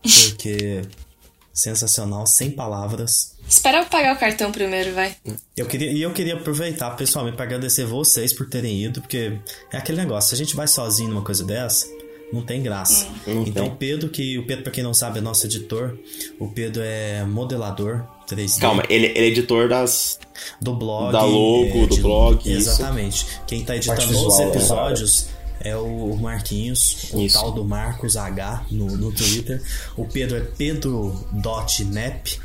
Porque 0.02 0.81
sensacional, 1.53 2.26
sem 2.26 2.49
palavras. 2.49 3.35
Espera 3.48 3.80
eu 3.80 3.85
pagar 3.85 4.15
o 4.15 4.19
cartão 4.19 4.52
primeiro, 4.52 4.94
vai. 4.94 5.15
Eu 5.56 5.65
queria, 5.68 5.91
e 5.91 6.02
eu 6.02 6.11
queria 6.11 6.34
aproveitar 6.34 6.91
pessoalmente 6.91 7.35
para 7.35 7.45
agradecer 7.45 7.85
vocês 7.85 8.34
por 8.34 8.49
terem 8.49 8.84
ido, 8.84 9.02
porque 9.02 9.40
é 9.72 9.77
aquele 9.77 9.99
negócio, 9.99 10.30
se 10.30 10.35
a 10.35 10.38
gente 10.38 10.56
vai 10.56 10.68
sozinho 10.68 11.10
numa 11.10 11.22
coisa 11.22 11.44
dessa, 11.44 11.85
não 12.31 12.44
tem 12.44 12.64
graça. 12.64 13.07
Não 13.27 13.44
então, 13.44 13.76
Pedro, 13.76 14.10
que 14.10 14.40
o 14.40 14.48
Pedro, 14.48 14.64
para 14.64 14.72
quem 14.72 14.84
não 14.84 14.94
sabe, 14.94 15.19
é 15.19 15.22
nosso 15.22 15.45
editor. 15.45 15.98
O 16.40 16.49
Pedro 16.49 16.81
é 16.81 17.23
modelador 17.23 18.07
3D. 18.28 18.60
Calma, 18.60 18.84
ele, 18.90 19.08
ele 19.08 19.20
é 19.20 19.28
editor 19.28 19.70
das. 19.70 20.20
do 20.62 20.74
blog. 20.76 21.12
Da 21.12 21.24
logo, 21.24 21.84
é, 21.84 21.88
do 21.88 21.98
blog, 21.98 22.40
isso. 22.40 22.70
Exatamente. 22.70 23.26
Quem 23.48 23.64
tá 23.64 23.76
editando 23.76 24.28
os 24.28 24.38
né? 24.40 24.48
episódios 24.48 25.28
é 25.60 25.76
o 25.78 26.16
Marquinhos, 26.18 27.10
o 27.14 27.22
Isso. 27.22 27.40
tal 27.40 27.52
do 27.52 27.64
Marcos 27.64 28.18
H 28.18 28.66
no, 28.70 28.86
no 28.98 29.12
Twitter. 29.14 29.62
O 29.95 30.06
Pedro 30.06 30.38
é 30.38 30.41
pedro.nep 30.41 32.38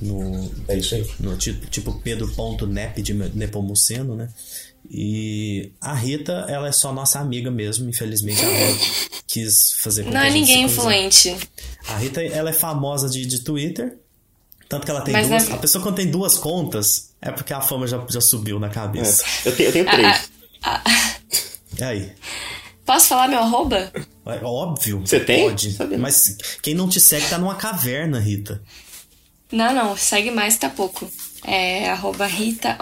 no, 0.00 0.50
É 0.68 0.76
isso 0.76 0.94
aí. 0.94 1.06
no 1.20 1.36
tipo, 1.36 1.66
tipo 1.66 1.92
pedro.nep 2.00 3.02
de 3.02 3.14
Nepomuceno, 3.14 4.14
né? 4.16 4.28
E 4.90 5.72
a 5.80 5.92
Rita, 5.94 6.46
ela 6.48 6.68
é 6.68 6.72
só 6.72 6.92
nossa 6.92 7.18
amiga 7.18 7.50
mesmo, 7.50 7.88
infelizmente 7.88 8.42
ela 8.42 8.78
quis 9.26 9.72
fazer 9.72 10.04
com 10.04 10.10
Não 10.10 10.20
que 10.20 10.26
é 10.26 10.28
a 10.28 10.30
gente 10.30 10.48
ninguém 10.48 10.64
influente. 10.64 11.36
A 11.86 11.98
Rita, 11.98 12.22
ela 12.22 12.50
é 12.50 12.52
famosa 12.52 13.08
de, 13.08 13.26
de 13.26 13.40
Twitter. 13.40 13.98
Tanto 14.68 14.84
que 14.84 14.90
ela 14.90 15.00
tem 15.00 15.12
Mas 15.14 15.28
duas. 15.28 15.48
na- 15.48 15.54
A 15.54 15.58
pessoa 15.58 15.82
quando 15.82 15.96
tem 15.96 16.10
duas 16.10 16.36
contas, 16.36 17.10
é 17.22 17.30
porque 17.30 17.52
a 17.54 17.60
fama 17.60 17.86
já, 17.86 18.04
já 18.10 18.20
subiu 18.20 18.58
na 18.60 18.66
É. 18.66 18.70
cabeça. 18.70 19.24
Eu, 19.44 19.56
tenho, 19.56 19.68
eu 19.68 19.72
tenho 19.72 19.84
três. 19.90 20.30
E 21.78 21.82
aí? 21.84 22.12
Posso 22.84 23.08
falar 23.08 23.28
meu 23.28 23.38
arroba? 23.40 23.92
É 24.26 24.40
óbvio. 24.44 25.00
Você 25.00 25.20
tem? 25.20 25.44
Pode. 25.48 25.72
Sabia. 25.72 25.98
Mas 25.98 26.36
quem 26.62 26.74
não 26.74 26.88
te 26.88 27.00
segue 27.00 27.26
tá 27.28 27.38
numa 27.38 27.54
caverna, 27.54 28.18
Rita. 28.18 28.62
Não, 29.52 29.74
não, 29.74 29.96
segue 29.96 30.30
mais, 30.30 30.56
tá 30.58 30.68
pouco. 30.68 31.10
É 31.44 31.88
arroba 31.90 32.26
Rita. 32.26 32.76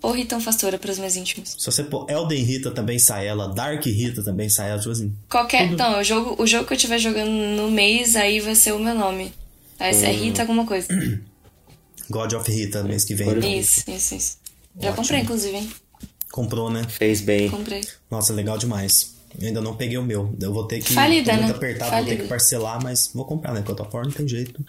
Ou 0.00 0.12
Ritão 0.12 0.40
Fastora 0.40 0.78
para 0.78 0.90
os 0.92 0.98
meus 0.98 1.16
íntimos. 1.16 1.56
Se 1.58 1.66
você 1.66 1.82
pôr 1.82 2.08
Elden 2.08 2.42
Rita 2.44 2.70
também 2.70 2.98
sai 3.00 3.26
ela, 3.26 3.48
Dark 3.52 3.84
Rita 3.84 4.22
também 4.22 4.48
sai 4.48 4.70
ela, 4.70 4.78
tipo 4.78 4.90
assim. 4.92 5.12
Qualquer. 5.28 5.70
Não, 5.72 5.98
o 6.00 6.04
jogo, 6.04 6.40
o 6.40 6.46
jogo 6.46 6.66
que 6.66 6.72
eu 6.72 6.76
estiver 6.76 6.98
jogando 6.98 7.30
no 7.30 7.70
mês, 7.70 8.14
aí 8.14 8.38
vai 8.40 8.54
ser 8.54 8.72
o 8.72 8.78
meu 8.78 8.94
nome. 8.94 9.32
Aí 9.78 10.04
é 10.04 10.10
Rita 10.10 10.42
alguma 10.42 10.66
coisa. 10.66 10.88
God 12.10 12.32
of 12.32 12.50
Rita 12.50 12.82
mês 12.82 13.04
que 13.04 13.14
vem. 13.14 13.58
Isso, 13.58 13.90
isso, 13.90 14.14
isso. 14.14 14.38
Já 14.80 14.90
Ótimo. 14.90 14.96
comprei, 14.96 15.20
inclusive, 15.20 15.56
hein? 15.56 15.70
Comprou, 16.32 16.70
né? 16.70 16.84
Fez 16.88 17.20
bem. 17.20 17.50
Comprei. 17.50 17.82
Nossa, 18.10 18.32
legal 18.32 18.58
demais. 18.58 19.14
Eu 19.38 19.48
ainda 19.48 19.60
não 19.60 19.76
peguei 19.76 19.98
o 19.98 20.02
meu. 20.02 20.34
Eu 20.40 20.52
vou 20.52 20.64
ter 20.66 20.80
que. 20.80 20.92
Falida, 20.92 21.36
né? 21.36 21.50
apertado, 21.50 21.90
vou 21.90 22.00
ter 22.00 22.06
Falida. 22.06 22.22
que 22.22 22.28
parcelar, 22.28 22.82
mas 22.82 23.10
vou 23.14 23.24
comprar, 23.24 23.52
né? 23.52 23.60
Porque 23.60 23.72
eu 23.72 23.84
tô 23.84 23.90
fora, 23.90 24.04
não 24.04 24.12
tem 24.12 24.26
jeito. 24.26 24.64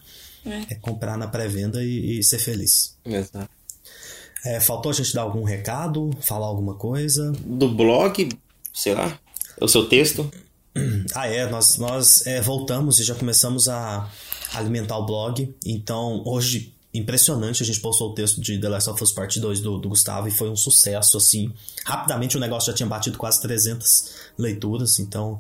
É. 0.46 0.74
É 0.74 0.76
comprar 0.76 1.18
na 1.18 1.28
pré-venda 1.28 1.84
e, 1.84 2.20
e 2.20 2.24
ser 2.24 2.40
feliz. 2.40 2.96
Exato. 3.06 3.50
É, 4.46 4.60
faltou 4.60 4.90
a 4.90 4.94
gente 4.94 5.14
dar 5.14 5.22
algum 5.24 5.44
recado, 5.44 6.12
falar 6.22 6.48
alguma 6.48 6.76
coisa? 6.76 7.32
Do 7.46 7.70
blog, 7.70 8.30
sei 8.74 8.94
lá. 8.94 9.20
O 9.60 9.68
seu 9.68 9.88
texto. 9.88 10.32
Ah, 11.14 11.28
é, 11.28 11.46
nós, 11.50 11.78
nós 11.78 12.26
é, 12.26 12.40
voltamos 12.40 13.00
e 13.00 13.04
já 13.04 13.14
começamos 13.14 13.68
a 13.68 14.10
alimentar 14.54 14.98
o 14.98 15.06
blog. 15.06 15.54
Então, 15.66 16.24
hoje, 16.26 16.74
impressionante, 16.94 17.64
a 17.64 17.66
gente 17.66 17.80
postou 17.80 18.12
o 18.12 18.14
texto 18.14 18.42
de 18.42 18.60
The 18.60 18.70
Last 18.70 18.90
of 18.90 19.04
Us 19.04 19.12
Part 19.12 19.40
2 19.40 19.60
do, 19.60 19.78
do 19.78 19.90
Gustavo 19.90 20.28
e 20.28 20.32
foi 20.32 20.50
um 20.50 20.56
sucesso, 20.56 21.18
assim. 21.18 21.52
Rapidamente 21.86 22.38
o 22.38 22.40
negócio 22.40 22.72
já 22.72 22.76
tinha 22.76 22.88
batido 22.88 23.18
quase 23.18 23.42
300 23.42 24.14
leituras, 24.38 25.00
então 25.00 25.40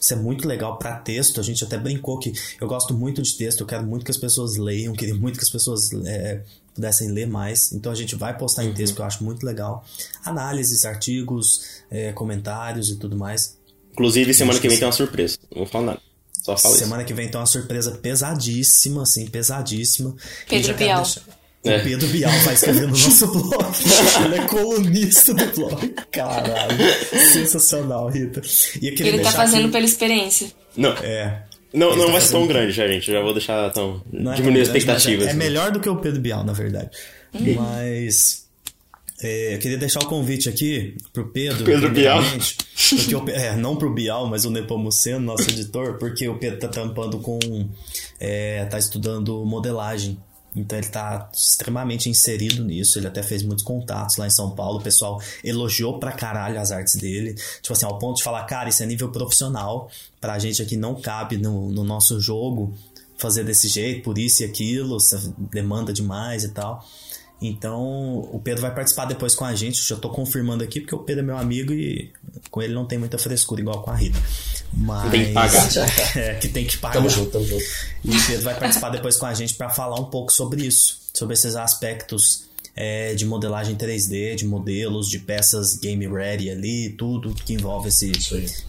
isso 0.00 0.12
é 0.12 0.16
muito 0.16 0.46
legal 0.46 0.78
para 0.78 0.96
texto. 0.96 1.40
A 1.40 1.42
gente 1.42 1.62
até 1.64 1.76
brincou 1.78 2.18
que 2.18 2.32
eu 2.60 2.66
gosto 2.66 2.94
muito 2.94 3.22
de 3.22 3.34
texto, 3.34 3.60
eu 3.60 3.66
quero 3.66 3.84
muito 3.84 4.04
que 4.04 4.10
as 4.10 4.16
pessoas 4.16 4.56
leiam, 4.56 4.94
queria 4.94 5.14
muito 5.14 5.38
que 5.38 5.44
as 5.44 5.50
pessoas 5.50 5.92
é, 6.06 6.42
pudessem 6.74 7.10
ler 7.10 7.26
mais. 7.26 7.72
Então 7.72 7.90
a 7.90 7.94
gente 7.94 8.14
vai 8.14 8.36
postar 8.36 8.64
em 8.64 8.72
texto, 8.72 8.94
que 8.94 9.00
eu 9.00 9.04
acho 9.04 9.24
muito 9.24 9.44
legal. 9.44 9.84
Análises, 10.24 10.84
artigos, 10.84 11.82
é, 11.90 12.12
comentários 12.12 12.90
e 12.90 12.96
tudo 12.96 13.16
mais. 13.16 13.58
Inclusive, 13.92 14.32
semana 14.32 14.60
que 14.60 14.68
vem 14.68 14.78
tem 14.78 14.86
uma 14.86 14.92
surpresa. 14.92 15.38
Não 15.50 15.58
vou 15.58 15.66
falar 15.66 15.86
nada. 15.86 16.07
Só 16.56 16.56
fala 16.56 16.76
Semana 16.76 17.04
que 17.04 17.12
vem 17.12 17.28
tem 17.28 17.38
uma 17.38 17.46
surpresa 17.46 17.92
pesadíssima, 17.92 19.02
assim, 19.02 19.26
pesadíssima. 19.26 20.14
E 20.46 20.50
Pedro 20.50 20.74
Bial. 20.74 21.02
deixar- 21.02 21.20
O 21.64 21.84
Pedro 21.84 22.08
Bial 22.08 22.32
vai 22.44 22.54
escrever 22.54 22.82
no 22.82 22.88
nosso 22.88 23.26
blog. 23.26 23.74
Ele 24.24 24.34
é 24.36 24.46
colunista 24.46 25.34
do 25.34 25.46
blog. 25.54 25.94
Caralho. 26.10 26.78
Sensacional, 27.32 28.08
Rita. 28.08 28.40
E 28.80 28.86
Ele 28.88 29.18
tá 29.20 29.32
fazendo 29.32 29.66
que... 29.66 29.72
pela 29.72 29.84
experiência. 29.84 30.48
Não. 30.76 30.92
É. 30.98 31.42
Não, 31.74 31.94
não 31.94 32.06
tá 32.06 32.12
vai 32.12 32.20
ser 32.22 32.30
tão 32.32 32.46
grande, 32.46 32.72
já, 32.72 32.86
gente. 32.88 33.12
Já 33.12 33.20
vou 33.20 33.34
deixar 33.34 33.70
tão. 33.72 34.02
Não 34.10 34.34
diminuir 34.34 34.60
é 34.60 34.62
as 34.62 34.68
expectativas. 34.68 35.26
É, 35.26 35.30
é, 35.30 35.34
melhor 35.34 35.70
do 35.70 35.80
que 35.80 35.88
o 35.88 35.96
Pedro 35.96 36.20
Bial, 36.20 36.42
na 36.44 36.52
verdade. 36.54 36.90
Hum. 37.34 37.54
Mas. 37.56 38.47
É, 39.20 39.54
eu 39.54 39.58
queria 39.58 39.76
deixar 39.76 40.00
o 40.00 40.06
convite 40.06 40.48
aqui 40.48 40.96
pro 41.12 41.28
Pedro. 41.28 41.64
Pedro 41.64 41.90
Bial. 41.90 42.22
Porque 42.22 43.14
o, 43.14 43.28
é, 43.30 43.56
não 43.56 43.76
pro 43.76 43.92
Bial, 43.92 44.26
mas 44.26 44.44
o 44.44 44.50
Nepomuceno, 44.50 45.18
nosso 45.20 45.50
editor, 45.50 45.98
porque 45.98 46.28
o 46.28 46.38
Pedro 46.38 46.60
tá 46.60 46.68
tampando 46.68 47.18
com. 47.18 47.38
É, 48.20 48.64
tá 48.66 48.78
estudando 48.78 49.44
modelagem. 49.44 50.18
Então 50.56 50.78
ele 50.78 50.88
tá 50.88 51.30
extremamente 51.34 52.08
inserido 52.08 52.64
nisso. 52.64 52.98
Ele 52.98 53.06
até 53.06 53.22
fez 53.22 53.42
muitos 53.42 53.64
contatos 53.64 54.16
lá 54.16 54.26
em 54.26 54.30
São 54.30 54.50
Paulo. 54.50 54.78
O 54.78 54.82
pessoal 54.82 55.20
elogiou 55.44 55.98
pra 55.98 56.12
caralho 56.12 56.58
as 56.58 56.72
artes 56.72 56.96
dele. 56.96 57.34
Tipo 57.60 57.72
assim, 57.72 57.86
ao 57.86 57.98
ponto 57.98 58.16
de 58.16 58.22
falar, 58.22 58.44
cara, 58.44 58.68
isso 58.68 58.82
é 58.82 58.86
nível 58.86 59.10
profissional. 59.10 59.90
Pra 60.20 60.38
gente 60.38 60.62
aqui 60.62 60.76
não 60.76 60.94
cabe 60.94 61.36
no, 61.36 61.70
no 61.70 61.84
nosso 61.84 62.20
jogo 62.20 62.74
fazer 63.18 63.42
desse 63.44 63.68
jeito, 63.68 64.04
por 64.04 64.16
isso 64.16 64.42
e 64.42 64.46
aquilo, 64.46 64.96
demanda 65.50 65.92
demais 65.92 66.44
e 66.44 66.48
tal. 66.50 66.84
Então, 67.40 68.18
o 68.32 68.40
Pedro 68.42 68.62
vai 68.62 68.74
participar 68.74 69.04
depois 69.04 69.34
com 69.34 69.44
a 69.44 69.54
gente. 69.54 69.80
Já 69.86 69.96
tô 69.96 70.08
confirmando 70.08 70.64
aqui, 70.64 70.80
porque 70.80 70.94
o 70.94 70.98
Pedro 70.98 71.22
é 71.22 71.26
meu 71.26 71.38
amigo 71.38 71.72
e 71.72 72.10
com 72.50 72.60
ele 72.60 72.74
não 72.74 72.84
tem 72.84 72.98
muita 72.98 73.16
frescura, 73.16 73.60
igual 73.60 73.82
com 73.82 73.90
a 73.90 73.94
Rita. 73.94 74.18
Mas. 74.72 75.10
Tem 75.10 75.26
que 75.26 75.32
pagar. 75.32 75.68
É, 76.16 76.34
que 76.34 76.48
tem 76.48 76.66
que 76.66 76.78
pagar. 76.78 76.94
Tamo 76.94 77.08
junto, 77.08 77.30
tamo 77.30 77.46
junto. 77.46 77.64
E 78.04 78.10
o 78.10 78.26
Pedro 78.26 78.42
vai 78.42 78.58
participar 78.58 78.90
depois 78.90 79.16
com 79.16 79.26
a 79.26 79.34
gente 79.34 79.54
para 79.54 79.68
falar 79.70 80.00
um 80.00 80.06
pouco 80.06 80.32
sobre 80.32 80.66
isso, 80.66 80.98
sobre 81.14 81.34
esses 81.34 81.54
aspectos 81.54 82.48
é, 82.74 83.14
de 83.14 83.24
modelagem 83.24 83.76
3D, 83.76 84.36
de 84.36 84.46
modelos, 84.46 85.08
de 85.08 85.18
peças 85.18 85.76
game 85.76 86.06
ready 86.06 86.50
ali, 86.50 86.90
tudo 86.90 87.34
que 87.34 87.52
envolve 87.52 87.88
esse, 87.88 88.12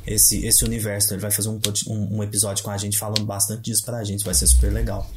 esse, 0.05 0.45
esse 0.45 0.63
universo. 0.63 1.13
Ele 1.13 1.21
vai 1.21 1.31
fazer 1.31 1.49
um, 1.49 1.59
um, 1.87 2.17
um 2.17 2.23
episódio 2.23 2.63
com 2.63 2.71
a 2.71 2.77
gente 2.77 2.97
falando 2.97 3.23
bastante 3.23 3.61
disso 3.61 3.83
pra 3.83 4.03
gente, 4.03 4.23
vai 4.23 4.33
ser 4.33 4.47
super 4.47 4.71
legal. 4.71 5.09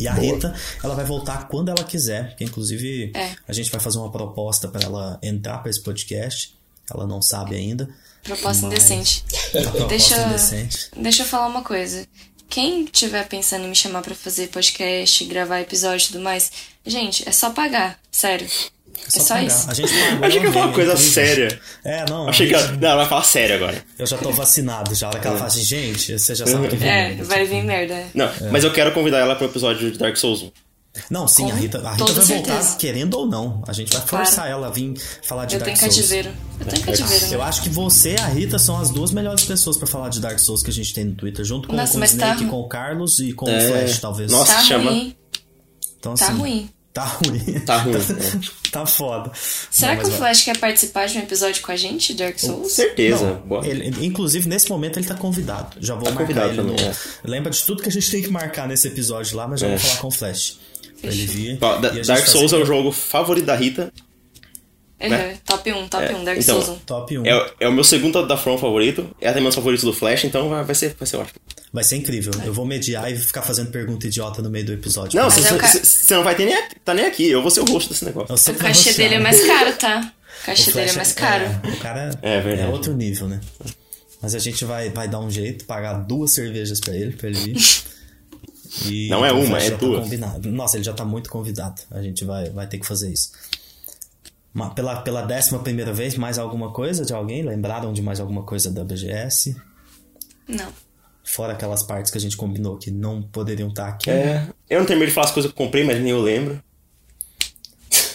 E 0.00 0.08
a 0.08 0.14
Boa. 0.14 0.34
Rita, 0.34 0.54
ela 0.82 0.94
vai 0.94 1.04
voltar 1.04 1.46
quando 1.46 1.68
ela 1.68 1.84
quiser, 1.84 2.28
porque 2.28 2.44
inclusive 2.44 3.12
é. 3.14 3.32
a 3.46 3.52
gente 3.52 3.70
vai 3.70 3.80
fazer 3.80 3.98
uma 3.98 4.10
proposta 4.10 4.66
para 4.68 4.84
ela 4.84 5.18
entrar 5.22 5.58
para 5.58 5.70
esse 5.70 5.82
podcast. 5.82 6.54
Ela 6.92 7.06
não 7.06 7.22
sabe 7.22 7.54
ainda. 7.54 7.88
Proposta 8.22 8.66
mas... 8.66 8.72
indecente. 8.72 9.24
proposta 9.52 9.86
deixa, 9.86 10.22
indecente. 10.22 10.90
deixa 10.96 11.22
eu 11.22 11.26
falar 11.26 11.46
uma 11.46 11.62
coisa. 11.62 12.06
Quem 12.48 12.84
tiver 12.84 13.28
pensando 13.28 13.64
em 13.64 13.68
me 13.68 13.76
chamar 13.76 14.02
para 14.02 14.14
fazer 14.14 14.48
podcast, 14.48 15.24
gravar 15.26 15.60
episódio 15.60 16.04
e 16.04 16.06
tudo 16.08 16.20
mais, 16.20 16.50
gente, 16.84 17.28
é 17.28 17.30
só 17.30 17.50
pagar, 17.50 18.00
sério. 18.10 18.48
É 19.06 19.10
só, 19.10 19.20
é 19.20 19.22
só 19.22 19.38
isso. 19.40 19.70
A 19.70 19.74
gente 19.74 19.92
pagou, 19.92 20.26
Achei 20.26 20.40
que 20.40 20.46
ia 20.46 20.52
falar 20.52 20.66
uma 20.66 20.74
coisa 20.74 20.96
séria. 20.96 21.60
É, 21.84 22.04
não. 22.08 22.28
Achei 22.28 22.46
gente... 22.46 22.58
que 22.58 22.64
ela... 22.64 22.76
Não, 22.76 22.88
ela 22.88 22.96
vai 22.96 23.08
falar 23.08 23.24
sério 23.24 23.56
agora. 23.56 23.84
Eu 23.98 24.06
já 24.06 24.16
tô 24.18 24.30
vacinado 24.30 24.94
já. 24.94 25.06
A 25.06 25.10
hora 25.10 25.20
que 25.20 25.26
ela 25.26 25.36
fala 25.36 25.48
assim, 25.48 25.64
gente, 25.64 26.18
você 26.18 26.34
já 26.34 26.46
sabe 26.46 26.68
que 26.68 26.76
vem 26.76 26.88
É, 26.88 27.08
merda, 27.08 27.24
vai 27.24 27.38
tipo... 27.42 27.50
vir 27.50 27.64
merda. 27.64 28.06
Não, 28.14 28.26
é. 28.26 28.50
mas 28.50 28.64
eu 28.64 28.72
quero 28.72 28.92
convidar 28.92 29.18
ela 29.18 29.34
pro 29.34 29.46
episódio 29.46 29.90
de 29.90 29.98
Dark 29.98 30.16
Souls 30.16 30.42
1. 30.42 30.50
Não, 31.08 31.28
sim, 31.28 31.44
Com 31.44 31.52
a 31.52 31.54
Rita, 31.54 31.78
a 31.78 31.92
Rita 31.92 32.04
vai 32.04 32.24
certeza. 32.24 32.34
voltar 32.34 32.76
querendo 32.76 33.14
ou 33.14 33.26
não. 33.26 33.62
A 33.66 33.72
gente 33.72 33.92
vai 33.92 34.02
forçar 34.04 34.34
claro. 34.34 34.50
ela 34.50 34.66
a 34.66 34.70
vir 34.70 34.94
falar 35.22 35.46
de 35.46 35.54
eu 35.54 35.60
Dark 35.60 35.76
Souls. 35.76 35.96
Cativeiro. 35.96 36.30
Eu 36.58 36.66
tenho 36.66 36.82
cativeiro. 36.84 37.26
Eu 37.30 37.42
acho 37.42 37.62
que 37.62 37.68
você 37.68 38.14
e 38.14 38.20
a 38.20 38.26
Rita 38.26 38.58
são 38.58 38.78
as 38.78 38.90
duas 38.90 39.12
melhores 39.12 39.44
pessoas 39.44 39.76
para 39.76 39.86
falar 39.86 40.08
de 40.08 40.20
Dark 40.20 40.38
Souls 40.40 40.62
que 40.62 40.70
a 40.70 40.72
gente 40.72 40.92
tem 40.92 41.04
no 41.04 41.14
Twitter, 41.14 41.44
junto 41.44 41.68
com, 41.68 41.76
Nossa, 41.76 41.92
com 41.92 42.00
o 42.00 42.04
Snake, 42.04 42.44
tá... 42.44 42.50
com 42.50 42.60
o 42.60 42.68
Carlos 42.68 43.20
e 43.20 43.32
com 43.32 43.48
é... 43.48 43.56
o 43.56 43.68
Flash, 43.68 43.98
talvez. 44.00 44.32
Nossa, 44.32 44.54
tá 44.54 44.62
chama. 44.62 44.90
Ruim. 44.90 45.16
Então, 45.98 46.14
tá 46.14 46.24
assim, 46.26 46.38
ruim. 46.38 46.70
Tá 46.92 47.04
ruim. 47.04 47.60
Tá 47.60 47.76
ruim. 47.78 47.94
tá, 48.72 48.84
foda. 48.84 49.30
Será 49.70 49.94
não, 49.94 50.02
que 50.02 50.08
o 50.08 50.12
Flash 50.12 50.44
vai... 50.44 50.54
quer 50.54 50.60
participar 50.60 51.06
de 51.06 51.18
um 51.18 51.22
episódio 51.22 51.62
com 51.62 51.70
a 51.70 51.76
gente, 51.76 52.14
Dark 52.14 52.38
Souls? 52.38 52.62
Com 52.62 52.68
certeza. 52.68 53.40
Não, 53.48 53.64
ele, 53.64 54.04
inclusive, 54.04 54.48
nesse 54.48 54.68
momento 54.68 54.98
ele 54.98 55.06
tá 55.06 55.14
convidado. 55.14 55.76
Já 55.80 55.94
vou 55.94 56.04
tá 56.04 56.10
marcar 56.10 56.48
ele 56.48 56.62
no... 56.62 56.74
é. 56.74 56.92
Lembra 57.24 57.50
de 57.52 57.62
tudo 57.62 57.82
que 57.82 57.88
a 57.88 57.92
gente 57.92 58.10
tem 58.10 58.22
que 58.22 58.30
marcar 58.30 58.66
nesse 58.66 58.88
episódio 58.88 59.36
lá, 59.36 59.46
mas 59.46 59.60
já 59.60 59.68
é. 59.68 59.70
vou 59.70 59.78
falar 59.78 60.00
com 60.00 60.08
o 60.08 60.10
Flash. 60.10 60.58
Pra 61.00 61.10
ele 61.10 61.26
vir. 61.26 61.58
Ó, 61.60 61.78
Dark 61.78 62.26
Souls 62.26 62.52
é 62.52 62.56
o 62.56 62.66
jogo 62.66 62.90
favorito 62.90 63.46
da 63.46 63.54
Rita. 63.54 63.92
Uhum, 65.00 65.08
né? 65.08 65.38
Top 65.46 65.72
1, 65.72 65.88
top 65.88 66.04
é, 66.04 66.14
1, 66.14 66.24
Dark 66.24 66.38
então, 66.38 66.60
Souls 66.60 66.78
1. 66.80 66.84
Top 66.84 67.18
1. 67.18 67.26
É, 67.26 67.50
é 67.60 67.68
o 67.68 67.72
meu 67.72 67.84
segundo 67.84 68.26
da 68.26 68.36
From 68.36 68.58
favorito. 68.58 69.08
É 69.20 69.28
até 69.28 69.40
meu 69.40 69.52
favorito 69.52 69.86
do 69.86 69.92
Flash, 69.92 70.24
então 70.24 70.48
vai, 70.48 70.64
vai, 70.64 70.74
ser, 70.74 70.94
vai 70.98 71.06
ser 71.06 71.16
ótimo. 71.16 71.40
Vai 71.72 71.84
ser 71.84 71.96
incrível. 71.96 72.32
Eu 72.44 72.52
vou 72.52 72.66
mediar 72.66 73.10
e 73.12 73.16
ficar 73.16 73.42
fazendo 73.42 73.70
pergunta 73.70 74.06
idiota 74.06 74.42
no 74.42 74.50
meio 74.50 74.66
do 74.66 74.72
episódio. 74.72 75.20
Não, 75.20 75.30
você 75.30 75.42
ca... 75.56 76.16
não 76.16 76.24
vai 76.24 76.34
ter 76.34 76.44
nem, 76.44 76.68
tá 76.84 76.92
nem 76.92 77.06
aqui. 77.06 77.30
Eu 77.30 77.40
vou 77.42 77.50
ser 77.50 77.60
o 77.60 77.64
rosto 77.64 77.90
desse 77.90 78.04
negócio. 78.04 78.52
O 78.52 78.56
cachê 78.56 78.92
dele 78.94 79.14
é 79.14 79.18
mais 79.20 79.46
caro, 79.46 79.72
tá? 79.76 80.12
O 80.42 80.46
cachê 80.46 80.70
o 80.70 80.74
dele 80.74 80.90
é 80.90 80.92
mais 80.94 81.12
caro. 81.12 81.44
É, 81.44 81.68
o 81.68 81.76
cara 81.78 82.18
é, 82.22 82.62
é, 82.62 82.66
outro 82.66 82.92
nível, 82.92 83.28
né? 83.28 83.40
Mas 84.20 84.34
a 84.34 84.38
gente 84.40 84.64
vai, 84.64 84.90
vai 84.90 85.06
dar 85.06 85.20
um 85.20 85.30
jeito, 85.30 85.64
pagar 85.64 85.94
duas 85.94 86.32
cervejas 86.32 86.80
pra 86.80 86.94
ele, 86.94 87.12
pra 87.12 87.28
ele 87.28 87.38
vir. 87.38 87.56
E 88.86 89.08
não 89.08 89.26
é 89.26 89.32
uma, 89.32 89.58
é 89.58 89.70
tá 89.70 89.76
duas. 89.78 90.08
Tá 90.08 90.38
Nossa, 90.44 90.76
ele 90.76 90.84
já 90.84 90.92
tá 90.92 91.04
muito 91.04 91.28
convidado. 91.28 91.82
A 91.90 92.00
gente 92.00 92.24
vai, 92.24 92.50
vai 92.50 92.68
ter 92.68 92.78
que 92.78 92.86
fazer 92.86 93.12
isso. 93.12 93.32
Uma, 94.54 94.72
pela, 94.72 95.02
pela 95.02 95.22
décima 95.22 95.58
primeira 95.58 95.92
vez, 95.92 96.14
mais 96.16 96.38
alguma 96.38 96.72
coisa 96.72 97.04
de 97.04 97.12
alguém? 97.12 97.42
Lembraram 97.42 97.92
de 97.92 98.00
mais 98.00 98.20
alguma 98.20 98.44
coisa 98.44 98.70
da 98.70 98.84
BGS? 98.84 99.56
Não. 100.46 100.72
Fora 101.30 101.52
aquelas 101.52 101.84
partes 101.84 102.10
que 102.10 102.18
a 102.18 102.20
gente 102.20 102.36
combinou 102.36 102.76
que 102.76 102.90
não 102.90 103.22
poderiam 103.22 103.68
estar 103.68 103.84
tá 103.84 103.88
aqui. 103.90 104.10
É, 104.10 104.48
eu 104.68 104.80
não 104.80 104.86
tenho 104.86 104.98
medo 104.98 105.10
de 105.10 105.14
falar 105.14 105.28
as 105.28 105.32
coisas 105.32 105.52
que 105.52 105.56
eu 105.56 105.64
comprei, 105.64 105.84
mas 105.84 106.00
nem 106.00 106.10
eu 106.10 106.20
lembro. 106.20 106.60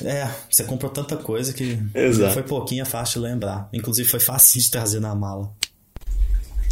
É, 0.04 0.30
você 0.52 0.66
comprou 0.66 0.92
tanta 0.92 1.16
coisa 1.16 1.54
que 1.54 1.80
Exato. 1.94 2.34
foi 2.34 2.44
pouquinho, 2.44 2.82
é 2.82 2.86
fácil 2.86 3.22
de 3.22 3.28
lembrar. 3.28 3.70
Inclusive 3.72 4.08
foi 4.10 4.20
fácil 4.20 4.60
de 4.60 4.70
trazer 4.70 5.00
na 5.00 5.16
mala. 5.16 5.50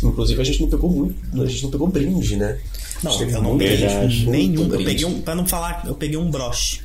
Inclusive 0.03 0.41
a 0.41 0.44
gente 0.44 0.61
não 0.61 0.70
pegou 0.70 0.90
muito, 0.90 1.41
a 1.41 1.45
gente 1.45 1.64
não 1.64 1.72
pegou 1.72 1.88
brinde, 1.88 2.36
né? 2.36 2.60
Não, 3.02 3.22
eu 3.22 3.41
não 3.41 3.57
peguei 3.57 3.88
nenhum. 4.28 4.74
Eu 4.74 4.84
peguei 4.84 5.06
um, 5.06 5.22
pra 5.22 5.36
não 5.36 5.45
falar, 5.45 5.84
eu 5.88 5.95
peguei 5.95 6.18
um 6.18 6.30
broche. 6.30 6.82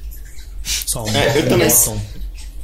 Só 0.62 1.02
um. 1.02 1.08
É, 1.08 1.36
eu 1.36 1.48
também. 1.48 1.68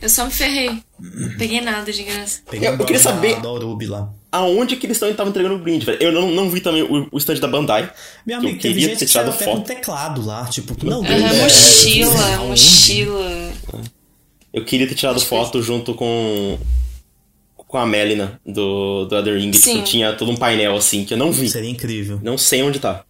Eu 0.05 0.10
só 0.10 0.26
me 0.26 0.31
ferrei. 0.31 0.82
Não 1.01 1.39
peguei 1.39 1.62
nada 1.62 1.90
de 1.90 2.02
graça. 2.02 2.43
Peguei 2.51 2.68
eu, 2.68 2.72
um 2.74 2.76
eu 2.76 2.85
queria 2.85 3.01
saber. 3.01 3.40
Da 3.40 3.51
lá. 3.89 4.12
Aonde 4.31 4.76
que 4.76 4.85
eles 4.85 5.01
estavam 5.01 5.31
entregando 5.31 5.55
o 5.55 5.59
brinde, 5.59 5.86
velho? 5.86 5.98
Eu 5.98 6.12
não, 6.12 6.31
não 6.31 6.51
vi 6.51 6.60
também 6.60 6.82
o, 6.82 7.09
o 7.10 7.16
stand 7.16 7.36
da 7.36 7.48
Bandai. 7.48 7.90
Meu 8.26 8.36
amigo, 8.36 8.60
teve 8.60 8.81
gente 8.81 8.98
ter 8.98 9.06
tirado 9.06 9.32
que 9.35 9.43
foto. 9.43 9.56
com 9.56 9.62
teclado 9.62 10.26
lá, 10.26 10.44
tipo, 10.44 10.76
não, 10.85 11.01
uhum, 11.01 11.06
é, 11.06 11.43
mochila, 11.43 12.39
mochila. 12.47 13.52
Eu 14.52 14.62
queria 14.66 14.86
ter 14.86 14.94
tirado 14.94 15.18
foto 15.20 15.62
junto 15.62 15.94
com 15.94 16.59
com 17.56 17.78
a 17.78 17.86
Melina 17.86 18.39
do, 18.44 19.06
do 19.06 19.16
Other 19.16 19.39
Ring. 19.39 19.52
Tipo, 19.52 19.82
tinha 19.85 20.12
todo 20.12 20.31
um 20.31 20.36
painel 20.36 20.76
assim 20.76 21.06
que 21.06 21.14
eu 21.14 21.18
não 21.18 21.32
vi. 21.32 21.48
Seria 21.48 21.70
incrível. 21.70 22.20
Não 22.22 22.36
sei 22.36 22.62
onde 22.62 22.78
tá. 22.78 23.06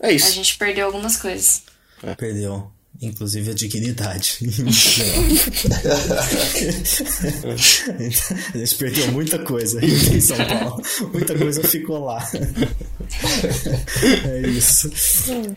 É 0.00 0.12
isso. 0.12 0.28
A 0.28 0.30
gente 0.30 0.58
perdeu 0.58 0.84
algumas 0.84 1.16
coisas. 1.16 1.62
É. 2.02 2.14
Perdeu. 2.14 2.73
Inclusive 3.02 3.50
a 3.50 3.54
dignidade. 3.54 4.38
a 8.54 8.58
gente 8.58 8.74
perdeu 8.76 9.10
muita 9.12 9.38
coisa 9.40 9.84
em 9.84 10.20
São 10.20 10.36
Paulo. 10.36 10.80
Muita 11.12 11.36
coisa 11.36 11.62
ficou 11.64 12.04
lá. 12.04 12.24
é 14.24 14.48
isso. 14.48 14.90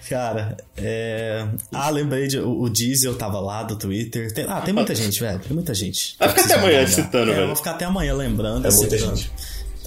Cara, 0.09 0.57
é... 0.75 1.47
Ah, 1.71 1.89
lembrei 1.91 2.27
de. 2.27 2.39
O, 2.39 2.67
Diesel 2.69 3.15
tava 3.15 3.39
lá 3.39 3.61
do 3.63 3.77
Twitter. 3.77 4.33
Tem... 4.33 4.45
Ah, 4.47 4.61
tem 4.61 4.73
muita 4.73 4.95
gente, 4.95 5.19
velho. 5.19 5.39
Tem 5.39 5.53
muita 5.53 5.75
gente. 5.75 6.15
Vai 6.19 6.29
ficar 6.29 6.43
até 6.43 6.55
amanhã 6.55 6.87
citando, 6.87 7.31
é, 7.31 7.35
velho. 7.35 7.47
Vou 7.47 7.55
ficar 7.55 7.71
até 7.71 7.85
amanhã 7.85 8.13
lembrando. 8.15 8.67
É 8.67 8.71
muita 8.71 8.97
gente. 8.97 9.31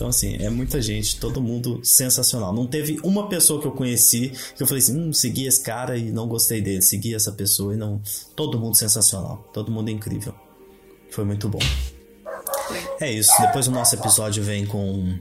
Então, 0.01 0.09
assim, 0.09 0.39
é 0.41 0.49
muita 0.49 0.81
gente, 0.81 1.21
todo 1.21 1.43
mundo 1.43 1.79
sensacional. 1.85 2.55
Não 2.55 2.67
teve 2.67 2.99
uma 3.05 3.29
pessoa 3.29 3.61
que 3.61 3.67
eu 3.67 3.71
conheci 3.71 4.33
que 4.57 4.63
eu 4.63 4.67
falei 4.67 4.83
assim, 4.83 4.99
hum, 4.99 5.13
segui 5.13 5.47
esse 5.47 5.63
cara 5.63 5.95
e 5.95 6.11
não 6.11 6.27
gostei 6.27 6.63
dele, 6.63 6.81
segui 6.81 7.15
essa 7.15 7.31
pessoa 7.31 7.75
e 7.75 7.77
não. 7.77 8.01
Todo 8.35 8.59
mundo 8.59 8.75
sensacional, 8.75 9.47
todo 9.53 9.71
mundo 9.71 9.91
incrível. 9.91 10.35
Foi 11.11 11.23
muito 11.23 11.51
bom. 11.51 11.59
É 12.99 13.13
isso. 13.13 13.31
Depois 13.43 13.69
o 13.69 13.71
nosso 13.71 13.95
episódio 13.95 14.43
vem 14.43 14.65
com. 14.65 15.19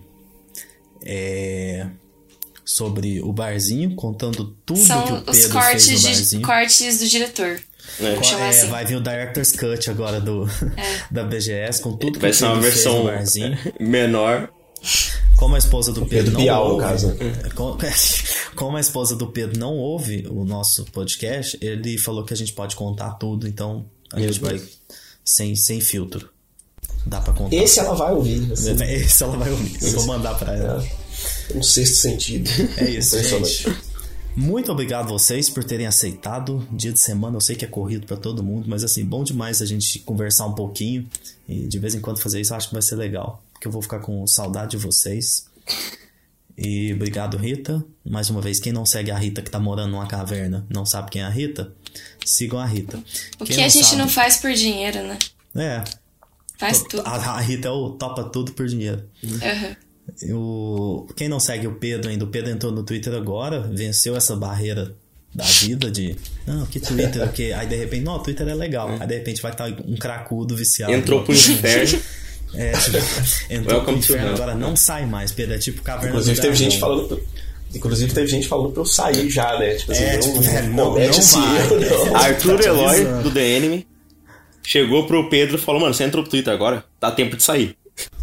É, 1.03 1.85
sobre 2.63 3.21
o 3.21 3.33
barzinho, 3.33 3.95
contando 3.95 4.55
tudo 4.65 4.79
São 4.79 5.03
que 5.03 5.11
o 5.11 5.15
Pedro 5.17 5.31
os 5.31 5.45
cortes 5.47 5.87
fez 5.87 6.03
no 6.03 6.07
barzinho. 6.07 6.41
De, 6.41 6.47
cortes 6.47 6.99
do 6.99 7.05
diretor. 7.05 7.59
É. 7.99 8.05
É, 8.05 8.47
assim. 8.47 8.67
Vai 8.67 8.85
vir 8.85 8.95
o 8.95 9.01
Director's 9.01 9.51
Cut 9.51 9.89
agora 9.89 10.21
do, 10.21 10.47
é. 10.77 11.03
da 11.11 11.25
BGS, 11.25 11.81
com 11.81 11.97
tudo 11.97 12.13
que 12.13 12.19
vai 12.19 12.31
ser 12.31 12.45
uma 12.45 12.61
versão 12.61 13.03
menor 13.77 14.49
como 15.35 15.55
a 15.55 15.57
esposa 15.57 15.91
do 15.91 16.01
Pedro, 16.01 16.09
Pedro 16.09 16.31
não 16.33 16.41
Bial, 16.41 16.71
ouve, 16.71 16.83
caso. 16.83 17.15
como 18.55 18.77
a 18.77 18.79
esposa 18.79 19.15
do 19.15 19.27
Pedro 19.27 19.59
não 19.59 19.77
ouve 19.77 20.27
o 20.29 20.43
nosso 20.43 20.85
podcast, 20.85 21.57
ele 21.61 21.97
falou 21.97 22.23
que 22.23 22.33
a 22.33 22.37
gente 22.37 22.53
pode 22.53 22.75
contar 22.75 23.11
tudo, 23.11 23.47
então 23.47 23.85
a 24.11 24.19
Meu 24.19 24.27
gente 24.31 24.41
Deus. 24.41 24.61
vai 24.61 24.69
sem, 25.23 25.55
sem 25.55 25.79
filtro. 25.79 26.29
Dá 27.05 27.21
pra 27.21 27.33
contar. 27.33 27.55
Esse 27.55 27.79
ela 27.79 27.93
vai 27.93 28.13
ouvir. 28.13 28.51
Assim. 28.51 28.71
Esse 28.83 29.23
ela 29.23 29.37
vai 29.37 29.49
ouvir. 29.49 29.77
Eu 29.81 29.91
vou 29.93 30.05
mandar 30.07 30.35
pra 30.35 30.55
ela. 30.55 30.83
É. 30.83 31.57
Um 31.57 31.63
sexto 31.63 31.95
sentido. 31.95 32.49
É 32.77 32.89
isso, 32.89 33.21
gente. 33.23 33.67
Muito 34.35 34.71
obrigado 34.71 35.05
a 35.05 35.09
vocês 35.09 35.49
por 35.49 35.63
terem 35.63 35.85
aceitado. 35.87 36.65
Dia 36.71 36.93
de 36.93 36.99
semana 36.99 37.37
eu 37.37 37.41
sei 37.41 37.55
que 37.55 37.65
é 37.65 37.67
corrido 37.67 38.05
para 38.05 38.15
todo 38.17 38.43
mundo, 38.43 38.65
mas 38.69 38.83
assim, 38.83 39.03
bom 39.03 39.23
demais 39.23 39.61
a 39.61 39.65
gente 39.65 39.99
conversar 39.99 40.45
um 40.45 40.53
pouquinho 40.53 41.07
e 41.47 41.67
de 41.67 41.79
vez 41.79 41.95
em 41.95 41.99
quando 41.99 42.19
fazer 42.19 42.39
isso, 42.39 42.53
eu 42.53 42.57
acho 42.57 42.67
que 42.67 42.73
vai 42.73 42.81
ser 42.81 42.95
legal, 42.95 43.43
porque 43.59 43.67
eu 43.67 43.71
vou 43.73 43.81
ficar 43.81 43.99
com 43.99 44.25
saudade 44.25 44.71
de 44.71 44.77
vocês. 44.77 45.45
E 46.57 46.93
obrigado, 46.93 47.35
Rita. 47.37 47.83
Mais 48.05 48.29
uma 48.29 48.39
vez, 48.41 48.57
quem 48.59 48.71
não 48.71 48.85
segue 48.85 49.11
a 49.11 49.17
Rita 49.17 49.41
que 49.41 49.51
tá 49.51 49.59
morando 49.59 49.91
numa 49.91 50.07
caverna, 50.07 50.65
não 50.69 50.85
sabe 50.85 51.11
quem 51.11 51.21
é 51.21 51.25
a 51.25 51.29
Rita, 51.29 51.73
sigam 52.25 52.57
a 52.57 52.65
Rita. 52.65 52.97
O 53.37 53.43
Quem 53.45 53.55
que 53.55 53.61
a 53.61 53.63
não 53.65 53.69
gente 53.69 53.85
sabe- 53.85 53.97
não 53.97 54.07
faz 54.09 54.37
por 54.37 54.51
dinheiro, 54.53 55.03
né? 55.03 55.19
É, 55.55 55.83
Faz 56.57 56.83
tudo. 56.83 57.03
a, 57.05 57.11
a 57.15 57.39
Rita 57.41 57.67
é 57.67 57.71
o 57.71 57.91
topa 57.91 58.23
tudo 58.23 58.53
por 58.53 58.65
dinheiro. 58.67 59.03
O, 60.31 61.05
quem 61.15 61.27
não 61.29 61.39
segue 61.39 61.67
o 61.67 61.75
Pedro 61.75 62.09
ainda, 62.09 62.23
o 62.25 62.27
Pedro 62.29 62.49
entrou 62.51 62.71
no 62.71 62.83
Twitter 62.83 63.13
agora, 63.13 63.61
venceu 63.61 64.15
essa 64.15 64.35
barreira 64.35 64.95
da 65.35 65.43
vida 65.45 65.91
de. 65.91 66.15
Não, 66.47 66.65
que 66.65 66.79
Twitter, 66.79 67.23
o 67.23 67.31
quê? 67.31 67.53
Aí 67.55 67.67
de 67.67 67.75
repente, 67.75 68.03
não, 68.03 68.15
o 68.15 68.19
Twitter 68.19 68.47
é 68.47 68.53
legal. 68.55 68.89
Aí 68.99 69.07
de 69.07 69.15
repente 69.15 69.41
vai 69.41 69.51
estar 69.51 69.67
um 69.85 69.95
cracudo 69.95 70.55
viciado. 70.55 70.93
Entrou 70.93 71.23
pro 71.23 71.33
inferno. 71.35 71.99
É, 72.53 72.71
tipo, 72.71 72.97
entrou 73.49 73.81
to 73.83 73.91
inferno, 73.91 74.29
agora 74.33 74.55
não 74.55 74.75
sai 74.75 75.05
mais, 75.05 75.31
Pedro. 75.31 75.55
É 75.55 75.57
tipo 75.59 75.81
caverna 75.81 76.09
Inclusive 76.09 76.35
do 76.35 76.41
teve 76.41 76.55
gente 76.55 76.79
falando. 76.79 77.21
Inclusive 77.73 78.11
teve 78.13 78.27
gente 78.27 78.47
falando 78.47 78.71
pra 78.71 78.81
eu 78.81 78.85
sair 78.85 79.29
já, 79.29 79.57
né? 79.59 79.75
Tipo 79.75 79.91
assim, 79.91 80.03
É, 80.03 80.13
não, 80.13 80.19
tipo, 80.19 80.41
velho, 80.41 80.69
não, 80.69 80.75
não- 80.85 80.93
não 80.95 81.01
esse 81.01 81.37
erro, 81.37 81.79
não. 81.79 82.15
Arthur 82.17 82.55
Tá 82.55 82.61
te 82.63 82.67
Eloy, 82.67 83.05
do 83.23 83.31
The 83.31 83.47
Enemy, 83.47 83.87
chegou 84.63 85.05
pro 85.05 85.29
Pedro 85.29 85.55
e 85.55 85.59
falou: 85.59 85.81
Mano, 85.81 85.93
você 85.93 86.03
entrou 86.03 86.23
pro 86.23 86.31
Twitter 86.31 86.51
agora? 86.53 86.83
Dá 86.99 87.11
tempo 87.11 87.35
de 87.37 87.43
sair. 87.43 87.77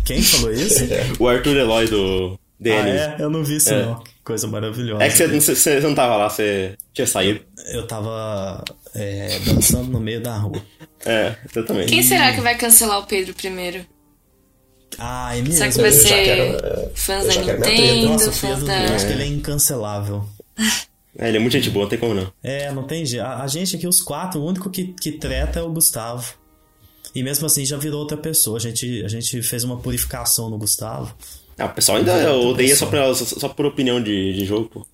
Quem 0.05 0.21
falou 0.23 0.53
isso? 0.53 0.85
O 1.21 1.29
Arthur 1.29 1.57
Eloy 1.57 1.87
do 1.89 2.39
The 2.63 2.71
Ah, 2.73 2.81
Enemy. 2.81 2.99
é? 2.99 3.17
Eu 3.21 3.31
não 3.31 3.45
vi 3.45 3.57
isso, 3.57 3.73
É. 3.73 3.83
não. 3.87 4.01
Que 4.03 4.11
coisa 4.25 4.49
maravilhosa. 4.49 5.05
É 5.05 5.09
que 5.09 5.17
você, 5.41 5.55
você- 5.55 5.81
não 5.81 5.95
tava 5.95 6.17
lá, 6.17 6.29
você 6.29 6.75
tinha 6.93 7.07
saído. 7.07 7.41
Eu 7.69 7.87
tava 7.87 8.65
é, 8.97 9.39
dançando 9.45 9.89
no 9.91 10.01
meio 10.01 10.21
da 10.21 10.37
rua. 10.37 10.61
É, 11.05 11.37
exatamente. 11.49 11.89
Quem 11.89 12.03
será 12.03 12.33
que 12.33 12.41
vai 12.41 12.57
cancelar 12.57 12.99
o 12.99 13.05
Pedro 13.07 13.33
primeiro? 13.35 13.85
Ah, 14.99 15.37
é 15.37 15.43
mesmo? 15.43 15.55
Será 15.55 15.71
que 15.71 15.77
vai 15.77 15.91
Eu 15.91 15.93
já 15.93 16.03
ser 16.03 16.25
quero, 16.25 16.43
é, 16.43 16.91
fãs 16.95 17.27
da. 17.27 17.35
Nintendo, 17.35 18.09
Nossa, 18.09 18.29
o 18.29 18.33
fãs 18.33 18.63
da. 18.63 18.85
eu 18.85 18.95
acho 18.95 19.07
que 19.07 19.13
ele 19.13 19.23
é 19.23 19.27
incancelável. 19.27 20.25
É, 21.19 21.29
ele 21.29 21.37
é 21.37 21.41
muito 21.41 21.53
gente 21.53 21.71
boa, 21.71 21.85
não 21.85 21.91
tem 21.91 21.99
como 21.99 22.15
não. 22.15 22.33
É, 22.43 22.71
não 22.73 22.85
tem 22.85 23.05
jeito. 23.05 23.25
A, 23.25 23.43
a 23.43 23.47
gente 23.47 23.77
aqui, 23.77 23.87
os 23.87 24.01
quatro, 24.01 24.41
o 24.41 24.47
único 24.47 24.71
que, 24.71 24.95
que 25.01 25.13
treta 25.13 25.61
é 25.61 25.63
o 25.63 25.71
Gustavo. 25.71 26.35
E 27.15 27.23
mesmo 27.23 27.47
assim 27.47 27.65
já 27.65 27.77
virou 27.77 28.01
outra 28.01 28.17
pessoa. 28.17 28.59
A 28.59 28.61
gente, 28.61 29.03
a 29.05 29.09
gente 29.09 29.43
fez 29.43 29.65
uma 29.65 29.79
purificação 29.79 30.51
no 30.51 30.59
Gustavo. 30.59 31.15
Ah, 31.59 31.67
o 31.67 31.71
pessoal 31.71 31.99
ainda 31.99 32.13
Outra 32.13 32.35
odeia 32.35 32.77
só, 32.77 32.87
pra, 32.87 33.15
só, 33.15 33.25
só 33.25 33.49
por 33.49 33.65
opinião 33.65 34.03
de, 34.03 34.35
de 34.35 34.45
jogo, 34.45 34.69
pô. 34.69 34.87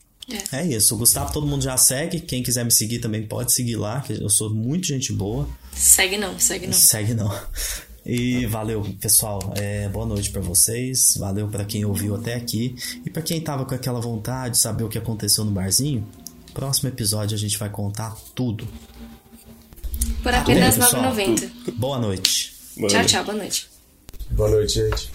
É 0.53 0.65
isso. 0.65 0.95
O 0.95 0.99
Gustavo 0.99 1.33
todo 1.33 1.47
mundo 1.47 1.63
já 1.63 1.77
segue. 1.77 2.21
Quem 2.21 2.43
quiser 2.43 2.65
me 2.65 2.71
seguir 2.71 3.01
também 3.01 3.27
pode 3.27 3.53
seguir 3.53 3.77
lá, 3.77 4.01
que 4.01 4.13
eu 4.13 4.31
sou 4.31 4.49
muito 4.49 4.87
gente 4.87 5.13
boa. 5.13 5.49
Segue 5.75 6.17
não, 6.17 6.39
segue 6.39 6.67
não. 6.67 6.73
Segue 6.73 7.15
não. 7.15 7.41
E 8.05 8.47
valeu, 8.47 8.83
pessoal. 9.01 9.53
É, 9.57 9.89
boa 9.89 10.05
noite 10.05 10.31
pra 10.31 10.41
vocês. 10.41 11.17
Valeu 11.19 11.49
pra 11.49 11.65
quem 11.65 11.85
ouviu 11.85 12.15
até 12.17 12.35
aqui. 12.35 12.75
E 13.05 13.11
pra 13.11 13.23
quem 13.23 13.41
tava 13.41 13.65
com 13.65 13.75
aquela 13.75 14.01
vontade 14.01 14.55
de 14.55 14.59
saber 14.59 14.85
o 14.85 14.89
que 14.89 14.99
aconteceu 14.99 15.45
no 15.45 15.53
barzinho, 15.53 16.07
próximo 16.53 16.89
episódio 16.89 17.37
a 17.37 17.39
gente 17.39 17.57
vai 17.59 17.71
contar 17.71 18.17
tudo. 18.35 18.67
Por 20.23 20.35
apenas. 20.35 20.77
R$ 20.77 20.83
9,90. 20.83 21.73
Boa 21.75 21.99
noite. 21.99 22.53
Mano. 22.77 22.89
Tchau, 22.89 23.05
tchau, 23.05 23.25
boa 23.25 23.37
noite. 23.39 23.69
Boa 24.31 24.51
noite, 24.51 24.75
gente. 24.75 25.11